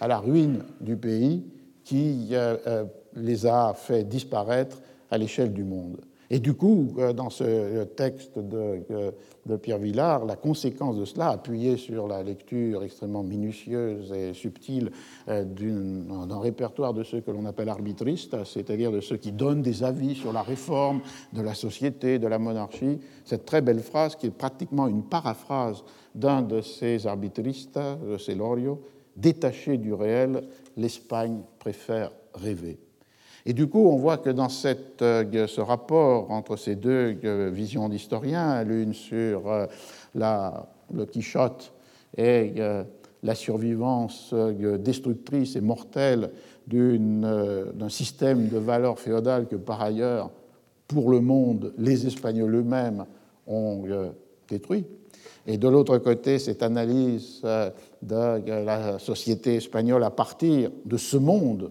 à 0.00 0.08
la 0.08 0.18
ruine 0.18 0.62
du 0.80 0.96
pays 0.96 1.44
qui 1.84 2.28
euh, 2.32 2.56
euh, 2.66 2.84
les 3.14 3.46
a 3.46 3.74
fait 3.74 4.04
disparaître 4.04 4.80
à 5.10 5.18
l'échelle 5.18 5.52
du 5.52 5.64
monde. 5.64 6.00
Et 6.34 6.40
du 6.40 6.54
coup, 6.54 6.94
euh, 6.96 7.12
dans 7.12 7.28
ce 7.28 7.84
texte 7.84 8.38
de, 8.38 8.82
Pierre 9.58 9.76
Villard, 9.76 10.24
la 10.24 10.36
conséquence 10.36 10.96
de 10.96 11.04
cela, 11.04 11.28
appuyée 11.28 11.76
sur 11.76 12.08
la 12.08 12.22
lecture 12.22 12.82
extrêmement 12.82 13.22
minutieuse 13.22 14.10
et 14.12 14.32
subtile 14.32 14.90
euh, 15.28 15.44
d'un 15.44 16.40
répertoire 16.40 16.94
de 16.94 17.02
ceux 17.02 17.20
que 17.20 17.30
l'on 17.30 17.44
appelle 17.44 17.68
arbitristes, 17.68 18.44
c'est-à-dire 18.44 18.90
de 18.90 19.00
ceux 19.00 19.18
qui 19.18 19.30
donnent 19.30 19.60
des 19.60 19.84
avis 19.84 20.14
sur 20.14 20.32
la 20.32 20.40
réforme 20.40 21.02
de 21.34 21.42
la 21.42 21.52
société, 21.52 22.18
de 22.18 22.28
la 22.28 22.38
monarchie, 22.38 22.98
cette 23.26 23.44
très 23.44 23.60
belle 23.60 23.80
phrase 23.80 24.16
qui 24.16 24.28
est 24.28 24.30
pratiquement 24.30 24.88
une 24.88 25.02
paraphrase 25.02 25.84
d'un 26.14 26.40
de 26.40 26.62
ces 26.62 27.06
arbitristes, 27.06 27.78
de 27.78 28.16
ces 28.16 28.34
Lorio, 28.34 28.80
détaché 29.16 29.76
du 29.76 29.92
réel, 29.92 30.44
l'Espagne 30.78 31.42
préfère 31.58 32.10
rêver. 32.32 32.78
Et 33.44 33.52
du 33.52 33.68
coup, 33.68 33.88
on 33.88 33.96
voit 33.96 34.18
que 34.18 34.30
dans 34.30 34.48
euh, 34.64 35.46
ce 35.46 35.60
rapport 35.60 36.30
entre 36.30 36.56
ces 36.56 36.76
deux 36.76 37.18
euh, 37.24 37.50
visions 37.52 37.88
d'historiens, 37.88 38.62
l'une 38.62 38.92
sur 38.92 39.50
euh, 39.50 39.66
le 40.14 41.04
Quichotte 41.06 41.72
et 42.16 42.52
la 43.22 43.34
survivance 43.34 44.34
destructrice 44.34 45.56
et 45.56 45.62
mortelle 45.62 46.30
d'un 46.66 47.88
système 47.88 48.48
de 48.48 48.58
valeurs 48.58 48.98
féodales 48.98 49.46
que 49.46 49.56
par 49.56 49.80
ailleurs, 49.80 50.30
pour 50.86 51.10
le 51.10 51.20
monde, 51.20 51.72
les 51.78 52.06
Espagnols 52.06 52.56
eux-mêmes 52.56 53.06
ont 53.46 53.84
détruit. 54.46 54.84
Et 55.46 55.56
de 55.56 55.68
l'autre 55.68 55.96
côté, 55.96 56.38
cette 56.38 56.62
analyse 56.62 57.40
de 57.42 58.64
la 58.64 58.98
société 58.98 59.54
espagnole 59.54 60.04
à 60.04 60.10
partir 60.10 60.70
de 60.84 60.98
ce 60.98 61.16
monde 61.16 61.70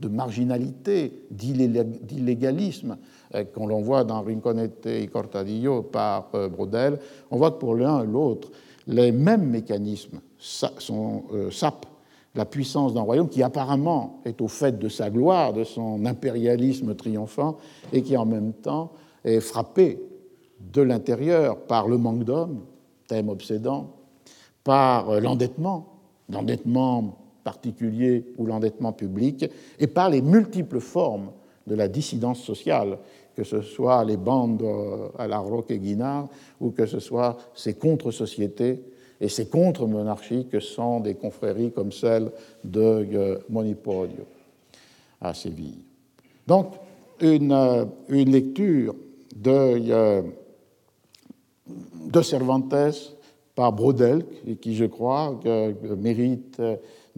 de 0.00 0.08
marginalité, 0.08 1.24
d'illégalisme, 1.30 2.98
euh, 3.34 3.44
qu'on 3.44 3.66
l'on 3.66 3.80
voit 3.80 4.04
dans 4.04 4.22
Rinconete 4.22 4.86
et 4.86 5.06
Cortadillo 5.08 5.82
par 5.82 6.28
euh, 6.34 6.48
Brodel, 6.48 6.98
on 7.30 7.36
voit 7.36 7.50
que 7.50 7.58
pour 7.58 7.74
l'un 7.74 8.04
et 8.04 8.06
l'autre, 8.06 8.50
les 8.86 9.12
mêmes 9.12 9.48
mécanismes 9.48 10.20
euh, 10.62 11.50
sapent 11.50 11.86
la 12.34 12.44
puissance 12.44 12.94
d'un 12.94 13.00
royaume 13.00 13.28
qui 13.28 13.42
apparemment 13.42 14.20
est 14.24 14.40
au 14.40 14.48
fait 14.48 14.78
de 14.78 14.88
sa 14.88 15.10
gloire, 15.10 15.52
de 15.52 15.64
son 15.64 16.06
impérialisme 16.06 16.94
triomphant, 16.94 17.56
et 17.92 18.02
qui 18.02 18.16
en 18.16 18.26
même 18.26 18.52
temps 18.52 18.92
est 19.24 19.40
frappé 19.40 20.00
de 20.60 20.82
l'intérieur 20.82 21.58
par 21.58 21.88
le 21.88 21.98
manque 21.98 22.24
d'hommes, 22.24 22.60
thème 23.08 23.28
obsédant, 23.28 23.94
par 24.62 25.20
l'endettement, 25.20 25.98
l'endettement 26.28 27.27
particulier 27.44 28.24
ou 28.36 28.46
l'endettement 28.46 28.92
public, 28.92 29.50
et 29.78 29.86
par 29.86 30.10
les 30.10 30.22
multiples 30.22 30.80
formes 30.80 31.30
de 31.66 31.74
la 31.74 31.88
dissidence 31.88 32.42
sociale, 32.42 32.98
que 33.38 33.44
ce 33.44 33.62
soit 33.62 34.04
les 34.04 34.16
bandes 34.16 34.62
euh, 34.62 35.10
à 35.16 35.28
la 35.28 35.38
Roque 35.38 35.70
et 35.70 35.78
Guinard, 35.78 36.28
ou 36.60 36.70
que 36.70 36.86
ce 36.86 36.98
soit 36.98 37.36
ces 37.54 37.74
contre-sociétés 37.74 38.82
et 39.20 39.28
ces 39.28 39.46
contre-monarchies 39.46 40.48
que 40.50 40.58
sont 40.58 40.98
des 40.98 41.14
confréries 41.14 41.70
comme 41.70 41.92
celle 41.92 42.32
de 42.64 42.80
euh, 42.80 43.38
Monipodio 43.48 44.24
à 45.20 45.34
Séville. 45.34 45.84
Donc, 46.46 46.74
une, 47.20 47.52
euh, 47.52 47.84
une 48.08 48.32
lecture 48.32 48.96
de, 49.36 50.24
de 52.10 52.22
Cervantes 52.22 52.74
par 53.54 53.72
Brodel, 53.72 54.24
qui, 54.60 54.74
je 54.74 54.86
crois, 54.86 55.38
mérite 55.96 56.60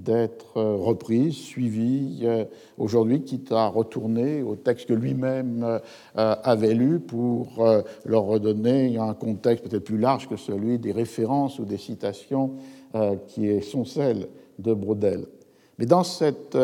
d'être 0.02 0.56
euh, 0.56 0.76
reprise, 0.76 1.34
suivie 1.34 2.20
euh, 2.22 2.44
aujourd'hui, 2.78 3.22
quitte 3.22 3.52
à 3.52 3.66
retourner 3.66 4.42
au 4.42 4.56
texte 4.56 4.88
que 4.88 4.94
lui-même 4.94 5.62
euh, 5.64 5.78
avait 6.42 6.74
lu 6.74 7.00
pour 7.00 7.64
leur 8.04 8.24
redonner 8.24 8.98
un 8.98 9.14
contexte 9.14 9.68
peut-être 9.68 9.84
plus 9.84 9.98
large 9.98 10.28
que 10.28 10.36
celui 10.36 10.78
des 10.78 10.92
références 10.92 11.58
ou 11.58 11.64
des 11.64 11.76
citations 11.76 12.52
qui 13.28 13.62
sont 13.62 13.84
celles 13.84 14.26
de 14.58 14.74
Brodel. 14.74 15.26
Mais 15.78 15.86
dans 15.86 16.02
cette 16.02 16.56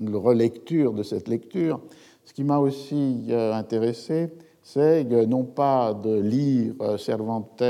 relecture 0.00 0.92
de 0.92 1.02
cette 1.02 1.28
lecture, 1.28 1.80
ce 2.24 2.32
qui 2.32 2.44
m'a 2.44 2.58
aussi 2.58 3.26
intéressé, 3.30 4.30
c'est 4.62 5.04
non 5.04 5.44
pas 5.44 5.94
de 5.94 6.18
lire 6.18 6.74
Cervantes 6.98 7.62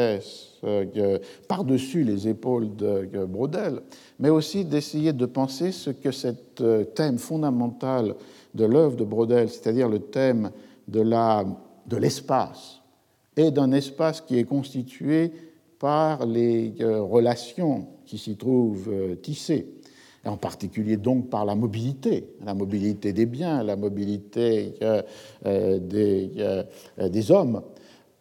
par-dessus 1.47 2.05
les 2.05 2.29
épaules 2.29 2.75
de 2.77 3.25
Brodel, 3.25 3.81
mais 4.19 4.31
aussi 4.31 4.65
d'essayer 4.65 5.13
de 5.13 5.27
penser 5.27 5.73
ce 5.73 5.91
que 5.91 6.11
cet 6.11 6.61
euh, 6.61 6.85
thème 6.85 7.19
fondamental 7.19 8.15
de 8.55 8.65
l'œuvre 8.65 8.97
de 8.97 9.05
Brodel, 9.05 9.49
c'est-à-dire 9.49 9.89
le 9.89 10.01
thème 10.01 10.51
de 10.89 11.97
l'espace, 11.97 12.81
et 13.37 13.51
d'un 13.51 13.73
espace 13.73 14.21
qui 14.21 14.39
est 14.39 14.45
constitué 14.45 15.31
par 15.79 16.27
les 16.27 16.75
euh, 16.81 17.01
relations 17.03 17.87
qui 18.05 18.19
s'y 18.19 18.37
trouvent 18.37 18.89
euh, 18.89 19.15
tissées, 19.17 19.69
et 20.25 20.29
en 20.29 20.37
particulier 20.37 20.97
donc 20.97 21.31
par 21.31 21.45
la 21.45 21.55
mobilité, 21.55 22.31
la 22.45 22.55
mobilité 22.55 23.13
des 23.13 23.27
biens, 23.27 23.63
la 23.63 23.77
mobilité 23.77 24.75
des, 25.45 26.31
des 26.99 27.31
hommes, 27.31 27.63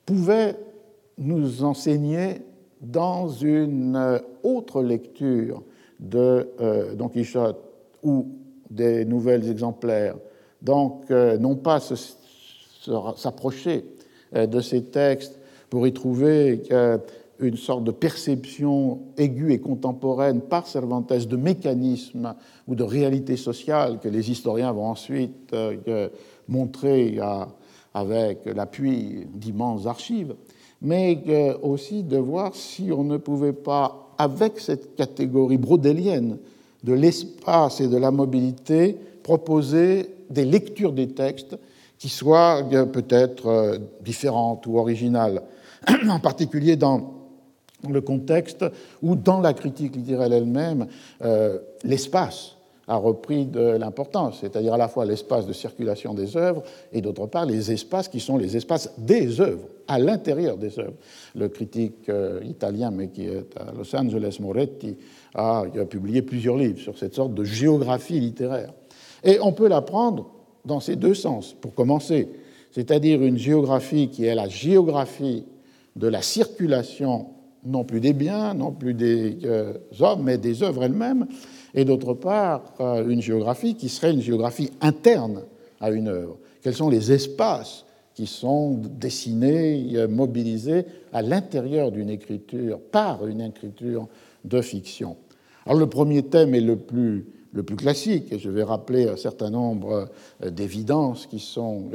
pouvait 0.05 0.55
nous 1.17 1.63
enseigner 1.63 2.41
dans 2.81 3.27
une 3.29 4.19
autre 4.43 4.83
lecture 4.83 5.63
de 5.99 6.49
euh, 6.61 6.95
Don 6.95 7.09
Quichotte 7.09 7.59
ou 8.03 8.27
des 8.69 9.05
nouvelles 9.05 9.49
exemplaires. 9.49 10.15
Donc, 10.61 11.09
euh, 11.09 11.37
non 11.37 11.55
pas 11.55 11.79
s'approcher 13.15 13.85
euh, 14.35 14.45
de 14.45 14.61
ces 14.61 14.83
textes 14.83 15.39
pour 15.69 15.87
y 15.87 15.93
trouver 15.93 16.63
une 17.39 17.57
sorte 17.57 17.83
de 17.83 17.91
perception 17.91 18.99
aiguë 19.17 19.51
et 19.51 19.59
contemporaine 19.59 20.39
par 20.39 20.65
Cervantes 20.65 21.11
de 21.11 21.35
mécanismes 21.35 22.35
ou 22.67 22.75
de 22.75 22.83
réalité 22.83 23.35
sociale 23.35 23.99
que 23.99 24.07
les 24.07 24.31
historiens 24.31 24.71
vont 24.71 24.85
ensuite 24.85 25.53
montrer 26.47 27.19
avec 27.93 28.45
l'appui 28.45 29.27
d'immenses 29.33 29.87
archives, 29.87 30.35
mais 30.81 31.23
aussi 31.61 32.03
de 32.03 32.17
voir 32.17 32.55
si 32.55 32.91
on 32.91 33.03
ne 33.03 33.17
pouvait 33.17 33.53
pas 33.53 34.13
avec 34.17 34.59
cette 34.59 34.95
catégorie 34.95 35.57
brodélienne 35.57 36.37
de 36.83 36.93
l'espace 36.93 37.81
et 37.81 37.87
de 37.87 37.97
la 37.97 38.11
mobilité, 38.11 38.97
proposer 39.23 40.09
des 40.29 40.45
lectures 40.45 40.93
des 40.93 41.09
textes 41.09 41.57
qui 41.97 42.09
soient 42.09 42.63
euh, 42.71 42.85
peut-être 42.85 43.47
euh, 43.47 43.77
différentes 44.01 44.67
ou 44.67 44.77
originales, 44.77 45.41
en 46.09 46.19
particulier 46.19 46.75
dans 46.75 47.13
le 47.87 48.01
contexte 48.01 48.65
où, 49.01 49.15
dans 49.15 49.39
la 49.39 49.53
critique 49.53 49.95
littéraire 49.95 50.31
elle-même, 50.31 50.87
euh, 51.23 51.59
l'espace 51.83 52.56
a 52.87 52.95
repris 52.95 53.45
de 53.45 53.59
l'importance, 53.59 54.39
c'est-à-dire 54.39 54.73
à 54.73 54.77
la 54.77 54.87
fois 54.87 55.05
l'espace 55.05 55.45
de 55.45 55.51
circulation 55.51 56.13
des 56.13 56.37
œuvres 56.37 56.63
et 56.93 57.01
d'autre 57.01 57.25
part 57.25 57.45
les 57.45 57.71
espaces 57.71 58.07
qui 58.07 58.21
sont 58.21 58.37
les 58.37 58.55
espaces 58.55 58.93
des 58.97 59.41
œuvres, 59.41 59.67
à 59.87 59.99
l'intérieur 59.99 60.57
des 60.57 60.79
œuvres. 60.79 60.95
Le 61.35 61.49
critique 61.49 62.07
euh, 62.07 62.39
italien, 62.45 62.91
mais 62.91 63.09
qui 63.09 63.25
est 63.25 63.57
à 63.57 63.73
Los 63.77 63.93
Angeles, 63.93 64.37
Moretti, 64.39 64.95
a, 65.35 65.65
publié 65.89 66.21
plusieurs 66.21 66.55
livres 66.55 66.79
sur 66.79 66.97
cette 66.97 67.13
sorte 67.13 67.33
de 67.33 67.43
géographie 67.43 68.19
littéraire. 68.19 68.73
Et 69.23 69.37
on 69.41 69.51
peut 69.51 69.67
l'apprendre 69.67 70.31
dans 70.63 70.79
ces 70.79 70.95
deux 70.95 71.13
sens, 71.13 71.53
pour 71.53 71.73
commencer, 71.73 72.29
c'est-à-dire 72.71 73.21
une 73.21 73.37
géographie 73.37 74.09
qui 74.09 74.25
est 74.25 74.35
la 74.35 74.47
géographie 74.47 75.43
de 75.95 76.07
la 76.07 76.21
circulation 76.21 77.27
non 77.65 77.83
plus 77.83 77.99
des 77.99 78.13
biens, 78.13 78.53
non 78.53 78.71
plus 78.71 78.93
des 78.93 79.39
euh, 79.43 79.73
hommes, 79.99 80.23
mais 80.23 80.37
des 80.37 80.63
œuvres 80.63 80.83
elles-mêmes, 80.83 81.27
et 81.73 81.85
d'autre 81.85 82.13
part 82.13 82.73
euh, 82.79 83.07
une 83.07 83.21
géographie 83.21 83.75
qui 83.75 83.89
serait 83.89 84.13
une 84.13 84.21
géographie 84.21 84.71
interne 84.81 85.43
à 85.79 85.91
une 85.91 86.07
œuvre. 86.07 86.37
Quels 86.61 86.73
sont 86.73 86.89
les 86.89 87.11
espaces 87.11 87.85
qui 88.13 88.25
sont 88.25 88.79
dessinés, 88.99 89.91
euh, 89.95 90.07
mobilisés 90.07 90.85
à 91.13 91.21
l'intérieur 91.21 91.91
d'une 91.91 92.09
écriture, 92.09 92.79
par 92.79 93.25
une 93.27 93.41
écriture 93.41 94.07
de 94.45 94.61
fiction? 94.61 95.17
Alors 95.65 95.79
le 95.79 95.87
premier 95.87 96.23
thème 96.23 96.55
est 96.55 96.61
le 96.61 96.77
plus, 96.77 97.27
le 97.51 97.63
plus 97.63 97.75
classique, 97.75 98.31
et 98.31 98.39
je 98.39 98.49
vais 98.49 98.63
rappeler 98.63 99.07
un 99.07 99.17
certain 99.17 99.49
nombre 99.49 100.09
d'évidences 100.45 101.27
qui 101.27 101.39
sont 101.39 101.89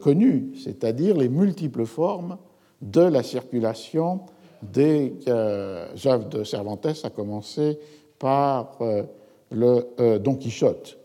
connues, 0.00 0.52
c'est-à-dire 0.62 1.16
les 1.16 1.30
multiples 1.30 1.86
formes 1.86 2.36
de 2.82 3.00
la 3.00 3.22
circulation 3.22 4.20
des 4.62 5.14
euh, 5.28 5.86
œuvres 6.06 6.28
de 6.28 6.44
Cervantes, 6.44 6.86
à 7.02 7.10
commencer 7.10 7.78
par 8.22 8.76
euh, 8.80 9.02
le 9.50 9.88
euh, 9.98 10.18
Don 10.20 10.36
Quichotte. 10.36 10.96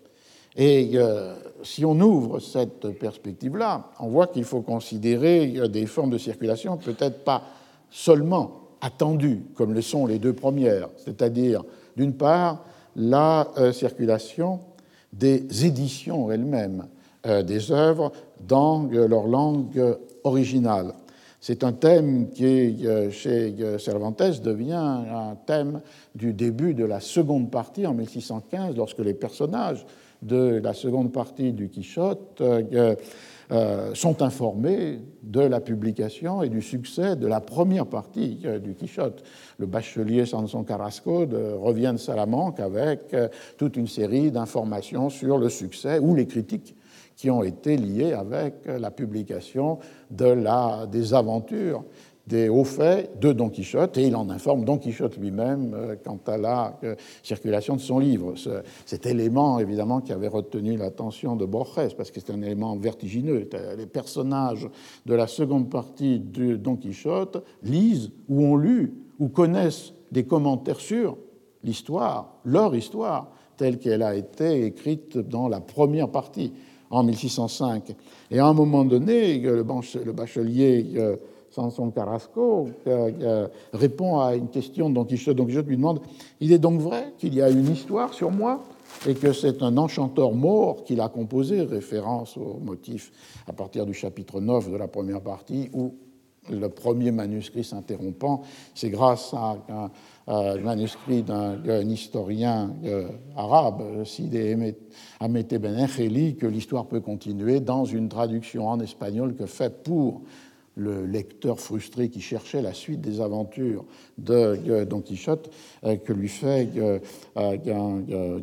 Et 0.56 0.98
si 1.62 1.86
on 1.86 2.00
ouvre 2.00 2.40
cette 2.40 2.90
perspective-là, 2.98 3.92
on 4.00 4.08
voit 4.08 4.26
qu'il 4.26 4.44
faut 4.44 4.62
considérer 4.62 5.70
des 5.70 5.86
formes 5.86 6.10
de 6.10 6.18
circulation 6.18 6.78
peut-être 6.78 7.24
pas 7.24 7.44
seulement 7.92 8.62
attendues, 8.82 9.44
comme 9.54 9.76
le 9.76 9.84
sont 9.84 10.08
les 10.08 10.18
deux 10.18 10.34
premières, 10.34 10.90
c'est-à-dire, 10.98 11.64
d'une 11.96 12.14
part, 12.14 12.66
la 12.96 13.50
circulation 13.72 14.62
des 15.14 15.46
éditions 15.64 16.32
elles-mêmes 16.32 16.88
des 17.24 17.72
œuvres 17.72 18.12
dans 18.48 18.90
leur 18.92 19.28
langue 19.28 19.96
originale. 20.24 20.96
C'est 21.40 21.64
un 21.64 21.74
thème 21.74 22.30
qui, 22.30 22.86
chez 23.12 23.54
Cervantes, 23.78 24.42
devient 24.42 24.74
un 24.74 25.36
thème 25.46 25.82
du 26.16 26.34
début 26.34 26.74
de 26.74 26.84
la 26.84 27.00
seconde 27.00 27.52
partie 27.52 27.86
en 27.86 27.94
1615, 27.94 28.76
lorsque 28.76 29.00
les 29.00 29.14
personnages 29.14 29.86
de 30.24 30.60
la 30.64 30.74
seconde 30.74 31.12
partie 31.12 31.54
du 31.54 31.70
Quichotte 31.70 32.42
euh, 33.50 33.94
sont 33.94 34.24
informés 34.24 35.00
de 35.24 35.40
la 35.40 35.62
publication 35.62 36.44
et 36.44 36.50
du 36.50 36.62
succès 36.62 37.16
de 37.16 37.28
la 37.28 37.40
première 37.40 37.86
partie 37.86 38.42
euh, 38.44 38.60
du 38.60 38.74
Quichotte. 38.74 39.24
Le 39.58 39.66
bachelier 39.66 40.26
Sanson 40.26 40.66
Carrasco 40.66 41.26
revient 41.62 41.92
de 41.94 41.98
Salamanque 41.98 42.60
avec 42.60 43.14
euh, 43.14 43.30
toute 43.56 43.78
une 43.78 43.88
série 43.88 44.32
d'informations 44.32 45.10
sur 45.10 45.38
le 45.38 45.48
succès 45.48 45.98
ou 46.00 46.14
les 46.14 46.28
critiques 46.28 46.76
qui 47.18 47.30
ont 47.30 47.44
été 47.44 47.76
liées 47.76 48.14
avec 48.14 48.66
la 48.66 48.92
publication 48.92 49.80
de 50.10 50.28
la, 50.28 50.88
des 50.90 51.14
aventures 51.14 51.84
des 52.28 52.50
hauts 52.50 52.66
faits 52.66 53.20
de 53.20 53.32
Don 53.32 53.50
Quichotte, 53.50 53.98
et 53.98 54.08
il 54.08 54.16
en 54.16 54.30
informe 54.30 54.66
Don 54.66 54.78
Quichotte 54.78 55.18
lui-même 55.18 55.74
euh, 55.74 55.96
quant 56.04 56.20
à 56.28 56.38
la 56.38 56.78
euh, 56.84 56.96
circulation 57.24 57.76
de 57.76 57.82
son 57.82 58.00
livre. 58.00 58.34
cet 58.86 59.06
élément, 59.06 59.60
évidemment, 59.60 60.02
qui 60.02 60.12
avait 60.12 60.28
retenu 60.28 60.76
l'attention 60.76 61.36
de 61.36 61.46
Borges, 61.46 61.96
parce 61.96 62.12
que 62.12 62.20
c'est 62.20 62.34
un 62.34 62.42
élément 62.42 62.76
vertigineux. 62.76 63.50
Les 63.78 63.86
personnages 63.86 64.68
de 65.06 65.14
la 65.14 65.28
seconde 65.28 65.70
partie 65.70 66.20
de 66.20 66.58
Don 66.58 66.76
Quichotte 66.76 67.44
lisent 67.64 68.12
ou 68.28 68.44
ont 68.44 68.58
lu 68.58 68.94
ou 69.20 69.30
connaissent 69.30 69.94
des 70.12 70.26
commentaires 70.26 70.80
sur 70.80 71.18
l'histoire, 71.64 72.40
leur 72.44 72.76
histoire, 72.76 73.32
telle 73.56 73.80
qu'elle 73.80 74.04
a 74.04 74.16
été 74.16 74.66
écrite 74.66 75.18
dans 75.18 75.48
la 75.48 75.60
première 75.60 76.10
partie 76.10 76.54
en 76.90 77.04
1605. 77.04 77.96
Et 78.32 78.40
à 78.40 78.46
un 78.46 78.54
moment 78.54 78.86
donné, 78.86 79.40
le 79.40 80.12
bachelier 80.12 80.94
euh, 80.96 81.16
Sanson 81.50 81.90
Carrasco, 81.92 82.70
répond 83.74 84.20
à 84.20 84.36
une 84.36 84.50
question 84.50 84.90
de 84.90 84.96
Don 84.96 85.06
Quichotte. 85.06 85.38
Don 85.38 85.46
Quichotte 85.46 85.68
lui 85.68 85.78
demande 85.78 86.02
Il 86.40 86.52
est 86.52 86.60
donc 86.60 86.82
vrai 86.82 87.14
qu'il 87.18 87.34
y 87.34 87.42
a 87.42 87.50
une 87.50 87.72
histoire 87.72 88.14
sur 88.14 88.32
moi 88.32 88.64
et 89.08 89.14
que 89.14 89.34
c'est 89.34 89.62
un 89.62 89.78
enchanteur 89.78 90.34
mort 90.34 90.84
qui 90.84 90.96
l'a 90.96 91.10
composé, 91.10 91.62
référence 91.62 92.38
au 92.38 92.60
motif 92.60 93.12
à 93.48 93.54
partir 93.54 93.86
du 93.86 93.94
chapitre 93.94 94.40
9 94.40 94.72
de 94.72 94.78
la 94.78 94.88
première 94.88 95.22
partie, 95.22 95.70
où 95.74 95.96
le 96.50 96.70
premier 96.70 97.12
manuscrit 97.12 97.64
s'interrompant, 97.64 98.44
c'est 98.76 98.90
grâce 98.90 99.34
à 99.34 99.58
un, 99.70 99.92
manuscrit 100.58 101.24
d'un 101.24 101.82
historien 101.90 102.74
euh, 102.84 103.08
arabe, 103.38 104.04
Sidi 104.04 104.56
Amete 105.20 105.56
Ben 105.56 105.88
que 105.88 106.46
l'histoire 106.46 106.86
peut 106.86 107.00
continuer 107.00 107.62
dans 107.62 107.86
une 107.86 108.10
traduction 108.10 108.68
en 108.68 108.80
espagnol 108.82 109.36
que 109.36 109.46
fait 109.46 109.84
pour 109.84 110.22
le 110.78 111.06
lecteur 111.06 111.60
frustré 111.60 112.10
qui 112.10 112.22
cherchait 112.22 112.62
la 112.62 112.74
suite 112.74 113.02
des 113.02 113.20
aventures 113.20 113.84
de 114.18 114.84
Don 114.86 115.02
Quichotte 115.02 115.50
euh, 115.84 115.98
que 115.98 116.14
lui 116.14 116.30
fait 116.30 116.70
euh, 116.78 117.00
euh, 117.36 118.38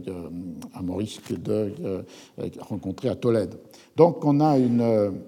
un 0.74 0.82
Maurice 0.82 1.20
de 1.30 1.72
rencontrer 2.58 3.08
à 3.08 3.14
Tolède. 3.14 3.54
Donc 3.96 4.24
on 4.24 4.40
a 4.40 4.58
une, 4.58 5.22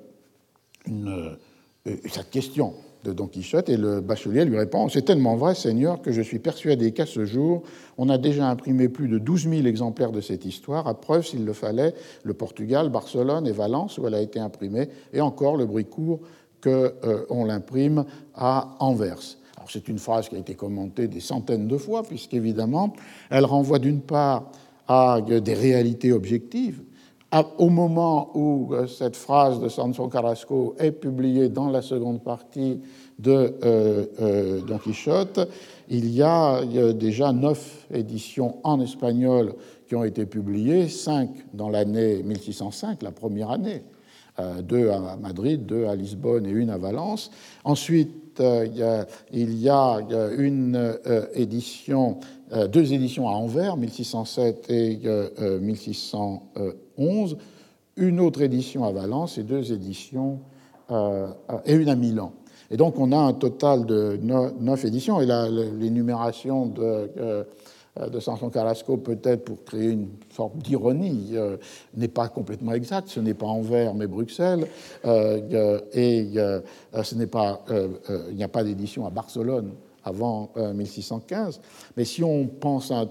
cette 2.06 2.30
question 2.30 2.74
de 3.04 3.12
Don 3.12 3.26
Quichotte 3.26 3.68
et 3.68 3.76
le 3.76 4.00
bachelier 4.00 4.44
lui 4.44 4.58
répond 4.58 4.88
C'est 4.88 5.02
tellement 5.02 5.36
vrai, 5.36 5.54
Seigneur, 5.54 6.02
que 6.02 6.12
je 6.12 6.20
suis 6.20 6.38
persuadé 6.38 6.92
qu'à 6.92 7.06
ce 7.06 7.24
jour, 7.24 7.62
on 7.98 8.08
a 8.08 8.18
déjà 8.18 8.48
imprimé 8.48 8.88
plus 8.88 9.08
de 9.08 9.18
12 9.18 9.48
000 9.48 9.66
exemplaires 9.66 10.12
de 10.12 10.20
cette 10.20 10.44
histoire, 10.44 10.88
à 10.88 10.94
preuve, 10.94 11.24
s'il 11.24 11.44
le 11.44 11.52
fallait, 11.52 11.94
le 12.24 12.34
Portugal, 12.34 12.90
Barcelone 12.90 13.46
et 13.46 13.52
Valence, 13.52 13.98
où 13.98 14.06
elle 14.06 14.14
a 14.14 14.20
été 14.20 14.40
imprimée, 14.40 14.88
et 15.12 15.20
encore 15.20 15.56
le 15.56 15.66
bruit 15.66 15.84
court 15.84 16.20
qu'on 16.62 16.70
euh, 17.04 17.46
l'imprime 17.46 18.04
à 18.34 18.76
Anvers. 18.80 19.36
C'est 19.68 19.88
une 19.88 19.98
phrase 19.98 20.28
qui 20.28 20.36
a 20.36 20.38
été 20.38 20.54
commentée 20.54 21.08
des 21.08 21.20
centaines 21.20 21.66
de 21.66 21.76
fois, 21.76 22.04
puisqu'évidemment, 22.04 22.92
elle 23.30 23.44
renvoie 23.44 23.80
d'une 23.80 24.00
part 24.00 24.50
à 24.86 25.20
des 25.20 25.54
réalités 25.54 26.12
objectives. 26.12 26.82
Au 27.58 27.68
moment 27.68 28.30
où 28.34 28.72
euh, 28.72 28.86
cette 28.86 29.16
phrase 29.16 29.60
de 29.60 29.68
Sanson 29.68 30.08
Carrasco 30.08 30.74
est 30.78 30.92
publiée 30.92 31.48
dans 31.48 31.68
la 31.68 31.82
seconde 31.82 32.22
partie 32.22 32.80
de 33.18 33.54
euh, 33.64 34.60
Don 34.62 34.78
Quichotte, 34.78 35.40
il 35.88 36.08
y 36.10 36.22
a 36.22 36.62
déjà 36.92 37.32
neuf 37.32 37.86
éditions 37.92 38.56
en 38.62 38.80
espagnol 38.80 39.54
qui 39.88 39.94
ont 39.96 40.04
été 40.04 40.24
publiées, 40.24 40.88
cinq 40.88 41.30
dans 41.52 41.68
l'année 41.68 42.22
1605, 42.22 43.02
la 43.02 43.12
première 43.12 43.50
année 43.50 43.82
euh, 44.38 44.60
deux 44.60 44.90
à 44.90 45.16
Madrid, 45.16 45.64
deux 45.64 45.86
à 45.86 45.94
Lisbonne 45.94 46.44
et 46.44 46.50
une 46.50 46.68
à 46.68 46.76
Valence. 46.76 47.30
Ensuite, 47.64 48.38
euh, 48.40 48.66
il 49.32 49.58
y 49.58 49.68
a 49.70 49.96
euh, 50.10 50.68
deux 52.68 52.92
éditions 52.92 53.28
à 53.28 53.32
Anvers, 53.32 53.78
1607 53.78 54.70
et 54.70 54.98
1611, 55.60 56.74
une 56.98 58.20
autre 58.20 58.42
édition 58.42 58.84
à 58.84 58.92
Valence 58.92 59.38
et 59.38 59.42
deux 59.42 59.72
éditions 59.72 60.40
et 60.90 61.74
une 61.74 61.88
à 61.88 61.96
Milan. 61.96 62.32
Et 62.70 62.76
donc 62.76 62.98
on 62.98 63.12
a 63.12 63.18
un 63.18 63.32
total 63.32 63.86
de 63.86 64.18
neuf 64.22 64.84
éditions 64.84 65.20
et 65.20 65.26
l'énumération 65.26 66.66
de 66.66 67.44
euh, 68.00 68.08
de 68.08 68.20
Samson 68.20 68.50
Carrasco, 68.50 68.96
peut-être 68.96 69.44
pour 69.44 69.64
créer 69.64 69.90
une 69.90 70.08
sorte 70.34 70.56
d'ironie, 70.58 71.30
euh, 71.34 71.56
n'est 71.94 72.08
pas 72.08 72.28
complètement 72.28 72.72
exact. 72.72 73.08
Ce 73.08 73.20
n'est 73.20 73.34
pas 73.34 73.46
Anvers, 73.46 73.94
mais 73.94 74.06
Bruxelles. 74.06 74.66
Euh, 75.04 75.80
et 75.92 76.28
ce 77.02 77.14
n'est 77.14 77.26
pas, 77.26 77.64
il 78.30 78.36
n'y 78.36 78.44
a 78.44 78.48
pas 78.48 78.64
d'édition 78.64 79.06
à 79.06 79.10
Barcelone 79.10 79.72
avant 80.04 80.50
1615. 80.56 81.60
Mais 81.96 82.04
si 82.04 82.22
on 82.22 82.46
pense 82.46 82.90
à 82.90 83.06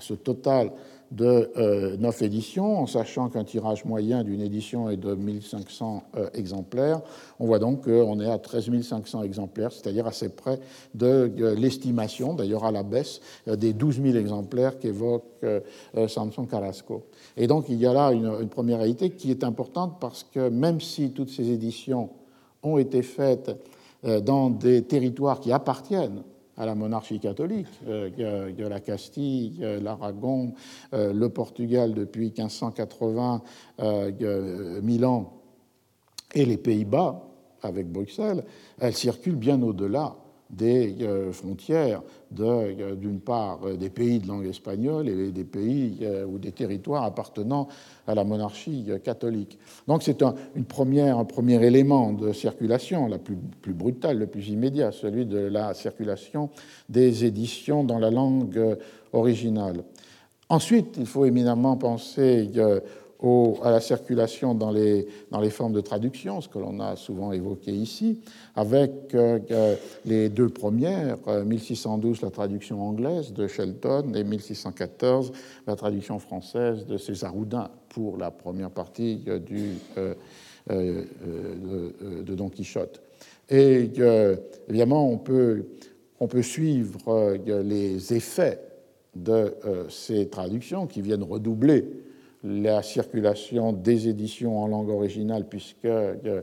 ce 0.00 0.14
total 0.14 0.70
de 1.10 1.50
euh, 1.56 1.96
neuf 1.96 2.22
éditions, 2.22 2.78
en 2.78 2.86
sachant 2.86 3.28
qu'un 3.28 3.42
tirage 3.42 3.84
moyen 3.84 4.22
d'une 4.22 4.40
édition 4.40 4.90
est 4.90 4.96
de 4.96 5.14
1500 5.14 6.04
euh, 6.16 6.30
exemplaires. 6.34 7.00
On 7.40 7.46
voit 7.46 7.58
donc 7.58 7.84
qu'on 7.84 8.20
est 8.20 8.30
à 8.30 8.38
13 8.38 8.80
500 8.82 9.22
exemplaires, 9.24 9.72
c'est-à-dire 9.72 10.06
assez 10.06 10.28
près 10.28 10.60
de, 10.94 11.32
l'estimation, 11.56 12.34
d'ailleurs 12.34 12.64
à 12.64 12.70
la 12.70 12.84
baisse, 12.84 13.20
euh, 13.48 13.56
des 13.56 13.72
12 13.72 14.02
000 14.02 14.16
exemplaires 14.16 14.78
qu'évoque 14.78 15.24
Samson 16.08 16.44
Carrasco. 16.44 17.06
Et 17.36 17.46
donc 17.46 17.64
il 17.70 17.76
y 17.76 17.86
a 17.86 17.94
là 17.94 18.12
une, 18.12 18.30
une 18.42 18.48
première 18.48 18.78
réalité 18.78 19.08
qui 19.10 19.30
est 19.30 19.42
importante 19.42 19.96
parce 19.98 20.22
que 20.22 20.50
même 20.50 20.82
si 20.82 21.12
toutes 21.12 21.30
ces 21.30 21.48
éditions 21.48 22.10
ont 22.62 22.76
été 22.76 23.00
faites 23.00 23.50
dans 24.02 24.50
des 24.50 24.82
territoires 24.82 25.40
qui 25.40 25.50
appartiennent 25.50 26.22
à 26.60 26.66
la 26.66 26.74
monarchie 26.74 27.18
catholique, 27.18 27.68
euh, 27.88 28.52
la 28.58 28.80
Castille, 28.80 29.66
l'Aragon, 29.82 30.52
euh, 30.92 31.10
le 31.14 31.30
Portugal 31.30 31.94
depuis 31.94 32.26
1580, 32.26 33.42
euh, 33.80 34.82
Milan 34.82 35.40
et 36.34 36.44
les 36.44 36.58
Pays-Bas 36.58 37.26
avec 37.62 37.90
Bruxelles, 37.90 38.44
elle 38.78 38.94
circule 38.94 39.36
bien 39.36 39.62
au-delà 39.62 40.16
des 40.50 40.96
euh, 41.02 41.32
frontières 41.32 42.02
euh, 42.40 42.94
d'une 42.94 43.20
part 43.20 43.60
euh, 43.64 43.76
des 43.76 43.90
pays 43.90 44.18
de 44.18 44.26
langue 44.26 44.46
espagnole 44.46 45.08
et 45.08 45.30
des 45.30 45.44
pays 45.44 46.06
ou 46.28 46.38
des 46.38 46.52
territoires 46.52 47.04
appartenant 47.04 47.68
à 48.06 48.14
la 48.14 48.24
monarchie 48.24 48.88
catholique. 49.04 49.58
Donc 49.86 50.02
c'est 50.02 50.22
un, 50.22 50.34
un 50.56 50.62
premier 51.24 51.64
élément 51.64 52.12
de 52.12 52.32
circulation, 52.32 53.06
la 53.06 53.18
plus, 53.18 53.36
plus, 53.36 53.72
brutale, 53.72 54.18
le 54.18 54.26
plus 54.26 54.48
immédiat, 54.48 54.92
celui 54.92 55.26
de 55.26 55.38
la 55.38 55.74
circulation 55.74 56.50
des 56.88 57.24
éditions 57.24 57.84
dans 57.84 57.98
la 57.98 58.10
langue 58.10 58.76
originale. 59.12 59.84
Ensuite, 60.48 60.96
il 60.98 61.06
faut 61.06 61.24
éminemment 61.24 61.76
penser 61.76 62.50
à 63.22 63.70
la 63.70 63.80
circulation 63.80 64.54
dans 64.54 64.70
les, 64.70 65.06
dans 65.30 65.40
les 65.40 65.50
formes 65.50 65.74
de 65.74 65.82
traduction, 65.82 66.40
ce 66.40 66.48
que 66.48 66.58
l'on 66.58 66.80
a 66.80 66.96
souvent 66.96 67.32
évoqué 67.32 67.70
ici, 67.70 68.22
avec 68.54 69.14
euh, 69.14 69.38
euh, 69.50 69.76
les 70.06 70.30
deux 70.30 70.48
premières, 70.48 71.18
1612 71.44 72.18
euh, 72.18 72.26
la 72.26 72.30
traduction 72.30 72.80
anglaise 72.80 73.34
de 73.34 73.46
Shelton 73.46 74.14
et 74.14 74.24
1614 74.24 75.32
la 75.66 75.76
traduction 75.76 76.18
française 76.18 76.86
de 76.86 76.96
César 76.96 77.36
Houdin 77.36 77.70
pour 77.90 78.16
la 78.16 78.30
première 78.30 78.70
partie 78.70 79.22
du, 79.46 79.74
de, 80.68 82.34
Don 82.34 82.48
Quichotte. 82.48 83.02
Et 83.50 83.90
évidemment, 84.68 85.10
on 85.10 85.18
peut, 85.18 85.66
on 86.20 86.26
peut 86.26 86.42
suivre 86.42 87.36
les 87.44 88.14
effets 88.14 88.60
de 89.16 89.54
ces 89.88 90.28
traductions 90.28 90.86
qui 90.86 91.02
viennent 91.02 91.24
redoubler 91.24 91.84
la 92.42 92.82
circulation 92.82 93.72
des 93.72 94.08
éditions 94.08 94.62
en 94.62 94.66
langue 94.66 94.88
originale, 94.88 95.46
puisque, 95.48 95.84
euh, 95.84 96.42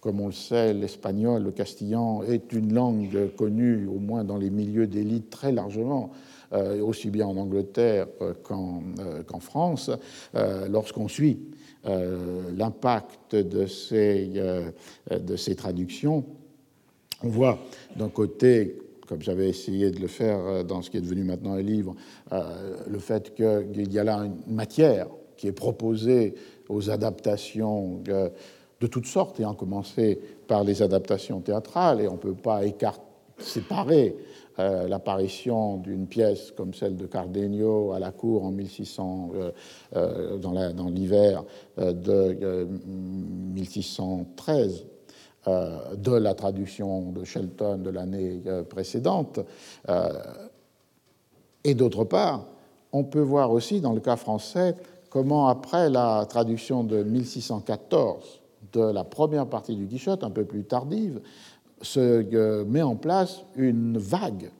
comme 0.00 0.20
on 0.20 0.26
le 0.26 0.32
sait, 0.32 0.74
l'espagnol, 0.74 1.42
le 1.42 1.50
castillan 1.50 2.22
est 2.22 2.52
une 2.52 2.72
langue 2.74 3.34
connue, 3.36 3.86
au 3.86 3.98
moins 3.98 4.24
dans 4.24 4.36
les 4.36 4.50
milieux 4.50 4.86
d'élite, 4.86 5.30
très 5.30 5.52
largement, 5.52 6.10
euh, 6.52 6.80
aussi 6.82 7.10
bien 7.10 7.26
en 7.26 7.36
Angleterre 7.36 8.06
euh, 8.20 8.34
qu'en 8.42 9.40
France, 9.40 9.90
lorsqu'on 10.68 11.08
suit 11.08 11.40
l'impact 11.84 13.34
de, 13.34 13.66
ces, 13.66 14.30
de 15.10 15.36
ces 15.36 15.54
traductions, 15.54 16.24
on 17.22 17.28
voit 17.28 17.58
d'un 17.96 18.10
côté 18.10 18.78
comme 19.06 19.22
j'avais 19.22 19.48
essayé 19.48 19.90
de 19.90 19.98
le 19.98 20.06
faire 20.06 20.64
dans 20.64 20.82
ce 20.82 20.90
qui 20.90 20.98
est 20.98 21.00
devenu 21.00 21.24
maintenant 21.24 21.54
un 21.54 21.62
livre, 21.62 21.94
le 22.30 22.98
fait 22.98 23.34
qu'il 23.34 23.90
y 23.90 23.98
a 23.98 24.04
là 24.04 24.18
une 24.18 24.54
matière 24.54 25.06
qui 25.38 25.46
est 25.46 25.52
proposée 25.52 26.34
aux 26.68 26.90
adaptations 26.90 28.02
de 28.80 28.86
toutes 28.86 29.06
sortes, 29.06 29.40
ayant 29.40 29.54
commencé 29.54 30.20
par 30.46 30.64
les 30.64 30.82
adaptations 30.82 31.40
théâtrales, 31.40 32.02
et 32.02 32.08
on 32.08 32.12
ne 32.12 32.18
peut 32.18 32.34
pas 32.34 32.60
séparer 33.38 34.16
euh, 34.58 34.88
l'apparition 34.88 35.76
d'une 35.76 36.08
pièce 36.08 36.50
comme 36.50 36.74
celle 36.74 36.96
de 36.96 37.06
Cardenio 37.06 37.92
à 37.92 38.00
la 38.00 38.10
cour 38.10 38.44
en 38.44 38.50
1600, 38.50 39.30
euh, 39.34 39.52
euh, 39.94 40.36
dans 40.38 40.88
l'hiver 40.88 41.44
de 41.76 42.66
1613 43.54 44.86
de 45.46 46.12
la 46.12 46.34
traduction 46.34 47.12
de 47.12 47.24
Shelton 47.24 47.78
de 47.78 47.88
l'année 47.88 48.42
précédente. 48.68 49.40
et 51.64 51.74
d'autre 51.74 52.04
part, 52.04 52.44
on 52.92 53.04
peut 53.04 53.20
voir 53.20 53.50
aussi 53.50 53.80
dans 53.80 53.94
le 53.94 54.00
cas 54.00 54.16
français 54.16 54.74
comment 55.10 55.48
après 55.48 55.90
la 55.90 56.26
traduction 56.28 56.84
de 56.84 57.02
1614 57.02 58.40
de 58.72 58.80
la 58.80 59.04
première 59.04 59.46
partie 59.46 59.74
du 59.74 59.86
Quichotte, 59.86 60.24
un 60.24 60.30
peu 60.30 60.44
plus 60.44 60.64
tardive, 60.64 61.20
se 61.80 62.00
euh, 62.00 62.64
met 62.64 62.82
en 62.82 62.96
place 62.96 63.44
une 63.56 63.98
vague 63.98 64.50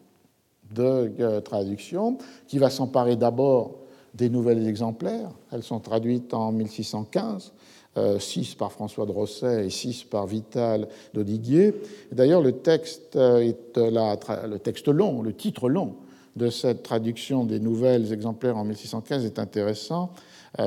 de 0.74 1.12
euh, 1.20 1.40
traductions 1.40 2.18
qui 2.46 2.58
va 2.58 2.70
s'emparer 2.70 3.16
d'abord 3.16 3.76
des 4.14 4.30
nouvelles 4.30 4.66
exemplaires. 4.66 5.30
Elles 5.52 5.62
sont 5.62 5.80
traduites 5.80 6.32
en 6.32 6.52
1615, 6.52 7.52
euh, 7.96 8.18
six 8.18 8.54
par 8.54 8.72
François 8.72 9.04
de 9.06 9.12
Rosset 9.12 9.66
et 9.66 9.70
six 9.70 10.04
par 10.04 10.26
Vital 10.26 10.88
d'Audiguier. 11.12 11.74
D'ailleurs, 12.12 12.40
le 12.40 12.52
texte 12.52 13.16
est 13.16 14.86
long, 14.86 15.22
le 15.22 15.32
titre 15.34 15.68
long 15.68 15.96
de 16.36 16.50
cette 16.50 16.82
traduction 16.84 17.44
des 17.44 17.58
nouvelles 17.58 18.12
exemplaires 18.12 18.56
en 18.56 18.64
1615 18.64 19.24
est 19.24 19.38
intéressant 19.38 20.12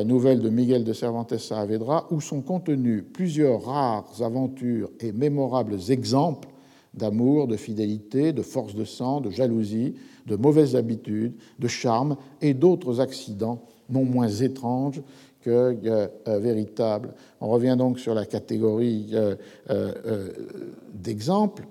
nouvelle 0.06 0.42
de 0.42 0.50
Miguel 0.50 0.84
de 0.84 0.94
Cervantes 0.94 1.38
Saavedra, 1.38 2.08
où 2.12 2.22
sont 2.22 2.42
contenus 2.42 3.04
plusieurs 3.14 3.64
rares 3.64 4.22
aventures 4.22 4.90
et 5.00 5.12
mémorables 5.12 5.78
exemples 5.90 6.50
d'amour, 6.94 7.48
de 7.48 7.56
fidélité, 7.56 8.34
de 8.34 8.42
force 8.42 8.76
de 8.76 8.84
sang, 8.84 9.22
de 9.22 9.30
jalousie, 9.30 9.96
de 10.28 10.36
mauvaises 10.36 10.76
habitudes, 10.76 11.34
de 11.60 11.68
charme 11.68 12.18
et 12.42 12.54
d'autres 12.54 13.00
accidents 13.00 13.64
non 13.90 14.06
moins 14.06 14.30
étranges 14.30 15.02
que 15.42 15.76
euh, 15.86 16.08
véritables. 16.40 17.14
On 17.40 17.50
revient 17.50 17.76
donc 17.78 18.00
sur 18.00 18.14
la 18.14 18.26
catégorie 18.26 19.10
euh, 19.14 19.36
euh, 19.70 20.30
d'exemples. 20.94 21.66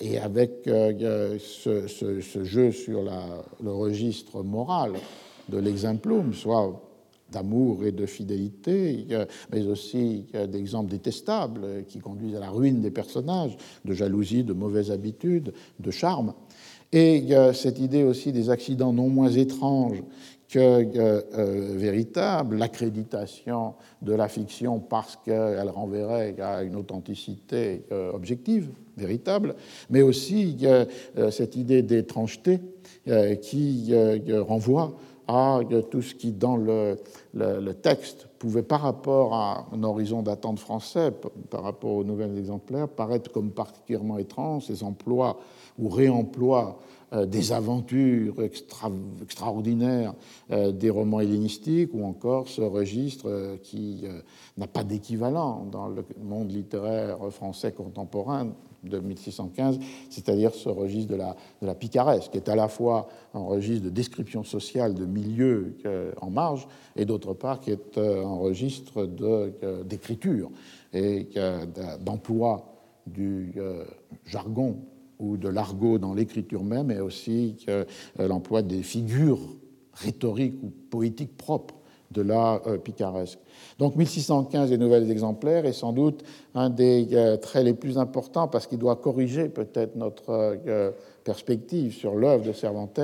et 0.00 0.18
avec 0.18 0.62
ce, 0.64 2.44
jeu 2.44 2.70
sur 2.70 3.02
le 3.02 3.72
registre 3.72 4.42
moral 4.44 4.92
de 5.48 5.58
l'exemplum, 5.58 6.32
soit 6.32 6.84
d'amour 7.30 7.84
et 7.84 7.92
de 7.92 8.06
fidélité, 8.06 9.06
mais 9.52 9.66
aussi 9.66 10.26
d'exemples 10.50 10.90
détestables 10.90 11.84
qui 11.86 11.98
conduisent 11.98 12.36
à 12.36 12.40
la 12.40 12.48
ruine 12.48 12.80
des 12.80 12.90
personnages, 12.90 13.56
de 13.84 13.92
jalousie, 13.92 14.44
de 14.44 14.54
mauvaises 14.54 14.90
habitudes, 14.90 15.52
de 15.78 15.90
charme. 15.90 16.32
Et 16.90 17.34
a 17.34 17.52
cette 17.52 17.78
idée 17.80 18.02
aussi 18.02 18.32
des 18.32 18.48
accidents 18.48 18.94
non 18.94 19.10
moins 19.10 19.28
étranges 19.28 20.02
que 20.48 20.58
euh, 20.58 21.20
euh, 21.34 21.74
véritable, 21.76 22.56
l'accréditation 22.56 23.74
de 24.00 24.14
la 24.14 24.28
fiction 24.28 24.80
parce 24.80 25.16
qu'elle 25.16 25.68
renverrait 25.68 26.36
à 26.40 26.62
une 26.62 26.76
authenticité 26.76 27.84
euh, 27.92 28.12
objective, 28.12 28.70
véritable, 28.96 29.54
mais 29.90 30.02
aussi 30.02 30.58
cette 31.30 31.54
idée 31.54 31.82
d'étrangeté 31.82 32.58
qui 33.40 33.94
renvoie 34.40 34.98
à 35.28 35.60
tout 35.90 36.00
ce 36.00 36.14
qui, 36.14 36.32
dans 36.32 36.56
le, 36.56 36.96
texte, 37.82 38.26
pouvait, 38.38 38.62
par 38.62 38.80
rapport 38.80 39.34
à 39.34 39.66
un 39.72 39.82
horizon 39.84 40.22
d'attente 40.22 40.58
français, 40.58 41.12
par 41.50 41.62
rapport 41.62 41.92
aux 41.92 42.04
nouvelles 42.04 42.36
exemplaires, 42.38 42.88
paraître 42.88 43.30
comme 43.30 43.50
particulièrement 43.50 44.18
étrange, 44.18 44.64
ces 44.66 44.82
emplois 44.82 45.38
ou 45.78 45.90
réemplois 45.90 46.78
euh, 47.12 47.24
des 47.24 47.52
aventures 47.52 48.34
extraordinaires 48.42 50.14
euh, 50.50 50.72
des 50.72 50.90
romans 50.90 51.20
hellénistiques, 51.20 51.94
ou 51.94 52.04
encore 52.04 52.48
ce 52.48 52.60
registre 52.60 53.28
euh, 53.28 53.56
qui 53.62 54.04
n'a 54.56 54.66
pas 54.66 54.84
d'équivalent 54.84 55.66
dans 55.70 55.88
le 55.88 56.04
monde 56.22 56.50
littéraire 56.50 57.18
français 57.30 57.72
contemporain, 57.72 58.48
de 58.84 58.98
1615, 58.98 59.78
c'est-à-dire 60.10 60.54
ce 60.54 60.68
registre 60.68 61.10
de 61.10 61.16
la, 61.16 61.36
de 61.60 61.66
la 61.66 61.74
picaresque, 61.74 62.32
qui 62.32 62.38
est 62.38 62.48
à 62.48 62.56
la 62.56 62.68
fois 62.68 63.08
un 63.34 63.40
registre 63.40 63.84
de 63.84 63.90
description 63.90 64.44
sociale 64.44 64.94
de 64.94 65.04
milieux 65.04 65.76
en 66.20 66.30
marge, 66.30 66.68
et 66.96 67.04
d'autre 67.04 67.34
part 67.34 67.60
qui 67.60 67.70
est 67.70 67.98
euh, 67.98 68.24
un 68.24 68.36
registre 68.36 69.06
d'écriture 69.84 70.50
et 70.92 71.28
d'emploi 72.00 72.64
du 73.06 73.52
euh, 73.56 73.84
jargon 74.24 74.78
ou 75.18 75.36
de 75.36 75.48
l'argot 75.48 75.98
dans 75.98 76.14
l'écriture 76.14 76.62
même, 76.62 76.90
et 76.90 77.00
aussi 77.00 77.56
l'emploi 78.18 78.62
des 78.62 78.84
figures 78.84 79.40
rhétoriques 79.92 80.62
ou 80.62 80.70
poétiques 80.90 81.36
propres 81.36 81.74
de 82.10 82.22
la 82.22 82.60
euh, 82.66 82.78
picaresque. 82.78 83.38
Donc 83.78 83.96
1615 83.96 84.70
des 84.70 84.78
nouvelles 84.78 85.10
exemplaires 85.10 85.66
est 85.66 85.72
sans 85.72 85.92
doute 85.92 86.24
un 86.54 86.70
des 86.70 87.08
euh, 87.12 87.36
traits 87.36 87.64
les 87.64 87.74
plus 87.74 87.98
importants 87.98 88.48
parce 88.48 88.66
qu'il 88.66 88.78
doit 88.78 88.96
corriger 88.96 89.48
peut-être 89.48 89.96
notre 89.96 90.30
euh, 90.30 90.90
perspective 91.24 91.92
sur 91.92 92.14
l'œuvre 92.14 92.44
de 92.44 92.52
Cervantes. 92.52 93.00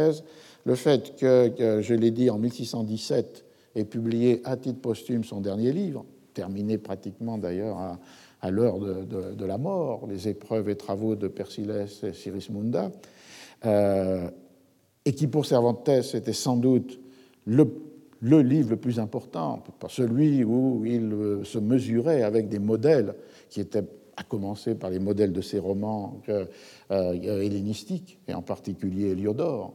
Le 0.64 0.74
fait 0.74 1.16
que, 1.16 1.80
je 1.82 1.94
l'ai 1.94 2.10
dit, 2.10 2.30
en 2.30 2.38
1617 2.38 3.44
est 3.74 3.84
publié 3.84 4.40
à 4.44 4.56
titre 4.56 4.80
posthume 4.80 5.22
son 5.22 5.40
dernier 5.40 5.72
livre, 5.72 6.06
terminé 6.32 6.78
pratiquement 6.78 7.36
d'ailleurs 7.36 7.98
à, 8.40 8.50
l'heure 8.50 8.78
de, 8.78 9.44
la 9.44 9.58
mort, 9.58 10.06
les 10.08 10.26
épreuves 10.26 10.70
et 10.70 10.76
travaux 10.76 11.16
de 11.16 11.28
Persiles 11.28 11.86
et 12.02 12.12
Sirismunda, 12.14 12.90
et 13.62 15.12
qui 15.12 15.26
pour 15.26 15.44
Cervantes 15.44 15.86
était 15.86 16.32
sans 16.32 16.56
doute 16.56 16.98
le 17.44 17.66
le 18.20 18.40
livre 18.40 18.70
le 18.70 18.76
plus 18.76 18.98
important, 18.98 19.62
celui 19.88 20.44
où 20.44 20.84
il 20.84 21.12
euh, 21.12 21.44
se 21.44 21.58
mesurait 21.58 22.22
avec 22.22 22.48
des 22.48 22.58
modèles 22.58 23.14
qui 23.50 23.60
étaient 23.60 23.84
à 24.16 24.22
commencer 24.22 24.74
par 24.74 24.90
les 24.90 25.00
modèles 25.00 25.32
de 25.32 25.40
ses 25.40 25.58
romans 25.58 26.20
euh, 26.28 26.46
hellénistiques, 26.90 28.18
et 28.28 28.34
en 28.34 28.42
particulier 28.42 29.10
Héliodore, 29.10 29.74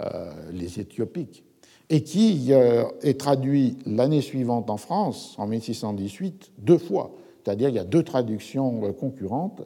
euh, 0.00 0.32
les 0.52 0.80
Éthiopiques, 0.80 1.44
et 1.90 2.02
qui 2.02 2.50
est 2.50 3.20
traduit 3.20 3.76
l'année 3.84 4.22
suivante 4.22 4.70
en 4.70 4.78
France, 4.78 5.34
en 5.36 5.46
1618, 5.46 6.52
deux 6.58 6.78
fois. 6.78 7.12
C'est-à-dire 7.44 7.68
il 7.68 7.74
y 7.74 7.78
a 7.78 7.84
deux 7.84 8.02
traductions 8.02 8.90
concurrentes, 8.94 9.60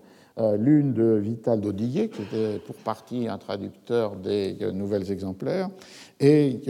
l'une 0.59 0.93
de 0.93 1.15
Vital 1.15 1.61
d'Audillet, 1.61 2.09
qui 2.09 2.23
était 2.23 2.59
pour 2.59 2.77
partie 2.77 3.29
un 3.29 3.39
traducteur 3.39 4.17
des 4.17 4.57
nouvelles 4.73 5.11
exemplaires, 5.11 5.69
et 6.21 6.61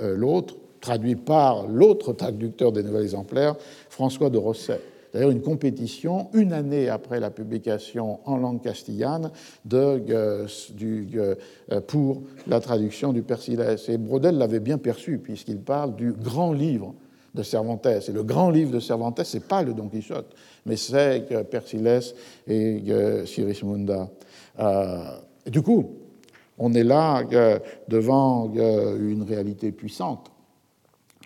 l'autre 0.00 0.56
traduit 0.80 1.16
par 1.16 1.66
l'autre 1.66 2.12
traducteur 2.12 2.72
des 2.72 2.82
Nouvelles 2.82 3.04
Exemplaires, 3.04 3.56
François 3.88 4.30
de 4.30 4.38
Rosset. 4.38 4.80
D'ailleurs, 5.12 5.30
une 5.30 5.42
compétition, 5.42 6.28
une 6.34 6.52
année 6.52 6.88
après 6.88 7.18
la 7.18 7.30
publication 7.30 8.20
en 8.26 8.36
langue 8.36 8.62
castillane 8.62 9.32
de, 9.64 10.02
euh, 10.08 10.46
euh, 10.82 11.80
pour 11.80 12.22
la 12.46 12.60
traduction 12.60 13.12
du 13.12 13.22
Persilès. 13.22 13.88
Et 13.88 13.98
Brodel 13.98 14.38
l'avait 14.38 14.60
bien 14.60 14.78
perçu, 14.78 15.18
puisqu'il 15.18 15.58
parle 15.58 15.96
du 15.96 16.12
grand 16.12 16.52
livre 16.52 16.94
de 17.34 17.42
Cervantes. 17.42 17.86
Et 17.86 18.12
le 18.12 18.22
grand 18.22 18.50
livre 18.50 18.72
de 18.72 18.80
Cervantes, 18.80 19.22
ce 19.22 19.36
n'est 19.36 19.44
pas 19.44 19.62
le 19.62 19.74
Don 19.74 19.88
Quichotte, 19.88 20.34
mais 20.66 20.76
c'est 20.76 21.30
euh, 21.32 21.44
Persilès 21.44 22.14
et 22.46 22.82
Sirismunda. 23.26 24.08
Et 25.46 25.50
du 25.50 25.62
coup, 25.62 25.90
on 26.58 26.74
est 26.74 26.84
là 26.84 27.22
devant 27.88 28.52
une 28.52 29.22
réalité 29.22 29.72
puissante 29.72 30.30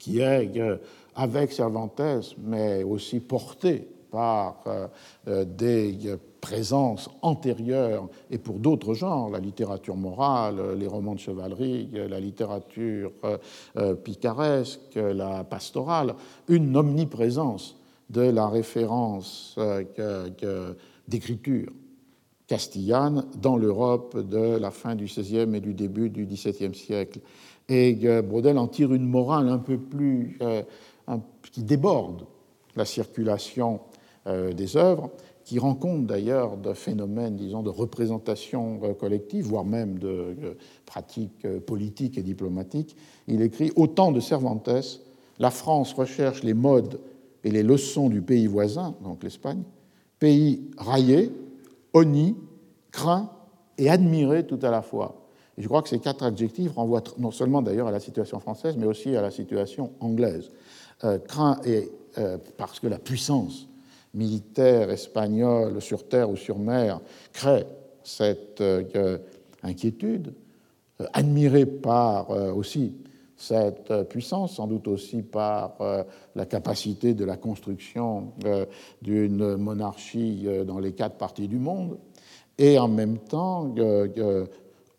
qui 0.05 0.21
est 0.21 0.59
euh, 0.59 0.77
avec 1.15 1.53
Cervantes, 1.53 2.03
mais 2.39 2.83
aussi 2.83 3.21
porté 3.21 3.89
par 4.11 4.63
euh, 4.67 4.87
euh, 5.29 5.45
des 5.45 5.97
présences 6.45 7.09
antérieures 7.23 8.07
et 8.31 8.37
pour 8.37 8.59
d'autres 8.59 8.93
genres, 8.93 9.31
la 9.31 9.39
littérature 9.39 9.97
morale, 9.97 10.77
les 10.79 10.87
romans 10.87 11.15
de 11.15 11.19
chevalerie, 11.19 11.89
la 11.95 12.21
littérature 12.21 13.13
picaresque, 14.05 14.95
la 14.95 15.43
pastorale, 15.43 16.15
une 16.49 16.77
omniprésence 16.77 17.77
de 18.11 18.21
la 18.21 18.47
référence 18.47 19.59
d'écriture 21.09 21.73
castillane 22.47 23.25
dans 23.41 23.57
l'Europe 23.57 24.19
de 24.19 24.59
la 24.59 24.71
fin 24.71 24.95
du 24.95 25.07
XVIe 25.07 25.55
et 25.55 25.61
du 25.61 25.73
début 25.73 26.11
du 26.11 26.27
XVIIe 26.27 26.75
siècle. 26.75 27.21
Et 27.71 27.95
Brodel 28.21 28.59
en 28.59 28.69
tire 28.69 28.93
une 28.93 29.09
morale 29.09 29.49
un 29.49 29.57
peu 29.57 29.79
plus 29.79 30.37
euh, 30.43 30.63
qui 31.51 31.63
déborde 31.63 32.27
la 32.77 32.85
circulation 32.85 33.81
des 34.27 34.79
œuvres, 34.79 35.11
qui 35.45 35.59
rend 35.59 35.75
compte 35.75 36.07
d'ailleurs 36.07 36.57
de 36.57 36.73
phénomènes, 36.73 37.37
disons, 37.37 37.63
de 37.63 37.71
représentation 37.71 38.81
collective, 38.99 39.47
voire 39.47 39.65
même 39.65 39.99
de 39.99 40.57
pratiques 40.87 41.47
politiques 41.67 42.17
et 42.17 42.23
diplomatiques. 42.23 42.97
Il 43.29 43.43
écrit 43.43 43.71
Autant 43.77 44.11
de 44.11 44.21
Cervantes, 44.21 44.71
la 45.39 45.51
France 45.51 45.93
recherche 45.93 46.43
les 46.43 46.55
modes 46.55 46.99
et 47.45 47.51
les 47.51 47.63
leçons 47.63 48.09
du 48.09 48.23
pays 48.23 48.47
voisin, 48.47 48.95
donc 49.03 49.23
l'Espagne, 49.23 49.63
pays 50.19 50.63
raillé, 50.79 51.31
honni, 51.93 52.37
craint 52.91 53.31
et 53.77 53.91
admiré 53.91 54.47
tout 54.47 54.59
à 54.63 54.71
la 54.71 54.83
fois. 54.83 55.27
Et 55.59 55.63
je 55.63 55.69
crois 55.69 55.83
que 55.83 55.89
ces 55.89 55.99
quatre 55.99 56.25
adjectifs 56.25 56.73
renvoient 56.73 57.03
non 57.19 57.31
seulement 57.31 57.63
d'ailleurs 57.63 57.89
à 57.89 57.93
la 57.93 58.01
situation 58.01 58.41
française, 58.41 58.77
mais 58.79 58.87
aussi 58.87 59.15
à 59.15 59.23
la 59.23 59.31
situation 59.31 59.93
anglaise. 60.01 60.51
Euh, 61.05 61.19
craint 61.19 61.61
et, 61.65 61.91
euh, 62.19 62.39
parce 62.57 62.81
que 62.81 62.87
la 62.87 62.99
puissance 62.99 63.69
militaire 64.15 64.91
espagnole 64.91 65.81
sur 65.81 66.09
terre 66.09 66.31
ou 66.31 66.37
sur 66.37 66.59
mer 66.59 67.01
crée 67.33 67.67
cette 68.03 68.61
euh, 68.61 69.19
inquiétude, 69.63 70.35
admiré 71.13 71.67
par 71.67 72.31
aussi 72.31 72.95
cette 73.37 73.93
puissance, 74.05 74.57
sans 74.57 74.67
doute 74.67 74.87
aussi 74.87 75.23
par 75.23 75.79
la 76.37 76.47
capacité 76.47 77.15
de 77.15 77.25
la 77.25 77.37
construction 77.37 78.33
d'une 79.03 79.57
monarchie 79.57 80.47
dans 80.67 80.79
les 80.79 80.93
quatre 80.93 81.17
parties 81.17 81.49
du 81.49 81.59
monde, 81.59 81.99
et 82.59 82.79
en 82.79 82.89
même 82.89 83.19
temps 83.19 83.75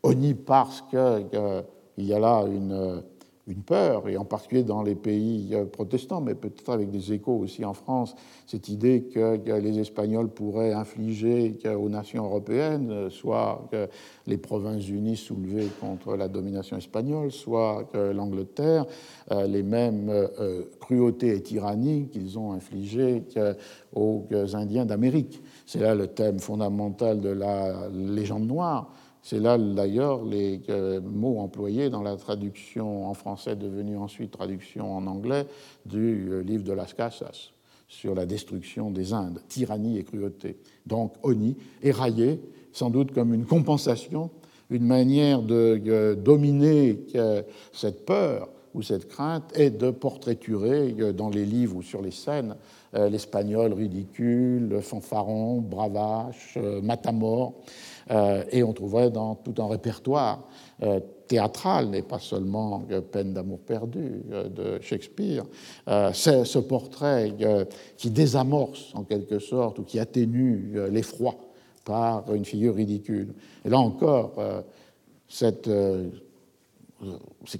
honni 0.03 0.33
parce 0.33 0.81
qu'il 0.81 2.05
y 2.05 2.13
a 2.13 2.19
là 2.19 2.43
une, 2.45 3.03
une, 3.47 3.63
peur, 3.63 4.07
et 4.09 4.17
en 4.17 4.25
particulier 4.25 4.63
dans 4.63 4.81
les 4.81 4.95
pays 4.95 5.49
euh, 5.53 5.65
protestants, 5.65 6.21
mais 6.21 6.35
peut-être 6.35 6.69
avec 6.69 6.89
des 6.89 7.13
échos 7.13 7.37
aussi 7.37 7.63
en 7.63 7.73
France, 7.73 8.15
cette 8.47 8.69
idée 8.69 9.03
que 9.03 9.39
les 9.59 9.79
Espagnols 9.79 10.29
pourraient 10.29 10.73
infliger 10.73 11.57
aux 11.75 11.89
nations 11.89 12.25
européennes, 12.25 13.09
soit 13.09 13.67
que 13.71 13.87
les 14.27 14.37
provinces 14.37 14.87
unies 14.89 15.17
soulevées 15.17 15.69
contre 15.79 16.15
la 16.15 16.27
domination 16.27 16.77
espagnole, 16.77 17.31
soit 17.31 17.85
que 17.91 18.11
l'Angleterre, 18.11 18.85
euh, 19.31 19.47
les 19.47 19.63
mêmes 19.63 20.09
euh, 20.09 20.63
cruautés 20.79 21.35
et 21.35 21.41
tyrannies 21.41 22.07
qu'ils 22.11 22.37
ont 22.39 22.53
infligées 22.53 23.23
aux 23.93 24.27
Indiens 24.53 24.85
d'Amérique. 24.85 25.41
C'est 25.65 25.79
là 25.79 25.95
le 25.95 26.07
thème 26.07 26.39
fondamental 26.39 27.21
de 27.21 27.29
la 27.29 27.89
légende 27.89 28.47
noire. 28.47 28.91
C'est 29.25 29.39
là 29.39 29.57
d'ailleurs 29.57 30.23
les 30.23 30.61
euh, 30.69 31.01
mots 31.01 31.39
employés 31.39 31.89
dans 31.89 32.03
la 32.03 32.15
traduction 32.15 33.07
en 33.07 33.15
français 33.15 33.55
devenue 33.55 33.97
ensuite 33.97 34.29
traduction 34.29 34.95
en 34.95 35.07
anglais 35.07 35.47
du 35.83 36.29
euh, 36.29 36.41
livre 36.43 36.63
de 36.63 36.71
Las 36.71 36.93
Casas 36.93 37.49
sur 37.87 38.13
la 38.13 38.27
destruction 38.27 38.91
des 38.91 39.13
Indes, 39.13 39.41
tyrannie 39.49 39.97
et 39.97 40.03
cruauté. 40.03 40.57
Donc 40.85 41.13
Oni 41.23 41.57
est 41.81 41.89
raillé 41.89 42.39
sans 42.71 42.91
doute 42.91 43.15
comme 43.15 43.33
une 43.33 43.45
compensation, 43.45 44.29
une 44.69 44.85
manière 44.85 45.41
de 45.41 45.81
euh, 45.87 46.13
dominer 46.13 46.99
cette 47.73 48.05
peur 48.05 48.49
ou 48.75 48.83
cette 48.83 49.07
crainte 49.07 49.57
et 49.57 49.71
de 49.71 49.89
portraiturer 49.89 50.91
dans 51.13 51.29
les 51.29 51.45
livres 51.45 51.77
ou 51.77 51.81
sur 51.81 52.03
les 52.03 52.11
scènes 52.11 52.55
l'espagnol 52.93 53.73
ridicule, 53.73 54.79
fanfaron, 54.81 55.61
bravache, 55.61 56.57
matamor. 56.83 57.53
Euh, 58.11 58.43
et 58.51 58.63
on 58.63 58.73
trouverait 58.73 59.09
dans 59.09 59.35
tout 59.35 59.53
un 59.61 59.67
répertoire 59.67 60.47
euh, 60.83 60.99
théâtral, 61.27 61.89
n'est 61.89 62.03
pas 62.03 62.19
seulement 62.19 62.83
Peine 63.11 63.33
d'amour 63.33 63.59
perdu 63.59 64.21
euh, 64.31 64.47
de 64.47 64.79
Shakespeare, 64.81 65.43
ce 65.87 66.59
portrait 66.59 67.33
qui 67.97 68.11
désamorce 68.11 68.93
en 68.93 69.03
quelque 69.03 69.39
sorte 69.39 69.79
ou 69.79 69.83
qui 69.83 69.99
atténue 69.99 70.77
l'effroi 70.91 71.35
par 71.83 72.31
une 72.33 72.45
figure 72.45 72.75
ridicule. 72.75 73.33
Et 73.63 73.69
là 73.69 73.79
encore, 73.79 74.33
ces 75.27 75.53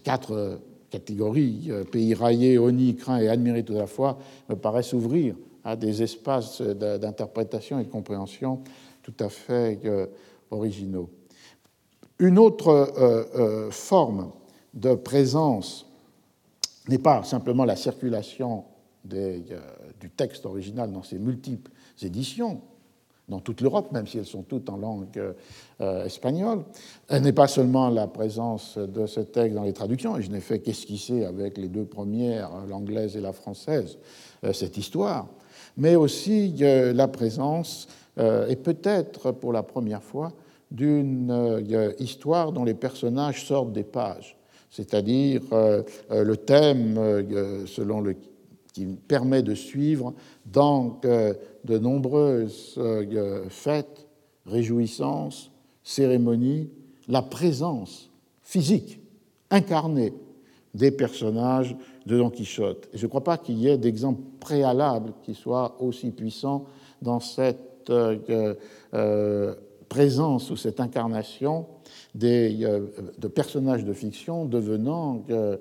quatre 0.03 0.59
catégories, 0.89 1.71
pays 1.91 2.13
raillé, 2.13 2.57
honni, 2.57 2.95
craint 2.95 3.19
et 3.19 3.27
admiré 3.27 3.63
tout 3.63 3.73
à 3.73 3.79
la 3.79 3.87
fois, 3.87 4.17
me 4.49 4.55
paraissent 4.55 4.93
ouvrir 4.93 5.35
à 5.63 5.75
des 5.75 6.03
espaces 6.03 6.61
d'interprétation 6.61 7.79
et 7.79 7.83
de 7.83 7.89
compréhension 7.89 8.61
tout 9.05 9.13
à 9.19 9.29
fait 9.29 9.79
originaux. 10.51 11.09
Une 12.19 12.39
autre 12.39 12.69
euh, 12.69 13.23
euh, 13.35 13.71
forme 13.71 14.31
de 14.73 14.95
présence 14.95 15.85
n'est 16.87 16.97
pas 16.97 17.23
simplement 17.23 17.65
la 17.65 17.75
circulation 17.75 18.63
euh, 19.13 19.39
du 19.99 20.09
texte 20.09 20.45
original 20.45 20.91
dans 20.91 21.03
ses 21.03 21.19
multiples 21.19 21.71
éditions, 22.01 22.61
dans 23.27 23.39
toute 23.39 23.59
l'Europe, 23.59 23.91
même 23.91 24.07
si 24.07 24.17
elles 24.17 24.25
sont 24.25 24.43
toutes 24.43 24.69
en 24.69 24.77
langue 24.77 25.07
espagnole. 25.79 26.63
Elle 27.07 27.23
n'est 27.23 27.33
pas 27.33 27.47
seulement 27.47 27.89
la 27.89 28.05
présence 28.05 28.77
de 28.77 29.07
ce 29.07 29.19
texte 29.21 29.55
dans 29.55 29.63
les 29.63 29.73
traductions, 29.73 30.15
et 30.15 30.21
je 30.21 30.29
n'ai 30.29 30.41
fait 30.41 30.59
qu'esquisser 30.59 31.25
avec 31.25 31.57
les 31.57 31.67
deux 31.67 31.85
premières, 31.85 32.51
l'anglaise 32.67 33.17
et 33.17 33.21
la 33.21 33.33
française, 33.33 33.97
cette 34.53 34.77
histoire, 34.77 35.27
mais 35.75 35.95
aussi 35.95 36.53
la 36.59 37.07
présence, 37.07 37.87
et 38.17 38.55
peut-être 38.55 39.31
pour 39.31 39.51
la 39.51 39.63
première 39.63 40.03
fois, 40.03 40.31
d'une 40.71 41.31
euh, 41.31 41.93
histoire 41.99 42.51
dont 42.51 42.63
les 42.63 42.73
personnages 42.73 43.45
sortent 43.45 43.71
des 43.71 43.83
pages, 43.83 44.37
c'est-à-dire 44.69 45.41
euh, 45.53 45.83
euh, 46.11 46.23
le 46.23 46.37
thème 46.37 46.95
selon 47.65 48.01
le, 48.01 48.15
qui 48.73 48.85
permet 48.85 49.41
de 49.41 49.55
suivre 49.55 50.13
dans 50.45 50.99
de 51.01 51.77
nombreuses 51.77 52.79
fêtes, 53.49 54.07
réjouissances, 54.45 55.51
cérémonies, 55.83 56.69
la 57.07 57.21
présence 57.21 58.09
physique, 58.41 58.99
incarnée 59.49 60.13
des 60.73 60.91
personnages 60.91 61.75
de 62.05 62.17
Don 62.17 62.29
Quichotte. 62.29 62.89
Je 62.93 63.05
ne 63.05 63.07
crois 63.07 63.23
pas 63.23 63.37
qu'il 63.37 63.57
y 63.59 63.69
ait 63.69 63.77
d'exemple 63.77 64.21
préalable 64.41 65.13
qui 65.23 65.33
soit 65.33 65.81
aussi 65.81 66.11
puissant 66.11 66.65
dans 67.01 67.21
cette 67.21 67.74
présence 69.89 70.49
ou 70.51 70.57
cette 70.57 70.79
incarnation 70.79 71.67
des, 72.13 72.63
euh, 72.63 72.87
de 73.17 73.27
personnages 73.27 73.83
de 73.83 73.93
fiction 73.93 74.45
devenant 74.45 75.23
euh, 75.29 75.57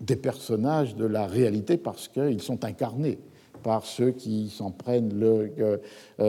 des 0.00 0.16
personnages 0.16 0.94
de 0.94 1.06
la 1.06 1.26
réalité 1.26 1.76
parce 1.76 2.08
qu'ils 2.08 2.42
sont 2.42 2.64
incarnés 2.64 3.18
par 3.62 3.86
ceux 3.86 4.10
qui 4.10 4.50
s'en 4.50 4.70
prennent 4.70 5.18
le, 5.18 5.52
euh, 5.58 5.78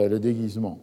le 0.08 0.18
déguisement. 0.18 0.78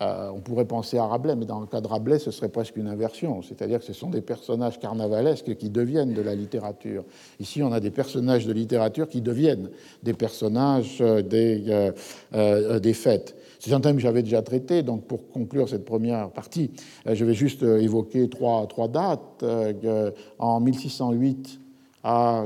on 0.00 0.40
pourrait 0.40 0.64
penser 0.64 0.96
à 0.96 1.04
Rabelais, 1.06 1.36
mais 1.36 1.44
dans 1.44 1.60
le 1.60 1.66
cas 1.66 1.80
de 1.80 1.88
Rabelais, 1.88 2.18
ce 2.18 2.30
serait 2.30 2.48
presque 2.48 2.76
une 2.76 2.86
inversion, 2.86 3.42
c'est-à-dire 3.42 3.80
que 3.80 3.84
ce 3.84 3.92
sont 3.92 4.08
des 4.08 4.22
personnages 4.22 4.78
carnavalesques 4.78 5.56
qui 5.56 5.70
deviennent 5.70 6.14
de 6.14 6.22
la 6.22 6.34
littérature. 6.34 7.04
Ici, 7.40 7.62
on 7.62 7.72
a 7.72 7.80
des 7.80 7.90
personnages 7.90 8.46
de 8.46 8.52
littérature 8.52 9.08
qui 9.08 9.20
deviennent 9.20 9.70
des 10.02 10.14
personnages 10.14 11.00
des, 11.00 11.90
des 12.32 12.94
fêtes. 12.94 13.34
C'est 13.58 13.72
un 13.72 13.80
thème 13.80 13.96
que 13.96 14.02
j'avais 14.02 14.22
déjà 14.22 14.42
traité, 14.42 14.82
donc 14.82 15.06
pour 15.06 15.28
conclure 15.30 15.68
cette 15.68 15.84
première 15.84 16.30
partie, 16.30 16.70
euh, 17.06 17.14
je 17.14 17.24
vais 17.24 17.34
juste 17.34 17.62
euh, 17.64 17.80
évoquer 17.80 18.28
trois, 18.28 18.66
dates. 18.88 19.42
Euh, 19.42 20.10
en 20.38 20.60
1608, 20.60 21.60
à 22.04 22.44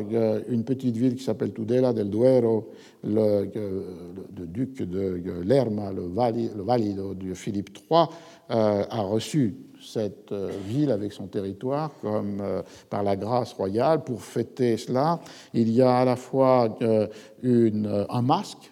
une 0.48 0.64
petite 0.64 0.96
ville 0.96 1.14
qui 1.14 1.22
s'appelle 1.22 1.52
Tudela 1.52 1.92
del 1.92 2.08
Duero, 2.08 2.70
le, 3.04 3.44
duc 4.46 4.82
de 4.82 5.42
Lerma, 5.44 5.92
le, 5.92 6.08
valido 6.62 7.14
de 7.14 7.34
Philippe 7.34 7.70
III, 7.90 8.06
a 8.48 9.02
reçu 9.02 9.54
cette 9.80 10.32
ville 10.66 10.90
avec 10.90 11.12
son 11.12 11.26
territoire 11.26 11.92
par 12.88 13.02
la 13.02 13.14
grâce 13.14 13.52
royale. 13.52 14.02
Pour 14.02 14.22
fêter 14.22 14.78
cela, 14.78 15.20
il 15.52 15.70
y 15.70 15.82
a 15.82 15.98
à 15.98 16.04
la 16.06 16.16
fois 16.16 16.76
un 17.42 18.22
masque 18.22 18.71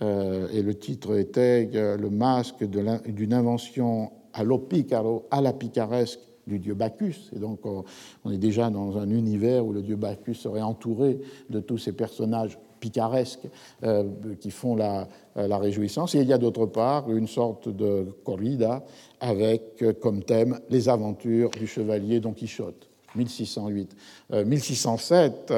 et 0.00 0.62
le 0.62 0.74
titre 0.74 1.16
était 1.16 1.70
euh, 1.74 1.96
Le 1.96 2.10
masque 2.10 2.64
d'une 2.64 3.32
invention 3.32 4.10
à 4.32 4.44
l'opicaro, 4.44 5.26
à 5.30 5.40
la 5.40 5.52
picaresque 5.52 6.20
du 6.46 6.58
dieu 6.58 6.74
Bacchus. 6.74 7.30
Et 7.34 7.38
donc, 7.38 7.60
on 7.64 8.30
est 8.30 8.38
déjà 8.38 8.68
dans 8.70 8.98
un 8.98 9.08
univers 9.10 9.64
où 9.64 9.72
le 9.72 9.82
dieu 9.82 9.96
Bacchus 9.96 10.34
serait 10.34 10.60
entouré 10.60 11.18
de 11.48 11.60
tous 11.60 11.78
ces 11.78 11.92
personnages 11.92 12.58
picaresques 12.80 13.48
euh, 13.82 14.04
qui 14.40 14.50
font 14.50 14.76
la, 14.76 15.08
la, 15.36 15.58
réjouissance. 15.58 16.14
Et 16.14 16.20
il 16.20 16.28
y 16.28 16.34
a 16.34 16.38
d'autre 16.38 16.66
part 16.66 17.10
une 17.10 17.28
sorte 17.28 17.68
de 17.68 18.06
corrida 18.24 18.84
avec 19.20 19.84
comme 20.00 20.22
thème 20.22 20.60
les 20.68 20.88
aventures 20.90 21.50
du 21.50 21.66
chevalier 21.66 22.20
Don 22.20 22.32
Quichotte. 22.32 22.90
1608. 23.14 23.96
1607, 24.44 25.52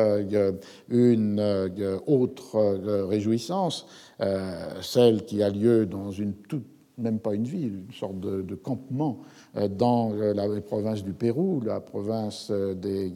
une 0.88 2.00
autre 2.06 3.06
réjouissance 3.08 3.86
euh, 4.20 4.80
celle 4.80 5.24
qui 5.24 5.42
a 5.42 5.50
lieu 5.50 5.86
dans 5.86 6.10
une 6.10 6.32
toute 6.32 6.64
même 6.98 7.18
pas 7.18 7.34
une 7.34 7.44
ville, 7.44 7.82
une 7.86 7.94
sorte 7.94 8.18
de, 8.20 8.54
campement 8.54 9.18
dans 9.54 10.14
la 10.14 10.48
province 10.62 11.04
du 11.04 11.12
Pérou, 11.12 11.60
la 11.62 11.78
province 11.78 12.50
des 12.50 13.12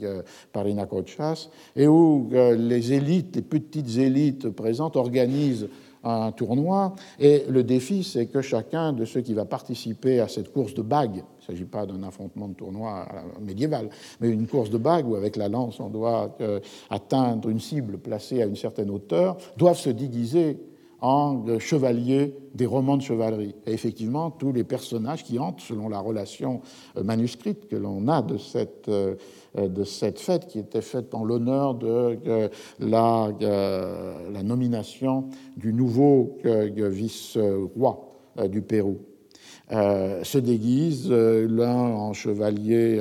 Parinacochas, 0.52 1.48
et 1.74 1.88
où 1.88 2.28
les 2.30 2.92
élites, 2.92 3.36
les 3.36 3.40
petites 3.40 3.96
élites 3.96 4.50
présentes 4.50 4.96
organisent 4.96 5.68
un 6.04 6.30
tournoi. 6.32 6.94
Et 7.18 7.44
le 7.48 7.64
défi, 7.64 8.04
c'est 8.04 8.26
que 8.26 8.42
chacun 8.42 8.92
de 8.92 9.06
ceux 9.06 9.22
qui 9.22 9.32
va 9.32 9.46
participer 9.46 10.20
à 10.20 10.28
cette 10.28 10.52
course 10.52 10.74
de 10.74 10.82
bagues, 10.82 11.24
il 11.39 11.39
ne 11.50 11.56
s'agit 11.56 11.68
pas 11.68 11.86
d'un 11.86 12.02
affrontement 12.02 12.48
de 12.48 12.54
tournoi 12.54 13.06
médiéval, 13.40 13.90
mais 14.20 14.28
une 14.30 14.46
course 14.46 14.70
de 14.70 14.78
bagues 14.78 15.08
où 15.08 15.16
avec 15.16 15.36
la 15.36 15.48
lance 15.48 15.80
on 15.80 15.88
doit 15.88 16.36
euh, 16.40 16.60
atteindre 16.90 17.48
une 17.48 17.60
cible 17.60 17.98
placée 17.98 18.42
à 18.42 18.46
une 18.46 18.56
certaine 18.56 18.90
hauteur, 18.90 19.36
doivent 19.56 19.78
se 19.78 19.90
déguiser 19.90 20.58
en 21.02 21.58
chevaliers 21.58 22.34
des 22.54 22.66
romans 22.66 22.98
de 22.98 23.02
chevalerie. 23.02 23.54
Et 23.66 23.72
effectivement, 23.72 24.30
tous 24.30 24.52
les 24.52 24.64
personnages 24.64 25.24
qui 25.24 25.38
entrent, 25.38 25.62
selon 25.62 25.88
la 25.88 25.98
relation 25.98 26.60
euh, 26.96 27.02
manuscrite 27.02 27.68
que 27.68 27.76
l'on 27.76 28.06
a 28.08 28.20
de 28.20 28.36
cette 28.36 28.88
euh, 28.88 29.14
euh, 29.58 29.84
fête 29.84 30.46
qui 30.46 30.58
était 30.58 30.80
faite 30.80 31.14
en 31.14 31.24
l'honneur 31.24 31.74
de 31.74 31.88
euh, 31.88 32.48
euh, 32.80 34.30
la, 34.30 34.42
nomination 34.42 35.28
du 35.56 35.72
nouveau 35.72 36.38
vice-roi 36.44 38.14
du 38.48 38.62
Pérou. 38.62 38.98
Se 39.70 40.38
déguise 40.38 41.10
l'un 41.10 41.76
en 41.76 42.12
chevalier 42.12 43.00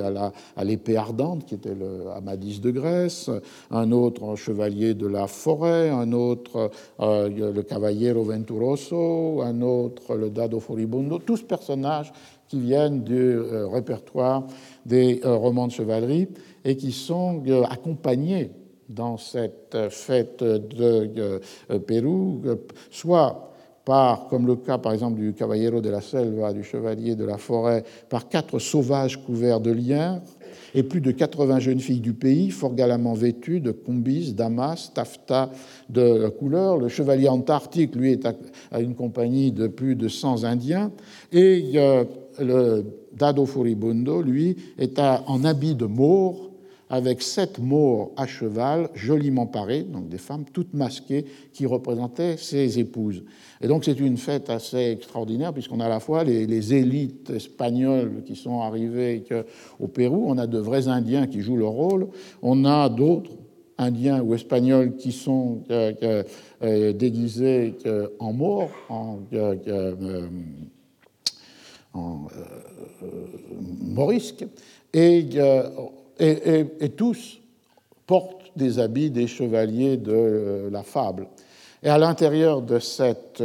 à 0.56 0.64
l'épée 0.64 0.96
ardente, 0.96 1.44
qui 1.46 1.54
était 1.54 1.74
le 1.74 2.10
Amadis 2.14 2.60
de 2.60 2.70
Grèce, 2.70 3.30
un 3.70 3.92
autre 3.92 4.22
en 4.22 4.36
chevalier 4.36 4.94
de 4.94 5.06
la 5.06 5.26
forêt, 5.26 5.90
un 5.90 6.12
autre 6.12 6.70
le 6.98 7.60
Cavallero 7.62 8.22
Venturoso, 8.22 9.42
un 9.42 9.60
autre 9.62 10.14
le 10.14 10.30
Dado 10.30 10.60
Furibundo, 10.60 11.18
tous 11.18 11.42
personnages 11.42 12.12
qui 12.48 12.60
viennent 12.60 13.04
du 13.04 13.38
répertoire 13.38 14.44
des 14.84 15.20
euh, 15.24 15.36
romans 15.36 15.66
de 15.66 15.72
chevalerie 15.72 16.28
et 16.64 16.76
qui 16.76 16.92
sont 16.92 17.42
euh, 17.46 17.62
accompagnés 17.64 18.50
dans 18.88 19.16
cette 19.16 19.76
fête 19.88 20.42
de 20.42 21.40
euh, 21.70 21.78
Pérou, 21.78 22.42
soit 22.90 23.49
par, 23.84 24.28
comme 24.28 24.46
le 24.46 24.56
cas 24.56 24.78
par 24.78 24.92
exemple 24.92 25.20
du 25.20 25.32
Caballero 25.32 25.80
de 25.80 25.90
la 25.90 26.00
Selva, 26.00 26.52
du 26.52 26.62
chevalier 26.62 27.14
de 27.14 27.24
la 27.24 27.38
forêt, 27.38 27.84
par 28.08 28.28
quatre 28.28 28.58
sauvages 28.58 29.16
couverts 29.24 29.60
de 29.60 29.70
liens, 29.70 30.22
et 30.74 30.82
plus 30.82 31.00
de 31.00 31.10
80 31.10 31.58
jeunes 31.60 31.80
filles 31.80 32.00
du 32.00 32.12
pays, 32.12 32.50
fort 32.50 32.74
galamment 32.74 33.14
vêtues 33.14 33.60
de 33.60 33.72
combis, 33.72 34.32
damas, 34.34 34.92
taffetas 34.94 35.50
de 35.88 36.28
couleur. 36.28 36.76
Le 36.76 36.88
chevalier 36.88 37.28
antarctique, 37.28 37.94
lui, 37.96 38.12
est 38.12 38.26
à 38.70 38.80
une 38.80 38.94
compagnie 38.94 39.52
de 39.52 39.66
plus 39.66 39.96
de 39.96 40.08
100 40.08 40.44
Indiens. 40.44 40.92
Et 41.32 41.72
le 42.38 42.84
Dado 43.12 43.46
Furibundo, 43.46 44.22
lui, 44.22 44.56
est 44.78 44.98
en 44.98 45.44
habit 45.44 45.74
de 45.74 45.86
maure, 45.86 46.49
avec 46.90 47.22
sept 47.22 47.58
maures 47.58 48.10
à 48.16 48.26
cheval, 48.26 48.90
joliment 48.94 49.46
parés, 49.46 49.82
donc 49.82 50.08
des 50.08 50.18
femmes 50.18 50.44
toutes 50.52 50.74
masquées, 50.74 51.24
qui 51.52 51.64
représentaient 51.64 52.36
ses 52.36 52.78
épouses. 52.78 53.22
Et 53.60 53.68
donc 53.68 53.84
c'est 53.84 53.98
une 53.98 54.16
fête 54.16 54.50
assez 54.50 54.90
extraordinaire, 54.90 55.52
puisqu'on 55.52 55.80
a 55.80 55.86
à 55.86 55.88
la 55.88 56.00
fois 56.00 56.24
les, 56.24 56.74
élites 56.74 57.30
espagnoles 57.30 58.22
qui 58.26 58.36
sont 58.36 58.60
arrivées 58.60 59.24
au 59.78 59.86
Pérou, 59.86 60.24
on 60.26 60.36
a 60.36 60.46
de 60.46 60.58
vrais 60.58 60.88
Indiens 60.88 61.26
qui 61.26 61.40
jouent 61.40 61.56
leur 61.56 61.70
rôle, 61.70 62.08
on 62.42 62.64
a 62.64 62.88
d'autres 62.88 63.30
indiens 63.78 64.20
ou 64.20 64.34
espagnols 64.34 64.96
qui 64.96 65.10
sont 65.10 65.62
euh, 65.70 66.22
euh, 66.62 66.92
déguisés 66.92 67.74
en 68.18 68.32
maures, 68.34 68.70
en 68.90 69.20
en 71.92 72.28
euh, 73.02 73.08
morisque, 73.80 74.44
euh, 76.20 76.64
et, 76.80 76.88
tous 76.90 77.40
portent 78.06 78.50
des 78.56 78.78
habits 78.78 79.10
des 79.10 79.26
chevaliers 79.26 79.96
de 79.96 80.12
euh, 80.12 80.70
la 80.70 80.82
fable. 80.82 81.28
Et 81.82 81.88
à 81.88 81.96
l'intérieur 81.96 82.60
de 82.60 82.78
cette 82.78 83.42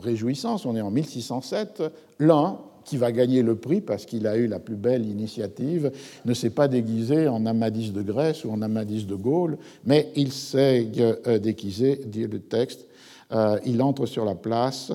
réjouissance, 0.00 0.64
on 0.64 0.76
est 0.76 0.80
en 0.80 0.92
1607, 0.92 1.82
l'un, 2.20 2.58
qui 2.84 2.96
va 2.96 3.10
gagner 3.10 3.42
le 3.42 3.56
prix 3.56 3.80
parce 3.80 4.06
qu'il 4.06 4.28
a 4.28 4.36
eu 4.36 4.46
la 4.46 4.60
plus 4.60 4.76
belle 4.76 5.06
initiative, 5.06 5.90
ne 6.24 6.34
s'est 6.34 6.50
pas 6.50 6.68
déguisé 6.68 7.26
en 7.26 7.44
Amadis 7.46 7.90
de 7.90 8.02
Grèce 8.02 8.44
ou 8.44 8.52
en 8.52 8.62
Amadis 8.62 9.06
de 9.06 9.16
Gaulle, 9.16 9.58
mais 9.84 10.10
il 10.14 10.30
s'est 10.30 10.86
déguisé, 11.40 12.00
dit 12.06 12.26
le 12.28 12.38
texte, 12.40 12.86
il 13.64 13.82
entre 13.82 14.06
sur 14.06 14.24
la 14.24 14.36
place 14.36 14.92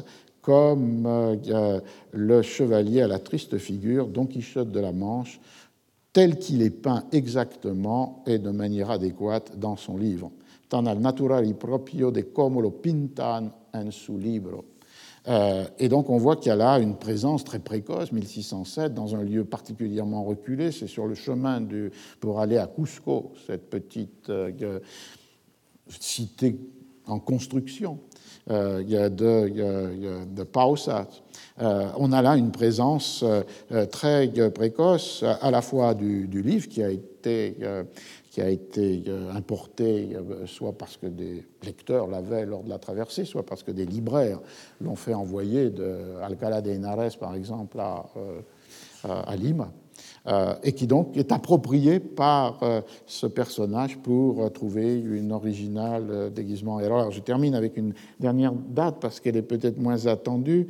comme 0.48 1.06
euh, 1.06 1.82
le 2.14 2.42
chevalier 2.42 3.02
à 3.02 3.08
la 3.08 3.20
triste 3.20 3.58
figure, 3.58 4.08
Don 4.08 4.26
Quichotte 4.26 4.72
de 4.72 4.80
la 4.80 4.94
Manche, 4.94 5.42
tel 6.14 6.38
qu'il 6.38 6.62
est 6.62 6.70
peint 6.70 7.06
exactement 7.12 8.24
et 8.26 8.40
de 8.40 8.50
manière 8.50 8.92
adéquate 8.92 9.58
dans 9.58 9.76
son 9.76 9.98
livre. 9.98 10.32
Tan 10.70 10.86
al 10.86 11.00
naturali 11.00 11.54
proprio 11.54 12.12
de 12.12 12.22
como 12.34 12.62
lo 12.62 12.72
pintan 12.72 13.52
en 13.74 13.92
su 13.92 14.18
libro. 14.18 14.66
Euh, 15.28 15.66
et 15.78 15.90
donc 15.90 16.10
on 16.10 16.18
voit 16.18 16.38
qu'il 16.38 16.50
y 16.50 16.52
a 16.52 16.56
là 16.56 16.80
une 16.80 16.96
présence 16.96 17.44
très 17.44 17.60
précoce, 17.60 18.12
1607, 18.12 18.94
dans 18.94 19.16
un 19.16 19.24
lieu 19.24 19.44
particulièrement 19.44 20.24
reculé. 20.24 20.72
C'est 20.72 20.88
sur 20.88 21.08
le 21.08 21.16
chemin 21.16 21.66
pour 22.20 22.40
aller 22.40 22.58
à 22.58 22.68
Cusco, 22.68 23.34
cette 23.46 23.70
petite 23.70 24.30
euh, 24.30 24.80
cité 25.88 26.60
en 27.06 27.20
construction 27.20 28.00
euh, 28.50 29.10
de, 29.10 30.26
de 30.26 30.44
Pausat. 30.44 31.08
Euh, 31.62 31.90
on 31.98 32.14
a 32.14 32.22
là 32.22 32.38
une 32.38 32.52
présence 32.52 33.24
euh, 33.24 33.86
très 33.88 34.32
précoce 34.52 35.24
à 35.42 35.52
la 35.52 35.62
fois 35.62 35.94
du, 35.94 36.28
livre 36.42 36.70
qui 36.70 36.82
a 36.82 36.90
été, 36.90 37.58
qui 38.32 38.42
a 38.42 38.50
été 38.50 39.04
importé 39.34 40.16
soit 40.46 40.74
parce 40.78 40.96
que 40.96 41.08
des 41.08 41.44
lecteurs 41.64 42.08
l'avaient 42.08 42.46
lors 42.46 42.64
de 42.64 42.70
la 42.70 42.78
traversée, 42.78 43.26
soit 43.26 43.46
parce 43.46 43.64
que 43.64 43.72
des 43.72 43.86
libraires 43.86 44.40
l'ont 44.80 44.96
fait 44.96 45.14
envoyer 45.14 45.70
de 45.70 45.98
Alcalá 46.24 46.62
de 46.62 46.72
Henares, 46.72 47.18
par 47.20 47.36
exemple, 47.36 47.80
à 47.80 49.36
Lima. 49.36 49.72
Euh, 50.28 50.56
et 50.62 50.74
qui 50.74 50.88
donc 50.88 51.16
est 51.16 51.32
approprié 51.32 52.02
par 52.02 52.62
euh, 52.62 52.82
ce 53.06 53.28
personnage 53.28 53.98
pour 54.00 54.44
euh, 54.44 54.50
trouver 54.50 55.00
une 55.00 55.32
originale 55.32 56.34
déguisement. 56.36 56.82
Et 56.82 56.86
alors, 56.86 57.12
je 57.12 57.22
termine 57.22 57.56
avec 57.56 57.78
une 57.78 57.94
dernière 58.20 58.52
date 58.52 58.98
parce 59.00 59.22
qu'elle 59.22 59.38
est 59.38 59.42
peut-être 59.42 59.78
moins 59.78 60.06
attendue. 60.08 60.68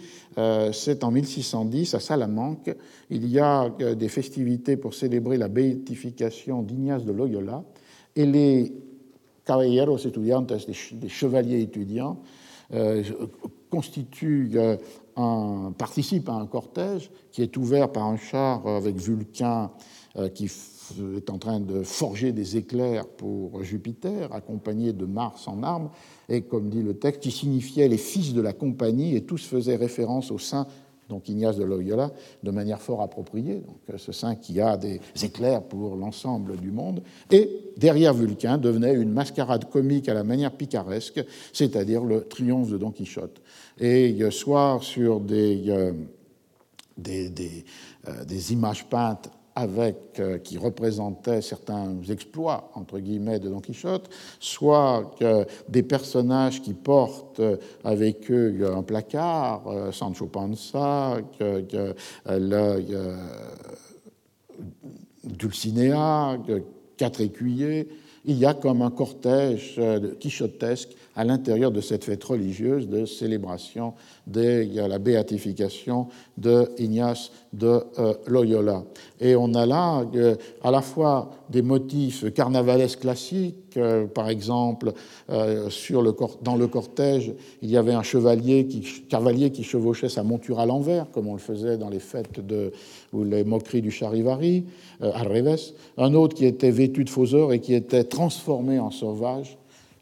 C'est 0.71 1.03
en 1.03 1.09
1610 1.09 1.95
à 1.95 1.99
Salamanque. 1.99 2.75
Il 3.09 3.27
y 3.27 3.39
a 3.39 3.69
des 3.69 4.09
festivités 4.09 4.77
pour 4.77 4.93
célébrer 4.93 5.37
la 5.37 5.47
béatification 5.47 6.61
d'Ignace 6.61 7.03
de 7.03 7.11
Loyola 7.11 7.63
et 8.15 8.25
les 8.25 8.73
caballeros 9.43 9.97
estudiantes, 9.97 10.53
des 10.91 11.09
chevaliers 11.09 11.61
étudiants, 11.61 12.19
constituent 13.69 14.51
participe 15.77 16.29
à 16.29 16.33
un 16.33 16.45
cortège 16.45 17.09
qui 17.31 17.41
est 17.41 17.57
ouvert 17.57 17.91
par 17.91 18.05
un 18.05 18.17
char 18.17 18.67
avec 18.67 18.97
Vulcain 18.97 19.71
euh, 20.17 20.29
qui 20.29 20.45
est 21.15 21.29
en 21.29 21.37
train 21.37 21.59
de 21.59 21.83
forger 21.83 22.31
des 22.31 22.57
éclairs 22.57 23.07
pour 23.07 23.63
Jupiter, 23.63 24.33
accompagné 24.33 24.91
de 24.91 25.05
Mars 25.05 25.47
en 25.47 25.61
armes, 25.61 25.89
et 26.27 26.41
comme 26.41 26.69
dit 26.69 26.81
le 26.81 26.95
texte, 26.95 27.21
qui 27.21 27.29
signifiait 27.29 27.87
les 27.87 27.97
fils 27.97 28.33
de 28.33 28.41
la 28.41 28.53
compagnie, 28.53 29.15
et 29.15 29.21
tous 29.21 29.45
faisaient 29.45 29.75
référence 29.75 30.31
au 30.31 30.39
saint 30.39 30.65
donc 31.09 31.29
Ignace 31.29 31.57
de 31.57 31.63
Loyola, 31.63 32.11
de 32.43 32.51
manière 32.51 32.81
fort 32.81 33.01
appropriée, 33.01 33.55
donc 33.55 33.77
euh, 33.93 33.97
ce 33.97 34.11
saint 34.11 34.35
qui 34.35 34.59
a 34.59 34.77
des 34.77 34.99
éclairs 35.23 35.63
pour 35.63 35.95
l'ensemble 35.95 36.57
du 36.57 36.71
monde, 36.71 37.01
et 37.31 37.49
derrière 37.77 38.13
Vulcain 38.13 38.57
devenait 38.57 38.93
une 38.93 39.11
mascarade 39.11 39.69
comique 39.69 40.09
à 40.09 40.13
la 40.13 40.23
manière 40.23 40.51
picaresque, 40.51 41.23
c'est-à-dire 41.53 42.03
le 42.03 42.23
triomphe 42.23 42.69
de 42.69 42.77
Don 42.77 42.91
Quichotte. 42.91 43.41
Et 43.79 44.17
soit 44.31 44.79
sur 44.81 45.19
des, 45.19 45.65
euh, 45.69 45.93
des, 46.97 47.63
euh, 48.07 48.23
des 48.25 48.53
images 48.53 48.85
peintes 48.85 49.29
avec, 49.57 50.19
euh, 50.19 50.37
qui 50.37 50.59
représentaient 50.59 51.41
certains 51.41 51.97
exploits, 52.11 52.69
entre 52.75 52.99
guillemets, 52.99 53.39
de 53.39 53.49
Don 53.49 53.59
Quichotte, 53.59 54.07
soit 54.39 55.15
des 55.67 55.81
personnages 55.81 56.61
qui 56.61 56.75
portent 56.75 57.41
avec 57.83 58.29
eux 58.29 58.71
un 58.71 58.83
placard, 58.83 59.63
Sancho 59.91 60.27
Panza, 60.27 61.17
Dulcinea, 65.23 66.37
quatre 66.95 67.21
écuyers, 67.21 67.87
il 68.27 68.37
y 68.37 68.45
a 68.45 68.53
comme 68.53 68.81
un 68.81 68.91
cortège 68.91 69.75
euh, 69.77 70.13
quichotesque 70.19 70.95
à 71.17 71.23
l'intérieur 71.23 71.71
de 71.71 71.81
cette 71.81 72.03
fête 72.03 72.23
religieuse 72.23 72.87
de 72.87 73.05
célébration 73.05 73.95
de 74.27 74.87
la 74.87 74.99
béatification 74.99 76.07
de 76.37 76.69
Ignace 76.77 77.31
de 77.53 77.81
euh, 77.97 78.13
Loyola. 78.27 78.83
Et 79.19 79.35
on 79.35 79.55
a 79.55 79.65
là 79.65 80.05
euh, 80.15 80.35
à 80.63 80.69
la 80.69 80.81
fois 80.81 81.31
des 81.49 81.63
motifs 81.63 82.31
carnavalesques 82.33 82.99
classiques, 82.99 83.55
classiques. 83.71 84.13
par 84.13 84.29
exemple, 84.29 84.93
dans 85.27 86.55
le 86.55 86.67
cortège, 86.67 87.33
il 87.61 87.69
y 87.69 87.77
avait 87.77 87.93
un 87.93 88.03
chevalier 88.03 88.67
qui, 88.67 88.81
cavalier 89.09 89.51
qui 89.51 89.63
chevauchait 89.63 90.09
sa 90.09 90.23
monture 90.23 90.59
à 90.59 90.65
l'envers, 90.65 91.09
comme 91.11 91.27
on 91.27 91.33
le 91.33 91.39
faisait 91.39 91.77
dans 91.77 91.89
les 91.89 91.99
fêtes 91.99 92.45
de, 92.45 92.71
ou 93.13 93.23
les 93.23 93.43
moqueries 93.43 93.81
du 93.81 93.91
charivari, 93.91 94.65
à 95.01 95.23
revés. 95.23 95.55
Un 95.97 96.13
autre 96.13 96.35
qui 96.35 96.45
était 96.45 96.71
vêtu 96.71 97.03
de 97.03 97.09
fauseur 97.09 97.53
et 97.53 97.59
qui 97.59 97.73
était 97.73 98.03
transformé 98.03 98.79
en 98.79 98.91
sauvage, 98.91 99.57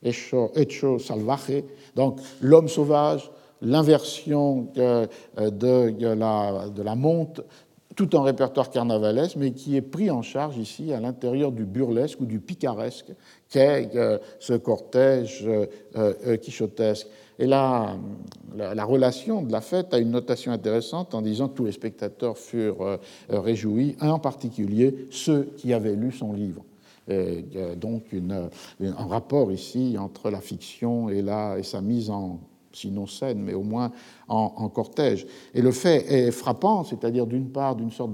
hecho, 0.06 0.51
hecho 0.56 0.99
salvaje, 0.99 1.64
donc 1.95 2.20
l'homme 2.41 2.70
sauvage, 2.70 3.30
l'inversion 3.62 4.68
de, 4.76 5.08
de, 5.49 6.14
la, 6.14 6.70
de 6.70 6.82
la 6.84 6.95
monte, 6.95 7.41
tout 7.95 8.10
un 8.14 8.24
répertoire 8.24 8.70
carnavalesque, 8.70 9.38
mais 9.38 9.51
qui 9.51 9.76
est 9.76 9.82
pris 9.82 10.12
en 10.12 10.22
charge 10.22 10.58
ici 10.58 10.93
à 10.93 10.99
l'intérieur 10.99 11.51
du 11.51 11.66
burlesque 11.66 12.20
ou 12.20 12.26
du 12.26 12.39
picaresque 12.39 13.12
qu'est 13.49 13.95
euh, 13.95 14.18
ce 14.39 14.53
cortège 14.53 15.43
euh, 15.47 15.66
euh, 15.95 16.38
quichotesque. 16.38 17.08
Et 17.39 17.47
là, 17.47 17.97
la, 18.56 18.86
relation 18.86 19.41
de 19.41 19.51
la 19.51 19.62
fête 19.62 19.93
a 19.93 19.99
une 19.99 20.12
notation 20.12 20.51
intéressante 20.51 21.14
en 21.14 21.22
disant 21.22 21.49
que 21.49 21.56
tous 21.56 21.66
les 21.66 21.74
spectateurs 21.74 22.38
furent 22.38 22.97
réjouis, 23.28 23.97
en 23.99 24.20
particulier 24.20 25.08
ceux 25.10 25.43
qui 25.58 25.74
avaient 25.74 25.95
lu 25.95 26.14
son 26.14 26.32
livre. 26.32 26.64
Et, 27.08 27.45
donc 27.76 28.12
une, 28.14 28.49
un 28.82 29.06
rapport 29.06 29.51
ici 29.51 29.95
entre 29.99 30.30
la 30.30 30.41
fiction 30.41 31.10
et, 31.10 31.20
et 31.20 31.64
sa 31.64 31.82
mise 31.82 32.10
en 32.10 32.39
sinon 32.76 33.08
scène, 33.08 33.39
mais 33.39 33.53
au 33.53 33.64
moins 33.64 33.91
en, 34.28 34.70
cortège. 34.70 35.26
Et 35.53 35.62
le 35.62 35.72
fait 35.72 36.12
est 36.12 36.32
frappant, 36.32 36.84
c'est-à-dire 36.84 37.26
d'une 37.26 37.49
part 37.49 37.76
d'une 37.76 37.91
sorte 37.91 38.12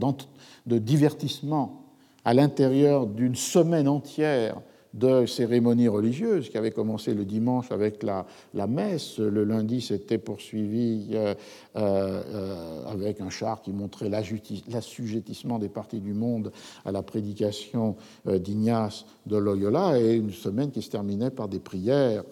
de 0.65 0.77
divertissement 0.77 1.83
à 2.23 2.33
l'intérieur 2.33 3.07
d'une 3.07 3.35
semaine 3.35 3.87
entière 3.87 4.61
de 4.93 5.25
cérémonies 5.25 5.87
religieuses 5.87 6.49
qui 6.49 6.57
avait 6.57 6.71
commencé 6.71 7.13
le 7.13 7.25
dimanche 7.25 7.71
avec 7.71 8.03
la, 8.03 8.25
la 8.53 8.67
messe. 8.67 9.19
Le 9.19 9.43
lundi 9.43 9.81
s'était 9.81 10.17
poursuivi 10.17 11.09
euh, 11.13 11.33
euh, 11.75 12.85
avec 12.87 13.21
un 13.21 13.29
char 13.29 13.61
qui 13.61 13.71
montrait 13.71 14.09
l'assujettissement 14.09 15.59
des 15.59 15.69
parties 15.69 16.01
du 16.01 16.13
monde 16.13 16.51
à 16.83 16.91
la 16.91 17.03
prédication 17.03 17.95
euh, 18.27 18.37
d'Ignace 18.37 19.05
de 19.25 19.37
Loyola 19.37 19.99
et 19.99 20.15
une 20.15 20.31
semaine 20.31 20.71
qui 20.71 20.81
se 20.81 20.89
terminait 20.89 21.31
par 21.31 21.47
des 21.47 21.59
prières 21.59 22.23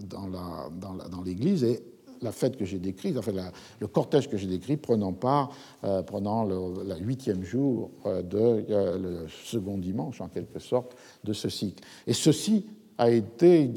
Dans, 0.09 0.93
dans 1.09 1.23
et 1.63 1.96
la 2.21 2.31
fête 2.31 2.57
que 2.57 2.65
j'ai 2.65 2.79
décrite, 2.79 3.17
enfin 3.17 3.31
le 3.79 3.87
cortège 3.87 4.29
que 4.29 4.37
j'ai 4.37 4.47
décrit, 4.47 4.77
prenant 4.77 5.13
part, 5.13 5.51
euh, 5.83 6.01
prenant 6.01 6.43
le 6.43 6.55
huitième 6.99 7.43
jour 7.43 7.91
euh, 8.05 8.21
de 8.21 8.65
euh, 8.69 8.97
le 8.97 9.27
second 9.27 9.77
dimanche, 9.77 10.21
en 10.21 10.27
quelque 10.27 10.59
sorte, 10.59 10.95
de 11.23 11.33
ce 11.33 11.49
cycle. 11.49 11.83
Et 12.05 12.13
ceci 12.13 12.65
a 12.97 13.09
été 13.11 13.71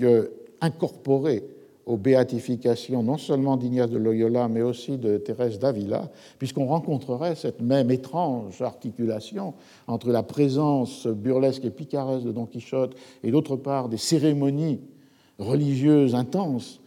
incorporé 0.61 1.45
aux 1.87 1.97
béatifications 1.97 3.03
non 3.03 3.19
seulement 3.19 3.57
d'Ignace 3.57 3.91
de 3.91 3.99
Loyola, 3.99 4.49
mais 4.49 4.63
aussi 4.63 4.97
de 4.97 5.17
Thérèse 5.19 5.59
d'Avila, 5.59 6.11
puisqu'on 6.39 6.67
rencontrerait 6.67 7.35
cette 7.35 7.61
même 7.61 7.91
étrange 7.91 8.63
articulation 8.63 9.55
entre 9.87 10.11
la 10.11 10.23
présence 10.23 11.07
burlesque 11.07 11.65
et 11.65 11.71
picaresque 11.71 12.25
de 12.25 12.33
Don 12.33 12.47
Quichotte 12.47 12.95
et 13.25 13.31
d'autre 13.31 13.57
part 13.57 13.89
des 13.89 13.97
cérémonies 13.97 14.81
religieuses 15.39 16.15
intenses 16.15 16.81
euh, 16.81 16.87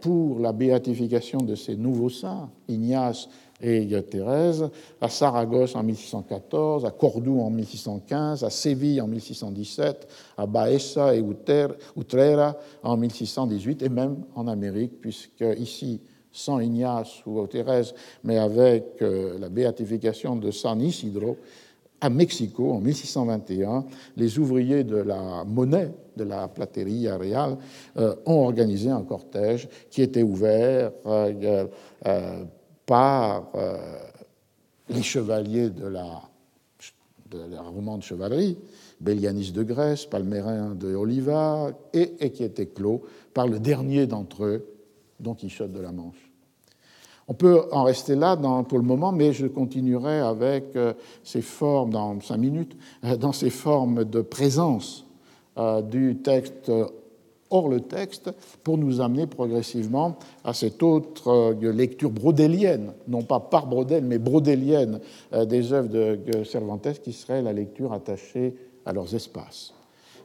pour 0.00 0.38
la 0.38 0.52
béatification 0.52 1.38
de 1.38 1.54
ces 1.54 1.76
nouveaux 1.76 2.10
saints, 2.10 2.50
Ignace 2.68 3.28
et 3.60 3.88
Thérèse, 4.02 4.68
à 5.00 5.08
Saragosse 5.08 5.74
en 5.76 5.82
1614, 5.82 6.84
à 6.84 6.90
Cordoue 6.90 7.40
en 7.40 7.50
1615, 7.50 8.44
à 8.44 8.50
Séville 8.50 9.00
en 9.00 9.06
1617, 9.06 10.08
à 10.36 10.46
Baessa 10.46 11.14
et 11.14 11.24
Utrera 11.96 12.56
en 12.82 12.96
1618, 12.96 13.82
et 13.82 13.88
même 13.88 14.16
en 14.34 14.46
Amérique, 14.46 15.00
puisque 15.00 15.44
ici, 15.58 16.00
sans 16.30 16.60
Ignace 16.60 17.22
ou 17.24 17.46
Thérèse, 17.46 17.94
mais 18.22 18.36
avec 18.36 19.00
euh, 19.00 19.38
la 19.38 19.48
béatification 19.48 20.36
de 20.36 20.50
San 20.50 20.80
Isidro, 20.82 21.38
à 22.00 22.10
Mexico, 22.10 22.72
en 22.72 22.80
1621, 22.80 23.84
les 24.16 24.38
ouvriers 24.38 24.84
de 24.84 24.96
la 24.96 25.44
monnaie 25.44 25.92
de 26.16 26.24
la 26.24 26.48
Plateria 26.48 27.16
Real 27.16 27.56
euh, 27.96 28.14
ont 28.26 28.44
organisé 28.44 28.90
un 28.90 29.02
cortège 29.02 29.68
qui 29.90 30.02
était 30.02 30.22
ouvert 30.22 30.92
euh, 31.06 31.66
euh, 32.06 32.44
par 32.84 33.50
les 34.88 35.02
chevaliers 35.02 35.70
de 35.70 35.86
la, 35.86 36.22
de 37.30 37.38
la 37.50 37.62
romande 37.62 38.02
chevalerie, 38.02 38.56
Bélianis 39.00 39.50
de 39.50 39.64
Grèce, 39.64 40.06
Palmérin 40.06 40.76
de 40.76 40.94
Oliva, 40.94 41.70
et, 41.92 42.14
et 42.20 42.30
qui 42.30 42.44
était 42.44 42.66
clos 42.66 43.02
par 43.34 43.48
le 43.48 43.58
dernier 43.58 44.06
d'entre 44.06 44.44
eux, 44.44 44.66
Don 45.18 45.34
Quichotte 45.34 45.72
de 45.72 45.80
la 45.80 45.90
Manche. 45.90 46.25
On 47.28 47.34
peut 47.34 47.62
en 47.72 47.82
rester 47.82 48.14
là 48.14 48.36
pour 48.68 48.78
le 48.78 48.84
moment, 48.84 49.10
mais 49.10 49.32
je 49.32 49.46
continuerai 49.46 50.20
avec 50.20 50.76
euh, 50.76 50.92
ces 51.24 51.42
formes, 51.42 51.90
dans 51.90 52.20
cinq 52.20 52.36
minutes, 52.36 52.76
euh, 53.04 53.16
dans 53.16 53.32
ces 53.32 53.50
formes 53.50 54.04
de 54.04 54.20
présence 54.20 55.06
euh, 55.58 55.82
du 55.82 56.18
texte 56.18 56.70
hors 57.48 57.68
le 57.68 57.80
texte 57.80 58.32
pour 58.64 58.76
nous 58.76 59.00
amener 59.00 59.26
progressivement 59.26 60.16
à 60.44 60.52
cette 60.52 60.82
autre 60.82 61.54
lecture 61.62 62.10
brodélienne, 62.10 62.92
non 63.06 63.22
pas 63.22 63.38
par 63.38 63.68
Brodel, 63.68 64.02
mais 64.02 64.18
brodélienne 64.18 64.98
des 65.32 65.72
œuvres 65.72 65.88
de 65.88 66.42
Cervantes, 66.42 67.00
qui 67.04 67.12
serait 67.12 67.42
la 67.42 67.52
lecture 67.52 67.92
attachée 67.92 68.56
à 68.84 68.92
leurs 68.92 69.14
espaces. 69.14 69.72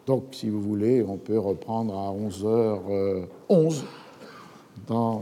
Donc, 0.08 0.30
si 0.32 0.50
vous 0.50 0.64
voulez, 0.64 1.04
on 1.04 1.18
peut 1.18 1.38
reprendre 1.38 1.96
à 1.96 2.12
11h11 2.12 3.84
dans, 4.88 5.22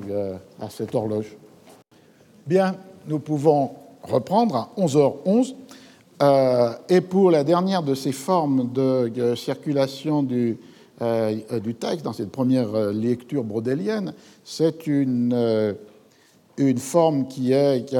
à 0.61 0.69
cette 0.69 0.95
horloge. 0.95 1.35
Bien, 2.49 2.77
nous 3.05 3.19
pouvons 3.19 3.75
reprendre 4.01 4.55
à 4.55 4.71
11h11. 4.75 5.53
Euh, 6.23 6.71
et 6.89 6.99
pour 6.99 7.29
la 7.29 7.43
dernière 7.43 7.83
de 7.83 7.93
ces 7.93 8.11
formes 8.11 8.73
de, 8.73 9.35
circulation 9.35 10.23
du, 10.23 10.57
euh, 11.03 11.59
du, 11.59 11.75
texte, 11.75 12.03
dans 12.03 12.11
cette 12.11 12.31
première 12.31 12.73
euh, 12.73 12.91
lecture 12.91 13.43
brodélienne, 13.43 14.15
c'est 14.43 14.87
une, 14.87 15.75
une 16.57 16.77
forme 16.79 17.27
qui 17.27 17.53
est 17.53 17.95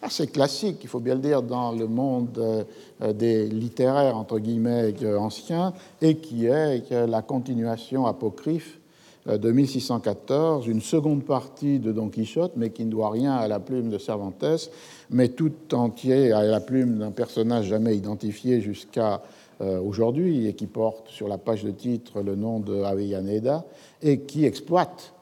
assez 0.00 0.26
classique, 0.28 0.78
il 0.82 0.88
faut 0.88 1.00
bien 1.00 1.14
le 1.14 1.20
dire, 1.20 1.42
dans 1.42 1.72
le 1.72 1.86
monde 1.86 2.64
des 3.12 3.46
littéraires, 3.46 4.16
entre 4.16 4.38
guillemets, 4.38 4.94
anciens, 5.18 5.74
et 6.00 6.16
qui 6.16 6.46
est 6.46 6.90
la 7.06 7.20
continuation 7.20 8.06
apocryphe 8.06 8.78
euh, 8.78 8.85
de 9.26 9.50
1614, 9.50 10.66
une 10.68 10.80
seconde 10.80 11.24
partie 11.24 11.78
de 11.78 11.92
Don 11.92 12.08
Quichotte, 12.08 12.52
mais 12.56 12.70
qui 12.70 12.84
ne 12.84 12.90
doit 12.90 13.10
rien 13.10 13.34
à 13.34 13.48
la 13.48 13.58
plume 13.58 13.90
de 13.90 13.98
Cervantes, 13.98 14.70
mais 15.10 15.28
tout 15.28 15.52
entier 15.72 16.32
à 16.32 16.44
la 16.44 16.60
plume 16.60 16.98
d'un 16.98 17.10
personnage 17.10 17.66
jamais 17.66 17.96
identifié 17.96 18.60
jusqu'à 18.60 19.22
euh, 19.60 19.80
aujourd'hui 19.80 20.46
et 20.46 20.52
qui 20.52 20.66
porte 20.66 21.08
sur 21.08 21.28
la 21.28 21.38
page 21.38 21.64
de 21.64 21.70
titre 21.70 22.20
le 22.20 22.36
nom 22.36 22.60
de 22.60 22.82
Avellaneda 22.82 23.64
et 24.02 24.20
qui 24.20 24.44
exploite 24.44 25.14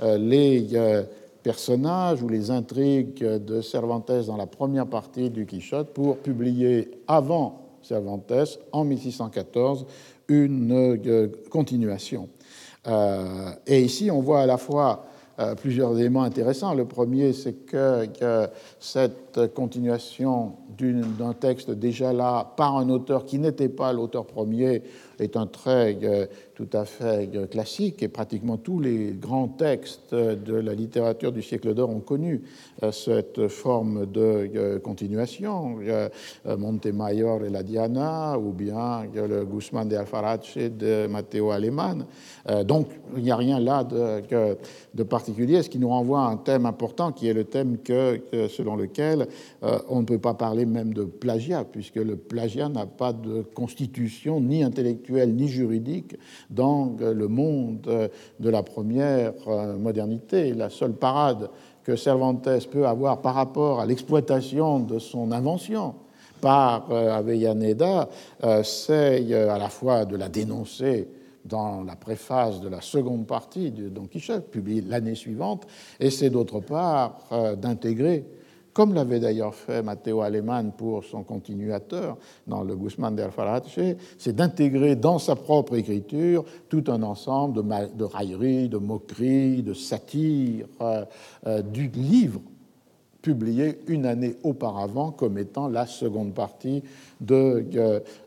euh, 0.00 0.16
les 0.16 0.66
personnages 1.42 2.22
ou 2.22 2.28
les 2.28 2.50
intrigues 2.50 3.24
de 3.24 3.60
Cervantes 3.60 4.12
dans 4.26 4.36
la 4.36 4.46
première 4.46 4.86
partie 4.86 5.28
du 5.28 5.44
Quichotte 5.44 5.88
pour 5.88 6.18
publier 6.18 6.90
avant 7.08 7.60
Cervantes, 7.82 8.58
en 8.72 8.84
1614, 8.84 9.86
une 10.28 11.30
continuation. 11.50 12.28
Euh, 12.86 13.50
et 13.66 13.82
ici, 13.82 14.10
on 14.10 14.20
voit 14.20 14.40
à 14.40 14.46
la 14.46 14.56
fois 14.56 15.04
euh, 15.38 15.54
plusieurs 15.54 15.98
éléments 15.98 16.22
intéressants. 16.22 16.74
Le 16.74 16.84
premier, 16.84 17.32
c'est 17.32 17.66
que, 17.66 18.06
que, 18.06 18.48
cette 18.78 19.52
continuation 19.54 20.54
d'un 20.78 21.34
texte 21.34 21.70
déjà 21.70 22.12
là 22.12 22.52
par 22.56 22.76
un 22.76 22.88
auteur 22.88 23.24
qui 23.24 23.38
n'était 23.38 23.68
pas 23.68 23.92
l'auteur 23.92 24.26
premier 24.26 24.82
est 25.20 25.36
un 25.36 25.46
trait 25.46 25.98
euh, 26.02 26.26
tout 26.54 26.68
à 26.72 26.84
fait 26.84 27.28
euh, 27.34 27.46
classique 27.46 28.02
et 28.02 28.08
pratiquement 28.08 28.56
tous 28.56 28.80
les 28.80 29.12
grands 29.12 29.48
textes 29.48 30.14
de 30.14 30.54
la 30.54 30.74
littérature 30.74 31.32
du 31.32 31.42
siècle 31.42 31.74
d'or 31.74 31.90
ont 31.90 32.00
connu 32.00 32.42
euh, 32.82 32.92
cette 32.92 33.48
forme 33.48 34.06
de 34.06 34.78
continuation. 34.82 35.78
Montemayor 36.44 37.44
et 37.44 37.50
la 37.50 37.62
Diana 37.62 38.38
ou 38.38 38.52
bien 38.52 39.02
le 39.14 39.44
Guzmán 39.44 39.88
de 39.88 39.96
Alfarache 39.96 40.56
de 40.56 41.06
Matteo 41.06 41.50
Aleman. 41.50 42.06
Donc 42.64 42.88
il 43.16 43.22
n'y 43.22 43.30
a 43.30 43.36
rien 43.36 43.58
là 43.58 43.84
de, 43.84 44.56
de, 44.94 45.02
particulier, 45.02 45.62
ce 45.62 45.68
qui 45.68 45.78
nous 45.78 45.88
renvoie 45.88 46.22
à 46.22 46.28
un 46.28 46.36
thème 46.36 46.66
important 46.66 47.12
qui 47.12 47.28
est 47.28 47.32
le 47.32 47.44
thème 47.44 47.78
que, 47.78 48.20
selon 48.48 48.76
lequel 48.76 49.28
on 49.88 50.00
ne 50.00 50.06
peut 50.06 50.18
pas 50.18 50.34
parler 50.34 50.66
même 50.66 50.94
de 50.94 51.04
plagiat, 51.04 51.64
puisque 51.64 51.96
le 51.96 52.16
plagiat 52.16 52.68
n'a 52.68 52.86
pas 52.86 53.12
de 53.12 53.42
constitution 53.54 54.40
ni 54.40 54.62
intellectuelle 54.62 55.09
ni 55.10 55.48
juridique 55.48 56.16
dans 56.48 56.96
le 56.98 57.28
monde 57.28 58.10
de 58.38 58.50
la 58.50 58.62
première 58.62 59.32
euh, 59.46 59.76
modernité. 59.76 60.54
La 60.54 60.70
seule 60.70 60.92
parade 60.92 61.50
que 61.84 61.96
Cervantes 61.96 62.48
peut 62.70 62.86
avoir 62.86 63.20
par 63.20 63.34
rapport 63.34 63.80
à 63.80 63.86
l'exploitation 63.86 64.80
de 64.80 64.98
son 64.98 65.32
invention, 65.32 65.94
par 66.40 66.90
Avellaneda, 66.90 68.08
c'est 68.62 69.34
à 69.34 69.58
la 69.58 69.68
fois 69.68 70.06
de 70.06 70.16
la 70.16 70.30
dénoncer 70.30 71.06
dans 71.44 71.82
la 71.82 71.96
préface 71.96 72.60
de 72.60 72.68
la 72.68 72.80
seconde 72.80 73.26
partie 73.26 73.70
de 73.70 73.90
Don 73.90 74.06
Quichotte, 74.06 74.50
publiée 74.50 74.80
l'année 74.80 75.14
suivante, 75.14 75.66
et 75.98 76.08
c'est 76.08 76.30
d'autre 76.30 76.60
part 76.60 77.18
d'intégrer 77.58 78.24
comme 78.80 78.94
l'avait 78.94 79.20
d'ailleurs 79.20 79.54
fait 79.54 79.82
Matteo 79.82 80.22
Alemann 80.22 80.72
pour 80.72 81.04
son 81.04 81.22
continuateur 81.22 82.16
dans 82.46 82.62
le 82.62 82.74
Guzmán 82.74 83.14
de 83.14 83.22
Alfarache, 83.22 83.78
c'est 84.16 84.34
d'intégrer 84.34 84.96
dans 84.96 85.18
sa 85.18 85.36
propre 85.36 85.74
écriture 85.74 86.46
tout 86.70 86.84
un 86.86 87.02
ensemble 87.02 87.62
de, 87.94 88.04
railleries, 88.04 88.70
de 88.70 88.78
moqueries, 88.78 89.62
de 89.62 89.74
satires 89.74 90.64
euh, 90.80 91.04
euh, 91.46 91.60
du 91.60 91.88
livre 91.88 92.40
publié 93.20 93.80
une 93.86 94.06
année 94.06 94.36
auparavant 94.44 95.10
comme 95.10 95.36
étant 95.36 95.68
la 95.68 95.84
seconde 95.84 96.32
partie 96.32 96.82
de, 97.20 97.66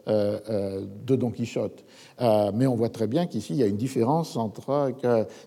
euh, 0.08 0.86
de 1.04 1.16
Don 1.16 1.32
Quichotte. 1.32 1.84
mais 2.22 2.68
on 2.68 2.76
voit 2.76 2.90
très 2.90 3.08
bien 3.08 3.26
qu'ici, 3.26 3.54
il 3.54 3.60
y 3.60 3.64
a 3.64 3.68
une 3.68 3.76
différence 3.76 4.38
entre 4.38 4.94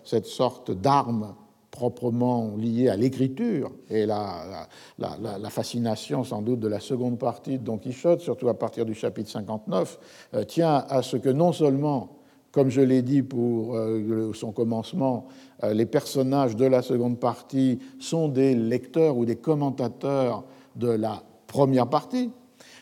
cette 0.03 0.25
sorte 0.25 0.71
d'arme 0.71 1.33
proprement 1.77 2.55
lié 2.57 2.89
à 2.89 2.95
l'écriture 2.95 3.71
et 3.91 4.07
la, 4.07 4.67
la, 4.97 5.49
fascination 5.51 6.23
sans 6.23 6.41
doute 6.41 6.59
de 6.59 6.67
la 6.67 6.79
seconde 6.79 7.19
partie 7.19 7.59
de 7.59 7.63
Don 7.63 7.77
Quichotte, 7.77 8.19
surtout 8.19 8.49
à 8.49 8.55
partir 8.55 8.83
du 8.83 8.95
chapitre 8.95 9.29
59, 9.29 9.99
euh, 10.33 10.43
tient 10.43 10.83
à 10.89 11.03
ce 11.03 11.17
que 11.17 11.29
non 11.29 11.51
seulement, 11.51 12.17
comme 12.51 12.69
je 12.69 12.81
l'ai 12.81 13.03
dit 13.03 13.21
pour 13.21 13.75
euh, 13.75 14.31
son 14.33 14.51
commencement, 14.51 15.27
euh, 15.63 15.75
les 15.75 15.85
personnages 15.85 16.55
de 16.55 16.65
la 16.65 16.81
seconde 16.81 17.19
partie 17.19 17.77
sont 17.99 18.27
des 18.27 18.55
lecteurs 18.55 19.15
ou 19.15 19.25
des 19.25 19.35
commentateurs 19.35 20.45
de 20.75 20.89
la 20.89 21.21
première 21.45 21.87
partie, 21.87 22.31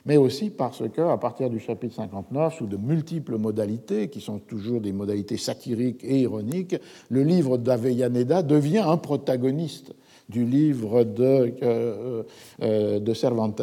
mais 0.06 0.18
aussi 0.18 0.52
parce 0.52 0.84
que, 0.90 1.02
à 1.02 1.18
partir 1.18 1.49
du 1.49 1.60
chapitre 1.60 1.95
59, 1.95 2.56
sous 2.56 2.68
de 2.68 2.77
multiples 2.77 3.38
modalités, 3.38 4.07
qui 4.10 4.22
sont 4.22 4.40
toujours 4.40 4.80
des 4.80 4.94
modalités 4.94 5.38
satiriques 5.38 6.03
et 6.03 6.22
ironiques, 6.22 6.76
le 7.10 7.23
livre 7.23 7.57
d'Avellaneda 7.57 8.44
devient 8.44 8.84
un 8.86 8.98
protagoniste 8.98 9.94
du 10.30 10.45
livre 10.45 11.03
de, 11.03 11.56
euh, 11.64 12.23
euh, 12.61 13.14
Cervantes. 13.14 13.61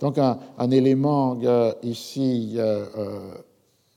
Donc 0.00 0.18
un, 0.18 0.70
élément 0.70 1.38
euh, 1.42 1.72
ici 1.82 2.58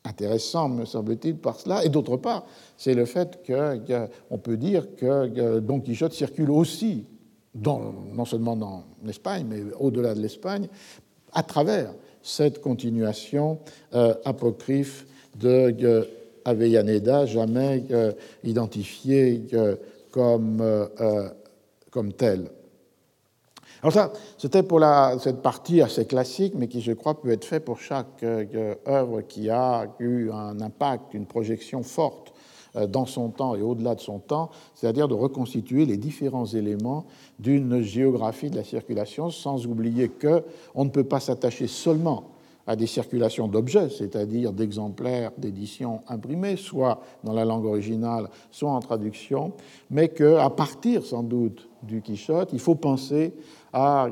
intéressant, 0.03 0.69
me 0.69 0.85
semble-t-il, 0.85 1.37
par 1.37 1.59
cela, 1.59 1.85
et 1.85 1.89
d'autre 1.89 2.17
part, 2.17 2.45
c'est 2.77 2.95
le 2.95 3.05
fait 3.05 3.39
qu'on 3.45 4.37
peut 4.37 4.57
dire 4.57 4.95
que 4.95 5.59
Don 5.59 5.79
Quichotte 5.79 6.13
circule 6.13 6.49
aussi 6.51 7.05
non 7.53 8.25
seulement 8.25 8.55
dans 8.55 8.83
l'Espagne, 9.03 9.45
mais 9.47 9.61
au-delà 9.79 10.15
de 10.15 10.21
l'Espagne, 10.21 10.67
à 11.33 11.43
travers 11.43 11.93
cette 12.21 12.61
continuation 12.61 13.59
euh, 13.93 14.13
apocryphe 14.25 15.05
de 15.39 15.73
euh, 15.83 16.03
Avellaneda, 16.45 17.25
jamais 17.25 17.83
euh, 17.91 18.11
identifiée 18.43 19.43
comme, 20.11 20.89
comme 21.89 22.13
telle. 22.13 22.49
Alors 23.81 23.93
ça, 23.93 24.13
c'était 24.37 24.63
pour 24.63 24.81
cette 25.19 25.41
partie 25.41 25.81
assez 25.81 26.05
classique, 26.05 26.53
mais 26.55 26.67
qui, 26.67 26.81
je 26.81 26.91
crois, 26.91 27.19
peut 27.19 27.31
être 27.31 27.45
fait 27.45 27.59
pour 27.59 27.79
chaque 27.79 28.23
œuvre 28.23 29.21
qui 29.21 29.49
a 29.49 29.87
eu 29.99 30.29
un 30.31 30.59
impact, 30.59 31.13
une 31.13 31.25
projection 31.25 31.81
forte 31.81 32.31
euh, 32.31 32.40
dans 32.89 33.05
son 33.05 33.29
temps 33.29 33.55
et 33.55 33.61
au-delà 33.61 33.95
de 33.95 33.99
son 33.99 34.19
temps, 34.19 34.49
c'est-à-dire 34.75 35.07
de 35.07 35.13
reconstituer 35.13 35.85
les 35.85 35.97
différents 35.97 36.45
éléments 36.45 37.05
d'une 37.39 37.81
géographie 37.81 38.49
de 38.49 38.55
la 38.55 38.63
circulation, 38.63 39.29
sans 39.29 39.67
oublier 39.67 40.09
que 40.09 40.43
on 40.75 40.85
ne 40.85 40.89
peut 40.89 41.03
pas 41.03 41.19
s'attacher 41.19 41.67
seulement 41.67 42.31
à 42.67 42.75
des 42.75 42.87
circulations 42.87 43.47
d'objets, 43.47 43.89
c'est-à-dire 43.89 44.53
d'exemplaires 44.53 45.31
d'éditions 45.37 46.01
imprimées, 46.07 46.55
soit 46.55 47.01
dans 47.23 47.33
la 47.33 47.43
langue 47.43 47.65
originale, 47.65 48.29
soit 48.51 48.71
en 48.71 48.79
traduction, 48.79 49.53
mais 49.89 50.09
qu'à 50.09 50.49
partir 50.49 51.05
sans 51.05 51.23
doute 51.23 51.67
du 51.83 52.01
Quichotte, 52.01 52.49
il 52.53 52.59
faut 52.59 52.75
penser 52.75 53.33
à 53.73 54.09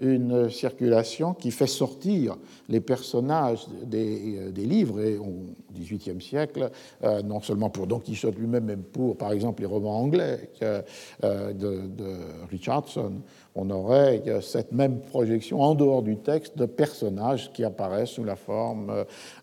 une 0.00 0.50
circulation 0.50 1.34
qui 1.34 1.50
fait 1.50 1.66
sortir 1.66 2.36
les 2.68 2.80
personnages 2.80 3.66
des, 3.84 4.38
euh, 4.38 4.50
livres, 4.50 5.00
et 5.00 5.16
au 5.16 5.46
XVIIIe 5.74 6.20
siècle, 6.20 6.70
euh, 7.04 7.22
non 7.22 7.40
seulement 7.40 7.70
pour 7.70 7.86
Don 7.86 8.00
Quichotte 8.00 8.36
lui-même, 8.36 8.64
mais 8.64 8.76
pour, 8.76 9.16
par 9.16 9.32
exemple, 9.32 9.62
les 9.62 9.66
romans 9.66 10.00
anglais 10.00 10.50
euh, 10.62 10.82
de, 11.52 11.82
Richardson, 12.50 13.12
on 13.54 13.70
aurait 13.70 14.22
cette 14.42 14.72
même 14.72 15.00
projection 15.00 15.62
en 15.62 15.74
dehors 15.74 16.02
du 16.02 16.16
texte 16.16 16.58
de 16.58 16.66
personnages 16.66 17.52
qui 17.52 17.64
apparaissent 17.64 18.10
sous 18.10 18.24
la 18.24 18.36
forme 18.36 18.92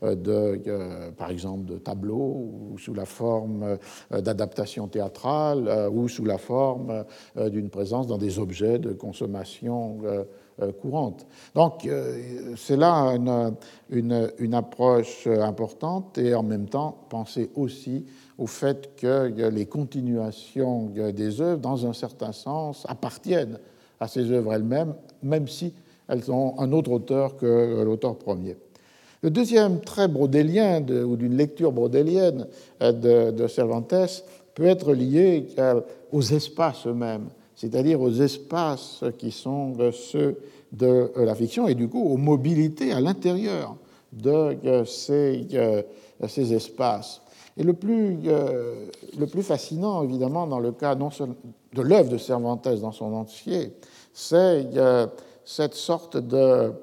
de, 0.01 1.11
par 1.17 1.31
exemple, 1.31 1.65
de 1.65 1.77
tableaux, 1.77 2.51
ou 2.71 2.77
sous 2.77 2.93
la 2.93 3.05
forme 3.05 3.77
d'adaptations 4.11 4.87
théâtrales, 4.87 5.89
ou 5.91 6.07
sous 6.09 6.25
la 6.25 6.37
forme 6.37 7.05
d'une 7.35 7.69
présence 7.69 8.05
dans 8.05 8.19
des 8.19 8.37
objets 8.37 8.77
de 8.77 8.93
consommation 8.93 9.97
courante. 10.81 11.25
Donc 11.55 11.85
euh, 11.85 12.53
c'est 12.57 12.77
là 12.77 13.15
une, 13.89 14.31
une, 14.37 14.53
approche 14.53 15.27
importante 15.27 16.17
et 16.17 16.35
en 16.35 16.43
même 16.43 16.67
temps 16.67 16.95
penser 17.09 17.49
aussi 17.55 18.05
au 18.37 18.47
fait 18.47 18.95
que 18.95 19.31
les 19.49 19.65
continuations 19.65 20.91
des 21.13 21.41
œuvres, 21.41 21.59
dans 21.59 21.85
un 21.85 21.93
certain 21.93 22.31
sens, 22.31 22.85
appartiennent 22.87 23.59
à 23.99 24.07
ces 24.07 24.31
œuvres 24.31 24.53
elles-mêmes, 24.53 24.93
même 25.21 25.47
si 25.47 25.73
elles 26.07 26.31
ont 26.31 26.59
un 26.59 26.71
autre 26.71 26.91
auteur 26.91 27.37
que 27.37 27.83
l'auteur 27.83 28.17
premier. 28.17 28.57
Le 29.21 29.29
deuxième 29.29 29.79
trait 29.79 30.09
brodélien 30.09 30.81
ou 30.81 31.15
d'une 31.15 31.37
lecture 31.37 31.71
brodélienne 31.71 32.47
euh, 32.81 33.31
de, 33.31 33.47
Cervantes 33.47 34.23
peut 34.53 34.65
être 34.65 34.93
lié 34.93 35.47
aux 36.11 36.21
espaces 36.21 36.85
eux-mêmes 36.85 37.29
c'est-à-dire 37.55 38.01
aux 38.01 38.11
espaces 38.11 39.03
qui 39.17 39.31
sont 39.31 39.73
ceux 39.91 40.37
de 40.71 41.11
la 41.15 41.35
fiction 41.35 41.67
et 41.67 41.75
du 41.75 41.87
coup 41.87 42.03
aux 42.03 42.17
mobilités 42.17 42.91
à 42.91 42.99
l'intérieur 42.99 43.75
de 44.11 44.83
ces, 44.85 45.47
ces, 46.27 46.53
espaces. 46.53 47.21
Et 47.57 47.63
le 47.63 47.73
plus, 47.73 48.17
le 48.23 49.25
plus 49.25 49.43
fascinant, 49.43 50.03
évidemment, 50.03 50.45
dans 50.45 50.59
le 50.59 50.71
cas 50.71 50.95
non 50.95 51.09
de 51.73 51.81
l'œuvre 51.81 52.09
de 52.09 52.17
Cervantes 52.17 52.67
dans 52.67 52.91
son 52.91 53.13
entier, 53.13 53.73
c'est 54.13 54.67
cette 55.45 55.75
sorte 55.75 56.17
de 56.17 56.73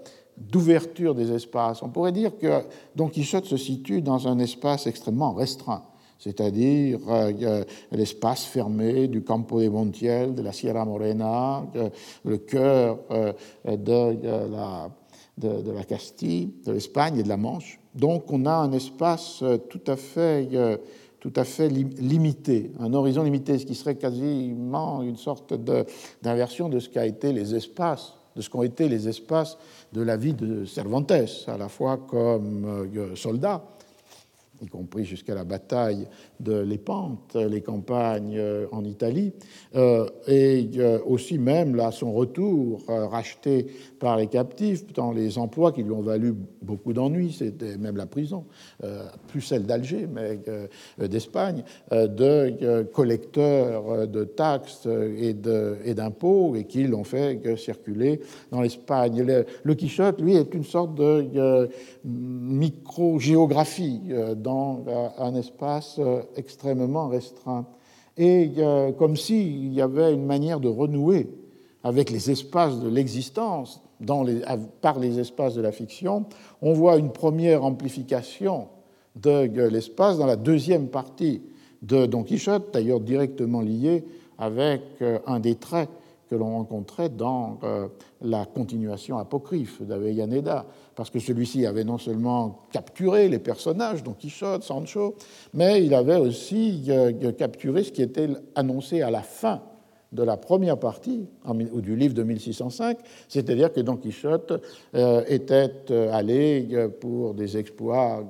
d'ouverture 0.40 1.14
des 1.14 1.32
espaces. 1.32 1.82
On 1.82 1.90
pourrait 1.90 2.12
dire 2.12 2.36
que 2.38 2.62
Don 2.96 3.08
Quichotte 3.08 3.44
se 3.44 3.56
situe 3.56 4.00
dans 4.00 4.26
un 4.26 4.38
espace 4.38 4.86
extrêmement 4.86 5.32
restreint 5.32 5.82
c'est-à-dire 6.20 7.00
euh, 7.08 7.64
l'espace 7.92 8.44
fermé 8.44 9.08
du 9.08 9.22
Campo 9.22 9.60
de 9.60 9.68
Montiel, 9.68 10.34
de 10.34 10.42
la 10.42 10.52
Sierra 10.52 10.84
Morena, 10.84 11.66
le 12.24 12.36
cœur 12.36 12.98
euh, 13.10 13.32
de, 13.64 14.18
la, 14.52 15.84
Castille, 15.84 16.52
de 16.66 16.72
l'Espagne 16.72 17.18
et 17.18 17.22
de 17.22 17.28
la 17.28 17.38
Manche. 17.38 17.80
Donc 17.94 18.30
on 18.30 18.44
a 18.44 18.52
un 18.52 18.70
espace 18.72 19.42
euh, 19.42 19.56
tout 19.56 19.80
à 19.86 19.96
fait, 19.96 20.48
tout 21.20 21.32
à 21.36 21.44
fait 21.44 21.70
limité, 21.70 22.70
un 22.78 22.92
horizon 22.92 23.22
limité, 23.22 23.58
ce 23.58 23.64
qui 23.64 23.74
serait 23.74 23.96
quasiment 23.96 25.02
une 25.02 25.16
sorte 25.16 25.54
d'inversion 26.22 26.68
de, 26.68 26.80
ce 26.80 26.90
qu'a 26.90 27.06
été 27.06 27.32
les 27.32 27.54
espaces 27.54 28.14
de 28.36 28.42
ce 28.42 28.48
qu'ont 28.48 28.62
été 28.62 28.88
les 28.88 29.08
espaces 29.08 29.58
de 29.92 30.02
la 30.02 30.16
vie 30.16 30.34
de 30.34 30.64
Cervantes, 30.64 31.10
à 31.48 31.58
la 31.58 31.68
fois 31.68 31.96
comme 31.96 32.88
soldat 33.16 33.64
y 34.62 34.66
compris 34.66 35.04
jusqu'à 35.04 35.34
la 35.34 35.44
bataille 35.44 36.06
de 36.38 36.58
Lépante, 36.58 37.36
les 37.36 37.60
campagnes 37.60 38.36
euh, 38.36 38.66
en 38.72 38.84
Italie, 38.84 39.32
euh, 39.74 40.06
et 40.26 40.68
euh, 40.76 40.98
aussi 41.06 41.38
même 41.38 41.74
là 41.74 41.90
son 41.90 42.12
retour 42.12 42.82
racheté 42.86 43.66
par 43.98 44.16
les 44.16 44.26
captifs 44.26 44.92
dans 44.92 45.12
les 45.12 45.38
emplois 45.38 45.72
qui 45.72 45.82
lui 45.82 45.92
ont 45.92 46.02
valu 46.02 46.34
beaucoup 46.62 46.92
d'ennuis, 46.92 47.32
c'était 47.32 47.76
même 47.76 47.96
la 47.96 48.06
prison, 48.06 48.44
plus 49.28 49.40
celle 49.40 49.64
d'Alger, 49.66 50.06
mais 50.06 50.38
d'Espagne, 51.08 51.62
de 51.90 52.82
collecteurs 52.92 54.08
de 54.08 54.24
taxes 54.24 54.86
et 54.86 55.34
d'impôts 55.94 56.56
et, 56.56 56.64
qui 56.64 56.84
l'ont 56.84 57.04
fait 57.04 57.56
circuler 57.56 58.20
dans 58.50 58.60
l'Espagne. 58.60 59.44
Le, 59.64 59.74
Quichotte, 59.74 60.20
lui, 60.20 60.34
est 60.34 60.54
une 60.54 60.64
sorte 60.64 60.94
de 60.94 61.68
micro-géographie 62.04 64.00
un 65.18 65.34
espace 65.34 66.00
extrêmement 66.36 67.08
restreint. 67.08 67.66
Et 68.16 68.52
comme 68.98 69.16
s'il 69.16 69.72
y 69.72 69.80
avait 69.80 70.12
une 70.12 70.26
manière 70.26 70.60
de 70.60 70.68
renouer 70.68 71.28
avec 71.82 72.10
les 72.10 72.30
espaces 72.30 72.78
de 72.80 72.88
l'existence 72.88 73.82
par 74.80 74.98
les 74.98 75.18
espaces 75.18 75.54
de 75.54 75.62
la 75.62 75.72
fiction, 75.72 76.26
on 76.62 76.72
voit 76.72 76.96
une 76.96 77.12
première 77.12 77.64
amplification 77.64 78.68
de 79.16 79.68
l'espace 79.68 80.18
dans 80.18 80.26
la 80.26 80.36
deuxième 80.36 80.88
partie 80.88 81.42
de 81.82 82.06
Don 82.06 82.22
Quichotte, 82.22 82.72
d'ailleurs 82.72 83.00
directement 83.00 83.60
liée 83.60 84.04
avec 84.38 84.82
euh, 85.02 85.18
un 85.26 85.40
des 85.40 85.54
traits 85.54 85.88
que 86.30 86.36
l'on 86.36 86.50
rencontrait 86.50 87.08
dans 87.08 87.58
euh, 87.64 87.88
la 88.22 88.46
continuation 88.46 89.18
apocryphe 89.18 89.82
d'Avellaneda, 89.82 90.64
parce 90.94 91.10
que 91.10 91.18
celui-ci 91.18 91.66
avait 91.66 91.82
non 91.82 91.98
seulement 91.98 92.60
capturé 92.70 93.28
les 93.28 93.40
personnages, 93.40 94.04
Don 94.04 94.12
Quichotte, 94.12 94.62
Sancho, 94.62 95.16
mais 95.54 95.84
il 95.84 95.92
avait 95.92 96.18
aussi 96.18 96.84
euh, 96.88 97.32
capturé 97.32 97.82
ce 97.82 97.90
qui 97.90 98.02
était 98.02 98.28
annoncé 98.54 99.02
à 99.02 99.10
la 99.10 99.22
fin 99.22 99.60
de 100.12 100.22
la 100.22 100.36
première 100.36 100.78
partie 100.78 101.28
ou 101.72 101.80
du 101.80 101.96
livre 101.96 102.14
de 102.14 102.22
1605, 102.22 102.98
c'est-à-dire 103.28 103.72
que 103.72 103.80
Don 103.80 103.96
Quichotte 103.96 104.52
euh, 104.94 105.24
était 105.28 105.92
allé 106.12 106.88
pour 107.00 107.34
des 107.34 107.56
exploits 107.56 108.24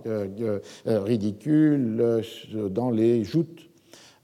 ridicules 0.85 2.22
dans 2.70 2.90
les 2.90 3.24
joutes, 3.24 3.70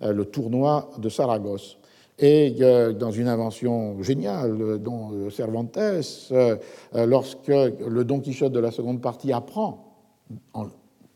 le 0.02 0.24
tournoi 0.26 0.90
de 0.98 1.08
Saragosse. 1.08 1.78
Et 2.18 2.56
dans 2.98 3.10
une 3.10 3.28
invention 3.28 4.02
géniale 4.02 4.78
dont 4.78 5.10
euh, 5.12 5.30
Cervantes, 5.30 5.76
euh, 5.76 6.56
lorsque 6.94 7.48
le 7.48 8.04
Don 8.04 8.20
Quichotte 8.20 8.52
de 8.52 8.60
la 8.60 8.70
seconde 8.70 9.02
partie 9.02 9.32
apprend 9.32 9.98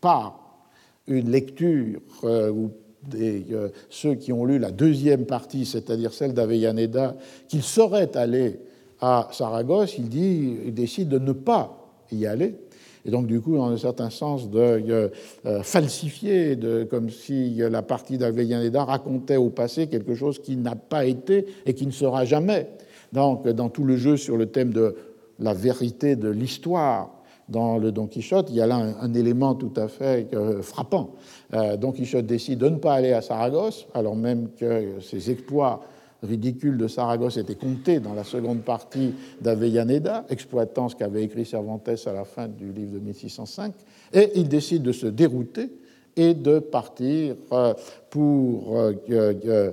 par 0.02 0.60
une 1.06 1.30
lecture 1.30 2.00
euh, 2.24 2.50
ou 2.50 2.70
des, 3.02 3.46
ceux 3.88 4.14
qui 4.14 4.30
ont 4.30 4.44
lu 4.44 4.58
la 4.58 4.70
deuxième 4.70 5.24
partie, 5.24 5.64
c'est-à-dire 5.64 6.12
celle 6.12 6.34
d'Avellaneda, 6.34 7.16
qu'il 7.48 7.62
serait 7.62 8.14
allé 8.14 8.60
à 9.00 9.28
Saragosse, 9.32 9.96
il 9.96 10.74
décide 10.74 11.08
de 11.08 11.18
ne 11.18 11.32
pas 11.32 11.80
y 12.12 12.26
aller 12.26 12.56
et 13.04 13.10
donc 13.10 13.26
du 13.26 13.40
coup, 13.40 13.56
dans 13.56 13.70
un 13.70 13.76
certain 13.76 14.10
sens, 14.10 14.50
de 14.50 14.58
euh, 14.58 15.08
euh, 15.46 15.62
falsifier, 15.62 16.56
de, 16.56 16.84
comme 16.84 17.10
si 17.10 17.56
la 17.56 17.82
partie 17.82 18.18
d'Avellaneda 18.18 18.84
racontait 18.84 19.36
au 19.36 19.50
passé 19.50 19.86
quelque 19.86 20.14
chose 20.14 20.38
qui 20.38 20.56
n'a 20.56 20.76
pas 20.76 21.04
été 21.04 21.46
et 21.66 21.74
qui 21.74 21.86
ne 21.86 21.92
sera 21.92 22.24
jamais. 22.24 22.68
Donc, 23.12 23.48
dans 23.48 23.68
tout 23.68 23.84
le 23.84 23.96
jeu 23.96 24.16
sur 24.16 24.36
le 24.36 24.46
thème 24.46 24.72
de 24.72 24.94
la 25.38 25.54
vérité 25.54 26.14
de 26.16 26.28
l'histoire, 26.28 27.10
dans 27.48 27.78
le 27.78 27.90
Don 27.90 28.06
Quichotte, 28.06 28.48
il 28.50 28.56
y 28.56 28.60
a 28.60 28.66
là 28.68 28.76
un, 28.76 29.12
élément 29.12 29.56
tout 29.56 29.72
à 29.74 29.88
fait 29.88 30.28
euh, 30.34 30.62
frappant. 30.62 31.14
Don 31.52 31.90
Quichotte 31.90 32.26
décide 32.26 32.60
de 32.60 32.68
ne 32.68 32.76
pas 32.76 32.94
aller 32.94 33.12
à 33.12 33.22
Saragosse, 33.22 33.88
alors 33.92 34.14
même 34.14 34.50
que 34.56 35.00
ses 35.00 35.32
exploits 35.32 35.80
ridicule 36.22 36.76
de 36.76 36.88
Saragosse 36.88 37.36
était 37.36 37.54
compté 37.54 38.00
dans 38.00 38.14
la 38.14 38.24
seconde 38.24 38.62
partie 38.62 39.14
d'Avellaneda, 39.40 40.26
exploitant 40.28 40.88
ce 40.88 40.96
qu'avait 40.96 41.24
écrit 41.24 41.44
Cervantes 41.44 41.88
à 41.88 42.12
la 42.12 42.24
fin 42.24 42.48
du 42.48 42.72
livre 42.72 42.92
de 42.92 42.98
1605, 42.98 43.72
et 44.12 44.30
il 44.34 44.48
décide 44.48 44.82
de 44.82 44.92
se 44.92 45.06
dérouter 45.06 45.70
et 46.16 46.34
de 46.34 46.58
partir 46.58 47.36
euh, 47.52 47.74
pour 48.10 48.76
euh, 48.76 48.92
euh, 49.08 49.72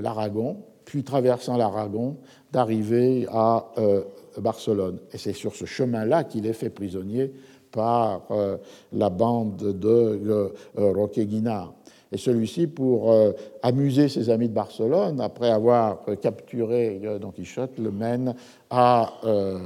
l'Aragon, 0.00 0.56
puis 0.84 1.04
traversant 1.04 1.56
l'Aragon, 1.56 2.16
d'arriver 2.50 3.26
à 3.30 3.64
Barcelone. 4.38 4.98
Et 5.12 5.18
c'est 5.18 5.32
sur 5.32 5.54
ce 5.54 5.64
chemin-là 5.64 6.24
qu'il 6.24 6.44
est 6.46 6.52
fait 6.52 6.68
prisonnier 6.68 7.32
par 7.70 8.28
la 8.92 9.08
bande 9.08 9.56
de 9.56 10.52
Roque 10.76 11.18
Guinard. 11.18 11.72
Et 12.12 12.18
celui-ci, 12.18 12.66
pour 12.66 13.10
euh, 13.10 13.32
amuser 13.62 14.10
ses 14.10 14.28
amis 14.28 14.48
de 14.48 14.52
Barcelone, 14.52 15.18
après 15.22 15.50
avoir 15.50 16.04
capturé 16.20 17.00
euh, 17.02 17.18
Don 17.18 17.30
Quichotte, 17.30 17.78
le 17.78 17.90
mène 17.90 18.34
à, 18.68 19.14
euh, 19.24 19.58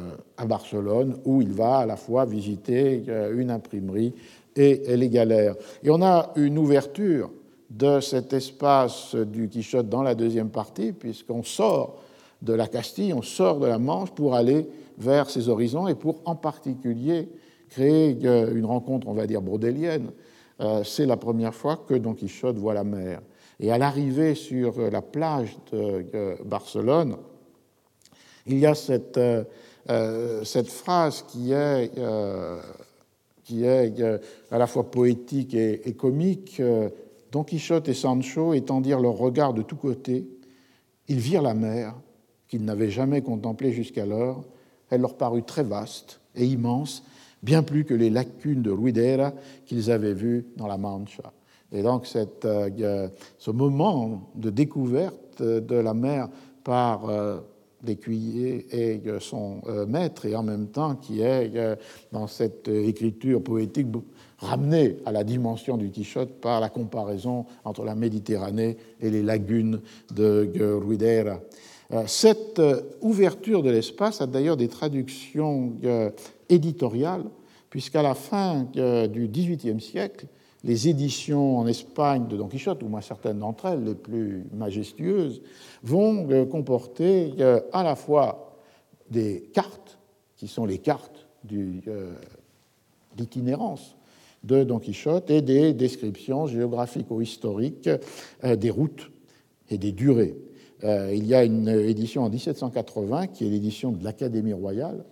Barcelone, 0.47 1.17
où 1.25 1.43
il 1.43 1.53
va 1.53 1.79
à 1.79 1.87
la 1.87 1.97
fois 1.97 2.25
visiter 2.25 3.03
une 3.35 3.51
imprimerie 3.51 4.15
et 4.55 4.97
les 4.97 5.09
galères. 5.09 5.57
Et 5.83 5.91
on 5.91 6.01
a 6.03 6.31
une 6.37 6.57
ouverture 6.57 7.31
de 7.69 7.99
cet 8.01 8.33
espace 8.33 9.17
du 9.17 9.49
Quichotte 9.49 9.89
dans 9.89 10.03
la 10.03 10.15
deuxième 10.15 10.51
partie, 10.51 10.93
puisqu'on 10.93 11.43
sort 11.43 11.97
de 12.43 12.53
la 12.53 12.69
Castille, 12.69 13.13
on 13.13 13.23
sort 13.23 13.59
de 13.59 13.67
la 13.67 13.79
Manche 13.79 14.13
pour 14.13 14.35
aller 14.35 14.69
vers 14.99 15.29
ces 15.31 15.49
horizons 15.49 15.89
et 15.89 15.95
pour 15.95 16.21
en 16.25 16.37
particulier 16.37 17.29
créer 17.71 18.17
une 18.23 18.67
rencontre, 18.67 19.09
on 19.09 19.15
va 19.15 19.27
dire, 19.27 19.43
brodélienne 19.43 20.11
euh, 20.11 20.26
c'est 20.85 21.07
la 21.07 21.17
première 21.17 21.55
fois 21.55 21.85
que 21.87 21.95
Don 21.95 22.15
Quichotte 22.15 22.57
voit 22.57 22.75
la 22.75 22.85
mer. 22.85 23.21
Et 23.61 23.71
à 23.71 23.79
l'arrivée 23.79 24.35
sur 24.35 24.91
la 24.91 25.03
plage 25.03 25.57
de 25.73 26.43
Barcelone, 26.45 27.17
il 28.47 28.59
y 28.59 28.67
a 28.67 28.75
cette, 28.75 29.19
euh, 29.19 29.45
euh, 29.91 30.45
cette 30.45 30.69
phrase 30.69 31.23
qui 31.23 31.53
est, 31.53 31.91
qui 33.45 33.65
est 33.65 34.03
à 34.51 34.59
la 34.59 34.67
fois 34.67 34.91
poétique 34.91 35.55
et, 35.55 35.95
comique. 35.95 36.61
Don 37.33 37.45
Quichotte 37.45 37.89
et 37.89 37.95
Sancho 37.95 38.55
étendirent 38.55 39.01
leurs 39.01 39.17
regards 39.17 39.55
de 39.55 39.63
tous 39.63 39.77
côtés. 39.77 40.27
Ils 41.09 41.19
virent 41.19 41.43
la 41.43 41.55
mer, 41.55 41.95
qu'ils 42.49 42.65
n'avaient 42.65 42.91
jamais 42.91 43.23
contemplée 43.23 43.73
jusqu'alors. 43.73 44.45
Elle 44.91 45.01
leur 45.01 45.17
parut 45.17 45.43
très 45.43 45.63
vaste 45.63 46.21
et 46.35 46.45
immense, 46.45 47.03
bien 47.43 47.63
plus 47.63 47.85
que 47.85 47.95
les 47.95 48.11
lacunes 48.11 48.63
de 48.63 48.71
Ruidera 48.71 49.33
qu'ils 49.65 49.91
avaient 49.91 50.15
vues 50.15 50.47
dans 50.57 50.67
la 50.67 50.79
Mancha. 50.79 51.33
Et 51.73 51.83
donc 51.83 52.07
euh, 52.45 53.09
ce 53.39 53.51
moment 53.51 54.31
de 54.35 54.51
découverte 54.51 55.43
de 55.43 55.75
la 55.75 55.95
mer 55.95 56.29
par 56.65 57.09
euh, 57.09 57.39
l'écuyer 57.85 58.67
et 58.73 59.03
son 59.21 59.61
euh, 59.69 59.87
maître, 59.87 60.27
et 60.27 60.35
en 60.35 60.43
même 60.43 60.69
temps 60.69 60.95
qui 60.95 61.21
est 61.21 61.53
dans 62.13 62.27
cette 62.27 62.69
écriture 62.69 63.43
poétique 63.43 63.89
ramené 64.39 64.99
à 65.07 65.13
la 65.13 65.25
dimension 65.25 65.77
du 65.77 65.91
Quichotte 65.91 66.41
par 66.41 66.61
la 66.61 66.69
comparaison 66.69 67.47
entre 67.65 67.85
la 67.85 67.95
Méditerranée 67.95 68.77
et 69.01 69.11
les 69.11 69.23
lagunes 69.23 69.81
de 70.15 70.49
Ruidera. 70.61 71.41
Cette 72.07 72.61
ouverture 73.01 73.63
de 73.63 73.71
l'espace 73.71 74.21
a 74.21 74.27
d'ailleurs 74.27 74.57
des 74.57 74.69
traductions 74.69 75.73
éditoriale, 76.49 77.25
puisqu'à 77.71 78.03
la 78.03 78.15
fin 78.15 78.65
du 78.65 79.29
XVIIIe 79.29 79.81
siècle, 79.81 80.27
les 80.67 80.89
éditions 80.89 81.59
en 81.59 81.67
Espagne 81.67 82.27
de 82.27 82.37
Don 82.37 82.49
Quichotte, 82.49 82.83
ou 82.83 82.89
moins 82.89 83.01
certaines 83.01 83.39
d'entre 83.39 83.67
elles, 83.67 83.85
les 83.85 83.95
plus 83.95 84.47
majestueuses, 84.53 85.41
vont 85.83 86.29
euh, 86.31 86.45
comporter 86.45 87.35
euh, 87.39 87.61
à 87.73 87.85
la 87.85 87.95
fois 87.95 88.59
des 89.11 89.49
cartes, 89.55 89.99
qui 90.37 90.49
sont 90.49 90.67
les 90.67 90.79
cartes 90.79 91.29
euh, 91.53 92.13
d'itinérance 93.17 93.97
de 94.43 94.65
Don 94.65 94.81
Quichotte, 94.81 95.31
et 95.31 95.41
des 95.41 95.73
descriptions 95.73 96.47
géographico-historiques 96.47 97.89
des 98.45 98.71
routes 98.71 99.11
et 99.71 99.79
des 99.79 99.93
durées. 99.93 100.37
Il 100.85 101.27
y 101.27 101.35
a 101.35 101.43
une 101.43 101.69
édition 101.69 102.23
en 102.23 102.29
1780 102.29 103.29
qui 103.29 103.47
est 103.47 103.51
l'édition 103.51 103.91
de 103.91 104.05
l'Académie 104.05 104.53
royale, 104.53 105.05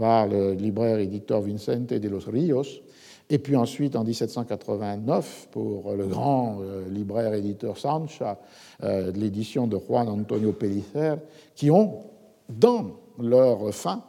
par 0.00 0.26
le 0.26 0.54
libraire 0.54 0.98
éditeur 0.98 1.42
Vicente 1.42 1.92
de 1.92 2.08
los 2.08 2.24
Ríos, 2.26 2.80
et 3.28 3.38
puis 3.38 3.54
ensuite 3.54 3.96
en 3.96 4.02
1789 4.02 5.48
pour 5.50 5.92
le 5.92 6.06
grand 6.06 6.60
euh, 6.62 6.88
libraire 6.88 7.34
éditeur 7.34 7.76
Sancha, 7.76 8.40
euh, 8.82 9.12
l'édition 9.12 9.66
de 9.66 9.76
Juan 9.76 10.08
Antonio 10.08 10.52
Pellicer, 10.52 11.16
qui 11.54 11.70
ont 11.70 12.04
dans 12.48 12.92
leur 13.18 13.74
fin 13.74 14.02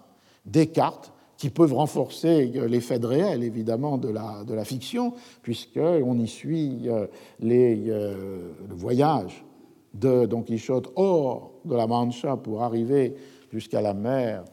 des 0.46 0.68
cartes 0.68 1.12
qui 1.36 1.50
peuvent 1.50 1.74
renforcer 1.74 2.46
l'effet 2.46 2.98
de 2.98 3.08
réel, 3.08 3.44
évidemment, 3.44 3.98
de 3.98 4.08
la, 4.08 4.46
de 4.48 4.54
la 4.54 4.64
fiction, 4.64 5.14
puisqu'on 5.42 6.18
y 6.20 6.28
suit 6.28 6.84
euh, 6.86 7.08
les, 7.42 7.76
le 7.76 8.54
voyage 8.76 9.44
de 9.94 10.26
Don 10.26 10.42
Quichotte 10.42 10.90
hors 10.96 11.52
de 11.66 11.76
la 11.76 11.86
Mancha 11.86 12.38
pour 12.38 12.64
arriver 12.64 13.16
jusqu'à 13.52 13.82
la 13.82 13.94
mer 13.94 14.46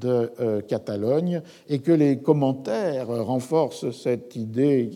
de 0.00 0.30
euh, 0.40 0.60
Catalogne 0.62 1.42
et 1.68 1.80
que 1.80 1.92
les 1.92 2.18
commentaires 2.18 3.08
renforcent 3.08 3.90
cette 3.90 4.36
idée 4.36 4.90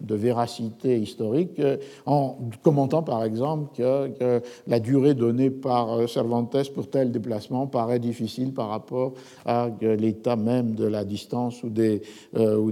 de 0.00 0.14
véracité 0.14 0.98
historique 0.98 1.60
en 2.04 2.38
commentant 2.62 3.02
par 3.02 3.24
exemple 3.24 3.74
que, 3.76 4.42
la 4.66 4.80
durée 4.80 5.14
donnée 5.14 5.50
par 5.50 5.92
euh, 5.92 6.06
Cervantes 6.06 6.70
pour 6.74 6.90
tel 6.90 7.12
déplacement 7.12 7.66
paraît 7.66 7.98
difficile 7.98 8.52
par 8.52 8.68
rapport 8.68 9.14
à 9.44 9.70
l'état 9.80 10.36
même 10.36 10.74
de 10.74 10.86
la 10.86 11.04
distance 11.04 11.62
euh, 11.64 12.56
ou, 12.56 12.70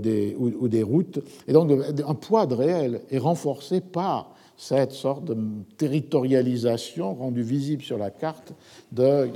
des 0.69 0.83
routes. 0.83 1.21
Et 1.49 1.53
donc 1.53 1.71
un 2.07 2.15
poids 2.15 2.47
de 2.47 2.55
réel 2.55 3.01
est 3.11 3.19
renforcé 3.19 3.81
par 3.81 4.35
cette 4.57 4.93
sorte 4.93 5.25
de 5.25 5.37
territorialisation 5.79 7.15
rendue 7.15 7.43
visible 7.43 7.83
sur 7.83 7.99
la 7.99 8.11
carte 8.11 8.53
de 8.93 9.29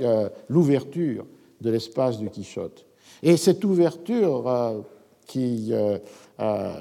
l'ouverture 0.47 1.25
de 1.61 1.69
l'espace 1.69 2.17
du 2.17 2.29
Quichotte. 2.29 2.85
Et 3.21 3.37
cette 3.37 3.63
ouverture, 3.65 4.47
euh, 4.47 4.81
qui 5.25 5.69
euh, 5.71 5.97
euh, 6.39 6.73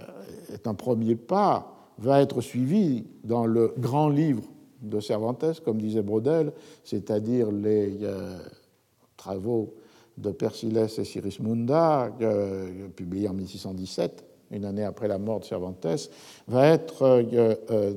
est 0.52 0.66
un 0.66 0.74
premier 0.74 1.16
pas, 1.16 1.74
va 1.98 2.22
être 2.22 2.40
suivie 2.40 3.06
dans 3.24 3.46
le 3.46 3.74
grand 3.78 4.08
livre 4.08 4.44
de 4.80 5.00
Cervantes, 5.00 5.60
comme 5.64 5.80
disait 5.80 6.02
Brodel, 6.02 6.52
c'est-à-dire 6.84 7.50
les 7.50 7.98
travaux 9.16 9.74
de 10.16 10.30
Persiles 10.30 10.78
et 10.78 11.04
Sirismunda, 11.04 12.12
publiés 12.94 13.28
en 13.28 13.34
1617, 13.34 14.24
une 14.52 14.64
année 14.64 14.84
après 14.84 15.08
la 15.08 15.18
mort 15.18 15.40
de 15.40 15.44
Cervantes, 15.44 16.08
va 16.46 16.68
être 16.68 17.24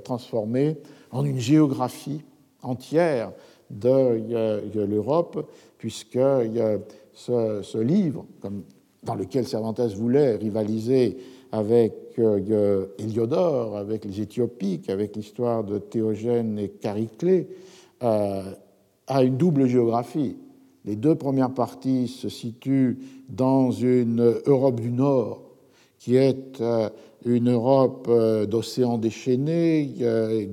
transformé 0.03 0.77
en 1.11 1.23
une 1.23 1.37
géographie 1.37 2.23
entière 2.63 3.31
de 3.69 4.83
l'Europe, 4.83 5.47
puisque 5.81 6.19
ce, 7.11 7.61
ce 7.63 7.77
livre, 7.79 8.27
dans 9.01 9.15
lequel 9.15 9.47
Cervantes 9.47 9.81
voulait 9.95 10.35
rivaliser 10.35 11.17
avec 11.51 12.19
Héliodore, 12.99 13.77
avec 13.77 14.05
les 14.05 14.21
Éthiopiques, 14.21 14.91
avec 14.91 15.15
l'histoire 15.15 15.63
de 15.63 15.79
Théogène 15.79 16.59
et 16.59 16.71
Chariclée, 16.83 17.47
euh, 18.03 18.43
a 19.07 19.23
une 19.23 19.37
double 19.37 19.65
géographie. 19.65 20.37
Les 20.85 20.95
deux 20.95 21.15
premières 21.15 21.53
parties 21.53 22.07
se 22.07 22.29
situent 22.29 22.99
dans 23.27 23.71
une 23.71 24.35
Europe 24.45 24.79
du 24.79 24.91
Nord, 24.91 25.41
qui 25.97 26.15
est 26.15 26.61
euh, 26.61 26.89
une 27.25 27.49
Europe 27.49 28.05
euh, 28.07 28.45
d'océans 28.45 28.99
déchaînés, 28.99 29.95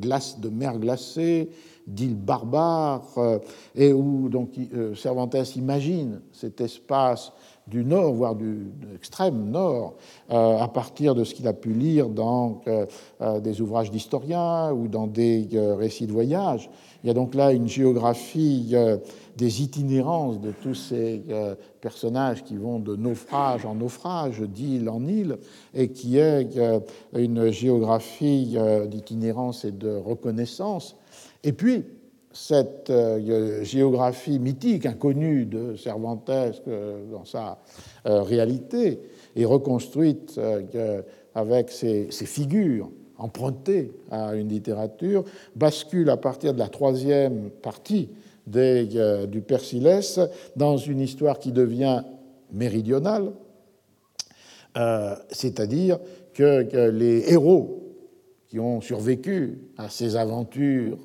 glace 0.01 0.41
de 0.41 0.49
mer 0.49 0.79
glacée, 0.79 1.51
d'îles 1.89 2.15
barbares, 2.15 3.41
et 3.75 3.93
où 3.93 4.29
donc 4.29 4.51
Cervantes 4.95 5.57
imagine 5.57 6.21
cet 6.33 6.61
espace 6.61 7.33
du 7.69 7.85
nord, 7.85 8.15
voire 8.15 8.35
du, 8.35 8.73
de 8.81 8.93
l'extrême 8.93 9.51
nord, 9.51 9.95
euh, 10.31 10.59
à 10.59 10.69
partir 10.69 11.15
de 11.15 11.25
ce 11.25 11.35
qu'il 11.35 11.47
a 11.47 11.53
pu 11.53 11.73
lire 11.73 12.09
dans 12.09 12.61
euh, 12.67 12.87
euh, 13.21 13.41
des 13.41 13.61
ouvrages 13.61 13.91
d'historiens 13.91 14.73
ou 14.73 14.89
dans 14.89 15.07
des 15.07 15.49
récits 15.79 16.07
de 16.07 16.13
voyage. 16.13 16.71
Il 17.05 17.07
y 17.07 17.11
a 17.11 17.15
donc 17.15 17.35
là 17.35 17.53
une 17.53 17.69
géographie 17.69 18.75
des 19.37 19.63
itinérances 19.63 20.41
de 20.41 20.51
tous 20.51 20.75
ces 20.75 21.23
personnages 21.81 22.43
qui 22.43 22.57
vont 22.57 22.81
de 22.81 22.97
naufrage 22.97 23.65
en 23.65 23.77
naufrage, 23.77 24.41
d'île 24.41 24.89
en 24.91 25.07
île, 25.07 25.39
et 25.75 25.93
qui 25.93 26.19
est 26.19 26.59
une 27.15 27.51
géographie 27.53 28.59
d'itinérance 28.89 29.65
et 29.65 29.71
de 29.71 29.95
reconnaissance. 29.95 30.97
Et 31.45 31.53
puis, 31.53 31.85
cette 32.33 32.91
euh, 32.91 33.65
géographie 33.65 34.39
mythique, 34.39 34.87
inconnue 34.87 35.45
de 35.47 35.77
Cervantes 35.77 36.31
dans 37.11 37.25
sa 37.25 37.59
euh, 38.07 38.23
réalité, 38.23 39.01
est 39.35 39.45
reconstruite 39.45 40.37
euh, 40.39 41.03
avec 41.35 41.71
ces, 41.71 42.09
figures 42.11 42.91
empruntées 43.17 43.93
à 44.11 44.35
une 44.35 44.49
littérature, 44.49 45.25
bascule 45.57 46.11
à 46.11 46.17
partir 46.17 46.55
de 46.55 46.59
la 46.59 46.69
troisième 46.69 47.51
partie 47.51 48.09
du 48.47 49.43
Persilès 49.47 50.21
dans 50.57 50.77
une 50.77 51.01
histoire 51.01 51.39
qui 51.39 51.53
devient 51.53 52.03
méridionale, 52.53 53.33
c'est-à-dire 55.31 55.99
que, 56.33 56.91
les 56.91 57.31
héros 57.33 57.88
qui 58.49 58.59
ont 58.59 58.81
survécu 58.81 59.59
à 59.77 59.89
ces 59.91 60.17
aventures 60.17 60.99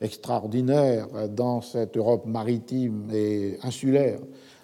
extraordinaires 0.00 1.08
dans 1.30 1.60
cette 1.60 1.96
Europe 1.96 2.26
maritime 2.26 3.08
et 3.12 3.58
insulaire 3.62 4.18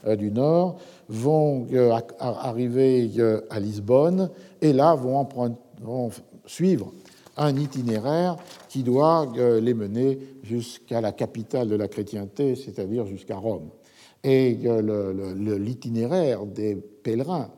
euh, 0.06 0.16
du 0.16 0.30
Nord 0.30 0.78
vont 1.08 1.66
euh, 1.72 1.96
arriver 2.20 3.10
euh, 3.18 3.40
à 3.50 3.58
Lisbonne 3.58 4.30
et 4.60 4.72
là 4.72 4.94
vont, 4.94 5.26
vont 5.80 6.10
suivre 6.46 6.92
un 7.36 7.56
itinéraire 7.56 8.36
qui 8.68 8.82
doit 8.82 9.32
les 9.60 9.74
mener 9.74 10.20
jusqu'à 10.44 11.00
la 11.00 11.10
capitale 11.10 11.68
de 11.68 11.74
la 11.74 11.88
chrétienté, 11.88 12.54
c'est-à-dire 12.54 13.06
jusqu'à 13.06 13.36
Rome. 13.36 13.70
Et 14.22 14.56
l'itinéraire 15.34 16.46
des 16.46 16.76
pèlerins 16.76 17.50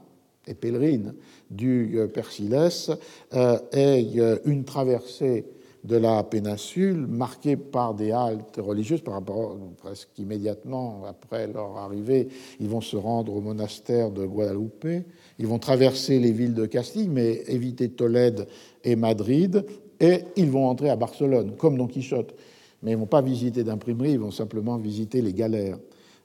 et 0.47 0.55
pèlerines 0.55 1.15
du 1.51 1.99
Persilès 2.13 2.91
est 3.33 4.19
une 4.45 4.65
traversée 4.65 5.47
de 5.85 5.97
la 5.97 6.25
péninsule, 6.25 7.07
marquée 7.07 7.57
par 7.57 7.95
des 7.95 8.11
haltes 8.11 8.59
religieuses 8.59 9.03
par 9.03 9.15
rapport 9.15 9.57
presque 9.79 10.09
immédiatement 10.19 11.03
après 11.09 11.47
leur 11.47 11.77
arrivée. 11.77 12.27
Ils 12.59 12.69
vont 12.69 12.81
se 12.81 12.97
rendre 12.97 13.33
au 13.35 13.41
monastère 13.41 14.11
de 14.11 14.27
Guadalupe, 14.27 14.89
ils 15.39 15.47
vont 15.47 15.61
traverser 15.61 16.19
les 16.19 16.33
villes 16.33 16.55
de 16.55 16.67
Castille, 16.67 17.09
mais 17.09 17.43
éviter 17.47 17.89
Tolède 17.89 18.49
et 18.83 18.97
Madrid, 18.97 19.65
et 20.01 20.23
ils 20.35 20.51
vont 20.51 20.67
entrer 20.67 20.91
à 20.91 20.97
Barcelone, 20.97 21.55
comme 21.57 21.79
Don 21.79 21.87
Quichotte. 21.87 22.35
Mais 22.83 22.91
ils 22.91 22.95
ne 22.95 23.01
vont 23.01 23.07
pas 23.07 23.23
visiter 23.23 23.63
d'imprimerie, 23.63 24.13
ils 24.13 24.19
vont 24.19 24.33
simplement 24.33 24.77
visiter 24.79 25.23
les 25.23 25.33
galères. 25.33 25.79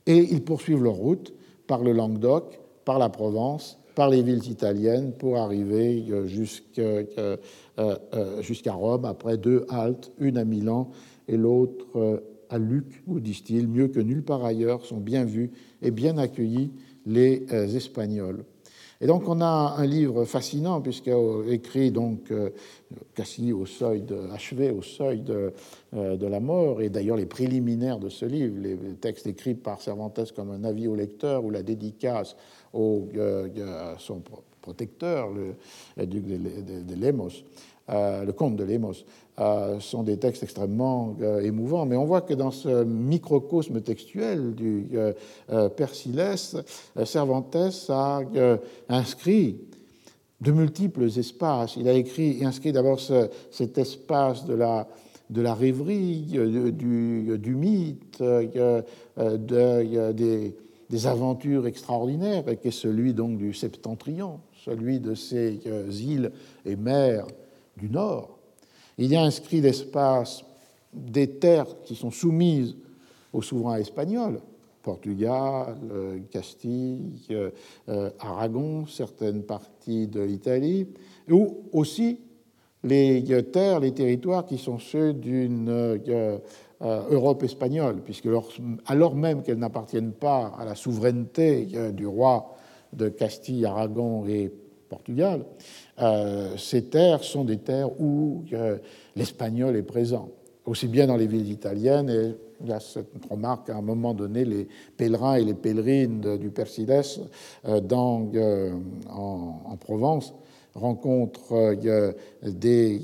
Et 0.08 0.18
ils 0.18 0.44
poursuivent 0.44 0.84
leur 0.84 0.96
route 0.96 1.34
par 1.68 1.84
le 1.84 1.94
Languedoc, 1.94 2.60
par 2.84 2.98
la 2.98 3.10
Provence, 3.10 3.78
par 4.02 4.10
les 4.10 4.24
villes 4.24 4.50
italiennes 4.50 5.12
pour 5.12 5.38
arriver 5.38 6.04
jusqu'à 6.26 6.82
euh, 6.82 7.38
euh, 7.78 8.42
jusqu'à 8.42 8.74
Rome, 8.74 9.06
après 9.06 9.38
deux 9.38 9.68
haltes, 9.70 10.12
une 10.18 10.40
à 10.40 10.44
Milan 10.44 10.90
et 11.28 11.38
l'autre 11.38 11.86
euh, 11.96 12.18
à 12.50 12.58
Luc, 12.58 13.04
où, 13.06 13.20
disent-ils, 13.20 13.68
mieux 13.68 13.90
que 13.90 14.00
nulle 14.00 14.24
part 14.24 14.44
ailleurs, 14.44 14.88
sont 14.88 14.98
bien 14.98 15.24
vus 15.24 15.52
et 15.84 15.92
bien 15.92 16.18
accueillis 16.18 16.72
les 17.06 17.46
Espagnols. 17.76 18.44
Et 19.02 19.06
donc 19.06 19.28
on 19.28 19.40
a 19.40 19.76
un 19.78 19.86
livre 19.86 20.26
fascinant, 20.26 20.82
puisque 20.82 21.12
écrit 21.50 21.92
donc 21.92 22.32
quasi 23.16 23.52
au 23.54 23.66
seuil 23.66 24.04
achevé 24.32 24.70
au 24.70 24.84
seuil 24.84 25.22
de 25.22 26.28
la 26.28 26.40
mort, 26.40 26.82
et 26.82 26.90
d'ailleurs 26.90 27.18
les 27.18 27.26
préliminaires 27.26 27.98
de 27.98 28.10
ce 28.10 28.26
livre, 28.26 28.56
les 28.60 28.78
textes 29.00 29.26
écrits 29.26 29.56
par 29.56 29.82
Cervantes 29.82 30.32
comme 30.36 30.52
un 30.52 30.64
avis 30.64 30.88
au 30.88 30.96
lecteur 30.96 31.44
ou 31.44 31.50
la 31.50 31.64
dédicace 31.64 32.36
au, 32.74 33.08
à 33.60 33.96
son 34.00 34.22
protecteur, 34.62 35.30
le, 35.32 36.06
duc 36.06 36.26
de, 36.26 36.96
Lemos, 36.96 37.44
euh, 37.90 38.24
le 38.24 38.32
comte 38.32 38.56
de 38.56 38.64
Lemos, 38.64 39.04
euh, 39.40 39.80
sont 39.80 40.04
des 40.04 40.18
textes 40.18 40.44
extrêmement 40.44 41.16
euh, 41.22 41.42
émouvants. 41.42 41.86
Mais 41.86 41.96
on 41.96 42.06
voit 42.06 42.22
que 42.22 42.34
dans 42.34 42.52
ce 42.52 42.84
microcosme 42.84 43.82
textuel 43.82 44.54
du 44.54 44.88
Persilès, 45.76 46.56
Cervantes 47.06 47.56
a 47.90 48.22
inscrit 48.90 49.58
de 50.40 50.52
multiples 50.52 51.04
espaces. 51.04 51.76
Il 51.78 51.88
a 51.88 51.94
écrit 51.94 52.44
inscrit 52.46 52.72
d'abord 52.72 53.00
cet 53.52 53.78
espace 53.78 54.46
de 54.46 54.54
la, 54.54 54.88
de 55.30 55.42
la 55.42 55.54
rêverie, 55.54 56.22
du, 56.22 57.38
du 57.38 57.56
mythe, 57.56 58.22
de, 58.22 60.12
des 60.12 60.56
des 60.92 61.08
aventures 61.08 61.66
extraordinaires, 61.68 62.48
et 62.50 62.58
qui 62.58 62.68
est 62.68 62.72
celui 62.72 63.14
donc 63.14 63.38
du 63.38 63.54
septentrion, 63.54 64.42
celui 64.66 65.00
de 65.00 65.16
ces 65.16 65.62
euh, 65.66 65.90
îles 65.90 66.32
et 66.66 66.76
mers 66.76 67.26
du 67.78 67.90
Nord. 67.90 68.38
Il 68.98 69.10
y 69.10 69.16
a 69.16 69.24
inscrit 69.24 69.62
l'espace 69.62 70.44
des 70.94 71.30
terres 71.30 71.82
qui 71.86 71.96
sont 71.96 72.12
soumises 72.12 72.76
au 73.32 73.42
souverain 73.42 73.78
espagnol, 73.78 74.42
Portugal, 74.84 75.78
euh, 75.90 76.20
Castille, 76.30 77.22
euh, 77.32 78.10
Aragon, 78.20 78.86
certaines 78.86 79.44
parties 79.44 80.08
de 80.08 80.20
l'Italie, 80.20 80.88
ou 81.30 81.62
aussi 81.72 82.20
les 82.84 83.24
terres, 83.54 83.80
les 83.80 83.94
territoires 83.94 84.46
qui 84.46 84.58
sont 84.58 84.80
ceux 84.80 85.14
d'une 85.14 86.00
Europe 86.82 87.44
espagnole, 87.44 88.02
puisque 88.04 88.28
alors 88.88 89.16
même 89.16 89.44
qu'elles 89.44 89.60
n'appartiennent 89.60 90.14
pas 90.14 90.52
à 90.58 90.66
la 90.66 90.76
souveraineté 90.76 91.68
euh, 91.76 91.92
du 91.92 92.08
roi 92.08 92.56
de 92.94 93.10
Castille, 93.10 93.66
Aragon 93.66 94.26
et 94.28 94.52
Portugal, 94.90 95.46
euh, 96.02 96.58
ces 96.58 96.86
terres 96.86 97.24
sont 97.24 97.46
des 97.46 97.58
terres 97.58 98.02
où 98.02 98.44
l'espagnol 99.16 99.76
est 99.76 99.84
présent, 99.84 100.30
aussi 100.66 100.88
bien 100.88 101.08
dans 101.08 101.18
les 101.18 101.28
villes 101.28 101.52
italiennes, 101.52 102.10
et 102.10 102.36
il 102.64 102.70
y 102.70 102.74
a 102.74 102.80
cette 102.80 103.08
remarque 103.30 103.70
à 103.70 103.78
un 103.78 103.82
moment 103.82 104.14
donné, 104.14 104.44
les 104.44 104.68
pèlerins 104.98 105.36
et 105.36 105.44
les 105.44 105.54
pèlerines 105.54 106.38
du 106.38 106.50
Persiles 106.50 107.02
dans, 107.84 108.30
en, 109.10 109.78
Provence 109.80 110.34
rencontre 110.76 111.54
euh, 111.54 112.14
des 112.44 113.00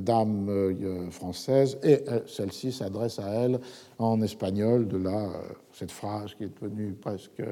dames 0.00 0.48
euh, 0.48 1.10
françaises 1.10 1.78
et 1.82 2.00
euh, 2.08 2.20
celle-ci 2.26 2.72
s'adresse 2.72 3.18
à 3.18 3.28
elle 3.28 3.60
en 3.98 4.20
espagnol, 4.22 4.86
de 4.86 4.98
là 4.98 5.28
cette 5.72 5.90
phrase 5.90 6.34
qui 6.34 6.44
est 6.44 6.62
devenue 6.62 6.92
presque 6.92 7.42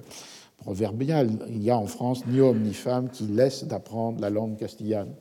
proverbiale. 0.58 1.30
Il 1.48 1.62
y 1.62 1.70
a 1.70 1.78
en 1.78 1.86
France 1.86 2.26
ni 2.26 2.40
homme 2.40 2.62
ni 2.62 2.74
femme 2.74 3.08
qui 3.10 3.24
laisse 3.24 3.64
d'apprendre 3.64 4.20
la 4.20 4.30
langue 4.30 4.56
castillane. 4.56 5.12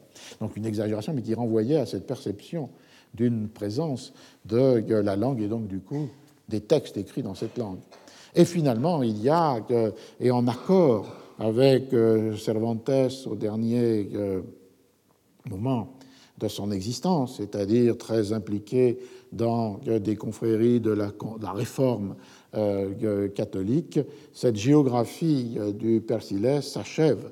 Donc 0.42 0.58
une 0.58 0.66
exagération, 0.66 1.14
mais 1.14 1.22
qui 1.22 1.34
renvoyait 1.34 1.78
à 1.78 1.86
cette 1.86 2.08
perception 2.08 2.70
d'une 3.14 3.48
présence 3.48 4.14
de 4.46 4.84
la 4.90 5.16
langue 5.16 5.42
et 5.42 5.48
donc 5.48 5.68
du 5.68 5.80
coup 5.80 6.10
des 6.50 6.62
textes 6.62 6.98
écrits 6.98 7.24
dans 7.24 7.36
cette 7.36 7.58
langue. 7.58 7.80
Et 8.36 8.46
finalement, 8.46 9.04
il 9.04 9.22
y 9.22 9.30
a, 9.30 9.60
et 10.20 10.32
en 10.32 10.48
accord 10.48 11.27
avec 11.40 11.94
euh, 11.94 12.36
Cervantes 12.36 12.90
au 13.26 13.36
dernier 13.36 14.10
euh, 14.16 14.42
moment 15.50 15.94
de 16.38 16.48
son 16.48 16.72
existence, 16.72 17.38
c'est-à-dire 17.38 17.98
très 17.98 18.32
impliqué 18.34 19.00
dans 19.32 19.80
euh, 19.88 20.00
des 20.00 20.16
confréries 20.16 20.80
de 20.80 20.92
la, 20.92 21.12
réforme 21.52 22.16
catholique, 23.36 24.00
cette 24.34 24.56
géographie 24.56 25.60
du 25.78 26.02
Persilès 26.02 26.66
s'achève 26.66 27.32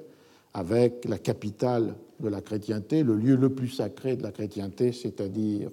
avec 0.53 1.06
la 1.06 1.18
capitale 1.18 1.95
de 2.19 2.30
la 2.30 2.41
chrétienté, 2.41 3.02
le 3.02 3.15
lieu 3.15 3.36
le 3.36 3.49
plus 3.49 3.69
sacré 3.69 4.18
de 4.18 4.23
la 4.23 4.32
chrétienté, 4.32 4.91
c'est-à-dire 4.91 5.72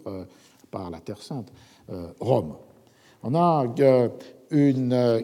par 0.70 0.90
la 0.90 1.00
Terre 1.00 1.20
Sainte, 1.20 1.52
Rome. 2.18 2.54
On 3.22 3.34
a 3.34 3.66
une, 4.50 5.22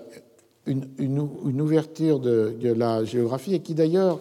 une, 0.69 1.61
ouverture 1.61 2.21
de, 2.21 2.73
la 2.73 3.05
géographie 3.05 3.55
et 3.55 3.61
qui 3.61 3.75
d'ailleurs 3.75 4.21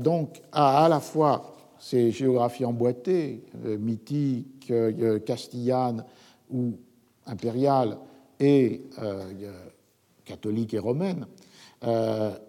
donc 0.00 0.42
a 0.52 0.84
à 0.84 0.88
la 0.88 1.00
fois 1.00 1.54
ces 1.78 2.10
géographies 2.10 2.64
emboîtées, 2.64 3.44
mythiques, 3.78 4.72
castillanes 5.24 6.04
ou 6.50 6.72
impériales, 7.26 7.96
et 8.40 8.82
catholiques 10.24 10.74
et 10.74 10.78
romaines, 10.78 11.26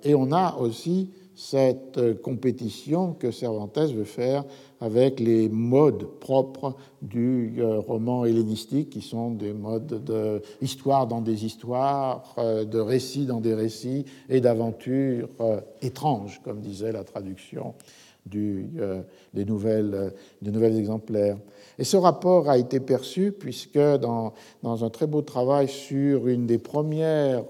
et 0.03 0.15
on 0.15 0.31
a 0.31 0.56
aussi 0.56 1.11
cette 1.35 2.22
compétition 2.22 3.14
que 3.14 3.31
Cervantes 3.31 3.77
veut 3.77 4.03
faire 4.03 4.43
avec 4.81 5.19
les 5.19 5.49
modes 5.49 6.06
propres 6.19 6.76
du 7.01 7.56
euh, 7.60 7.80
roman 7.80 8.26
hellénistique, 8.26 8.89
qui 8.89 9.01
sont 9.01 9.31
des 9.31 9.53
modes 9.53 10.03
d'histoire 10.61 11.07
dans 11.07 11.22
des 11.22 11.45
histoires, 11.45 12.35
euh, 12.38 12.65
de 12.65 12.80
récits 12.80 13.26
dans 13.26 13.41
des 13.41 13.53
récits 13.53 14.06
et 14.30 14.41
d'aventures 14.41 15.30
euh, 15.41 15.60
étranges, 15.81 16.41
comme 16.43 16.61
disait 16.61 16.91
la 16.91 17.03
traduction 17.03 17.73
du, 18.26 18.69
des, 19.34 19.45
nouvelles, 19.45 20.14
des 20.41 20.51
nouvelles 20.51 20.77
exemplaires. 20.77 21.38
Et 21.80 21.84
ce 21.84 21.97
rapport 21.97 22.47
a 22.47 22.60
été 22.60 22.80
perçu 22.80 23.31
puisque 23.31 23.80
dans, 23.80 24.34
dans 24.61 24.84
un 24.85 24.89
très 24.91 25.07
beau 25.07 25.23
travail 25.23 25.68
sur 25.68 26.27
une 26.27 26.45
des 26.45 26.60
premières 26.60 27.45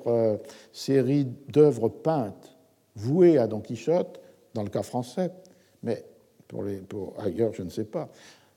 séries 0.71 1.27
d'œuvres 1.49 1.89
peintes 1.89 2.55
voué 2.95 3.37
à 3.37 3.47
Don 3.47 3.59
Quichotte, 3.59 4.21
dans 4.53 4.63
le 4.63 4.69
cas 4.69 4.83
français, 4.83 5.31
mais 5.83 6.05
ailleurs, 7.19 7.53
je 7.53 7.63
ne 7.63 7.69
sais 7.69 7.85
pas. 7.85 8.09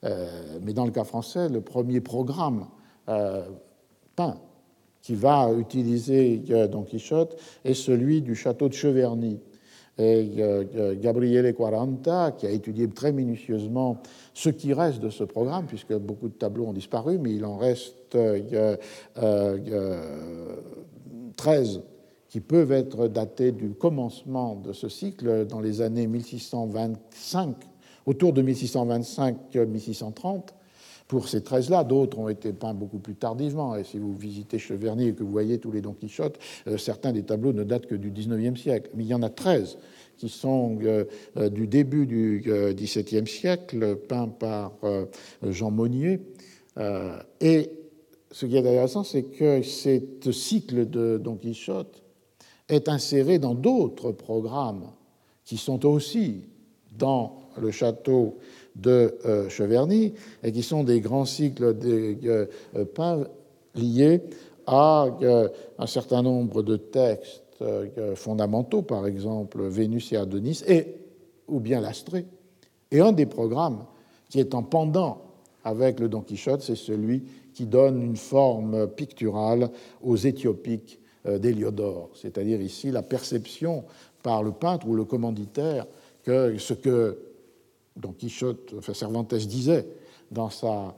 Euh, 0.04 0.58
mais 0.62 0.72
dans 0.72 0.84
le 0.84 0.90
cas 0.90 1.04
français, 1.04 1.48
le 1.48 1.60
premier 1.60 2.00
programme 2.00 2.66
euh, 3.08 3.42
peint 4.16 4.36
qui 5.00 5.14
va 5.14 5.52
utiliser 5.52 6.42
euh, 6.50 6.66
Don 6.68 6.82
Quichotte 6.82 7.36
est 7.64 7.74
celui 7.74 8.22
du 8.22 8.34
château 8.34 8.68
de 8.68 8.74
Cheverny. 8.74 9.40
Et 9.98 10.42
Gabriele 11.02 11.54
Quaranta, 11.54 12.32
qui 12.32 12.46
a 12.46 12.50
étudié 12.50 12.88
très 12.88 13.12
minutieusement 13.12 13.98
ce 14.32 14.48
qui 14.48 14.72
reste 14.72 15.00
de 15.00 15.10
ce 15.10 15.22
programme, 15.22 15.66
puisque 15.66 15.92
beaucoup 15.92 16.28
de 16.28 16.34
tableaux 16.34 16.64
ont 16.64 16.72
disparu, 16.72 17.18
mais 17.18 17.34
il 17.34 17.44
en 17.44 17.58
reste 17.58 18.16
13 21.36 21.82
qui 22.30 22.40
peuvent 22.40 22.72
être 22.72 23.06
datés 23.08 23.52
du 23.52 23.74
commencement 23.74 24.56
de 24.56 24.72
ce 24.72 24.88
cycle 24.88 25.46
dans 25.46 25.60
les 25.60 25.82
années 25.82 26.06
1625, 26.06 27.54
autour 28.06 28.32
de 28.32 28.42
1625-1630. 28.42 30.48
Pour 31.08 31.28
ces 31.28 31.40
13-là, 31.40 31.84
d'autres 31.84 32.18
ont 32.18 32.30
été 32.30 32.54
peints 32.54 32.72
beaucoup 32.72 32.98
plus 32.98 33.14
tardivement. 33.14 33.76
Et 33.76 33.84
si 33.84 33.98
vous 33.98 34.14
visitez 34.14 34.58
Cheverny 34.58 35.08
et 35.08 35.12
que 35.12 35.22
vous 35.22 35.30
voyez 35.30 35.58
tous 35.58 35.70
les 35.70 35.82
Don 35.82 35.92
Quichotte, 35.92 36.38
euh, 36.66 36.78
certains 36.78 37.12
des 37.12 37.22
tableaux 37.22 37.52
ne 37.52 37.64
datent 37.64 37.84
que 37.84 37.94
du 37.94 38.10
19e 38.10 38.56
siècle. 38.56 38.90
Mais 38.94 39.04
il 39.04 39.08
y 39.08 39.14
en 39.14 39.22
a 39.22 39.28
13 39.28 39.76
qui 40.16 40.30
sont 40.30 40.78
euh, 40.82 41.04
euh, 41.36 41.50
du 41.50 41.66
début 41.66 42.06
du 42.06 42.42
XVIIe 42.46 43.26
siècle, 43.26 43.96
peints 43.96 44.28
par 44.28 44.72
Jean 45.42 45.70
Monnier. 45.70 46.20
et 47.40 47.70
ce 48.30 48.46
qui 48.46 48.56
est 48.56 48.60
intéressant, 48.60 49.04
c'est 49.04 49.24
que 49.24 49.60
ce 49.60 50.32
cycle 50.32 50.88
de 50.88 51.18
Don 51.18 51.36
Quichotte 51.36 52.02
est 52.70 52.88
inséré 52.88 53.38
dans 53.38 53.54
d'autres 53.54 54.12
programmes 54.12 54.86
qui 55.44 55.58
sont 55.58 55.84
aussi 55.84 56.46
dans 56.96 57.41
le 57.60 57.70
château 57.70 58.38
de 58.76 59.14
euh, 59.24 59.48
Cheverny 59.48 60.14
et 60.42 60.52
qui 60.52 60.62
sont 60.62 60.84
des 60.84 61.00
grands 61.00 61.24
cycles 61.24 61.76
de 61.76 62.16
euh, 62.24 62.84
peints 62.84 63.24
liés 63.74 64.22
à 64.66 65.06
euh, 65.22 65.48
un 65.78 65.86
certain 65.86 66.22
nombre 66.22 66.62
de 66.62 66.76
textes 66.76 67.40
fondamentaux, 68.16 68.82
par 68.82 69.06
exemple 69.06 69.62
Vénus 69.62 70.12
et 70.12 70.16
Adonis, 70.16 70.64
et, 70.66 70.96
ou 71.46 71.60
bien 71.60 71.80
l'Astrée. 71.80 72.26
Et 72.90 72.98
un 72.98 73.12
des 73.12 73.26
programmes 73.26 73.84
qui 74.28 74.40
est 74.40 74.52
en 74.52 74.64
pendant 74.64 75.22
avec 75.62 76.00
le 76.00 76.08
Don 76.08 76.22
Quichotte, 76.22 76.62
c'est 76.62 76.74
celui 76.74 77.22
qui 77.54 77.66
donne 77.66 78.02
une 78.02 78.16
forme 78.16 78.88
picturale 78.88 79.70
aux 80.02 80.16
Éthiopiques 80.16 80.98
euh, 81.26 81.38
d'Héliodore, 81.38 82.10
c'est-à-dire 82.14 82.60
ici 82.60 82.90
la 82.90 83.02
perception 83.02 83.84
par 84.24 84.42
le 84.42 84.50
peintre 84.50 84.88
ou 84.88 84.96
le 84.96 85.04
commanditaire 85.04 85.86
que 86.24 86.58
ce 86.58 86.74
que 86.74 87.18
Don 87.96 88.12
Quichotte, 88.12 88.74
Cervantes 88.94 89.34
disait 89.48 89.86
dans 90.30 90.50
sa, 90.50 90.94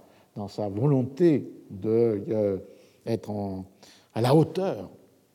volonté 0.68 1.50
d'être 1.70 3.30
euh, 3.30 3.58
à 4.14 4.20
la 4.20 4.34
hauteur 4.34 4.90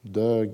de 0.06 0.50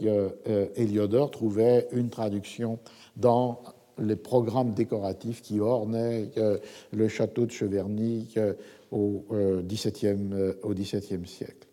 euh, 0.48 1.28
trouvait 1.32 1.88
une 1.92 2.10
traduction 2.10 2.80
dans 3.16 3.62
les 3.98 4.16
programmes 4.16 4.74
décoratifs 4.74 5.42
qui 5.42 5.60
ornaient 5.60 6.32
le 6.92 7.08
château 7.08 7.46
de 7.46 7.52
Cheverny 7.52 8.28
au 8.92 9.24
XVIIe 10.74 11.28
siècle. 11.28 11.68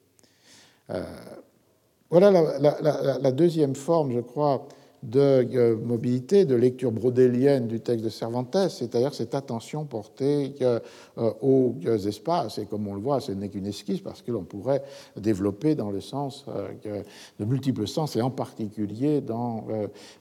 Voilà 2.13 2.31
la, 2.31 3.33
deuxième 3.33 3.75
forme, 3.75 4.13
je 4.13 4.21
crois, 4.21 4.69
de 5.03 5.21
euh, 5.21 5.77
mobilité, 5.77 6.45
de 6.45 6.55
lecture 6.55 6.93
brodélienne 6.93 7.67
du 7.67 7.81
texte 7.81 8.05
de 8.05 8.11
Cervantes, 8.11 8.57
c'est-à-dire 8.69 9.13
cette 9.15 9.35
attention 9.35 9.85
portée 9.85 10.55
euh, 10.63 10.79
aux 11.17 11.75
espaces. 11.85 12.59
Et 12.59 12.67
comme 12.67 12.87
on 12.87 12.95
le 12.95 13.01
voit, 13.01 13.21
ce 13.21 13.33
n'est 13.33 13.49
qu'une 13.49 13.67
esquisse 13.67 14.01
parce 14.01 14.23
que 14.23 14.31
l'on 14.31 14.45
pourrait 14.45 14.83
développer 15.17 15.75
dans 15.75 15.91
le 15.91 16.01
sens 16.01 16.45
euh, 16.49 17.03
de 17.41 17.45
multiples 17.45 17.89
sens, 17.89 18.15
et 18.17 18.23
en 18.23 18.31
particulier 18.31 19.21
dans 19.21 19.67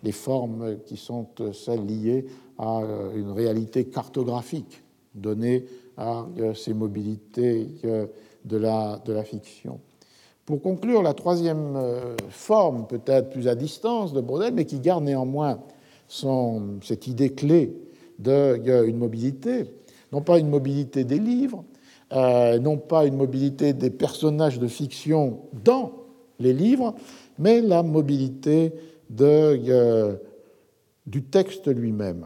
les 0.04 0.12
formes 0.12 0.78
qui 0.86 0.98
sont 0.98 1.28
celles 1.54 1.86
liées 1.86 2.26
à 2.58 2.82
une 3.16 3.32
réalité 3.32 3.86
cartographique 3.86 4.84
donnée 5.14 5.66
à 5.98 6.26
ces 6.56 6.74
mobilités 6.74 7.68
de 8.46 8.58
la, 8.58 9.02
de 9.06 9.14
la 9.14 9.24
fiction. 9.24 9.80
Pour 10.52 10.62
conclure, 10.62 11.02
la 11.02 11.14
troisième 11.14 11.78
euh, 11.78 12.18
forme, 12.30 12.86
peut-être 12.86 13.30
plus 13.30 13.48
à 13.48 13.56
distance 13.56 14.12
de 14.12 14.20
Brodel, 14.20 14.54
mais 14.54 14.66
qui 14.66 14.82
garde 14.82 15.06
néanmoins 15.06 15.62
son, 16.10 16.82
cette 16.84 17.08
idée 17.08 17.30
clé 17.30 17.74
d'une 18.20 18.98
mobilité, 18.98 19.74
non 20.12 20.22
pas 20.22 20.40
une 20.40 20.50
mobilité 20.50 21.06
des 21.06 21.20
livres, 21.20 21.64
euh, 22.12 22.60
non 22.60 22.76
pas 22.76 23.06
une 23.06 23.16
mobilité 23.16 23.72
des 23.72 23.92
personnages 23.92 24.60
de 24.60 24.68
fiction 24.68 25.40
dans 25.54 25.94
les 26.38 26.52
livres, 26.52 26.96
mais 27.40 27.62
la 27.62 27.82
mobilité 27.82 28.74
de, 29.10 29.58
euh, 29.70 30.18
du 31.06 31.24
texte 31.24 31.74
lui-même. 31.74 32.26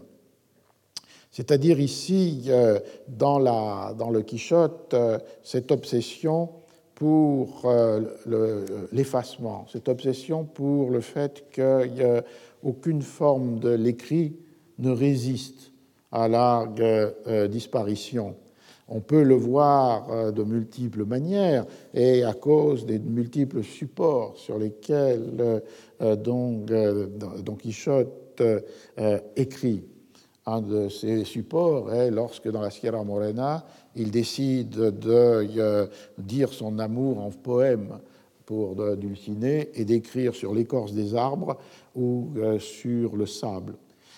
C'est-à-dire 1.30 1.80
ici, 1.80 2.50
dans, 3.08 3.38
la, 3.38 3.94
dans, 3.96 4.10
le 4.10 4.24
Quichotte, 4.24 4.96
cette 5.44 5.72
obsession 5.72 6.50
pour 6.96 7.64
euh, 7.66 8.02
l'effacement, 8.94 9.66
cette 9.72 9.90
obsession 9.90 10.46
pour 10.46 10.90
le 10.90 11.02
fait 11.02 11.44
qu'aucune 11.54 13.02
forme 13.02 13.60
de 13.60 13.70
l'écrit 13.70 14.38
ne 14.80 14.92
résiste 14.92 15.72
à 16.12 16.30
la 16.30 16.66
euh, 16.80 17.48
disparition. 17.50 18.36
On 18.88 19.02
peut 19.02 19.24
le 19.24 19.36
voir 19.36 20.10
euh, 20.10 20.32
de 20.32 20.44
multiples 20.44 21.06
manières 21.06 21.66
et 21.94 22.24
à 22.24 22.34
cause 22.34 22.86
des 22.86 23.00
multiples 23.00 23.64
supports 23.64 24.38
sur 24.38 24.58
lesquels 24.58 25.62
Don 26.00 26.66
Quichotte 27.60 28.42
écrit. 29.36 29.84
Un 30.48 30.62
de 30.62 30.90
ces 30.90 31.24
supports 31.24 31.92
est 31.92 32.12
lorsque 32.12 32.50
dans 32.52 32.62
la 32.62 32.70
Sierra 32.70 33.04
Morena, 33.04 33.66
il 33.96 34.12
décide 34.12 34.70
de 34.70 35.50
euh, 35.58 35.88
dire 36.18 36.54
son 36.54 36.80
amour 36.80 37.20
en 37.20 37.32
poème 37.32 38.00
pour 38.46 38.76
Dulcinée 38.98 39.70
et 39.74 39.86
d'écrire 39.86 40.36
sur 40.36 40.54
l'écorce 40.54 40.94
des 40.94 41.16
arbres 41.16 41.58
ou 41.96 42.30
euh, 42.38 42.60
sur 42.60 43.16
le 43.16 43.26
sable. 43.26 43.76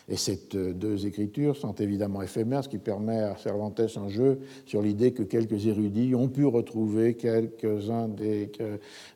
Et 0.09 0.17
ces 0.17 0.39
euh, 0.55 0.73
deux 0.73 1.05
écritures 1.05 1.55
sont 1.55 1.73
évidemment 1.75 2.21
éphémères, 2.21 2.63
ce 2.63 2.69
qui 2.69 2.77
permet 2.77 3.19
à 3.19 3.37
Cervantes 3.37 3.79
un 3.95 4.09
jeu 4.09 4.39
sur 4.65 4.81
l'idée 4.81 5.11
que 5.11 5.23
quelques 5.23 5.67
érudits 5.67 6.15
ont 6.15 6.27
pu 6.27 6.45
retrouver 6.45 7.13
quelques-uns 7.13 8.09
des, 8.09 8.51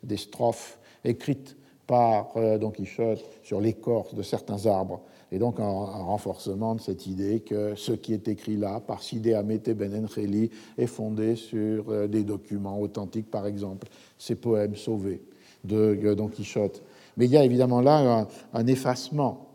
des, 0.02 0.16
strophes 0.16 0.78
écrites 1.04 1.56
par 1.86 2.32
Don 2.58 2.70
Quichotte 2.70 3.22
sur 3.42 3.60
l'écorce 3.60 4.14
de 4.14 4.22
certains 4.22 4.66
arbres 4.66 5.02
et 5.32 5.38
donc 5.38 5.58
un, 5.58 5.64
renforcement 5.64 6.74
de 6.74 6.80
cette 6.80 7.06
idée 7.06 7.40
que 7.40 7.74
ce 7.74 7.92
qui 7.92 8.12
est 8.12 8.28
écrit 8.28 8.56
là 8.56 8.80
par 8.80 9.02
Sidi 9.02 9.32
Amete 9.32 9.70
Ben 9.70 10.04
Encheli 10.04 10.50
est 10.76 10.86
fondé 10.86 11.36
sur 11.36 11.88
euh, 11.88 12.06
des 12.06 12.22
documents 12.22 12.78
authentiques, 12.78 13.30
par 13.30 13.46
exemple 13.46 13.88
ces 14.18 14.34
poèmes 14.34 14.76
sauvés 14.76 15.22
de 15.64 16.14
Don 16.14 16.28
Quichotte. 16.28 16.82
Mais 17.16 17.24
il 17.24 17.30
y 17.30 17.36
a 17.38 17.44
évidemment 17.44 17.80
là 17.80 18.28
un, 18.52 18.66
effacement 18.66 19.48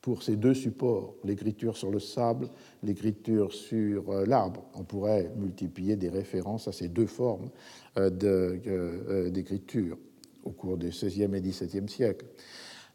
pour 0.00 0.22
ces 0.22 0.36
deux 0.36 0.54
supports, 0.54 1.14
l'écriture 1.24 1.76
sur 1.76 1.90
le 1.90 1.98
sable, 1.98 2.48
l'écriture 2.84 3.52
sur 3.52 4.10
euh, 4.10 4.24
l'arbre. 4.24 4.62
On 4.74 4.84
pourrait 4.84 5.32
multiplier 5.36 5.96
des 5.96 6.08
références 6.08 6.68
à 6.68 6.72
ces 6.72 6.88
deux 6.88 7.06
formes 7.06 7.50
euh, 7.98 9.28
d'écriture 9.30 9.98
au 10.44 10.50
cours 10.50 10.76
du 10.76 10.90
XVIe 10.90 11.24
et 11.34 11.40
XVIIe 11.40 11.88
siècle. 11.88 12.24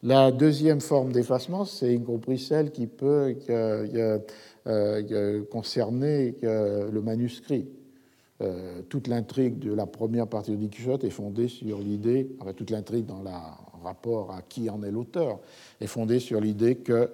La 0.04 0.32
deuxième 0.32 0.82
forme 0.82 1.14
d'effacement, 1.14 1.64
c'est 1.64 1.96
y 1.96 2.02
compris 2.02 2.38
celle 2.38 2.72
qui 2.72 2.88
peut 2.88 3.36
concerner 5.50 6.36
le 6.44 7.02
manuscrit. 7.02 7.68
Euh, 8.42 8.82
toute 8.90 9.08
l'intrigue 9.08 9.60
de 9.60 9.74
la 9.74 9.86
première 9.86 10.28
partie 10.28 10.52
de 10.52 10.58
Don 10.58 10.68
Quichotte 10.68 11.04
est 11.04 11.12
fondée 11.12 11.48
sur 11.48 11.80
l'idée, 11.80 12.36
enfin, 12.40 12.52
toute 12.52 12.72
l'intrigue 12.72 13.06
dans 13.06 13.22
le 13.22 13.30
rapport 13.84 14.32
à 14.32 14.42
qui 14.42 14.70
en 14.70 14.84
est 14.84 14.92
l'auteur, 14.92 15.40
est 15.80 15.88
fondée 15.88 16.20
sur 16.20 16.42
l'idée 16.42 16.76
que 16.76 17.10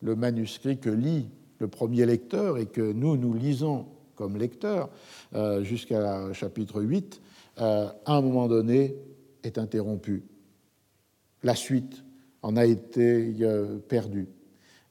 le 0.00 0.14
manuscrit 0.14 0.78
que 0.78 0.88
lit 0.88 1.28
le 1.58 1.68
premier 1.68 2.06
lecteur 2.06 2.58
et 2.58 2.66
que 2.66 2.92
nous, 2.92 3.16
nous 3.16 3.34
lisons 3.34 3.86
comme 4.14 4.38
lecteurs 4.38 4.88
euh, 5.34 5.62
jusqu'à 5.62 6.32
chapitre 6.32 6.80
8, 6.80 7.20
euh, 7.60 7.88
à 8.06 8.16
un 8.16 8.20
moment 8.22 8.48
donné, 8.48 8.96
est 9.42 9.58
interrompu. 9.58 10.22
La 11.42 11.56
suite 11.56 12.04
en 12.42 12.56
a 12.56 12.64
été 12.66 13.34
perdue. 13.88 14.28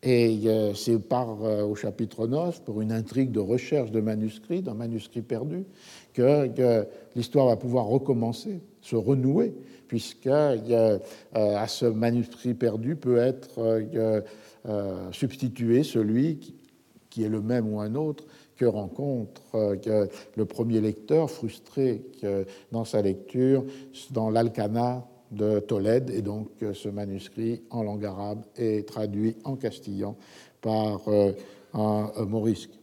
Et 0.03 0.47
c'est 0.73 0.97
par, 0.97 1.43
euh, 1.43 1.63
au 1.63 1.75
chapitre 1.75 2.25
9, 2.25 2.63
pour 2.63 2.81
une 2.81 2.91
intrigue 2.91 3.31
de 3.31 3.39
recherche 3.39 3.91
de 3.91 4.01
manuscrits, 4.01 4.61
d'un 4.61 4.73
manuscrit 4.73 5.21
perdu, 5.21 5.65
que, 6.13 6.87
l'histoire 7.15 7.47
va 7.47 7.55
pouvoir 7.55 7.85
recommencer, 7.85 8.61
se 8.81 8.95
renouer, 8.95 9.53
puisque 9.87 10.25
euh, 10.25 10.97
à 11.31 11.67
ce 11.67 11.85
manuscrit 11.85 12.55
perdu 12.55 12.95
peut 12.95 13.17
être 13.17 13.59
euh, 13.59 15.11
substitué 15.11 15.83
celui 15.83 16.55
qui, 17.09 17.23
est 17.23 17.29
le 17.29 17.41
même 17.41 17.71
ou 17.71 17.79
un 17.79 17.93
autre 17.93 18.23
que 18.55 18.65
rencontre 18.65 19.41
le 20.37 20.45
premier 20.45 20.79
lecteur 20.79 21.29
frustré 21.29 22.05
dans 22.71 22.85
sa 22.85 23.01
lecture 23.01 23.65
dans 24.11 24.29
l'Alcana 24.29 25.05
de 25.31 25.59
Tolède, 25.59 26.09
et 26.09 26.21
donc 26.21 26.49
euh, 26.61 26.73
ce 26.73 26.89
manuscrit 26.89 27.61
en 27.69 27.83
langue 27.83 28.05
arabe 28.05 28.43
est 28.57 28.87
traduit 28.87 29.37
en 29.43 29.55
castillan 29.55 30.15
par 30.61 31.01
euh, 31.07 31.31
un, 31.73 32.25
morisque. 32.25 32.77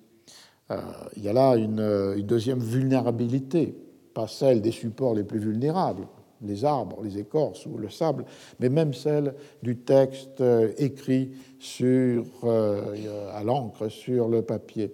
Euh, 0.70 0.80
il 1.16 1.24
y 1.24 1.28
a 1.28 1.32
là 1.32 1.56
une, 1.56 2.22
deuxième 2.22 2.60
vulnérabilité, 2.60 3.74
pas 4.14 4.26
celle 4.26 4.62
des 4.62 4.70
supports 4.70 5.14
les 5.14 5.24
plus 5.24 5.38
vulnérables, 5.38 6.06
les 6.42 6.64
arbres, 6.64 7.02
les 7.02 7.18
écorces 7.18 7.66
ou 7.66 7.76
le 7.76 7.90
sable, 7.90 8.24
mais 8.60 8.68
même 8.68 8.94
celle 8.94 9.34
du 9.62 9.78
texte 9.78 10.42
écrit 10.78 11.32
à 12.44 13.42
l'encre 13.44 13.88
sur 13.88 14.28
le 14.28 14.42
papier. 14.42 14.92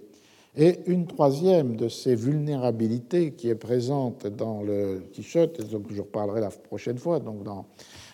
Et 0.57 0.79
une 0.87 1.07
troisième 1.09 1.75
de 1.75 1.89
ces 1.89 2.15
vulnérabilités 2.15 3.33
qui 3.33 3.49
est 3.49 3.57
présente 3.57 4.29
dans 4.29 4.63
le 4.63 5.03
t-shirt, 5.13 5.59
et 5.59 5.65
donc 5.65 5.87
je 5.91 6.01
reparlerai 6.01 6.41
la 6.41 6.51
prochaine 6.51 6.97
fois, 6.97 7.19
donc 7.19 7.43
dans, 7.43 7.67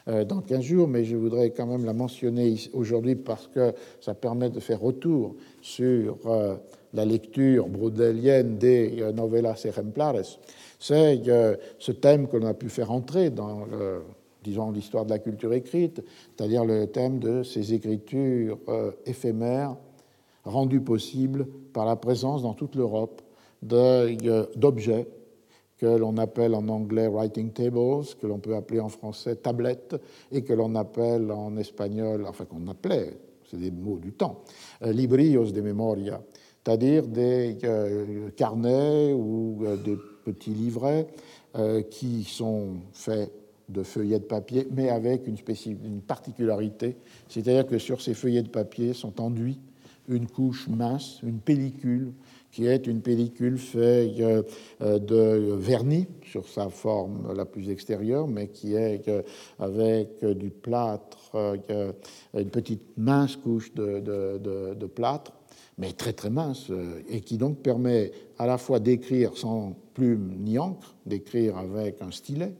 euh, 0.08 0.24
dans 0.24 0.40
15 0.40 0.62
jours, 0.62 0.88
mais 0.88 1.04
je 1.04 1.16
voudrais 1.16 1.50
quand 1.50 1.66
même 1.66 1.84
la 1.84 1.92
mentionner 1.92 2.56
aujourd'hui 2.72 3.14
parce 3.14 3.46
que 3.46 3.74
ça 4.00 4.14
permet 4.14 4.48
de 4.48 4.58
faire 4.58 4.80
retour 4.80 5.34
sur 5.60 6.16
euh, 6.24 6.56
la 6.94 7.04
lecture 7.04 7.68
brodelienne 7.68 8.56
des 8.56 9.02
euh, 9.02 9.12
novellas 9.12 9.60
exemplares. 9.66 10.22
C'est 10.78 11.20
ce 11.78 11.92
thème 11.92 12.26
que 12.26 12.38
l'on 12.38 12.46
a 12.46 12.54
pu 12.54 12.70
faire 12.70 12.90
entrer 12.90 13.28
dans 13.28 13.66
disons, 14.42 14.70
l'histoire 14.70 15.04
de 15.04 15.10
la 15.10 15.18
culture 15.18 15.52
écrite, 15.52 16.02
c'est-à-dire 16.34 16.64
le 16.64 16.86
thème 16.86 17.18
de 17.18 17.42
ces 17.42 17.74
écritures 17.74 18.58
éphémères 19.04 19.76
rendu 20.44 20.80
possible 20.80 21.46
par 21.72 21.84
la 21.84 21.96
présence 21.96 22.42
dans 22.42 22.54
toute 22.54 22.74
l'Europe 22.76 23.22
d'objets 23.62 25.06
que 25.80 25.86
l'on 25.86 26.18
appelle 26.18 26.54
en 26.54 26.68
anglais 26.68 27.08
writing 27.08 27.52
tables, 27.52 28.04
que 28.20 28.26
l'on 28.26 28.38
peut 28.38 28.54
appeler 28.54 28.80
en 28.80 28.90
français 28.90 29.36
tablettes, 29.36 29.96
et 30.30 30.42
que 30.42 30.52
l'on 30.52 30.74
appelle 30.74 31.32
en 31.32 31.56
espagnol, 31.56 32.26
enfin 32.28 32.44
qu'on 32.44 32.68
appelait, 32.68 33.14
c'est 33.50 33.58
des 33.58 33.70
mots 33.70 33.98
du 33.98 34.12
temps, 34.12 34.42
euh, 34.82 34.92
librios 34.92 35.50
de 35.52 35.60
memoria, 35.62 36.20
c'est-à-dire 36.62 37.06
des 37.06 37.56
euh, 37.64 38.28
carnets 38.36 39.14
ou 39.14 39.64
euh, 39.64 39.76
des 39.76 39.96
petits 40.24 40.50
livrets 40.50 41.06
qui 41.90 42.22
sont 42.22 42.76
faits 42.92 43.32
de 43.68 43.82
feuillets 43.82 44.20
de 44.20 44.24
papier, 44.24 44.68
mais 44.70 44.88
avec 44.88 45.26
une, 45.26 45.34
une 45.84 46.00
particularité, 46.00 46.96
c'est-à-dire 47.26 47.66
que 47.66 47.78
sur 47.78 48.00
ces 48.00 48.14
feuillets 48.14 48.44
de 48.44 48.48
papier 48.48 48.92
sont 48.92 49.20
enduits 49.20 49.58
une 50.10 50.26
couche 50.26 50.68
mince, 50.68 51.20
une 51.22 51.38
pellicule, 51.38 52.12
qui 52.50 52.66
est 52.66 52.86
une 52.86 53.00
pellicule 53.00 53.58
faite 53.58 54.20
euh, 54.20 54.98
de 54.98 55.54
vernis 55.54 56.08
sur 56.24 56.48
sa 56.48 56.68
forme 56.68 57.32
la 57.34 57.44
plus 57.44 57.70
extérieure, 57.70 58.26
mais 58.26 58.48
qui 58.48 58.74
est 58.74 59.08
euh, 59.08 59.22
avec 59.58 60.24
du 60.24 60.50
plâtre, 60.50 61.30
euh, 61.34 61.92
une 62.34 62.50
petite 62.50 62.82
mince 62.96 63.36
couche 63.36 63.72
de, 63.74 64.00
de, 64.00 64.86
plâtre, 64.86 65.32
mais 65.78 65.92
très 65.92 66.12
très 66.12 66.30
mince, 66.30 66.70
et 67.08 67.20
qui 67.20 67.38
donc 67.38 67.58
permet 67.58 68.10
à 68.38 68.46
la 68.46 68.58
fois 68.58 68.80
d'écrire 68.80 69.36
sans 69.36 69.76
plume 69.94 70.34
ni 70.40 70.58
encre, 70.58 70.94
d'écrire 71.06 71.56
avec 71.56 72.02
un 72.02 72.10
stylet, 72.10 72.52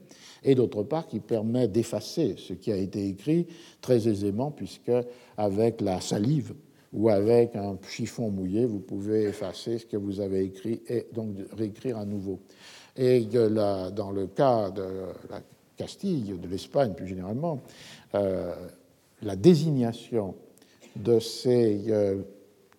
et 0.43 0.55
d'autre 0.55 0.83
part 0.83 1.07
qui 1.07 1.19
permet 1.19 1.67
d'effacer 1.67 2.35
ce 2.37 2.53
qui 2.53 2.71
a 2.71 2.77
été 2.77 3.07
écrit 3.07 3.47
très 3.81 4.07
aisément, 4.07 4.51
puisque 4.51 4.91
avec 5.37 5.81
la 5.81 5.99
salive, 6.01 6.53
ou 6.93 7.09
avec 7.09 7.55
un 7.55 7.77
chiffon 7.87 8.29
mouillé, 8.29 8.65
vous 8.65 8.79
pouvez 8.79 9.23
effacer 9.23 9.77
ce 9.77 9.85
que 9.85 9.97
vous 9.97 10.19
avez 10.19 10.43
écrit 10.43 10.81
et 10.87 11.07
donc 11.13 11.35
réécrire 11.57 11.97
à 11.97 12.05
nouveau. 12.05 12.39
Et 12.97 13.21
dans 13.21 14.11
le 14.11 14.27
cas 14.27 14.69
de 14.71 14.83
la 15.29 15.41
Castille, 15.77 16.37
de 16.37 16.47
l'Espagne 16.47 16.93
plus 16.93 17.07
généralement, 17.07 17.59
euh, 18.15 18.53
la 19.21 19.35
désignation 19.35 20.35
de 20.95 21.19
ces 21.19 21.85
euh, 21.87 22.21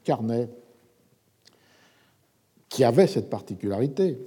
carnets 0.04 0.48
qui 2.68 2.84
avaient 2.84 3.06
cette 3.06 3.30
particularité 3.30 4.18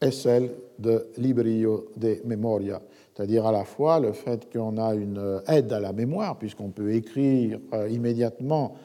est 0.00 0.10
celle 0.10 0.52
de 0.78 1.08
librio 1.16 1.88
de 1.96 2.20
memoria, 2.24 2.80
c'est-à-dire 3.14 3.46
à 3.46 3.52
la 3.52 3.64
fois 3.64 3.98
le 3.98 4.12
fait 4.12 4.52
qu'on 4.52 4.76
a 4.76 4.94
une 4.94 5.40
aide 5.48 5.72
à 5.72 5.80
la 5.80 5.92
mémoire, 5.92 6.38
puisqu'on 6.38 6.70
peut 6.70 6.92
écrire 6.92 7.58
euh, 7.72 7.88
immédiatement 7.88 8.76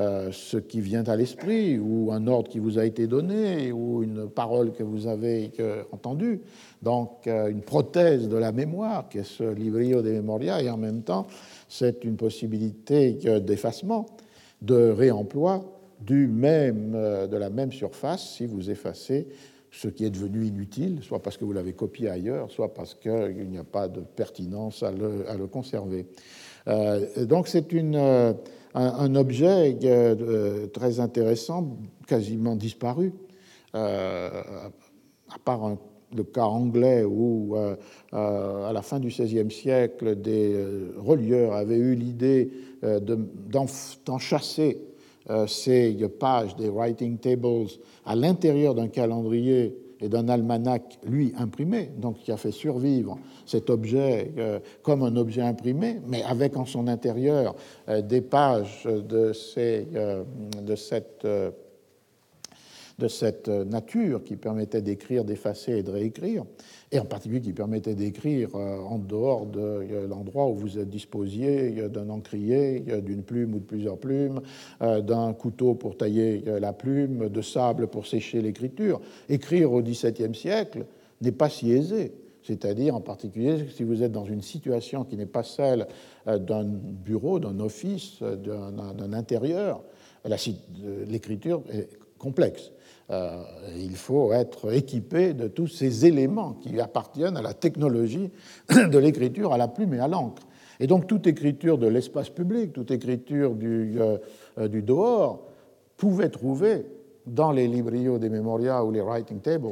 euh, 0.00 0.32
ce 0.32 0.56
qui 0.56 0.80
vient 0.80 1.04
à 1.04 1.14
l'esprit, 1.14 1.78
ou 1.78 2.10
un 2.10 2.26
ordre 2.26 2.48
qui 2.48 2.58
vous 2.58 2.78
a 2.78 2.86
été 2.86 3.06
donné, 3.06 3.70
ou 3.70 4.02
une 4.02 4.30
parole 4.30 4.72
que 4.72 4.82
vous 4.82 5.06
avez 5.06 5.52
entendue. 5.92 6.40
Donc, 6.80 7.26
euh, 7.26 7.48
une 7.48 7.60
prothèse 7.60 8.26
de 8.26 8.36
la 8.38 8.50
mémoire, 8.50 9.10
qui 9.10 9.18
est 9.18 9.24
ce 9.24 9.44
livrio 9.44 10.00
de 10.00 10.10
memoria, 10.10 10.62
et 10.62 10.70
en 10.70 10.78
même 10.78 11.02
temps, 11.02 11.26
c'est 11.68 12.02
une 12.04 12.16
possibilité 12.16 13.18
d'effacement, 13.40 14.06
de 14.62 14.90
réemploi 14.90 15.64
du 16.00 16.28
même, 16.28 16.94
euh, 16.94 17.26
de 17.26 17.36
la 17.36 17.50
même 17.50 17.72
surface 17.72 18.36
si 18.36 18.46
vous 18.46 18.70
effacez 18.70 19.28
ce 19.70 19.88
qui 19.88 20.06
est 20.06 20.10
devenu 20.10 20.46
inutile, 20.46 21.00
soit 21.02 21.20
parce 21.20 21.36
que 21.36 21.44
vous 21.44 21.52
l'avez 21.52 21.74
copié 21.74 22.08
ailleurs, 22.08 22.50
soit 22.50 22.72
parce 22.72 22.94
qu'il 22.94 23.48
n'y 23.50 23.58
a 23.58 23.64
pas 23.64 23.86
de 23.86 24.00
pertinence 24.00 24.82
à 24.82 24.92
le, 24.92 25.28
à 25.28 25.36
le 25.36 25.46
conserver. 25.46 26.06
donc 27.26 27.48
c'est 27.48 27.72
une 27.72 28.34
un, 28.74 29.14
objet 29.14 29.76
euh, 29.84 30.66
très 30.68 31.00
intéressant, 31.00 31.76
quasiment 32.06 32.56
disparu, 32.56 33.12
euh, 33.74 34.42
à 35.28 35.38
part 35.44 35.76
le 36.14 36.24
cas 36.24 36.44
anglais 36.44 37.04
où, 37.04 37.56
euh, 37.56 37.76
à 38.12 38.72
la 38.72 38.82
fin 38.82 38.98
du 38.98 39.08
XVIe 39.08 39.50
siècle, 39.50 40.16
des 40.16 40.56
relieurs 40.98 41.52
avaient 41.52 41.76
eu 41.76 41.94
l'idée 41.94 42.50
d'en 42.82 44.18
chasser 44.18 44.78
ces 45.46 45.96
pages 46.18 46.56
des 46.56 46.68
writing 46.68 47.18
tables 47.18 47.66
à 48.04 48.16
l'intérieur 48.16 48.74
d'un 48.74 48.88
calendrier 48.88 49.76
et 50.00 50.08
d'un 50.08 50.28
almanach, 50.28 50.98
lui, 51.06 51.32
imprimé, 51.36 51.90
donc 51.96 52.18
qui 52.18 52.32
a 52.32 52.36
fait 52.36 52.52
survivre 52.52 53.18
cet 53.46 53.70
objet 53.70 54.32
euh, 54.38 54.58
comme 54.82 55.02
un 55.02 55.16
objet 55.16 55.42
imprimé, 55.42 56.00
mais 56.06 56.22
avec 56.22 56.56
en 56.56 56.64
son 56.64 56.88
intérieur 56.88 57.54
euh, 57.88 58.00
des 58.00 58.20
pages 58.20 58.84
de, 58.84 59.32
euh, 59.58 60.24
cette 60.76 61.26
de 62.98 63.08
cette 63.08 63.48
nature 63.48 64.22
qui 64.22 64.36
permettait 64.36 64.82
d'écrire, 64.82 65.24
d'effacer 65.24 65.78
et 65.78 65.82
de 65.82 65.90
réécrire, 65.90 66.44
et 66.92 66.98
en 66.98 67.04
particulier 67.04 67.40
qui 67.40 67.52
permettait 67.52 67.94
d'écrire 67.94 68.54
en 68.54 68.98
dehors 68.98 69.46
de 69.46 70.06
l'endroit 70.08 70.48
où 70.48 70.54
vous 70.54 70.78
êtes 70.78 70.88
disposié 70.88 71.88
d'un 71.88 72.08
encrier, 72.08 72.80
d'une 72.80 73.22
plume 73.22 73.54
ou 73.54 73.58
de 73.60 73.64
plusieurs 73.64 73.96
plumes, 73.96 74.40
d'un 74.80 75.32
couteau 75.32 75.74
pour 75.74 75.96
tailler 75.96 76.42
la 76.58 76.72
plume, 76.72 77.28
de 77.28 77.42
sable 77.42 77.86
pour 77.86 78.08
sécher 78.08 78.42
l'écriture. 78.42 79.00
Écrire 79.28 79.72
au 79.72 79.82
XVIIe 79.82 80.34
siècle 80.34 80.84
n'est 81.20 81.32
pas 81.32 81.48
si 81.48 81.70
aisé. 81.70 82.12
c'est-à-dire 82.42 82.96
en 82.96 83.00
particulier 83.00 83.66
si 83.74 83.84
vous 83.84 84.02
êtes 84.02 84.12
dans 84.12 84.24
une 84.24 84.42
situation 84.42 85.04
qui 85.04 85.16
n'est 85.16 85.26
pas 85.26 85.42
celle 85.42 85.86
euh, 86.26 86.38
d'un 86.38 86.64
bureau, 86.64 87.38
d'un 87.38 87.60
office, 87.60 88.22
d'un 88.22 89.12
intérieur, 89.12 89.82
l'écriture 91.06 91.62
est 91.70 91.88
complexe. 92.18 92.72
Euh, 93.10 93.42
il 93.76 93.96
faut 93.96 94.32
être 94.32 94.72
équipé 94.72 95.34
de 95.34 95.48
tous 95.48 95.66
ces 95.66 96.06
éléments 96.06 96.52
qui 96.52 96.80
appartiennent 96.80 97.36
à 97.36 97.42
la 97.42 97.54
technologie 97.54 98.30
de 98.68 98.98
l'écriture 98.98 99.52
à 99.52 99.58
la 99.58 99.68
plume 99.68 99.94
et 99.94 99.98
à 99.98 100.06
l'encre. 100.06 100.42
Et 100.78 100.86
donc 100.86 101.06
toute 101.06 101.26
écriture 101.26 101.76
de 101.76 101.88
l'espace 101.88 102.30
public, 102.30 102.72
toute 102.72 102.90
écriture 102.90 103.54
du, 103.54 103.98
euh, 104.00 104.68
du 104.68 104.82
dehors 104.82 105.46
pouvait 105.96 106.28
trouver 106.28 106.86
dans 107.34 107.52
les 107.52 107.68
librios 107.68 108.18
des 108.18 108.28
mémorias 108.28 108.82
ou 108.82 108.90
les 108.90 109.00
writing 109.00 109.40
tables 109.40 109.68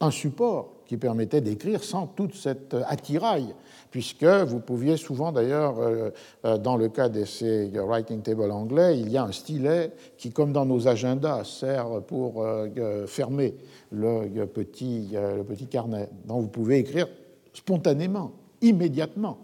un 0.00 0.10
support 0.10 0.70
qui 0.86 0.96
permettait 0.96 1.40
d'écrire 1.40 1.82
sans 1.82 2.06
toute 2.06 2.34
cette 2.34 2.76
attirail, 2.86 3.54
puisque 3.90 4.24
vous 4.24 4.60
pouviez 4.60 4.96
souvent 4.96 5.32
d'ailleurs, 5.32 5.78
euh, 5.78 6.10
euh, 6.44 6.58
dans 6.58 6.76
le 6.76 6.88
cas 6.88 7.08
de 7.08 7.24
ces 7.24 7.70
writing 7.74 8.20
tables 8.20 8.50
anglais, 8.50 8.98
il 8.98 9.10
y 9.10 9.16
a 9.16 9.24
un 9.24 9.32
stylet 9.32 9.92
qui, 10.18 10.30
comme 10.30 10.52
dans 10.52 10.66
nos 10.66 10.88
agendas, 10.88 11.44
sert 11.44 12.02
pour 12.02 12.42
euh, 12.42 13.06
fermer 13.06 13.54
le 13.90 14.44
petit, 14.46 15.10
le 15.12 15.42
petit 15.42 15.66
carnet. 15.66 16.08
Donc 16.26 16.42
vous 16.42 16.48
pouvez 16.48 16.78
écrire 16.78 17.08
spontanément, 17.52 18.32
immédiatement, 18.60 19.38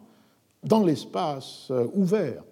dans 0.64 0.82
l'espace 0.82 1.70
ouvert. 1.94 2.42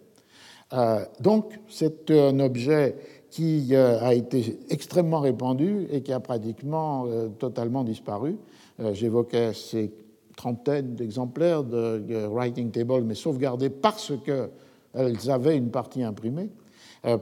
donc 1.20 1.59
c'est 1.68 2.10
un 2.12 2.39
objet 2.39 2.94
qui 3.31 3.69
euh, 3.73 4.01
a 4.01 4.15
été 4.15 4.59
extrêmement 4.71 5.21
répandu 5.21 5.87
et 5.91 6.03
qui 6.03 6.13
a 6.13 6.21
pratiquement 6.21 7.05
euh, 7.07 7.29
totalement 7.29 7.85
disparu. 7.85 8.37
Euh, 8.81 8.95
j'évoquais 8.95 9.53
ces 9.53 9.93
trentaines 10.37 10.95
d'exemplaires 10.95 11.65
de 11.65 12.27
Writing 12.27 12.71
Table, 12.71 13.03
mais 13.03 13.17
sauvegardés 13.17 13.71
parce 13.71 14.13
qu'elles 14.25 15.31
avaient 15.31 15.57
une 15.57 15.71
partie 15.71 16.05
imprimée. 16.05 16.49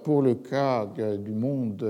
Pour 0.05 0.21
le 0.21 0.35
cas 0.35 0.87
du 0.87 1.33
monde 1.33 1.83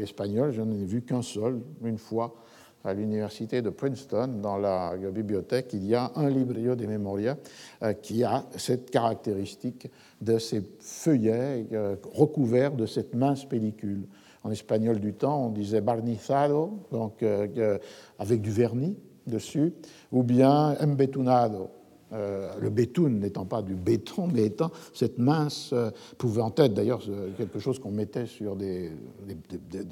espagnol, 0.00 0.52
je 0.52 0.62
n'en 0.62 0.72
ai 0.72 0.84
vu 0.84 1.02
qu'un 1.02 1.20
seul, 1.20 1.60
une 1.82 1.98
fois, 1.98 2.34
à 2.84 2.92
l'université 2.92 3.62
de 3.62 3.70
Princeton, 3.70 4.40
dans 4.42 4.58
la 4.58 4.94
bibliothèque, 4.96 5.72
il 5.72 5.86
y 5.86 5.94
a 5.94 6.12
un 6.16 6.28
librio 6.28 6.76
de 6.76 6.86
memoria 6.86 7.36
euh, 7.82 7.94
qui 7.94 8.22
a 8.22 8.44
cette 8.56 8.90
caractéristique 8.90 9.90
de 10.20 10.38
ces 10.38 10.62
feuillets 10.80 11.66
euh, 11.72 11.96
recouverts 12.12 12.72
de 12.72 12.84
cette 12.86 13.14
mince 13.14 13.46
pellicule. 13.46 14.06
En 14.42 14.50
espagnol 14.50 15.00
du 15.00 15.14
temps, 15.14 15.46
on 15.46 15.50
disait 15.50 15.80
barnizado, 15.80 16.86
donc 16.92 17.22
euh, 17.22 17.78
avec 18.18 18.42
du 18.42 18.50
vernis 18.50 18.96
dessus, 19.26 19.72
ou 20.12 20.22
bien 20.22 20.76
embetunado, 20.78 21.70
euh, 22.14 22.52
le 22.60 22.70
béton 22.70 23.08
n'étant 23.08 23.44
pas 23.44 23.60
du 23.60 23.74
béton, 23.74 24.28
mais 24.32 24.44
étant 24.44 24.70
cette 24.92 25.18
mince, 25.18 25.70
euh, 25.72 25.90
pouvant 26.16 26.54
être 26.56 26.72
d'ailleurs 26.72 27.02
euh, 27.08 27.30
quelque 27.36 27.58
chose 27.58 27.80
qu'on 27.80 27.90
mettait 27.90 28.26
sur 28.26 28.54
des, 28.54 28.92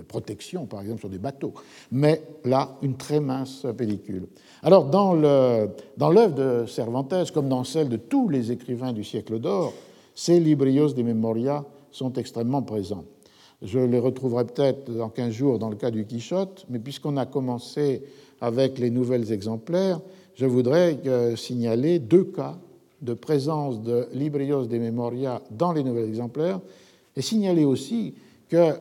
protections, 0.07 0.67
par 0.67 0.83
exemple 0.83 1.01
sur 1.01 1.09
des 1.09 1.19
bateaux, 1.19 1.53
mais 1.91 2.23
là, 2.45 2.77
une 2.83 2.97
très 2.97 3.19
mince 3.19 3.67
pellicule. 3.77 4.29
Alors, 4.63 4.85
dans 4.85 5.15
l'œuvre 5.15 6.35
de 6.35 6.67
Cervantes, 6.67 7.33
comme 7.33 7.49
dans 7.49 7.65
celle 7.65 7.89
de 7.89 7.97
tous 7.97 8.29
les 8.29 8.53
écrivains 8.53 8.93
du 8.93 9.03
siècle 9.03 9.41
d'or, 9.41 9.73
ces 10.15 10.39
librios 10.39 10.93
de 10.93 11.03
memoria 11.03 11.65
sont 11.91 12.13
extrêmement 12.13 12.63
présents. 12.63 13.05
Je 13.63 13.79
les 13.79 13.99
retrouverai 13.99 14.45
peut-être 14.45 14.93
dans 14.93 15.09
15 15.09 15.33
jours 15.33 15.59
dans 15.59 15.71
le 15.71 15.77
cas 15.77 15.91
du 15.91 16.05
Quichotte, 16.05 16.67
mais 16.69 16.79
puisqu'on 16.79 17.17
a 17.17 17.27
commencé 17.27 18.03
avec 18.41 18.79
les 18.79 18.91
nouvelles 18.91 19.33
exemplaires, 19.33 20.01
je 20.35 20.47
voudrais 20.47 20.99
euh, 21.07 21.37
signaler 21.37 21.99
deux 21.99 22.25
cas 22.25 22.57
de 23.01 23.15
présence 23.15 23.83
de 23.83 24.07
Librios 24.13 24.67
de 24.67 24.79
Memoria 24.79 25.43
dans 25.51 25.73
les 25.73 25.83
nouveaux 25.83 26.05
exemplaires 26.05 26.61
et 27.17 27.23
signaler 27.23 27.65
aussi 27.65 28.15
que, 28.49 28.75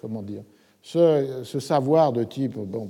comment 0.00 0.22
dire, 0.22 0.42
ce, 0.80 1.42
savoir 1.60 2.12
de 2.12 2.24
type 2.24 2.56
bon, 2.56 2.88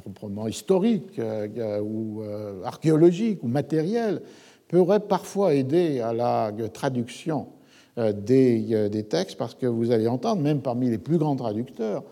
proprement 0.00 0.46
historique 0.46 1.18
euh, 1.18 1.80
ou 1.80 2.22
euh, 2.22 2.62
archéologique 2.64 3.42
ou 3.42 3.48
matériel 3.48 4.22
pourrait 4.68 5.00
parfois 5.00 5.54
aider 5.54 6.00
à 6.00 6.12
la 6.12 6.52
traduction 6.72 7.48
des, 7.96 9.06
textes 9.08 9.36
parce 9.36 9.54
que 9.54 9.66
vous 9.66 9.90
allez 9.90 10.06
entendre, 10.06 10.40
même 10.40 10.60
parmi 10.60 10.88
les 10.88 10.98
plus 10.98 11.18
grands 11.18 11.34
traducteurs, 11.34 12.04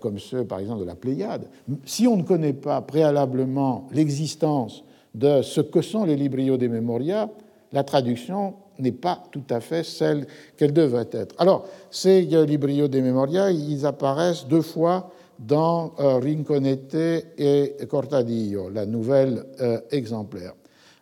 comme 0.00 0.18
ceux 0.18 0.44
par 0.44 0.60
exemple 0.60 0.80
de 0.80 0.86
la 0.86 0.94
Pléiade, 0.94 1.48
si 1.84 2.06
on 2.06 2.16
ne 2.16 2.22
connaît 2.22 2.54
pas 2.54 2.80
préalablement 2.80 3.86
l'existence 3.92 4.84
de 5.14 5.42
ce 5.42 5.60
que 5.60 5.82
sont 5.82 6.04
les 6.04 6.16
librios 6.16 6.56
des 6.56 6.68
Memoria, 6.68 7.28
la 7.72 7.84
traduction 7.84 8.54
n'est 8.78 8.92
pas 8.92 9.22
tout 9.30 9.44
à 9.50 9.60
fait 9.60 9.84
celle 9.84 10.26
qu'elle 10.56 10.72
devrait 10.72 11.08
être. 11.12 11.34
Alors, 11.38 11.66
ces 11.90 12.22
librios 12.22 12.88
des 12.88 13.02
Memoria, 13.02 13.50
ils 13.50 13.86
apparaissent 13.86 14.46
deux 14.46 14.62
fois 14.62 15.10
dans 15.38 15.92
euh, 15.98 16.18
Rinconete 16.18 16.94
et 17.38 17.76
Cortadillo, 17.88 18.70
la 18.70 18.86
nouvelle 18.86 19.44
euh, 19.60 19.80
exemplaire. 19.90 20.54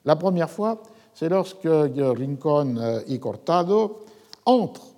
La 0.04 0.16
première 0.16 0.50
fois, 0.50 0.82
c'est 1.14 1.28
lorsque 1.28 1.64
Rincon 1.64 3.02
y 3.06 3.18
Cortado 3.18 4.00
entrent 4.46 4.94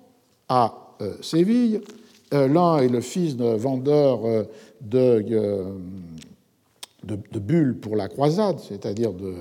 à 0.47 0.85
Séville 1.21 1.75
euh, 1.75 2.04
l'un 2.31 2.77
est 2.77 2.87
le 2.87 3.01
fils 3.01 3.35
d'un 3.35 3.55
vendeur 3.55 4.25
euh, 4.25 4.43
euh, 4.93 5.77
de, 7.03 7.39
bulles 7.39 7.77
pour 7.79 7.95
la 7.95 8.07
croisade, 8.07 8.59
c'est-à-dire 8.59 9.13
de, 9.13 9.33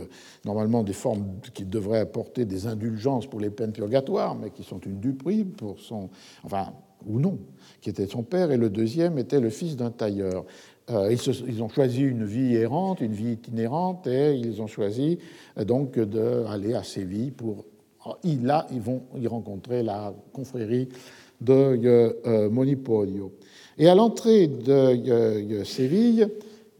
normalement 0.44 0.82
des 0.82 0.93
formes 0.93 1.27
qui 1.55 1.65
devraient 1.65 2.01
apporter 2.01 2.44
des 2.44 2.66
indulgences 2.66 3.27
pour 3.27 3.40
les 3.40 3.51
peines 3.51 3.73
purgatoires, 3.73 4.35
mais 4.35 4.51
qui 4.51 4.65
sont 4.65 4.81
une 4.81 5.01
duperie 5.01 5.44
pour 5.44 5.81
son. 5.81 6.11
Enfin, 6.43 6.73
ou 7.06 7.20
non, 7.20 7.39
qui 7.82 7.90
était 7.90 8.06
son 8.06 8.23
père, 8.23 8.51
et 8.51 8.56
le 8.56 8.70
deuxième 8.70 9.19
était 9.19 9.40
le 9.40 9.51
fils 9.51 9.77
d'un 9.77 9.90
tailleur. 9.90 10.44
ils, 10.89 11.62
ont 11.62 11.69
choisi 11.69 12.01
une 12.01 12.24
vie 12.24 12.55
errante, 12.55 13.02
une 13.02 13.12
vie 13.12 13.32
itinérante, 13.32 14.06
et 14.06 14.35
ils 14.35 14.62
ont 14.62 14.66
choisi 14.66 15.19
donc 15.66 15.98
d'aller 15.98 16.74
à 16.74 16.82
Séville 16.82 17.31
pour. 17.31 17.66
Là, 18.43 18.66
ils 18.70 18.81
vont 18.81 19.02
y 19.19 19.27
rencontrer 19.27 19.82
la 19.82 20.15
confrérie 20.32 20.89
de 21.40 22.16
euh, 22.27 22.51
Monipodio. 22.51 23.32
Et 23.78 23.89
à 23.89 23.94
l'entrée 23.94 24.47
de 24.47 25.65
Séville, 25.65 26.28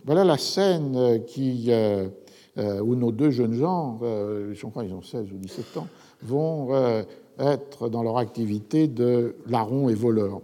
voilà 0.05 0.24
la 0.24 0.39
scène 0.39 1.22
qui, 1.26 1.66
euh, 1.68 2.09
euh, 2.59 2.81
où 2.81 2.94
nos 2.94 3.10
deux 3.10 3.31
jeunes 3.31 3.55
gens, 3.55 3.98
je 4.01 4.66
crois 4.66 4.85
qu'ils 4.85 4.94
ont 4.94 5.02
16 5.02 5.32
ou 5.32 5.39
17 5.39 5.76
ans, 5.78 5.89
vont 6.22 6.68
être 7.39 7.89
dans 7.89 8.02
leur 8.02 8.18
activité 8.18 8.86
de 8.86 9.35
larrons 9.47 9.89
et 9.89 9.94
voleurs. 9.94 10.40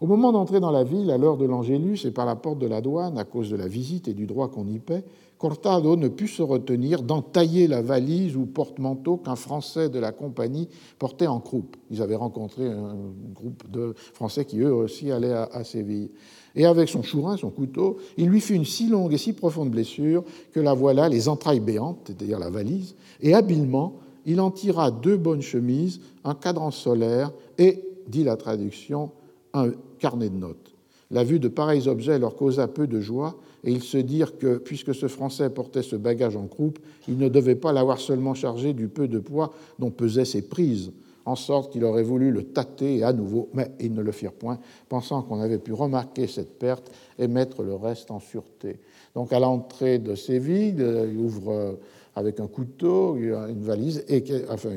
Au 0.00 0.06
moment 0.06 0.30
d'entrer 0.30 0.60
dans 0.60 0.70
la 0.70 0.84
ville, 0.84 1.10
à 1.10 1.18
l'heure 1.18 1.36
de 1.36 1.44
l'Angélus 1.44 2.04
et 2.04 2.12
par 2.12 2.24
la 2.24 2.36
porte 2.36 2.60
de 2.60 2.68
la 2.68 2.80
douane, 2.80 3.18
à 3.18 3.24
cause 3.24 3.50
de 3.50 3.56
la 3.56 3.66
visite 3.66 4.06
et 4.06 4.14
du 4.14 4.26
droit 4.26 4.48
qu'on 4.48 4.68
y 4.68 4.78
paie, 4.78 5.02
Cortado 5.38 5.96
ne 5.96 6.08
put 6.08 6.26
se 6.26 6.42
retenir 6.42 7.02
d'entailler 7.02 7.68
la 7.68 7.80
valise 7.80 8.36
ou 8.36 8.44
porte-manteau 8.44 9.18
qu'un 9.18 9.36
Français 9.36 9.88
de 9.88 10.00
la 10.00 10.10
compagnie 10.10 10.68
portait 10.98 11.28
en 11.28 11.38
croupe. 11.38 11.76
Ils 11.90 12.02
avaient 12.02 12.16
rencontré 12.16 12.66
un 12.66 12.96
groupe 13.34 13.70
de 13.70 13.94
Français 14.14 14.44
qui, 14.44 14.58
eux 14.58 14.74
aussi, 14.74 15.12
allaient 15.12 15.32
à, 15.32 15.62
Séville. 15.62 16.10
Et 16.56 16.66
avec 16.66 16.88
son 16.88 17.02
chourin, 17.02 17.36
son 17.36 17.50
couteau, 17.50 17.98
il 18.16 18.26
lui 18.26 18.40
fit 18.40 18.54
une 18.54 18.64
si 18.64 18.88
longue 18.88 19.12
et 19.12 19.18
si 19.18 19.32
profonde 19.32 19.70
blessure 19.70 20.24
que 20.52 20.58
la 20.58 20.74
voilà, 20.74 21.08
les 21.08 21.28
entrailles 21.28 21.60
béantes, 21.60 22.00
c'est-à-dire 22.06 22.40
la 22.40 22.50
valise, 22.50 22.96
et 23.20 23.34
habilement, 23.34 23.94
il 24.26 24.40
en 24.40 24.50
tira 24.50 24.90
deux 24.90 25.16
bonnes 25.16 25.42
chemises, 25.42 26.00
un 26.24 26.34
cadran 26.34 26.72
solaire 26.72 27.32
et, 27.58 27.84
dit 28.08 28.24
la 28.24 28.36
traduction, 28.36 29.12
un 29.54 29.70
carnet 29.98 30.30
de 30.30 30.36
notes. 30.36 30.74
La 31.10 31.22
vue 31.22 31.38
de 31.38 31.48
pareils 31.48 31.88
objets 31.88 32.18
leur 32.18 32.34
causa 32.34 32.66
peu 32.66 32.86
de 32.86 33.00
joie, 33.00 33.36
et 33.64 33.72
ils 33.72 33.82
se 33.82 33.98
dirent 33.98 34.38
que, 34.38 34.58
puisque 34.58 34.94
ce 34.94 35.08
Français 35.08 35.50
portait 35.50 35.82
ce 35.82 35.96
bagage 35.96 36.36
en 36.36 36.46
croupe, 36.46 36.78
il 37.08 37.18
ne 37.18 37.28
devait 37.28 37.56
pas 37.56 37.72
l'avoir 37.72 37.98
seulement 37.98 38.34
chargé 38.34 38.72
du 38.72 38.88
peu 38.88 39.08
de 39.08 39.18
poids 39.18 39.52
dont 39.78 39.90
pesaient 39.90 40.24
ses 40.24 40.42
prises, 40.42 40.92
en 41.24 41.36
sorte 41.36 41.72
qu'il 41.72 41.84
aurait 41.84 42.02
voulu 42.02 42.30
le 42.30 42.44
tâter 42.44 43.02
à 43.04 43.12
nouveau, 43.12 43.48
mais 43.52 43.70
ils 43.80 43.92
ne 43.92 44.00
le 44.00 44.12
firent 44.12 44.32
point, 44.32 44.58
pensant 44.88 45.22
qu'on 45.22 45.40
avait 45.40 45.58
pu 45.58 45.72
remarquer 45.72 46.26
cette 46.26 46.58
perte 46.58 46.90
et 47.18 47.28
mettre 47.28 47.62
le 47.62 47.74
reste 47.74 48.10
en 48.10 48.20
sûreté. 48.20 48.80
Donc 49.14 49.32
à 49.32 49.40
l'entrée 49.40 49.98
de 49.98 50.14
Séville, 50.14 50.76
il 50.78 51.18
ouvre 51.18 51.52
euh, 51.52 51.72
avec 52.16 52.40
un 52.40 52.46
couteau, 52.46 53.16
une 53.16 53.60
valise, 53.60 54.04
et, 54.08 54.24
enfin 54.50 54.70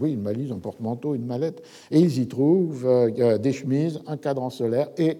oui, 0.00 0.12
une 0.12 0.22
valise, 0.22 0.52
un 0.52 0.58
porte-manteau, 0.58 1.14
une 1.14 1.26
mallette, 1.26 1.62
et 1.90 1.98
ils 1.98 2.18
y 2.20 2.26
trouvent 2.26 2.86
euh, 2.86 3.38
des 3.38 3.52
chemises, 3.52 4.00
un 4.06 4.16
cadran 4.16 4.50
solaire 4.50 4.88
et 4.96 5.18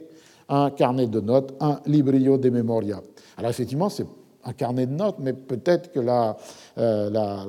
un 0.48 0.70
carnet 0.70 1.06
de 1.06 1.20
notes, 1.20 1.54
un 1.60 1.80
librio 1.86 2.38
de 2.38 2.50
memoria. 2.50 3.00
Alors 3.36 3.50
effectivement, 3.50 3.88
c'est 3.88 4.06
un 4.44 4.52
carnet 4.52 4.86
de 4.86 4.94
notes, 4.94 5.16
mais 5.18 5.32
peut-être 5.32 5.92
que 5.92 6.00
la, 6.00 6.36
euh, 6.78 7.10
la, 7.10 7.44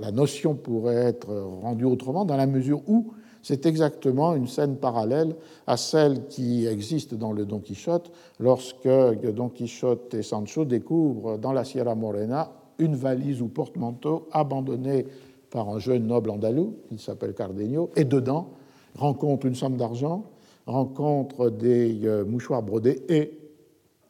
la, 0.00 0.10
notion 0.10 0.54
pourrait 0.54 0.96
être 0.96 1.32
rendue 1.62 1.84
autrement 1.84 2.24
dans 2.24 2.36
la 2.36 2.46
mesure 2.46 2.80
où 2.88 3.12
c'est 3.42 3.66
exactement 3.66 4.34
une 4.34 4.46
scène 4.46 4.76
parallèle 4.76 5.34
à 5.66 5.76
celle 5.76 6.26
qui 6.26 6.66
existe 6.66 7.14
dans 7.14 7.32
le 7.32 7.44
Don 7.44 7.58
Quichotte 7.58 8.10
lorsque 8.38 8.88
Don 8.88 9.48
Quichotte 9.48 10.14
et 10.14 10.22
Sancho 10.22 10.64
découvrent 10.64 11.38
dans 11.38 11.52
la 11.52 11.64
Sierra 11.64 11.94
Morena 11.94 12.52
une 12.78 12.94
valise 12.94 13.42
ou 13.42 13.48
porte-manteau 13.48 14.28
abandonnée 14.32 15.06
par 15.50 15.68
un 15.68 15.78
jeune 15.78 16.06
noble 16.06 16.30
andalou, 16.30 16.76
qui 16.88 16.98
s'appelle 16.98 17.34
Cardenio, 17.34 17.90
et 17.94 18.04
dedans 18.04 18.48
rencontre 18.96 19.46
une 19.46 19.54
somme 19.54 19.76
d'argent, 19.76 20.24
rencontre 20.66 21.50
des 21.50 22.00
euh, 22.04 22.24
mouchoirs 22.24 22.62
brodés 22.62 23.02
et 23.08 23.38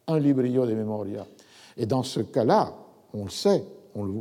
un 0.06 0.18
librillo 0.18 0.66
de 0.66 0.74
memoria. 0.74 1.26
Et 1.76 1.86
dans 1.86 2.02
ce 2.02 2.20
cas-là, 2.20 2.74
on 3.14 3.24
le 3.24 3.30
sait, 3.30 3.64
on 3.94 4.04
le, 4.04 4.12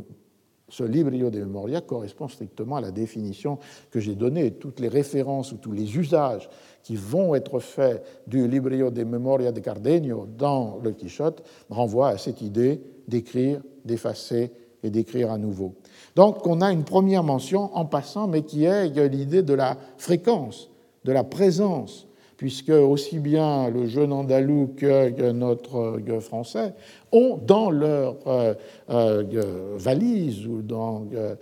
ce 0.72 0.84
librillo 0.84 1.28
de 1.28 1.38
memoria 1.40 1.82
correspond 1.82 2.28
strictement 2.28 2.76
à 2.76 2.80
la 2.80 2.90
définition 2.90 3.58
que 3.90 4.00
j'ai 4.00 4.14
donnée. 4.14 4.52
Toutes 4.52 4.80
les 4.80 4.88
références 4.88 5.52
ou 5.52 5.56
tous 5.56 5.72
les 5.72 5.98
usages 5.98 6.48
qui 6.82 6.96
vont 6.96 7.34
être 7.34 7.60
faits 7.60 8.02
du 8.26 8.48
librillo 8.48 8.90
de 8.90 9.04
memoria 9.04 9.52
de 9.52 9.60
Cardenio 9.60 10.26
dans 10.38 10.78
le 10.82 10.92
Quichotte 10.92 11.42
renvoient 11.68 12.08
à 12.08 12.18
cette 12.18 12.40
idée 12.40 12.80
d'écrire, 13.06 13.60
d'effacer 13.84 14.50
et 14.82 14.88
d'écrire 14.88 15.30
à 15.30 15.36
nouveau. 15.36 15.74
Donc 16.16 16.46
on 16.46 16.62
a 16.62 16.72
une 16.72 16.84
première 16.84 17.22
mention 17.22 17.74
en 17.76 17.84
passant, 17.84 18.26
mais 18.26 18.42
qui 18.42 18.64
est 18.64 18.88
l'idée 19.08 19.42
de 19.42 19.54
la 19.54 19.76
fréquence, 19.98 20.70
de 21.04 21.12
la 21.12 21.22
présence 21.22 22.08
puisque 22.42 22.70
aussi 22.70 23.20
bien 23.20 23.70
le 23.70 23.86
jeune 23.86 24.12
andalou 24.12 24.74
que 24.76 25.30
notre 25.30 26.00
français 26.18 26.74
ont 27.12 27.36
dans 27.36 27.70
leur 27.70 28.16
euh, 28.26 28.54
euh, 28.90 29.76
valise 29.76 30.44
ou 30.48 30.60
dans 30.60 31.06
euh, 31.14 31.36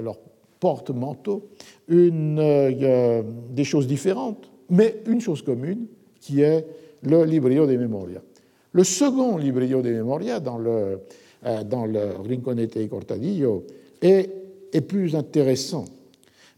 leur 0.00 0.18
porte-manteau 0.58 1.48
des 1.88 3.62
choses 3.62 3.86
différentes, 3.86 4.50
mais 4.68 4.96
une 5.06 5.20
chose 5.20 5.42
commune 5.42 5.86
qui 6.20 6.40
est 6.40 6.66
le 7.02 7.22
Librio 7.22 7.64
de 7.64 7.76
Memoria. 7.76 8.20
Le 8.72 8.82
second 8.82 9.36
Librio 9.36 9.80
de 9.80 9.90
Memoria 9.90 10.40
dans 10.40 10.58
le, 10.58 11.02
dans 11.66 11.86
le 11.86 12.16
Rinconete 12.28 12.74
y 12.80 12.88
Cortadillo 12.88 13.62
est, 14.00 14.28
est 14.72 14.80
plus 14.80 15.14
intéressant 15.14 15.84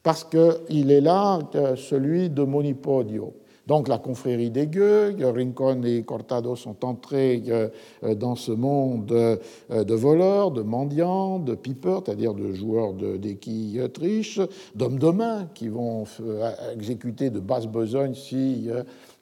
parce 0.03 0.25
qu'il 0.25 0.91
est 0.91 1.03
là 1.03 1.41
celui 1.77 2.31
de 2.31 2.45
Monipodio 2.45 3.35
donc 3.67 3.89
la 3.89 3.99
confrérie 3.99 4.51
des 4.51 4.67
gueux, 4.67 5.17
Rincon 5.21 5.83
et 5.85 6.03
Cortado 6.03 6.55
sont 6.55 6.85
entrés 6.85 7.43
euh, 7.49 8.15
dans 8.15 8.37
ce 8.37 8.53
monde 8.53 9.11
euh, 9.13 9.85
de 9.85 9.95
voleurs, 9.95 10.51
de 10.51 10.61
mendiants, 10.61 11.39
de 11.39 11.55
pipeurs, 11.55 12.03
c'est-à-dire 12.05 12.35
de 12.35 12.53
joueurs 12.53 12.93
d'équilles 12.93 13.81
triches, 13.93 14.41
d'hommes 14.75 14.99
de 14.99 15.09
main 15.09 15.49
qui 15.55 15.69
vont 15.69 16.05
euh, 16.21 16.51
exécuter 16.75 17.31
de 17.31 17.41
basse 17.41 17.67
besogne 17.67 18.15
si 18.15 18.69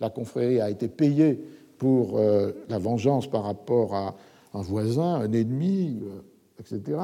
la 0.01 0.11
confrérie 0.11 0.61
a 0.61 0.71
été 0.71 0.89
payée 0.89 1.39
pour 1.79 2.21
la 2.69 2.79
vengeance 2.79 3.27
par 3.27 3.45
rapport 3.45 3.95
à 3.95 4.15
un 4.55 4.63
voisin, 4.63 5.15
un 5.15 5.33
ennemi, 5.33 6.01
etc. 6.61 6.99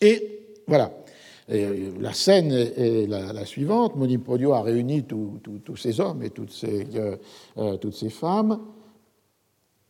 Et 0.00 0.40
voilà. 0.66 0.92
Euh, 1.50 1.92
la 2.00 2.12
scène 2.12 2.50
est 2.52 3.06
la, 3.08 3.44
suivante. 3.44 3.96
Monipodio 3.96 4.52
a 4.52 4.62
réuni 4.62 5.04
tous 5.04 5.76
ces 5.76 6.00
hommes 6.00 6.22
et 6.22 6.30
toutes 6.30 6.50
ces, 6.50 6.86
euh, 6.96 7.16
euh, 7.58 8.10
femmes. 8.10 8.58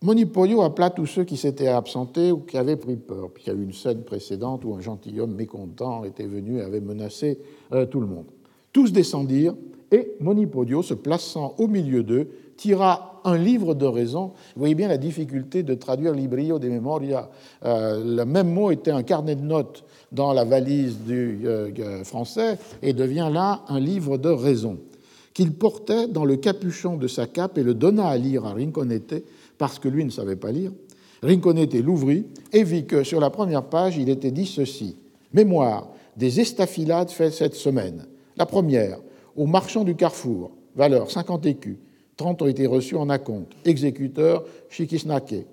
Monipodio 0.02 0.60
appela 0.62 0.90
tous 0.90 1.06
ceux 1.06 1.24
qui 1.24 1.38
s'étaient 1.38 1.68
absentés 1.68 2.30
ou 2.30 2.38
qui 2.38 2.58
avaient 2.58 2.76
pris 2.76 2.96
peur. 2.96 3.30
Puis 3.32 3.44
il 3.46 3.52
y 3.52 3.56
a 3.56 3.58
eu 3.58 3.62
une 3.62 3.72
scène 3.72 4.02
précédente 4.02 4.64
où 4.64 4.74
un 4.74 4.80
gentilhomme 4.80 5.34
mécontent 5.34 6.04
était 6.04 6.26
venu 6.26 6.58
et 6.58 6.62
avait 6.62 6.82
menacé 6.82 7.38
tout 7.90 8.00
le 8.00 8.06
monde. 8.06 8.26
Tous 8.72 8.92
descendirent 8.92 9.54
et 9.90 10.16
Monipodio, 10.20 10.82
se 10.82 10.92
plaçant 10.92 11.54
au 11.58 11.66
milieu 11.66 12.02
d'eux, 12.02 12.28
tira 12.56 13.22
un 13.24 13.38
livre 13.38 13.74
de 13.74 13.86
raison. 13.86 14.32
Vous 14.54 14.60
voyez 14.60 14.74
bien 14.74 14.88
la 14.88 14.98
difficulté 14.98 15.62
de 15.62 15.74
traduire 15.74 16.12
Librio 16.12 16.58
de 16.58 16.68
Memoria. 16.68 17.30
le 17.64 18.24
même 18.24 18.52
mot 18.52 18.70
était 18.70 18.90
un 18.90 19.02
carnet 19.02 19.34
de 19.34 19.44
notes 19.44 19.84
dans 20.12 20.32
la 20.32 20.44
valise 20.44 20.98
du 20.98 21.40
euh, 21.44 22.04
français 22.04 22.58
et 22.82 22.92
devient 22.92 23.30
là 23.32 23.62
un 23.68 23.80
livre 23.80 24.18
de 24.18 24.28
raison 24.28 24.78
qu'il 25.34 25.52
portait 25.52 26.08
dans 26.08 26.24
le 26.24 26.36
capuchon 26.36 26.96
de 26.96 27.08
sa 27.08 27.26
cape 27.26 27.58
et 27.58 27.62
le 27.62 27.74
donna 27.74 28.06
à 28.06 28.16
lire 28.16 28.46
à 28.46 28.54
Rinconete 28.54 29.24
parce 29.58 29.78
que 29.78 29.88
lui 29.88 30.04
ne 30.04 30.10
savait 30.10 30.36
pas 30.36 30.52
lire. 30.52 30.72
Rinconete 31.22 31.74
l'ouvrit 31.74 32.24
et 32.52 32.64
vit 32.64 32.86
que 32.86 33.04
sur 33.04 33.20
la 33.20 33.30
première 33.30 33.64
page 33.64 33.96
il 33.98 34.08
était 34.08 34.30
dit 34.30 34.46
ceci 34.46 34.96
Mémoire 35.32 35.88
des 36.16 36.40
estafilades 36.40 37.10
faites 37.10 37.34
cette 37.34 37.54
semaine. 37.54 38.06
La 38.36 38.46
première, 38.46 38.98
au 39.36 39.46
marchand 39.46 39.84
du 39.84 39.94
carrefour, 39.94 40.50
valeur 40.74 41.10
50 41.10 41.44
écus, 41.46 41.76
30 42.16 42.42
ont 42.42 42.46
été 42.46 42.66
reçus 42.66 42.96
en 42.96 43.10
acompte, 43.10 43.52
exécuteur 43.64 44.44
Chikisnake. 44.70 45.46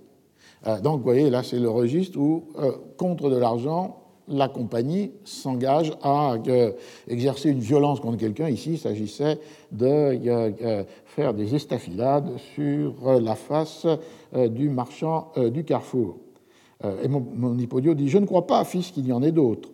Euh, 0.66 0.80
donc, 0.80 1.00
vous 1.00 1.04
voyez, 1.04 1.30
là, 1.30 1.44
c'est 1.44 1.60
le 1.60 1.70
registre 1.70 2.18
où, 2.18 2.46
euh, 2.60 2.72
contre 2.98 3.30
de 3.30 3.36
l'argent, 3.36 4.03
la 4.28 4.48
compagnie 4.48 5.12
s'engage 5.24 5.94
à 6.02 6.36
euh, 6.48 6.72
exercer 7.08 7.50
une 7.50 7.60
violence 7.60 8.00
contre 8.00 8.18
quelqu'un. 8.18 8.50
Ici, 8.50 8.72
il 8.74 8.80
s'agissait 8.80 9.40
de 9.72 9.86
euh, 9.86 10.52
euh, 10.62 10.84
faire 11.06 11.34
des 11.34 11.56
estafilades 11.56 12.32
sur 12.56 12.94
la 13.20 13.36
face 13.36 13.86
du 14.34 14.70
marchand 14.70 15.32
du 15.52 15.64
carrefour. 15.64 16.18
Et 17.04 17.08
mon 17.08 17.58
Hippodio 17.58 17.94
dit 17.94 18.10
Je 18.10 18.18
ne 18.18 18.26
crois 18.26 18.48
pas, 18.48 18.64
fils, 18.66 18.92
qu'il 18.92 19.08
y 19.08 19.14
en 19.14 19.22
ait 19.22 19.32
d'autres. 19.32 19.70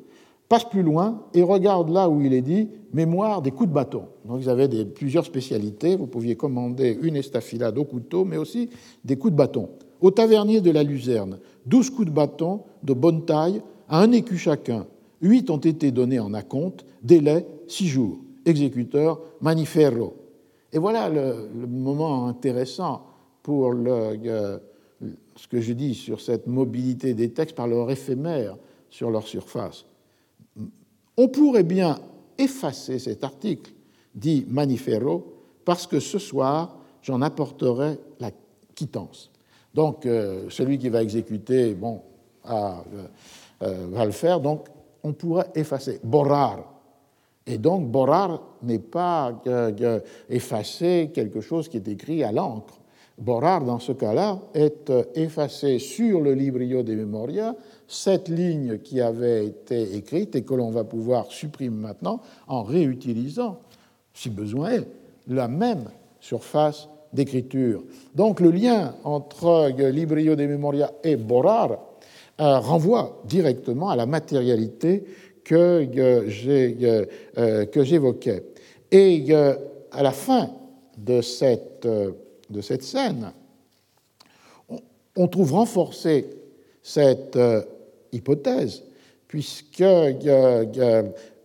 Passe 0.50 0.66
plus 0.66 0.84
loin 0.84 1.22
et 1.34 1.44
regarde 1.44 1.90
là 1.90 2.10
où 2.10 2.22
il 2.22 2.34
est 2.34 2.42
dit 2.42 2.70
mémoire 2.92 3.42
des 3.42 3.52
coups 3.52 3.70
de 3.70 3.74
bâton. 3.74 4.06
Donc, 4.26 4.40
ils 4.42 4.50
avaient 4.50 4.68
plusieurs 4.86 5.24
spécialités. 5.24 5.96
Vous 5.96 6.08
pouviez 6.08 6.36
commander 6.36 6.98
une 7.02 7.16
estafilade 7.16 7.78
au 7.78 7.86
couteau, 7.86 8.26
mais 8.26 8.38
aussi 8.38 8.70
des 9.06 9.16
coups 9.16 9.32
de 9.32 9.38
bâton. 9.38 9.70
Au 10.02 10.12
tavernier 10.12 10.60
de 10.60 10.72
la 10.72 10.84
Luzerne, 10.84 11.40
douze 11.66 11.90
coups 11.90 12.08
de 12.08 12.14
bâton 12.14 12.62
de 12.84 12.94
bonne 12.94 13.26
taille 13.26 13.62
à 13.90 14.02
un 14.02 14.12
écu 14.12 14.38
chacun. 14.38 14.86
Huit 15.22 15.50
ont 15.50 15.58
été 15.58 15.92
donnés 15.92 16.20
en 16.20 16.34
acompte, 16.34 16.86
délai 17.04 17.46
six 17.68 17.88
jours. 17.88 18.20
Exécuteur 18.46 19.20
Maniferro. 19.42 20.16
Et 20.72 20.78
voilà 20.78 21.10
le, 21.10 21.50
moment 21.68 22.28
intéressant 22.28 23.06
pour 23.44 23.74
le, 23.74 24.60
ce 25.36 25.48
que 25.48 25.60
je 25.60 25.74
dis 25.74 25.94
sur 25.94 26.22
cette 26.22 26.48
mobilité 26.48 27.14
des 27.14 27.32
textes 27.32 27.56
par 27.56 27.68
leur 27.68 27.92
éphémère 27.92 28.58
sur 28.90 29.12
leur 29.12 29.28
surface. 29.28 29.86
On 31.18 31.28
pourrait 31.28 31.64
bien 31.64 32.00
effacer 32.38 33.00
cet 33.00 33.24
article, 33.24 33.72
dit 34.16 34.46
Maniferro, 34.48 35.34
parce 35.66 35.86
que 35.86 36.00
ce 36.00 36.18
soir, 36.18 36.78
j'en 37.02 37.22
apporterai 37.22 38.00
la 38.20 38.32
quittance. 38.74 39.30
Donc, 39.74 40.06
euh, 40.06 40.50
celui 40.50 40.78
qui 40.78 40.90
va 40.90 41.04
exécuter, 41.04 41.74
bon, 41.74 42.02
a, 42.44 42.80
euh, 42.80 42.82
euh, 42.96 43.08
va 43.62 44.06
le 44.06 44.12
faire, 44.12 44.40
donc 44.40 44.68
on 45.04 45.14
pourrait 45.14 45.50
effacer. 45.56 46.00
Borrar. 46.04 46.64
Et 47.46 47.58
donc, 47.58 47.90
borrar 47.90 48.42
n'est 48.62 48.80
pas 48.80 49.42
effacer 50.30 51.12
quelque 51.14 51.42
chose 51.42 51.68
qui 51.68 51.78
est 51.78 51.88
écrit 51.88 52.24
à 52.24 52.32
l'encre. 52.32 52.80
Borrar, 53.18 53.66
dans 53.66 53.80
ce 53.80 53.92
cas-là, 53.92 54.40
est 54.54 54.90
euh, 54.90 55.04
effacer 55.14 55.78
sur 55.80 56.22
le 56.22 56.34
librio 56.34 56.84
de 56.84 56.96
memoria 56.96 57.54
cette 57.86 58.30
ligne 58.30 58.78
qui 58.78 59.02
avait 59.02 59.48
été 59.48 59.96
écrite 59.98 60.38
et 60.38 60.44
que 60.44 60.54
l'on 60.54 60.70
va 60.70 60.86
pouvoir 60.86 61.26
supprimer 61.30 61.76
maintenant 61.76 62.22
en 62.48 62.64
réutilisant, 62.64 63.60
si 64.14 64.30
besoin 64.30 64.72
est, 64.72 64.88
la 65.28 65.50
même 65.50 65.86
surface 66.22 66.88
d'écriture. 67.12 67.84
Donc 68.16 68.40
le 68.40 68.52
lien 68.52 68.96
entre 69.04 69.70
Librio 69.90 70.36
de 70.36 70.46
Memoria 70.46 70.92
et 71.04 71.18
Borrar 71.18 71.72
euh, 71.72 71.76
renvoie 72.40 73.22
directement 73.26 73.90
à 73.90 73.96
la 73.96 74.06
matérialité 74.06 75.04
que, 75.44 75.88
euh, 75.98 77.06
euh, 77.38 77.84
j'évoquais. 77.84 78.44
Et 78.92 79.34
à 79.92 80.04
la 80.04 80.12
fin 80.12 80.50
de 80.98 81.22
cette, 81.22 81.88
de 81.88 82.62
cette 82.62 82.84
scène, 82.84 83.32
on 85.16 85.28
trouve 85.28 85.54
renforcée 85.54 86.26
cette 86.82 87.38
hypothèse, 88.12 88.84
puisque 89.28 89.84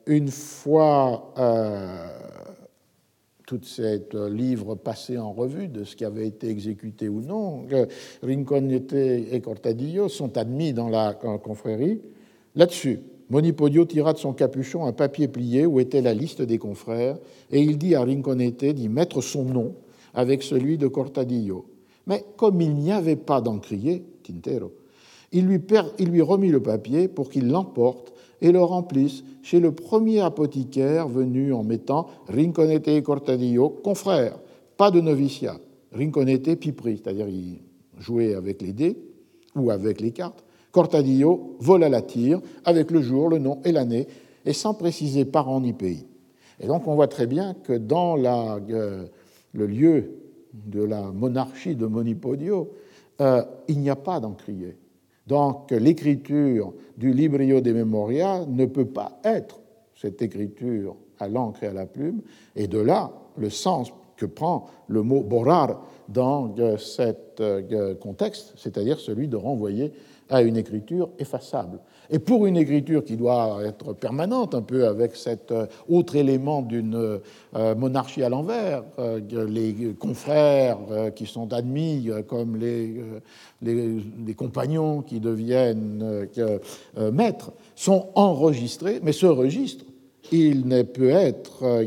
une 0.07 0.29
fois 0.29 1.35
tout 3.47 3.61
ces 3.63 4.03
livres 4.31 4.75
passés 4.75 5.19
en 5.19 5.33
revue 5.33 5.69
de 5.69 5.85
ce 5.85 5.97
qui 5.97 6.05
avait 6.05 6.27
été 6.27 6.49
exécuté 6.49 7.09
ou 7.09 7.21
non, 7.21 7.67
Rinconete 8.23 8.95
et 8.95 9.41
Cortadillo 9.43 10.09
sont 10.09 10.39
admis 10.39 10.73
dans 10.73 10.89
la 10.89 11.13
confrérie. 11.13 12.01
Là-dessus, 12.55 13.01
Monipodio 13.29 13.85
tira 13.85 14.13
de 14.13 14.19
son 14.19 14.33
capuchon 14.33 14.87
un 14.87 14.93
papier 14.93 15.29
plié 15.29 15.67
où 15.67 15.81
était 15.81 16.01
la 16.01 16.15
liste 16.15 16.41
des 16.43 16.59
confrères, 16.59 17.19
et 17.51 17.61
il 17.61 17.79
dit 17.79 17.95
à 17.95 18.03
Rinconete 18.03 18.65
d'y 18.67 18.89
mettre 18.89 19.21
son 19.21 19.45
nom 19.45 19.75
avec 20.15 20.43
celui 20.43 20.79
de 20.79 20.87
Cortadillo. 20.87 21.67
Mais 22.07 22.25
comme 22.37 22.61
il 22.61 22.75
n'y 22.75 22.93
avait 22.93 23.17
pas 23.17 23.41
d'encrier, 23.41 24.05
Tintero, 24.23 24.73
il 25.33 25.47
lui 25.47 26.23
remit 26.23 26.51
le 26.51 26.63
papier 26.63 27.09
pour 27.09 27.29
qu'il 27.29 27.49
l'emporte 27.49 28.14
et 28.45 28.53
le 28.53 28.63
remplissent 28.63 29.25
chez 29.43 29.59
le 29.59 29.73
premier 29.73 30.21
apothicaire 30.21 31.09
venu 31.09 31.55
en 31.55 31.65
mettant 31.65 32.09
Rinconete 32.29 32.89
et 32.89 33.03
Cortadillo, 33.03 33.71
confrères, 33.71 34.39
pas 34.77 34.91
de 34.91 35.01
noviciat. 35.01 35.57
Rinconete, 35.93 36.55
pipri, 36.57 37.01
c'est-à-dire 37.03 37.27
il 37.27 37.63
jouait 37.99 38.35
avec 38.35 38.61
les 38.61 38.75
dés 38.75 38.99
ou 39.57 39.71
avec 39.71 39.99
les 40.03 40.11
cartes. 40.11 40.45
Cortadillo 40.73 41.57
vole 41.59 41.85
à 41.85 41.89
la 41.89 42.03
tire 42.03 42.43
avec 42.67 42.91
le 42.91 43.01
jour, 43.01 43.31
le 43.31 43.39
nom 43.39 43.61
et 43.65 43.73
l'année, 43.73 44.07
et 44.45 44.53
sans 44.53 44.75
préciser 44.75 45.25
par 45.25 45.49
an 45.49 45.63
ni 45.63 45.73
pays. 45.73 46.05
Et 46.61 46.67
donc 46.67 46.87
on 46.87 46.95
voit 46.95 47.09
très 47.09 47.27
bien 47.27 47.55
que 47.55 47.73
dans 47.73 48.19
euh, 48.19 49.07
le 49.55 49.67
lieu 49.67 50.19
de 50.53 50.83
la 50.83 51.01
monarchie 51.13 51.77
de 51.77 51.87
Monipodio, 51.87 52.75
euh, 53.23 53.43
il 53.69 53.79
n'y 53.81 53.89
a 53.89 53.97
pas 53.97 54.21
d'encrier. 54.21 54.77
Donc 55.27 55.71
l'écriture 55.71 56.75
du 56.97 57.13
Librio 57.13 57.61
de 57.61 57.73
Memoria 57.73 58.45
ne 58.47 58.67
peut 58.67 58.87
pas 58.87 59.19
être 59.25 59.61
cette 59.95 60.21
écriture 60.21 60.97
à 61.19 61.29
l'encre 61.29 61.63
et 61.63 61.69
à 61.69 61.73
la 61.73 61.87
plume, 61.87 62.21
et 62.57 62.67
de 62.67 62.79
là 62.79 63.11
le 63.37 63.51
sens 63.51 63.93
que 64.17 64.27
prend 64.27 64.67
le 64.89 65.03
mot 65.03 65.23
borar 65.23 65.87
dans 66.09 66.55
euh, 66.59 66.77
cet 66.77 67.41
euh, 67.41 67.95
contexte, 67.95 68.53
c'est-à-dire 68.57 69.01
celui 69.01 69.29
de 69.29 69.37
renvoyer 69.37 69.93
à 70.29 70.43
une 70.43 70.57
écriture 70.57 71.11
effaçable. 71.19 71.81
Et 72.11 72.19
pour 72.19 72.47
une 72.47 72.57
écriture 72.57 73.05
qui 73.05 73.17
doit 73.17 73.61
être 73.65 73.93
permanente, 73.93 74.55
un 74.55 74.63
peu 74.63 74.87
avec 74.87 75.17
cet 75.17 75.51
euh, 75.51 75.67
autre 75.89 76.17
élément 76.17 76.63
d'une 76.63 77.21
monarchie 77.77 78.23
à 78.23 78.29
l'envers, 78.29 78.83
les 79.31 79.95
confrères 79.99 80.79
qui 81.15 81.27
sont 81.27 81.53
admis 81.53 82.11
comme 82.27 82.57
les, 82.57 83.01
les, 83.63 84.35
compagnons 84.35 85.03
qui 85.03 85.21
deviennent 85.21 86.27
maîtres, 87.13 87.53
sont 87.77 88.09
enregistrés, 88.15 89.01
mais 89.03 89.13
ce 89.13 89.27
registre, 89.27 89.85
il 90.33 90.67
ne 90.67 90.83
peut 90.83 91.11
être 91.11 91.85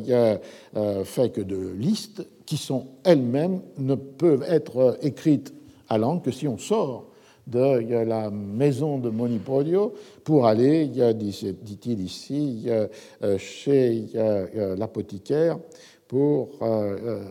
fait 1.03 1.29
que 1.29 1.41
de 1.41 1.73
listes 1.77 2.25
qui 2.45 2.57
sont 2.57 2.87
elles-mêmes 3.03 3.61
ne 3.77 3.95
peuvent 3.95 4.45
être 4.47 4.97
écrites 5.01 5.53
à 5.89 5.97
langue 5.97 6.23
que 6.23 6.31
si 6.31 6.47
on 6.47 6.57
sort 6.57 7.05
de 7.47 8.03
la 8.03 8.29
maison 8.29 8.99
de 8.99 9.09
Monipodio 9.09 9.93
pour 10.23 10.45
aller, 10.45 10.87
dit-il 10.87 12.01
ici, 12.01 12.65
euh, 12.67 13.37
chez 13.37 14.05
l'apothicaire 14.77 15.57
pour 16.07 16.49
euh, 16.61 17.23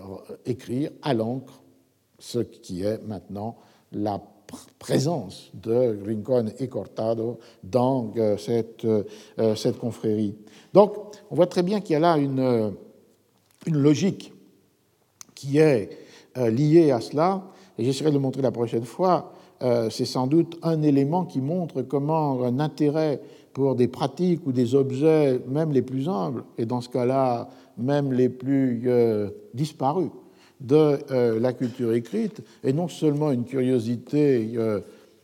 écrire 0.45 0.91
à 1.03 1.15
l'encre 1.15 1.63
ce 2.19 2.39
qui 2.39 2.83
est 2.83 3.01
maintenant 3.07 3.57
la 3.93 4.21
présence 4.79 5.51
de 5.55 5.99
Rincon 6.07 6.47
et 6.59 6.69
Cortado 6.69 7.39
dans 7.63 8.13
euh, 8.17 8.37
cette, 8.37 8.87
cette 9.57 9.79
confrérie. 9.79 10.35
Donc, 10.73 10.95
on 11.31 11.35
voit 11.35 11.47
très 11.47 11.63
bien 11.63 11.81
qu'il 11.81 11.95
y 11.95 11.97
a 11.97 12.01
là 12.01 12.17
une, 12.17 12.75
une 13.67 13.77
logique 13.77 14.33
qui 15.37 15.59
est 15.59 15.91
euh, 16.39 16.51
lié 16.51 16.91
à 16.91 17.01
cela, 17.01 17.45
et 17.79 17.85
j'essaierai 17.85 18.11
de 18.11 18.15
le 18.17 18.21
montrer 18.21 18.43
la 18.43 18.51
prochaine 18.51 18.85
fois, 18.85 19.33
euh, 19.33 19.36
c'est 19.61 20.05
sans 20.05 20.27
doute 20.27 20.59
un 20.63 20.83
élément 20.83 21.25
qui 21.25 21.41
montre 21.41 21.83
comment 21.83 22.43
un 22.43 22.61
intérêt 22.61 23.21
pour 23.53 23.75
des 23.75 23.89
pratiques 23.89 24.47
ou 24.47 24.53
des 24.53 24.75
objets, 24.75 25.41
même 25.49 25.73
les 25.73 25.83
plus 25.83 26.09
humbles, 26.09 26.45
et 26.59 26.67
dans 26.67 26.81
ce 26.81 26.91
cas-là, 26.91 27.49
même 27.79 28.13
les 28.13 28.29
plus 28.29 28.83
euh, 28.87 29.31
disparus 29.55 30.11
de 30.61 30.99
la 31.39 31.53
culture 31.53 31.93
écrite, 31.93 32.43
est 32.65 32.73
non 32.73 32.89
seulement 32.89 33.31
une 33.31 33.45
curiosité 33.45 34.57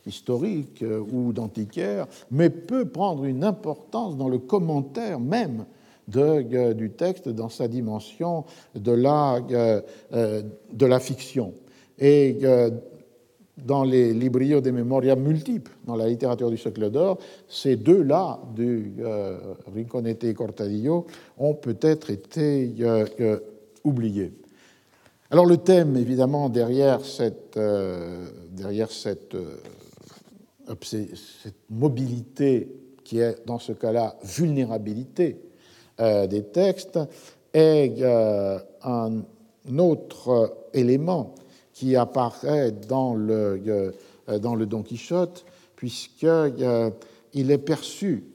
historique 0.05 0.85
ou 1.11 1.33
d'antiquaire, 1.33 2.05
mais 2.29 2.51
peut 2.51 2.85
prendre 2.85 3.25
une 3.25 3.43
importance 3.43 4.15
dans 4.15 4.29
le 4.29 4.37
commentaire 4.37 5.19
même 5.19 5.65
euh, 6.17 6.73
du 6.73 6.89
texte 6.91 7.29
dans 7.29 7.47
sa 7.47 7.69
dimension 7.69 8.43
de 8.75 8.91
la, 8.91 9.35
euh, 9.51 9.81
euh, 10.13 10.43
de 10.73 10.85
la 10.85 10.99
fiction. 10.99 11.53
Et 11.97 12.39
dans 13.57 13.83
les 13.83 14.13
librillos 14.13 14.61
des 14.61 14.71
mémorias 14.71 15.15
multiples 15.15 15.71
dans 15.85 15.95
la 15.95 16.07
littérature 16.07 16.49
du 16.49 16.57
siècle 16.57 16.89
d'or, 16.89 17.19
ces 17.47 17.75
deux-là, 17.75 18.39
du 18.55 18.93
Rinconete 19.73 20.23
et 20.23 20.33
Cortadillo, 20.33 21.05
ont 21.37 21.53
peut-être 21.53 22.09
été 22.09 22.73
oubliés. 23.83 24.33
Alors 25.29 25.45
le 25.45 25.57
thème, 25.57 25.95
évidemment, 25.97 26.49
derrière 26.49 27.05
cette, 27.05 27.59
derrière 28.51 28.91
cette, 28.91 29.35
mobilité 31.69 32.69
qui 33.03 33.19
est 33.19 33.45
dans 33.45 33.59
ce 33.59 33.73
cas-là 33.73 34.15
vulnérabilité 34.23 35.37
euh, 35.99 36.25
des 36.25 36.43
textes 36.43 36.99
est 37.53 38.01
euh, 38.01 38.57
un 38.83 39.21
autre 39.77 40.57
élément 40.73 41.35
qui 41.73 41.95
apparaît 41.95 42.71
dans 42.71 43.15
le, 43.15 43.61
euh, 43.67 44.39
dans 44.39 44.55
le 44.55 44.65
Don 44.65 44.83
Quichotte, 44.83 45.45
puisqu'il 45.75 47.51
est 47.51 47.57
perçu, 47.57 48.25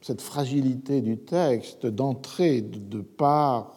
cette 0.00 0.20
fragilité 0.20 1.00
du 1.00 1.18
texte, 1.18 1.86
d'entrée 1.86 2.60
de 2.60 3.00
par 3.00 3.76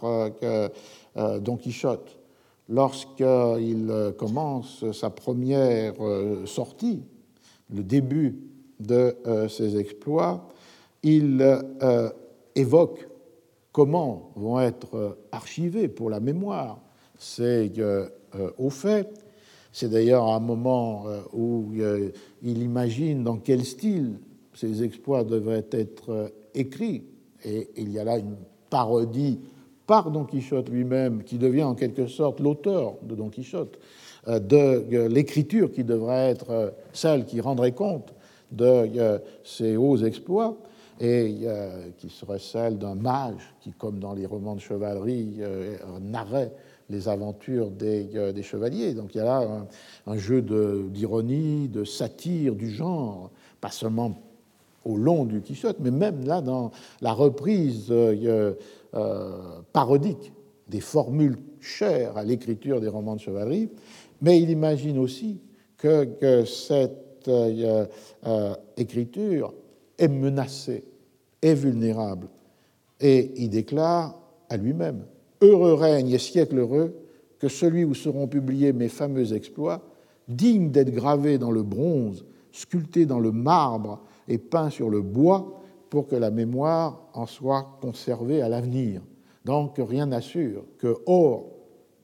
Don 1.15 1.57
Quichotte. 1.57 2.19
Lorsqu'il 2.69 3.91
commence 4.19 4.85
sa 4.91 5.09
première 5.09 5.95
sortie, 6.45 7.01
le 7.73 7.83
début 7.83 8.37
de 8.79 9.17
ses 9.49 9.77
exploits, 9.77 10.47
il 11.01 11.43
évoque 12.53 13.09
comment 13.71 14.31
vont 14.35 14.59
être 14.59 15.17
archivés 15.31 15.87
pour 15.87 16.11
la 16.11 16.19
mémoire 16.19 16.79
ces 17.17 17.71
euh, 18.35 18.51
au 18.57 18.69
fait. 18.69 19.09
C'est 19.73 19.89
d'ailleurs 19.89 20.27
un 20.27 20.39
moment 20.39 21.03
euh, 21.07 21.21
où 21.33 21.71
euh, 21.79 22.09
il 22.41 22.61
imagine 22.61 23.23
dans 23.23 23.37
quel 23.37 23.65
style 23.65 24.19
ces 24.53 24.83
exploits 24.83 25.23
devraient 25.23 25.67
être 25.71 26.31
écrits. 26.53 27.03
Et 27.43 27.69
il 27.77 27.89
y 27.89 27.99
a 27.99 28.03
là 28.03 28.17
une 28.17 28.35
parodie 28.69 29.39
par 29.87 30.11
Don 30.11 30.25
Quichotte 30.25 30.69
lui-même, 30.69 31.23
qui 31.23 31.37
devient 31.37 31.63
en 31.63 31.75
quelque 31.75 32.07
sorte 32.07 32.39
l'auteur 32.39 32.95
de 33.01 33.15
Don 33.15 33.29
Quichotte, 33.29 33.79
de 34.27 35.07
l'écriture 35.07 35.71
qui 35.71 35.83
devrait 35.83 36.29
être 36.29 36.73
celle 36.93 37.25
qui 37.25 37.41
rendrait 37.41 37.71
compte 37.71 38.13
de 38.51 39.19
ces 39.43 39.75
hauts 39.77 39.97
exploits 39.97 40.57
et 40.99 41.45
qui 41.97 42.09
serait 42.09 42.39
celle 42.39 42.77
d'un 42.77 42.95
mage 42.95 43.55
qui, 43.61 43.71
comme 43.71 43.99
dans 43.99 44.13
les 44.13 44.25
romans 44.25 44.55
de 44.55 44.61
chevalerie, 44.61 45.39
narrait 46.01 46.51
les 46.89 47.07
aventures 47.07 47.71
des, 47.71 48.09
euh, 48.15 48.31
des, 48.31 48.43
chevaliers. 48.43 48.93
Donc 48.93 49.15
il 49.15 49.19
y 49.19 49.21
a 49.21 49.25
là 49.25 49.65
un, 50.07 50.17
jeu 50.17 50.41
d'ironie, 50.41 51.67
de, 51.67 51.83
satire 51.83 52.55
du 52.55 52.69
genre, 52.69 53.31
pas 53.59 53.71
seulement 53.71 54.21
au 54.83 54.97
long 54.97 55.25
du 55.25 55.41
Quichotte, 55.41 55.77
mais 55.79 55.91
même 55.91 56.25
là 56.25 56.41
dans 56.41 56.71
la 57.01 57.13
reprise 57.13 57.87
euh, 57.91 58.53
parodique 59.73 60.33
des 60.67 60.79
formules 60.79 61.37
chères 61.59 62.17
à 62.17 62.23
l'écriture 62.23 62.81
des 62.81 62.87
romans 62.87 63.15
de 63.15 63.21
chevalerie. 63.21 63.69
Mais 64.21 64.41
il 64.41 64.49
imagine 64.49 64.97
aussi 64.97 65.39
que, 65.77 66.05
que 66.05 66.45
cette 66.45 67.29
écriture 68.77 69.53
est 69.97 70.07
menacée 70.07 70.83
est 71.41 71.53
vulnérable. 71.53 72.27
Et 72.99 73.31
il 73.37 73.49
déclare 73.49 74.19
à 74.49 74.57
lui-même 74.57 75.05
Heureux 75.41 75.73
règne 75.73 76.09
et 76.09 76.19
siècle 76.19 76.59
heureux 76.59 76.93
que 77.39 77.47
celui 77.47 77.83
où 77.83 77.95
seront 77.95 78.27
publiés 78.27 78.73
mes 78.73 78.89
fameux 78.89 79.33
exploits, 79.33 79.81
dignes 80.27 80.69
d'être 80.69 80.93
gravés 80.93 81.39
dans 81.39 81.51
le 81.51 81.63
bronze, 81.63 82.23
sculptés 82.51 83.07
dans 83.07 83.19
le 83.19 83.31
marbre 83.31 84.01
et 84.27 84.37
peints 84.37 84.69
sur 84.69 84.89
le 84.89 85.01
bois, 85.01 85.61
pour 85.89 86.07
que 86.07 86.15
la 86.15 86.31
mémoire 86.31 87.01
en 87.13 87.25
soit 87.25 87.77
conservée 87.81 88.41
à 88.41 88.47
l'avenir. 88.47 89.01
Donc 89.43 89.75
rien 89.77 90.05
n'assure 90.05 90.63
que, 90.77 90.95
hors 91.05 91.47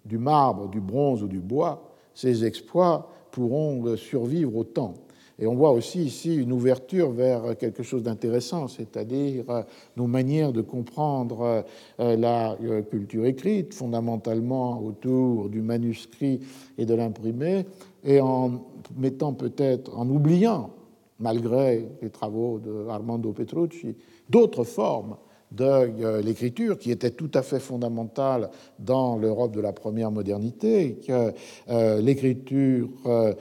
du 0.04 0.18
marbre, 0.18 0.68
du 0.70 0.82
bronze 0.82 1.24
ou 1.24 1.28
du 1.28 1.40
bois, 1.40 1.94
ces 2.14 2.44
exploits 2.44 3.10
pourront 3.32 3.96
survivre 3.96 4.58
au 4.58 4.64
temps. 4.64 4.96
Et 5.40 5.46
on 5.46 5.56
voit 5.56 5.72
aussi 5.72 6.02
ici 6.02 6.36
une 6.36 6.52
ouverture 6.52 7.12
vers 7.12 7.56
quelque 7.58 7.84
chose 7.84 8.02
d'intéressant, 8.02 8.68
c'est-à-dire 8.68 9.46
euh, 9.50 9.62
nos 9.96 10.08
manières 10.08 10.52
de 10.52 10.62
comprendre 10.62 11.64
euh, 12.00 12.16
la 12.18 12.58
euh, 12.64 12.82
culture 12.82 13.26
écrite, 13.26 13.74
fondamentalement 13.76 14.82
autour 14.82 15.50
du 15.50 15.62
manuscrit 15.62 16.40
et 16.78 16.86
de 16.86 16.96
l'imprimé, 16.96 17.66
et 18.04 18.20
en 18.20 18.66
mettant 18.96 19.34
peut-être, 19.34 19.96
en 19.96 20.10
oubliant, 20.10 20.72
malgré 21.20 21.88
les 22.02 22.10
travaux 22.10 22.58
de 22.58 22.88
Armando 22.90 23.32
Petrucci, 23.32 23.96
d'autres 24.30 24.64
formes 24.64 25.18
de 25.52 25.64
euh, 25.64 26.22
l'écriture, 26.22 26.78
qui 26.78 26.92
était 26.92 27.12
tout 27.12 27.32
à 27.34 27.42
fait 27.42 27.60
fondamentale 27.60 28.50
dans 28.80 29.18
l'Europe 29.18 29.56
de 29.56 29.62
la 29.62 29.72
première 29.72 30.12
modernité, 30.12 31.00
que 31.08 31.34
euh, 31.70 32.02
l'écriture 32.02 32.90
euh, 33.06 33.34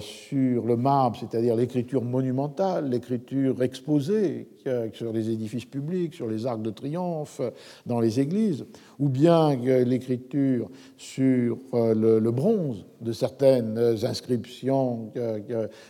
sur 0.00 0.66
le 0.66 0.76
marbre, 0.76 1.18
c'est-à-dire 1.18 1.56
l'écriture 1.56 2.04
monumentale, 2.04 2.88
l'écriture 2.88 3.62
exposée 3.62 4.48
sur 4.92 5.12
les 5.12 5.30
édifices 5.30 5.64
publics, 5.64 6.14
sur 6.14 6.28
les 6.28 6.44
arcs 6.46 6.62
de 6.62 6.70
triomphe, 6.70 7.40
dans 7.86 8.00
les 8.00 8.20
églises, 8.20 8.66
ou 8.98 9.08
bien 9.08 9.54
l'écriture 9.54 10.68
sur 10.98 11.58
le, 11.72 12.30
bronze 12.30 12.84
de 13.00 13.12
certaines 13.12 13.78
inscriptions 14.02 15.10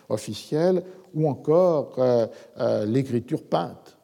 officielles, 0.08 0.84
ou 1.12 1.28
encore 1.28 1.98
l'écriture 2.86 3.42
peinte 3.42 3.97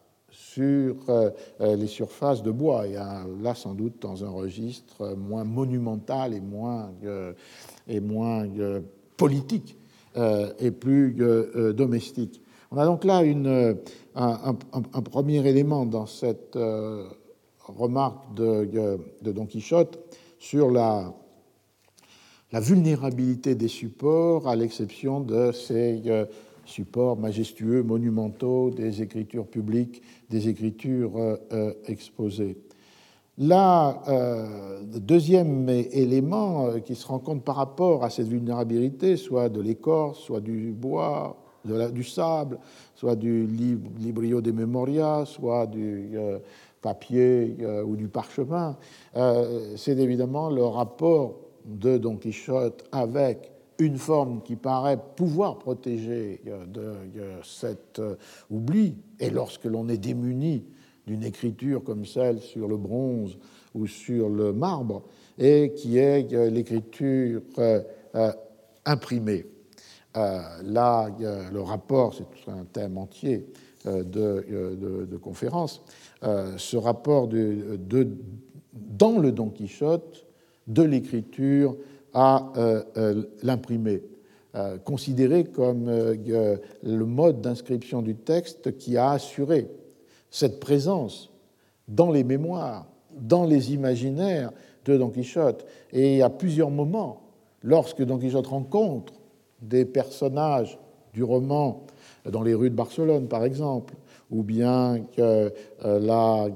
sur 0.54 0.94
euh, 1.08 1.30
euh, 1.60 1.74
les 1.74 1.88
surfaces 1.88 2.42
de 2.42 2.50
bois, 2.52 2.86
et 2.86 2.92
là 2.94 3.54
sans 3.54 3.74
doute 3.74 3.94
dans 4.00 4.24
un 4.24 4.30
registre 4.30 5.14
moins 5.16 5.44
monumental 5.44 6.32
et 6.32 6.40
moins, 6.40 6.92
euh, 7.04 7.32
et 7.88 8.00
moins 8.00 8.46
politique 9.16 9.76
et 10.60 10.70
plus 10.70 11.16
domestique. 11.74 12.40
On 12.70 12.78
a 12.78 12.84
donc 12.84 13.04
là 13.04 13.22
un, 14.14 14.54
premier 15.02 15.44
élément 15.44 15.86
dans 15.86 16.06
cette 16.06 16.56
remarque 17.66 18.32
de, 18.34 18.98
Don 19.22 19.46
Quichotte 19.46 19.98
sur 20.38 20.70
la 20.70 21.12
vulnérabilité 22.52 23.56
des 23.56 23.66
supports, 23.66 24.46
à 24.46 24.54
l'exception 24.54 25.18
de 25.18 25.50
ces 25.50 26.00
supports 26.66 27.16
majestueux, 27.16 27.82
monumentaux, 27.82 28.70
des 28.70 29.02
écritures 29.02 29.46
publiques, 29.46 30.02
des 30.30 30.48
écritures 30.48 31.16
euh, 31.16 31.36
euh, 31.52 31.72
exposées. 31.86 32.56
Là, 33.36 34.00
euh, 34.08 34.80
le 34.92 35.00
deuxième 35.00 35.68
élément 35.68 36.78
qui 36.84 36.94
se 36.94 37.06
rencontre 37.06 37.42
par 37.42 37.56
rapport 37.56 38.04
à 38.04 38.10
cette 38.10 38.28
vulnérabilité, 38.28 39.16
soit 39.16 39.48
de 39.48 39.60
l'écorce, 39.60 40.20
soit 40.20 40.40
du 40.40 40.70
bois, 40.70 41.36
du 41.64 42.04
sable, 42.04 42.58
soit 42.94 43.16
du 43.16 43.46
librio 43.46 44.40
des 44.40 44.52
memoria, 44.52 45.24
soit 45.24 45.66
du 45.66 46.10
papier 46.82 47.56
ou 47.86 47.96
du 47.96 48.06
parchemin, 48.06 48.76
c'est 49.74 49.98
évidemment 49.98 50.50
le 50.50 50.62
rapport 50.62 51.40
de 51.64 51.96
Don 51.96 52.16
Quichotte 52.16 52.84
avec 52.92 53.53
une 53.78 53.98
forme 53.98 54.42
qui 54.42 54.56
paraît 54.56 54.98
pouvoir 55.16 55.58
protéger 55.58 56.40
euh, 56.46 56.66
de 56.66 56.92
cet 57.42 57.98
euh, 57.98 58.16
oubli, 58.50 58.96
et 59.18 59.30
lorsque 59.30 59.64
l'on 59.64 59.88
est 59.88 59.98
démuni 59.98 60.64
d'une 61.06 61.24
écriture 61.24 61.82
comme 61.82 62.04
celle 62.04 62.40
sur 62.40 62.68
le 62.68 62.76
bronze 62.76 63.38
ou 63.74 63.86
sur 63.86 64.28
le 64.28 64.52
marbre, 64.52 65.02
et 65.38 65.72
qui 65.74 65.98
est 65.98 66.32
euh, 66.32 66.50
l'écriture 66.50 67.42
imprimée. 68.84 69.46
Là, 70.14 71.10
le 71.52 71.60
rapport, 71.60 72.14
c'est 72.14 72.50
un 72.50 72.64
thème 72.72 72.98
entier 72.98 73.46
de, 73.84 75.06
de, 75.10 75.16
conférence, 75.16 75.82
ce 76.22 76.76
rapport 76.76 77.26
de, 77.26 78.08
dans 78.72 79.18
le 79.18 79.32
Don 79.32 79.48
Quichotte 79.48 80.24
de 80.68 80.82
l'écriture 80.82 81.76
à 82.14 82.52
euh, 82.56 82.82
euh, 82.96 83.22
l'imprimer, 83.42 84.02
euh, 84.54 84.78
considéré 84.78 85.44
comme 85.44 85.90
le 85.90 87.04
mode 87.04 87.40
d'inscription 87.40 88.02
du 88.02 88.14
texte 88.14 88.78
qui 88.78 88.96
a 88.96 89.10
assuré 89.10 89.68
cette 90.30 90.60
présence 90.60 91.30
dans 91.88 92.10
les 92.10 92.24
mémoires, 92.24 92.86
dans 93.16 93.44
les 93.44 93.74
imaginaires 93.74 94.52
de 94.84 94.96
Don 94.96 95.10
Quichotte. 95.10 95.66
Et 95.92 96.22
à 96.22 96.30
plusieurs 96.30 96.70
moments, 96.70 97.22
lorsque 97.62 98.02
Don 98.02 98.18
Quichotte 98.18 98.46
rencontre 98.46 99.12
des 99.60 99.84
personnages 99.84 100.78
du 101.12 101.22
roman 101.22 101.84
dans 102.24 102.42
les 102.42 102.54
rues 102.54 102.70
de 102.70 102.74
Barcelone, 102.74 103.28
par 103.28 103.44
exemple, 103.44 103.94
ou 104.30 104.42
bien 104.42 105.00
que 105.16 105.52
la 105.82 106.48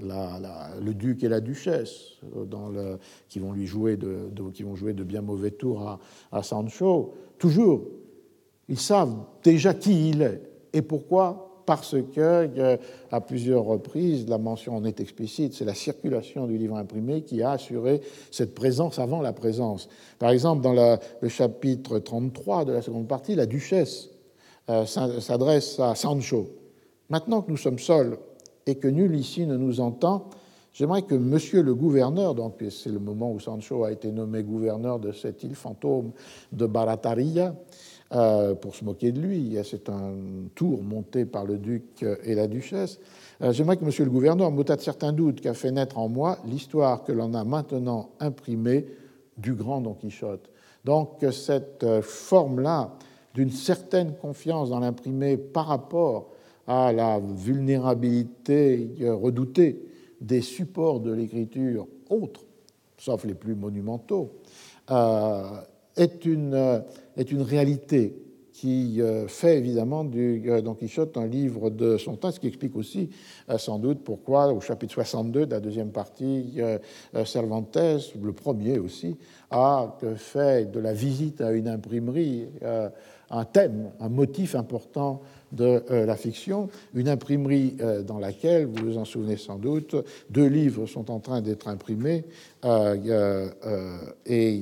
le 0.00 0.92
duc 0.94 1.24
et 1.24 1.28
la 1.28 1.40
duchesse, 1.40 2.18
euh, 2.36 2.96
qui, 3.28 3.38
vont 3.38 3.52
lui 3.52 3.66
jouer 3.66 3.96
de, 3.96 4.30
qui 4.52 4.62
vont 4.62 4.76
jouer 4.76 4.92
de 4.92 5.04
bien 5.04 5.22
mauvais 5.22 5.50
tours 5.50 5.98
à, 6.32 6.42
Sancho, 6.42 7.14
toujours, 7.38 7.82
ils 8.68 8.78
savent 8.78 9.16
déjà 9.42 9.74
qui 9.74 10.10
il 10.10 10.22
est 10.22 10.42
et 10.72 10.82
pourquoi 10.82 11.44
parce 11.66 11.96
que 12.14 12.20
euh, 12.20 12.76
à 13.12 13.20
plusieurs 13.20 13.62
reprises, 13.62 14.26
la 14.26 14.38
mention 14.38 14.74
en 14.74 14.86
est 14.86 15.00
explicite, 15.00 15.52
c'est 15.52 15.66
la 15.66 15.74
circulation 15.74 16.46
du 16.46 16.56
livre 16.56 16.76
imprimé 16.76 17.20
qui 17.20 17.42
a 17.42 17.50
assuré 17.50 18.00
cette 18.30 18.54
présence 18.54 18.98
avant 18.98 19.20
la 19.20 19.34
présence. 19.34 19.90
Par 20.18 20.30
exemple, 20.30 20.62
dans 20.62 20.72
le 20.72 21.28
chapitre 21.28 21.98
33 21.98 22.64
de 22.64 22.72
la 22.72 22.80
seconde 22.80 23.06
partie, 23.06 23.34
la 23.34 23.44
duchesse 23.44 24.08
euh, 24.70 24.86
s'adresse 24.86 25.78
à 25.78 25.94
Sancho. 25.94 26.48
Maintenant 27.10 27.42
que 27.42 27.50
nous 27.50 27.56
sommes 27.56 27.78
seuls, 27.78 28.18
et 28.68 28.74
que 28.74 28.86
nul 28.86 29.16
ici 29.16 29.46
ne 29.46 29.56
nous 29.56 29.80
entend, 29.80 30.28
j'aimerais 30.74 31.00
que 31.00 31.14
monsieur 31.14 31.62
le 31.62 31.74
gouverneur, 31.74 32.34
donc 32.34 32.62
c'est 32.68 32.92
le 32.92 32.98
moment 32.98 33.32
où 33.32 33.40
Sancho 33.40 33.82
a 33.82 33.90
été 33.90 34.12
nommé 34.12 34.42
gouverneur 34.42 34.98
de 34.98 35.10
cette 35.10 35.42
île 35.42 35.54
fantôme 35.54 36.12
de 36.52 36.66
Barataria, 36.66 37.54
euh, 38.12 38.54
pour 38.54 38.74
se 38.74 38.84
moquer 38.84 39.10
de 39.10 39.20
lui, 39.20 39.56
c'est 39.64 39.88
un 39.88 40.12
tour 40.54 40.82
monté 40.82 41.24
par 41.24 41.46
le 41.46 41.56
duc 41.56 42.04
et 42.24 42.34
la 42.34 42.46
duchesse, 42.46 43.00
euh, 43.40 43.52
j'aimerais 43.52 43.78
que 43.78 43.86
monsieur 43.86 44.04
le 44.04 44.10
gouverneur 44.10 44.50
m'ôte 44.50 44.70
de 44.70 44.80
certains 44.82 45.14
doutes 45.14 45.40
qu'a 45.40 45.54
fait 45.54 45.70
naître 45.70 45.96
en 45.96 46.10
moi 46.10 46.36
l'histoire 46.46 47.04
que 47.04 47.12
l'on 47.12 47.32
a 47.32 47.44
maintenant 47.44 48.10
imprimée 48.20 48.84
du 49.38 49.54
grand 49.54 49.80
Don 49.80 49.94
Quichotte. 49.94 50.50
Donc 50.84 51.24
cette 51.32 51.86
forme-là 52.02 52.92
d'une 53.34 53.50
certaine 53.50 54.14
confiance 54.14 54.68
dans 54.68 54.80
l'imprimé 54.80 55.38
par 55.38 55.66
rapport 55.66 56.32
à 56.68 56.92
la 56.92 57.18
vulnérabilité 57.18 58.90
redoutée 59.00 59.82
des 60.20 60.42
supports 60.42 61.00
de 61.00 61.12
l'écriture 61.12 61.88
autres, 62.10 62.44
sauf 62.98 63.24
les 63.24 63.34
plus 63.34 63.54
monumentaux, 63.54 64.30
euh, 64.90 65.42
est, 65.96 66.24
une, 66.26 66.82
est 67.16 67.32
une 67.32 67.42
réalité 67.42 68.14
qui 68.52 69.00
euh, 69.00 69.28
fait 69.28 69.56
évidemment 69.56 70.04
du 70.04 70.42
euh, 70.50 70.60
Don 70.60 70.74
Quichotte 70.74 71.16
un 71.16 71.26
livre 71.26 71.70
de 71.70 71.96
son 71.96 72.16
temps, 72.16 72.32
ce 72.32 72.40
qui 72.40 72.48
explique 72.48 72.76
aussi 72.76 73.08
sans 73.56 73.78
doute 73.78 74.00
pourquoi 74.04 74.52
au 74.52 74.60
chapitre 74.60 74.92
62 74.92 75.46
de 75.46 75.50
la 75.50 75.60
deuxième 75.60 75.90
partie, 75.90 76.58
Cervantes, 77.24 77.78
le 78.20 78.32
premier 78.32 78.78
aussi, 78.78 79.16
a 79.50 79.96
fait 80.16 80.70
de 80.70 80.80
la 80.80 80.92
visite 80.92 81.40
à 81.40 81.52
une 81.52 81.68
imprimerie 81.68 82.46
un 83.30 83.44
thème, 83.44 83.90
un 84.00 84.08
motif 84.08 84.54
important 84.54 85.20
de 85.52 85.82
euh, 85.90 86.06
la 86.06 86.16
fiction, 86.16 86.68
une 86.94 87.08
imprimerie 87.08 87.76
euh, 87.80 88.02
dans 88.02 88.18
laquelle, 88.18 88.66
vous 88.66 88.84
vous 88.84 88.98
en 88.98 89.04
souvenez 89.04 89.36
sans 89.36 89.56
doute, 89.56 89.96
deux 90.30 90.46
livres 90.46 90.86
sont 90.86 91.10
en 91.10 91.20
train 91.20 91.40
d'être 91.40 91.68
imprimés, 91.68 92.24
euh, 92.64 93.48
et 94.26 94.60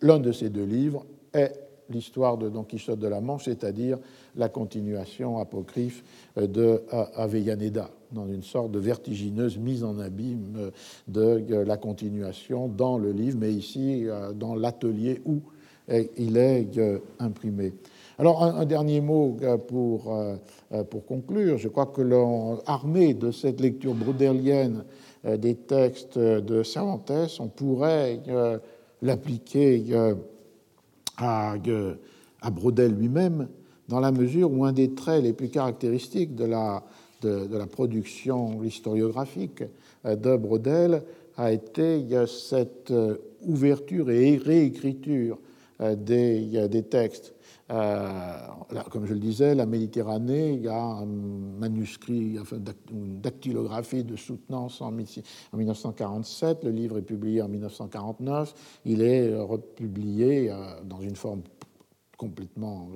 l'un 0.00 0.18
de 0.18 0.32
ces 0.32 0.50
deux 0.50 0.64
livres 0.64 1.04
est 1.32 1.52
l'histoire 1.90 2.38
de 2.38 2.48
Don 2.48 2.64
Quichotte 2.64 2.98
de 2.98 3.08
la 3.08 3.20
Manche, 3.20 3.44
c'est-à-dire 3.44 3.98
la 4.36 4.48
continuation 4.48 5.38
apocryphe 5.38 6.02
de 6.36 6.82
Avellaneda, 7.16 7.90
dans 8.12 8.26
une 8.26 8.42
sorte 8.42 8.70
de 8.70 8.78
vertigineuse 8.78 9.58
mise 9.58 9.84
en 9.84 9.98
abîme 9.98 10.70
de 11.08 11.44
la 11.50 11.76
continuation 11.76 12.68
dans 12.68 12.98
le 12.98 13.12
livre, 13.12 13.38
mais 13.40 13.52
ici 13.52 14.06
dans 14.34 14.54
l'atelier 14.54 15.20
où 15.26 15.40
il 16.16 16.36
est 16.36 16.66
imprimé. 17.18 17.74
Alors, 18.22 18.44
un, 18.44 18.64
dernier 18.66 19.00
mot 19.00 19.36
euh, 19.42 19.58
pour, 19.58 20.14
euh, 20.14 20.36
euh, 20.72 20.84
pour 20.84 21.04
conclure. 21.04 21.58
Je 21.58 21.66
crois 21.66 21.86
que 21.86 22.02
l'on, 22.02 22.60
armé 22.66 23.14
de 23.14 23.32
cette 23.32 23.60
lecture 23.60 23.94
brodelienne 23.94 24.84
des 25.24 25.56
textes 25.56 26.20
de 26.20 26.62
Cervantes, 26.62 27.10
on 27.40 27.48
pourrait 27.48 28.20
l'appliquer 29.02 29.84
à, 31.16 31.56
Brodel 32.52 32.94
lui-même, 32.94 33.48
dans 33.88 33.98
la 33.98 34.12
mesure 34.12 34.52
où 34.52 34.64
un 34.64 34.72
des 34.72 34.94
traits 34.94 35.24
les 35.24 35.32
plus 35.32 35.48
caractéristiques 35.48 36.36
de 36.36 36.44
la, 36.44 36.84
de, 37.22 37.48
la 37.50 37.66
production 37.66 38.62
historiographique 38.62 39.64
de 40.04 40.36
Brodel 40.36 41.02
a 41.36 41.50
été 41.50 42.04
cette 42.28 42.92
ouverture 43.44 44.12
et 44.12 44.36
réécriture 44.36 45.38
des, 45.96 46.68
des 46.68 46.82
textes 46.82 47.34
euh, 47.72 48.38
comme 48.90 49.06
je 49.06 49.14
le 49.14 49.20
disais, 49.20 49.54
la 49.54 49.64
Méditerranée, 49.64 50.52
il 50.52 50.62
y 50.62 50.68
a 50.68 50.82
un 50.82 51.06
manuscrit, 51.06 52.36
une 52.90 53.20
dactylographie 53.20 54.04
de 54.04 54.16
soutenance 54.16 54.82
en 54.82 54.90
1947. 54.90 56.64
Le 56.64 56.70
livre 56.70 56.98
est 56.98 57.02
publié 57.02 57.40
en 57.40 57.48
1949. 57.48 58.80
Il 58.84 59.00
est 59.00 59.34
republié 59.36 60.50
euh, 60.50 60.82
dans 60.84 61.00
une 61.00 61.16
forme 61.16 61.42
complètement 62.18 62.88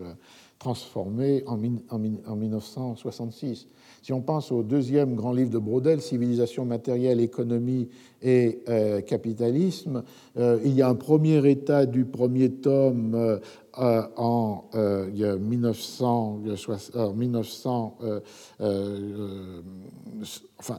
transformé 0.59 1.43
en, 1.47 1.59
en, 1.91 2.37
1966. 2.37 3.67
Si 4.07 4.13
on 4.13 4.21
pense 4.21 4.53
au 4.53 4.63
deuxième 4.63 5.17
grand 5.17 5.33
livre 5.33 5.51
de 5.51 5.59
Brodel, 5.59 6.01
Civilisation 6.01 6.65
matérielle, 6.65 7.19
économie 7.19 7.89
et 8.23 8.61
euh, 8.69 9.01
capitalisme, 9.01 10.05
euh, 10.37 10.61
il 10.65 10.75
y 10.75 10.83
a 10.83 10.89
un 10.89 10.95
premier 10.95 11.45
état 11.51 11.87
du 11.87 12.05
premier 12.05 12.53
tome 12.53 13.17
euh, 13.17 14.03
en 14.17 14.67
1900, 15.41 16.41
1900 17.17 17.99
enfin, 20.61 20.79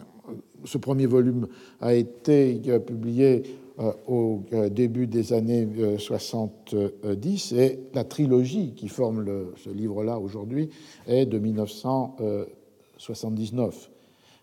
ce 0.63 0.77
premier 0.77 1.05
volume 1.05 1.49
a 1.81 1.95
été 1.95 2.61
publié 2.79 3.43
au 4.07 4.41
début 4.71 5.05
des 5.05 5.33
années 5.33 5.67
70 5.97 7.53
euh, 7.53 7.57
et 7.57 7.79
la 7.93 8.03
trilogie 8.03 8.73
qui 8.73 8.87
forme 8.87 9.25
ce 9.57 9.69
livre-là 9.69 10.17
aujourd'hui 10.17 10.69
est 11.07 11.25
de 11.25 11.37
1979. 12.97 13.89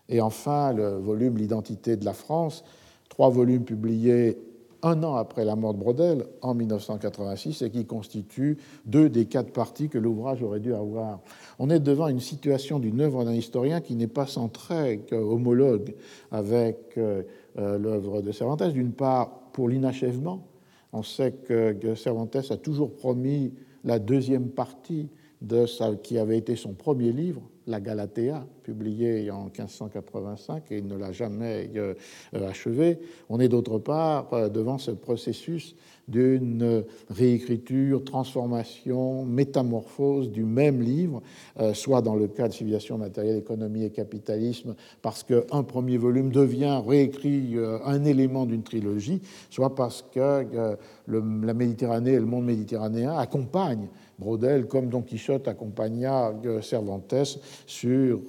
Et 0.09 0.21
enfin, 0.21 0.73
le 0.73 0.97
volume 0.97 1.37
L'identité 1.37 1.97
de 1.97 2.05
la 2.05 2.13
France, 2.13 2.63
trois 3.09 3.29
volumes 3.29 3.63
publiés 3.63 4.37
un 4.83 5.01
an 5.01 5.15
après 5.15 5.45
la 5.45 5.55
mort 5.55 5.73
de 5.73 5.79
Brodel, 5.79 6.25
en 6.43 6.53
1986, 6.53 7.63
et 7.63 7.71
qui 7.71 7.85
constituent 7.85 8.57
deux 8.85 9.09
des 9.09 9.25
quatre 9.25 9.51
parties 9.51 9.89
que 9.89 9.97
l'ouvrage 9.97 10.43
aurait 10.43 10.59
dû 10.59 10.75
avoir. 10.75 11.21
On 11.57 11.71
est 11.71 11.79
devant 11.79 12.07
une 12.07 12.19
situation 12.19 12.77
d'une 12.77 13.01
œuvre 13.01 13.25
d'un 13.25 13.33
historien 13.33 13.81
qui 13.81 13.95
n'est 13.95 14.05
pas 14.05 14.27
centrée, 14.27 15.03
homologue 15.11 15.95
avec 16.29 16.97
euh, 16.97 17.23
l'œuvre 17.55 18.21
de 18.21 18.31
Cervantes. 18.31 18.61
D'une 18.61 18.91
part, 18.91 19.45
pour 19.53 19.69
l'inachèvement. 19.69 20.45
On 20.93 21.01
sait 21.01 21.31
que 21.31 21.95
Cervantes 21.95 22.35
a 22.51 22.57
toujours 22.57 22.93
promis 22.93 23.53
la 23.83 23.99
deuxième 23.99 24.49
partie 24.49 25.09
de 25.41 25.65
ce 25.65 25.95
qui 25.95 26.17
avait 26.17 26.37
été 26.37 26.55
son 26.55 26.73
premier 26.73 27.11
livre, 27.11 27.41
La 27.67 27.79
Galatea, 27.79 28.45
publié 28.63 29.29
en 29.31 29.45
1585, 29.45 30.71
et 30.71 30.77
il 30.77 30.87
ne 30.87 30.95
l'a 30.95 31.11
jamais 31.11 31.71
euh, 31.75 31.93
achevé. 32.33 32.99
On 33.29 33.39
est 33.39 33.47
d'autre 33.47 33.79
part 33.79 34.33
euh, 34.33 34.49
devant 34.49 34.77
ce 34.77 34.91
processus 34.91 35.75
d'une 36.07 36.83
réécriture, 37.09 38.03
transformation, 38.03 39.25
métamorphose 39.25 40.29
du 40.29 40.43
même 40.43 40.81
livre, 40.81 41.21
euh, 41.59 41.73
soit 41.73 42.01
dans 42.01 42.15
le 42.15 42.27
cas 42.27 42.47
de 42.47 42.53
Civilisation 42.53 42.97
matérielle, 42.97 43.37
économie 43.37 43.83
et 43.83 43.89
capitalisme, 43.89 44.75
parce 45.01 45.23
qu'un 45.23 45.63
premier 45.63 45.97
volume 45.97 46.31
devient 46.31 46.81
réécrit 46.85 47.57
euh, 47.57 47.79
un 47.85 48.03
élément 48.05 48.45
d'une 48.45 48.63
trilogie, 48.63 49.21
soit 49.49 49.73
parce 49.73 50.03
que 50.03 50.19
euh, 50.19 50.75
la 51.07 51.53
Méditerranée 51.53 52.13
et 52.13 52.19
le 52.19 52.25
monde 52.25 52.45
méditerranéen 52.45 53.17
accompagnent 53.17 53.87
Brodel, 54.19 54.67
comme 54.67 54.87
Don 54.87 55.01
Quichotte 55.01 55.47
accompagna 55.47 56.33
Cervantes 56.61 57.39
sur 57.67 58.19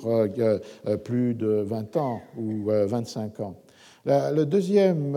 plus 1.05 1.35
de 1.35 1.47
20 1.47 1.97
ans 1.97 2.21
ou 2.37 2.71
25 2.71 3.41
ans. 3.41 3.57
Le 4.05 4.45
deuxième 4.45 5.17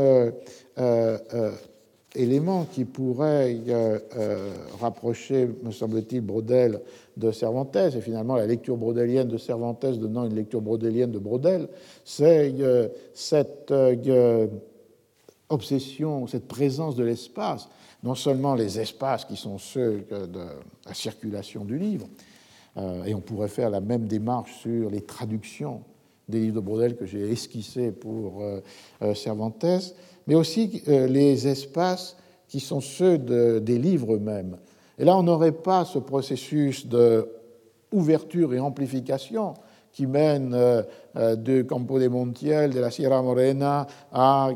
élément 2.15 2.65
qui 2.65 2.85
pourrait 2.85 3.57
euh, 3.67 3.99
euh, 4.17 4.51
rapprocher, 4.79 5.49
me 5.63 5.71
semble-t-il, 5.71 6.21
Brodel 6.21 6.81
de 7.17 7.31
Cervantes, 7.31 7.75
et 7.75 8.01
finalement 8.01 8.35
la 8.35 8.47
lecture 8.47 8.77
brodelienne 8.77 9.27
de 9.27 9.37
Cervantes 9.37 9.85
donnant 9.85 10.25
une 10.25 10.35
lecture 10.35 10.61
brodelienne 10.61 11.11
de 11.11 11.19
Brodel, 11.19 11.67
c'est 12.03 12.53
euh, 12.59 12.87
cette 13.13 13.73
obsession, 15.49 16.27
cette 16.27 16.47
présence 16.47 16.95
de 16.95 17.03
l'espace, 17.03 17.69
non 18.03 18.15
seulement 18.15 18.55
les 18.55 18.79
espaces 18.79 19.25
qui 19.25 19.35
sont 19.35 19.57
ceux 19.57 20.05
de 20.09 20.45
la 20.85 20.93
circulation 20.93 21.65
du 21.65 21.77
livre, 21.77 22.07
et 23.05 23.13
on 23.13 23.19
pourrait 23.19 23.49
faire 23.49 23.69
la 23.69 23.81
même 23.81 24.07
démarche 24.07 24.53
sur 24.61 24.89
les 24.89 25.01
traductions 25.01 25.81
des 26.29 26.39
livres 26.39 26.55
de 26.55 26.59
Brodel 26.61 26.95
que 26.95 27.05
j'ai 27.05 27.29
esquissés 27.29 27.91
pour 27.91 28.41
Cervantes, 29.15 29.65
mais 30.29 30.35
aussi 30.35 30.83
euh, 30.87 31.07
les 31.07 31.47
espaces 31.47 32.15
qui 32.47 32.59
sont 32.59 32.81
ceux 32.81 33.17
des 33.17 33.79
livres 33.79 34.15
eux-mêmes. 34.15 34.57
Et 34.99 35.03
là, 35.03 35.17
on 35.17 35.23
n'aurait 35.23 35.51
pas 35.51 35.85
ce 35.85 35.97
processus 35.97 36.87
d'ouverture 36.87 38.53
et 38.53 38.59
amplification 38.59 39.55
qui 39.91 40.05
mène 40.05 40.53
euh, 40.53 40.83
euh, 41.15 41.35
de 41.35 41.63
Campo 41.63 41.99
de 41.99 42.07
Montiel, 42.07 42.71
de 42.71 42.79
la 42.79 42.91
Sierra 42.91 43.23
Morena 43.23 43.87
à 44.11 44.51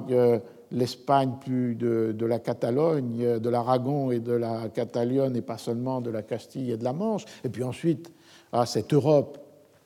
l'Espagne 0.74 1.36
plus 1.40 1.76
de, 1.76 2.26
la 2.26 2.40
Catalogne, 2.40 3.40
de 3.40 3.50
l'Aragon 3.50 4.12
et 4.12 4.20
de 4.20 4.34
la 4.34 4.70
Catalogne, 4.70 5.36
et 5.36 5.42
pas 5.42 5.58
seulement 5.58 6.02
de 6.02 6.10
la 6.10 6.24
Castille 6.24 6.72
et 6.72 6.78
de 6.78 6.84
la 6.84 6.94
Manche, 6.94 7.26
et 7.44 7.50
puis 7.50 7.64
ensuite 7.64 8.12
à 8.52 8.66
cette 8.66 8.94
Europe 8.94 9.38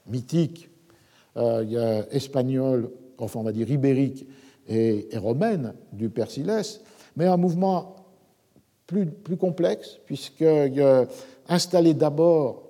mythique, 0.07 0.69
espagnole, 2.11 2.89
enfin 3.19 3.39
on 3.39 3.43
va 3.43 3.51
dire 3.51 3.69
ibérique, 3.69 4.25
et, 4.67 5.09
romaine 5.15 5.73
du 5.93 6.09
Persilès, 6.09 6.81
mais 7.15 7.25
un 7.25 7.37
mouvement 7.37 7.95
plus, 8.85 9.07
complexe, 9.37 9.99
puisque 10.05 10.41
euh, 10.41 11.05
installé 11.49 11.93
d'abord 11.93 12.63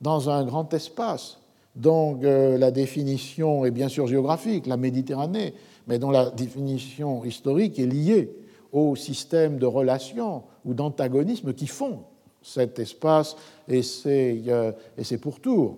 dans 0.00 0.30
un 0.30 0.44
grand 0.44 0.72
espace, 0.74 1.38
dont 1.76 2.18
euh, 2.22 2.58
la 2.58 2.70
définition 2.70 3.64
est 3.64 3.70
bien 3.70 3.88
sûr 3.88 4.06
géographique, 4.06 4.66
la 4.66 4.76
Méditerranée, 4.76 5.54
mais 5.90 5.98
dont 5.98 6.10
la 6.10 6.30
définition 6.30 7.22
historique 7.24 7.78
est 7.78 7.86
liée 7.86 8.32
au 8.72 8.96
système 8.96 9.58
de 9.58 9.66
relations 9.66 10.44
ou 10.64 10.72
d'antagonisme 10.72 11.52
qui 11.52 11.66
font 11.66 12.04
cet 12.40 12.78
espace 12.78 13.36
et 13.68 13.82
ses, 13.82 14.44
euh, 14.48 14.72
et 14.96 15.04
ses 15.04 15.18
pourtours. 15.18 15.76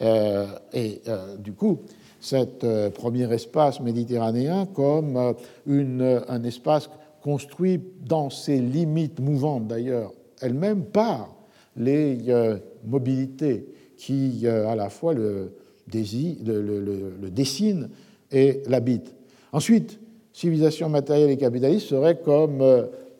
et 0.00 1.02
du 1.40 1.52
coup, 1.52 1.80
cet 2.20 2.64
euh, 2.64 2.90
premier 2.90 3.32
espace 3.32 3.80
méditerranéen 3.80 4.66
comme 4.66 5.16
euh, 5.16 5.32
une, 5.66 6.22
un 6.28 6.42
espace 6.42 6.90
construit 7.22 7.80
dans 8.04 8.30
ses 8.30 8.60
limites 8.60 9.20
mouvantes 9.20 9.68
d'ailleurs 9.68 10.12
elles-mêmes 10.40 10.84
par 10.84 11.34
les 11.76 12.18
euh, 12.28 12.58
mobilités 12.84 13.66
qui 13.96 14.46
à 14.46 14.76
la 14.76 14.90
fois 14.90 15.12
le, 15.12 15.52
le, 15.92 17.30
dessinent 17.30 17.88
et 18.30 18.62
l'habitent. 18.68 19.12
Ensuite, 19.52 20.00
civilisation 20.32 20.88
matérielle 20.88 21.30
et 21.30 21.36
capitaliste 21.36 21.88
serait 21.88 22.20
comme 22.20 22.62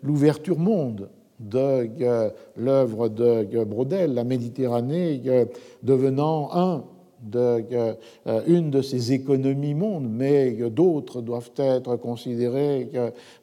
l'ouverture 0.03 0.59
monde 0.59 1.09
de 1.41 1.89
l'œuvre 2.57 3.09
de 3.09 3.65
Brodel, 3.65 4.15
la 4.15 4.25
Méditerranée 4.25 5.23
devenant 5.83 6.85
euh, 7.35 7.95
une 8.47 8.71
de 8.71 8.81
ces 8.81 9.13
économies 9.13 9.75
mondes, 9.75 10.09
mais 10.09 10.53
d'autres 10.71 11.21
doivent 11.21 11.51
être 11.57 11.97
considérées 11.97 12.91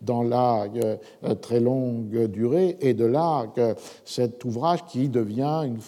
dans 0.02 0.24
la 0.24 0.66
euh, 0.76 1.36
très 1.36 1.60
longue 1.60 2.28
durée, 2.28 2.78
et 2.80 2.94
de 2.94 3.06
là 3.06 3.48
que 3.54 3.76
cet 4.06 4.46
ouvrage 4.46 4.86
qui 4.86 5.10
devient 5.10 5.64
une 5.66 5.80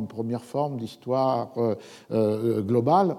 une 0.00 0.06
première 0.08 0.42
forme 0.42 0.76
d'histoire 0.76 1.52
euh, 2.10 2.62
globale 2.62 3.16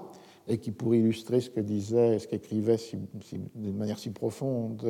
et 0.48 0.58
qui, 0.58 0.70
pour 0.72 0.94
illustrer 0.94 1.40
ce 1.40 1.50
que 1.50 1.60
disait, 1.60 2.18
ce 2.18 2.26
qu'écrivait 2.26 2.76
d'une 3.54 3.76
manière 3.76 3.98
si 3.98 4.10
profonde 4.10 4.82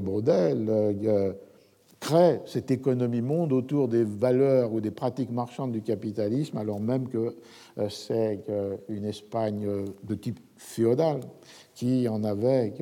Brodel, 0.00 0.70
crée 2.00 2.40
cette 2.44 2.70
économie 2.70 3.22
monde 3.22 3.52
autour 3.52 3.88
des 3.88 4.04
valeurs 4.04 4.72
ou 4.72 4.80
des 4.80 4.90
pratiques 4.90 5.30
marchandes 5.30 5.72
du 5.72 5.82
capitalisme, 5.82 6.58
alors 6.58 6.80
même 6.80 7.08
que 7.08 7.36
euh, 7.78 7.88
c'est 7.88 8.44
une 8.88 9.04
Espagne 9.04 9.66
euh, 9.66 9.84
de 10.04 10.14
type 10.14 10.40
féodal 10.56 11.20
qui 11.74 12.08
en 12.08 12.24
avait 12.24 12.72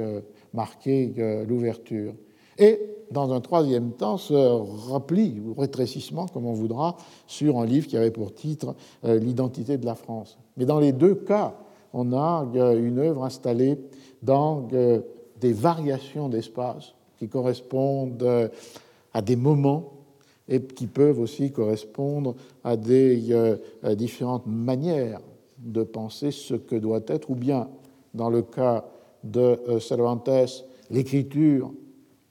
marqué 0.53 1.13
l'ouverture. 1.49 2.15
Et 2.59 2.81
dans 3.11 3.33
un 3.33 3.41
troisième 3.41 3.93
temps, 3.93 4.17
ce 4.17 4.35
repli 4.35 5.41
ou 5.41 5.55
rétrécissement, 5.55 6.27
comme 6.27 6.47
on 6.47 6.53
voudra, 6.53 6.97
sur 7.27 7.59
un 7.59 7.67
livre 7.67 7.87
qui 7.87 7.97
avait 7.97 8.11
pour 8.11 8.35
titre 8.35 8.75
euh, 9.05 9.19
L'identité 9.19 9.77
de 9.77 9.87
la 9.87 9.95
France. 9.95 10.39
Mais 10.57 10.65
dans 10.65 10.81
les 10.81 10.93
deux 10.93 11.15
cas, 11.15 11.55
on 11.93 12.13
a 12.13 12.47
une 12.75 12.99
œuvre 12.99 13.25
installée 13.25 13.79
dans 14.23 14.67
des 15.41 15.53
variations 15.53 16.29
d'espace 16.29 16.95
qui 17.19 17.29
correspondent 17.29 18.51
à 19.13 19.23
des 19.23 19.37
moments 19.37 19.93
et 20.49 20.61
qui 20.61 20.87
peuvent 20.87 21.21
aussi 21.21 21.53
correspondre 21.53 22.35
à 22.63 22.77
des 22.77 23.33
euh, 23.33 23.57
différentes 23.95 24.47
manières 24.47 25.21
de 25.59 25.83
penser 25.83 26.31
ce 26.31 26.55
que 26.55 26.77
doit 26.77 27.01
être, 27.07 27.31
ou 27.31 27.35
bien, 27.35 27.69
dans 28.13 28.29
le 28.29 28.43
cas 28.43 28.85
de 29.23 29.59
euh, 29.69 29.81
Cervantes, 29.81 30.29
l'écriture 30.91 31.73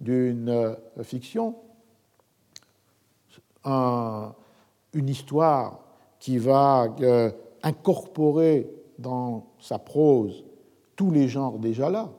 d'une 0.03 0.49
euh, 0.49 0.75
fiction, 1.03 1.55
une 3.65 5.09
histoire 5.09 5.80
qui 6.19 6.38
va 6.38 6.93
incorporer 7.63 8.69
dans 8.99 9.45
sa 9.59 9.80
prose 9.80 10.43
tous 10.97 11.11
les 11.11 11.30
genres 11.30 11.59
déjà 11.59 11.89
là, 11.89 12.09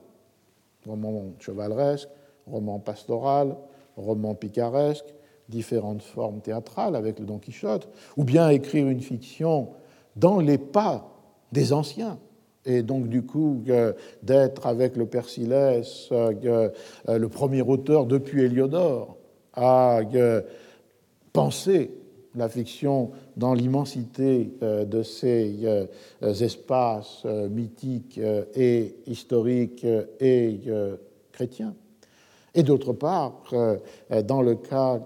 roman 0.87 1.33
chevaleresque, 1.39 2.09
roman 2.47 2.79
pastoral, 2.79 3.57
roman 3.97 4.35
picaresque, 4.35 5.15
différentes 5.49 6.03
formes 6.03 6.41
théâtrales 6.41 6.97
avec 6.97 7.19
le 7.19 7.27
Don 7.27 7.39
Quichotte, 7.39 7.89
ou 8.17 8.25
bien 8.25 8.49
écrire 8.49 8.89
une 8.89 9.01
fiction 9.01 9.69
dans 10.17 10.41
les 10.41 10.59
pas 10.59 11.11
des 11.53 11.73
anciens, 11.73 12.19
et 12.67 12.83
donc 12.83 13.09
du 13.09 13.23
coup 13.23 13.63
d'être 14.23 14.67
avec 14.67 14.97
le 14.97 15.07
Père 15.07 15.29
Silès 15.29 16.09
euh, 16.13 16.71
le 17.09 17.29
premier 17.29 17.63
auteur 17.63 18.07
depuis 18.07 18.43
Héliodore 18.43 19.17
à 19.55 20.01
penser 21.33 21.91
la 22.37 22.49
fiction 22.49 23.13
dans 23.37 23.55
l'immensité 23.55 24.53
euh, 24.63 24.85
de 24.85 25.03
ces 25.03 25.57
euh, 25.65 25.87
espaces 26.21 27.25
mythiques 27.25 28.21
et 28.55 28.97
historiques 29.07 29.87
et 30.21 30.61
chrétiens. 31.33 31.75
Et 32.57 32.63
d'autre 32.63 32.93
part, 32.93 33.43
dans 34.25 34.41
le 34.41 34.55
cas 34.55 35.01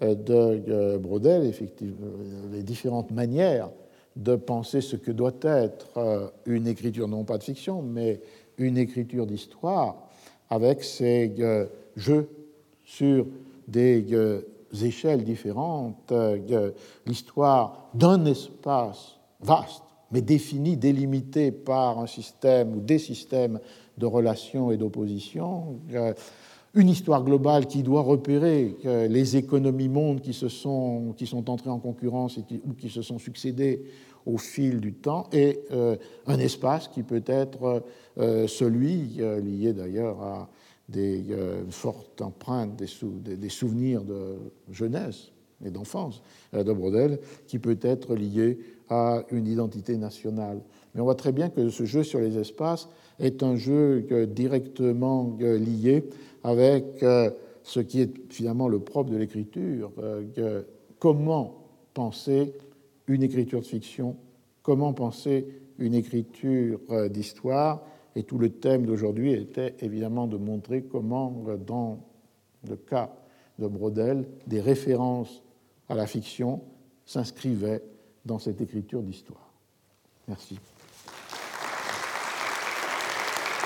de 0.00 0.96
Brodel, 0.98 1.44
effectivement, 1.44 2.06
les 2.52 2.62
différentes 2.62 3.10
manières 3.10 3.70
de 4.16 4.34
penser 4.34 4.80
ce 4.80 4.96
que 4.96 5.12
doit 5.12 5.36
être 5.42 5.98
euh, 5.98 6.28
une 6.46 6.66
écriture, 6.66 7.06
non 7.06 7.24
pas 7.24 7.38
de 7.38 7.44
fiction, 7.44 7.82
mais 7.82 8.20
une 8.58 8.78
écriture 8.78 9.26
d'histoire, 9.26 10.08
avec 10.48 10.82
ces 10.82 11.34
euh, 11.38 11.66
jeux 11.96 12.28
sur 12.84 13.26
des 13.68 14.06
euh, 14.12 14.40
échelles 14.82 15.24
différentes, 15.24 16.12
l'histoire 17.06 17.90
d'un 17.94 18.24
espace 18.24 19.16
vaste, 19.40 19.82
mais 20.10 20.22
défini, 20.22 20.76
délimité 20.76 21.52
par 21.52 21.98
un 21.98 22.06
système 22.06 22.74
ou 22.74 22.80
des 22.80 22.98
systèmes 22.98 23.60
de 23.98 24.06
relations 24.06 24.70
et 24.70 24.76
d'opposition, 24.76 25.78
une 26.76 26.88
histoire 26.88 27.24
globale 27.24 27.66
qui 27.66 27.82
doit 27.82 28.02
repérer 28.02 28.76
les 28.84 29.36
économies 29.36 29.88
mondes 29.88 30.20
qui, 30.20 30.32
se 30.32 30.48
sont, 30.48 31.14
qui 31.16 31.26
sont 31.26 31.50
entrées 31.50 31.70
en 31.70 31.78
concurrence 31.78 32.38
et 32.38 32.44
ou 32.66 32.74
qui 32.74 32.90
se 32.90 33.02
sont 33.02 33.18
succédées 33.18 33.82
au 34.26 34.38
fil 34.38 34.80
du 34.80 34.92
temps, 34.92 35.28
et 35.32 35.60
euh, 35.70 35.96
un 36.26 36.38
espace 36.38 36.88
qui 36.88 37.04
peut 37.04 37.22
être 37.26 37.84
euh, 38.18 38.46
celui, 38.48 39.16
euh, 39.20 39.40
lié 39.40 39.72
d'ailleurs 39.72 40.20
à 40.20 40.50
des 40.88 41.24
fortes 41.68 42.22
empreintes, 42.22 42.76
des, 42.76 43.36
des, 43.36 43.48
souvenirs 43.48 44.04
de 44.04 44.36
jeunesse 44.70 45.32
et 45.64 45.70
d'enfance 45.70 46.22
de 46.52 46.72
Brodel, 46.72 47.18
qui 47.48 47.58
peut 47.58 47.78
être 47.82 48.14
lié 48.14 48.60
à 48.88 49.24
une 49.32 49.48
identité 49.48 49.96
nationale. 49.96 50.60
Mais 50.94 51.00
on 51.00 51.04
voit 51.04 51.16
très 51.16 51.32
bien 51.32 51.48
que 51.48 51.70
ce 51.70 51.86
jeu 51.86 52.04
sur 52.04 52.20
les 52.20 52.38
espaces 52.38 52.88
est 53.18 53.42
un 53.42 53.56
jeu 53.56 54.06
directement 54.28 55.36
lié 55.40 56.04
avec 56.44 57.04
ce 57.62 57.80
qui 57.80 58.00
est 58.00 58.32
finalement 58.32 58.68
le 58.68 58.78
propre 58.78 59.10
de 59.10 59.16
l'écriture, 59.16 59.90
comment 60.98 61.66
penser 61.94 62.52
une 63.06 63.22
écriture 63.22 63.60
de 63.60 63.66
fiction, 63.66 64.16
comment 64.62 64.92
penser 64.92 65.46
une 65.78 65.94
écriture 65.94 66.80
euh, 66.90 67.08
d'histoire. 67.08 67.82
Et 68.14 68.22
tout 68.22 68.38
le 68.38 68.50
thème 68.50 68.86
d'aujourd'hui 68.86 69.32
était 69.32 69.74
évidemment 69.80 70.26
de 70.26 70.36
montrer 70.36 70.82
comment, 70.82 71.44
euh, 71.48 71.56
dans 71.56 72.00
le 72.68 72.76
cas 72.76 73.14
de 73.58 73.66
Brodel, 73.66 74.26
des 74.46 74.60
références 74.60 75.42
à 75.88 75.94
la 75.94 76.06
fiction 76.06 76.62
s'inscrivaient 77.04 77.82
dans 78.24 78.38
cette 78.38 78.60
écriture 78.60 79.02
d'histoire. 79.02 79.52
Merci. 80.28 80.58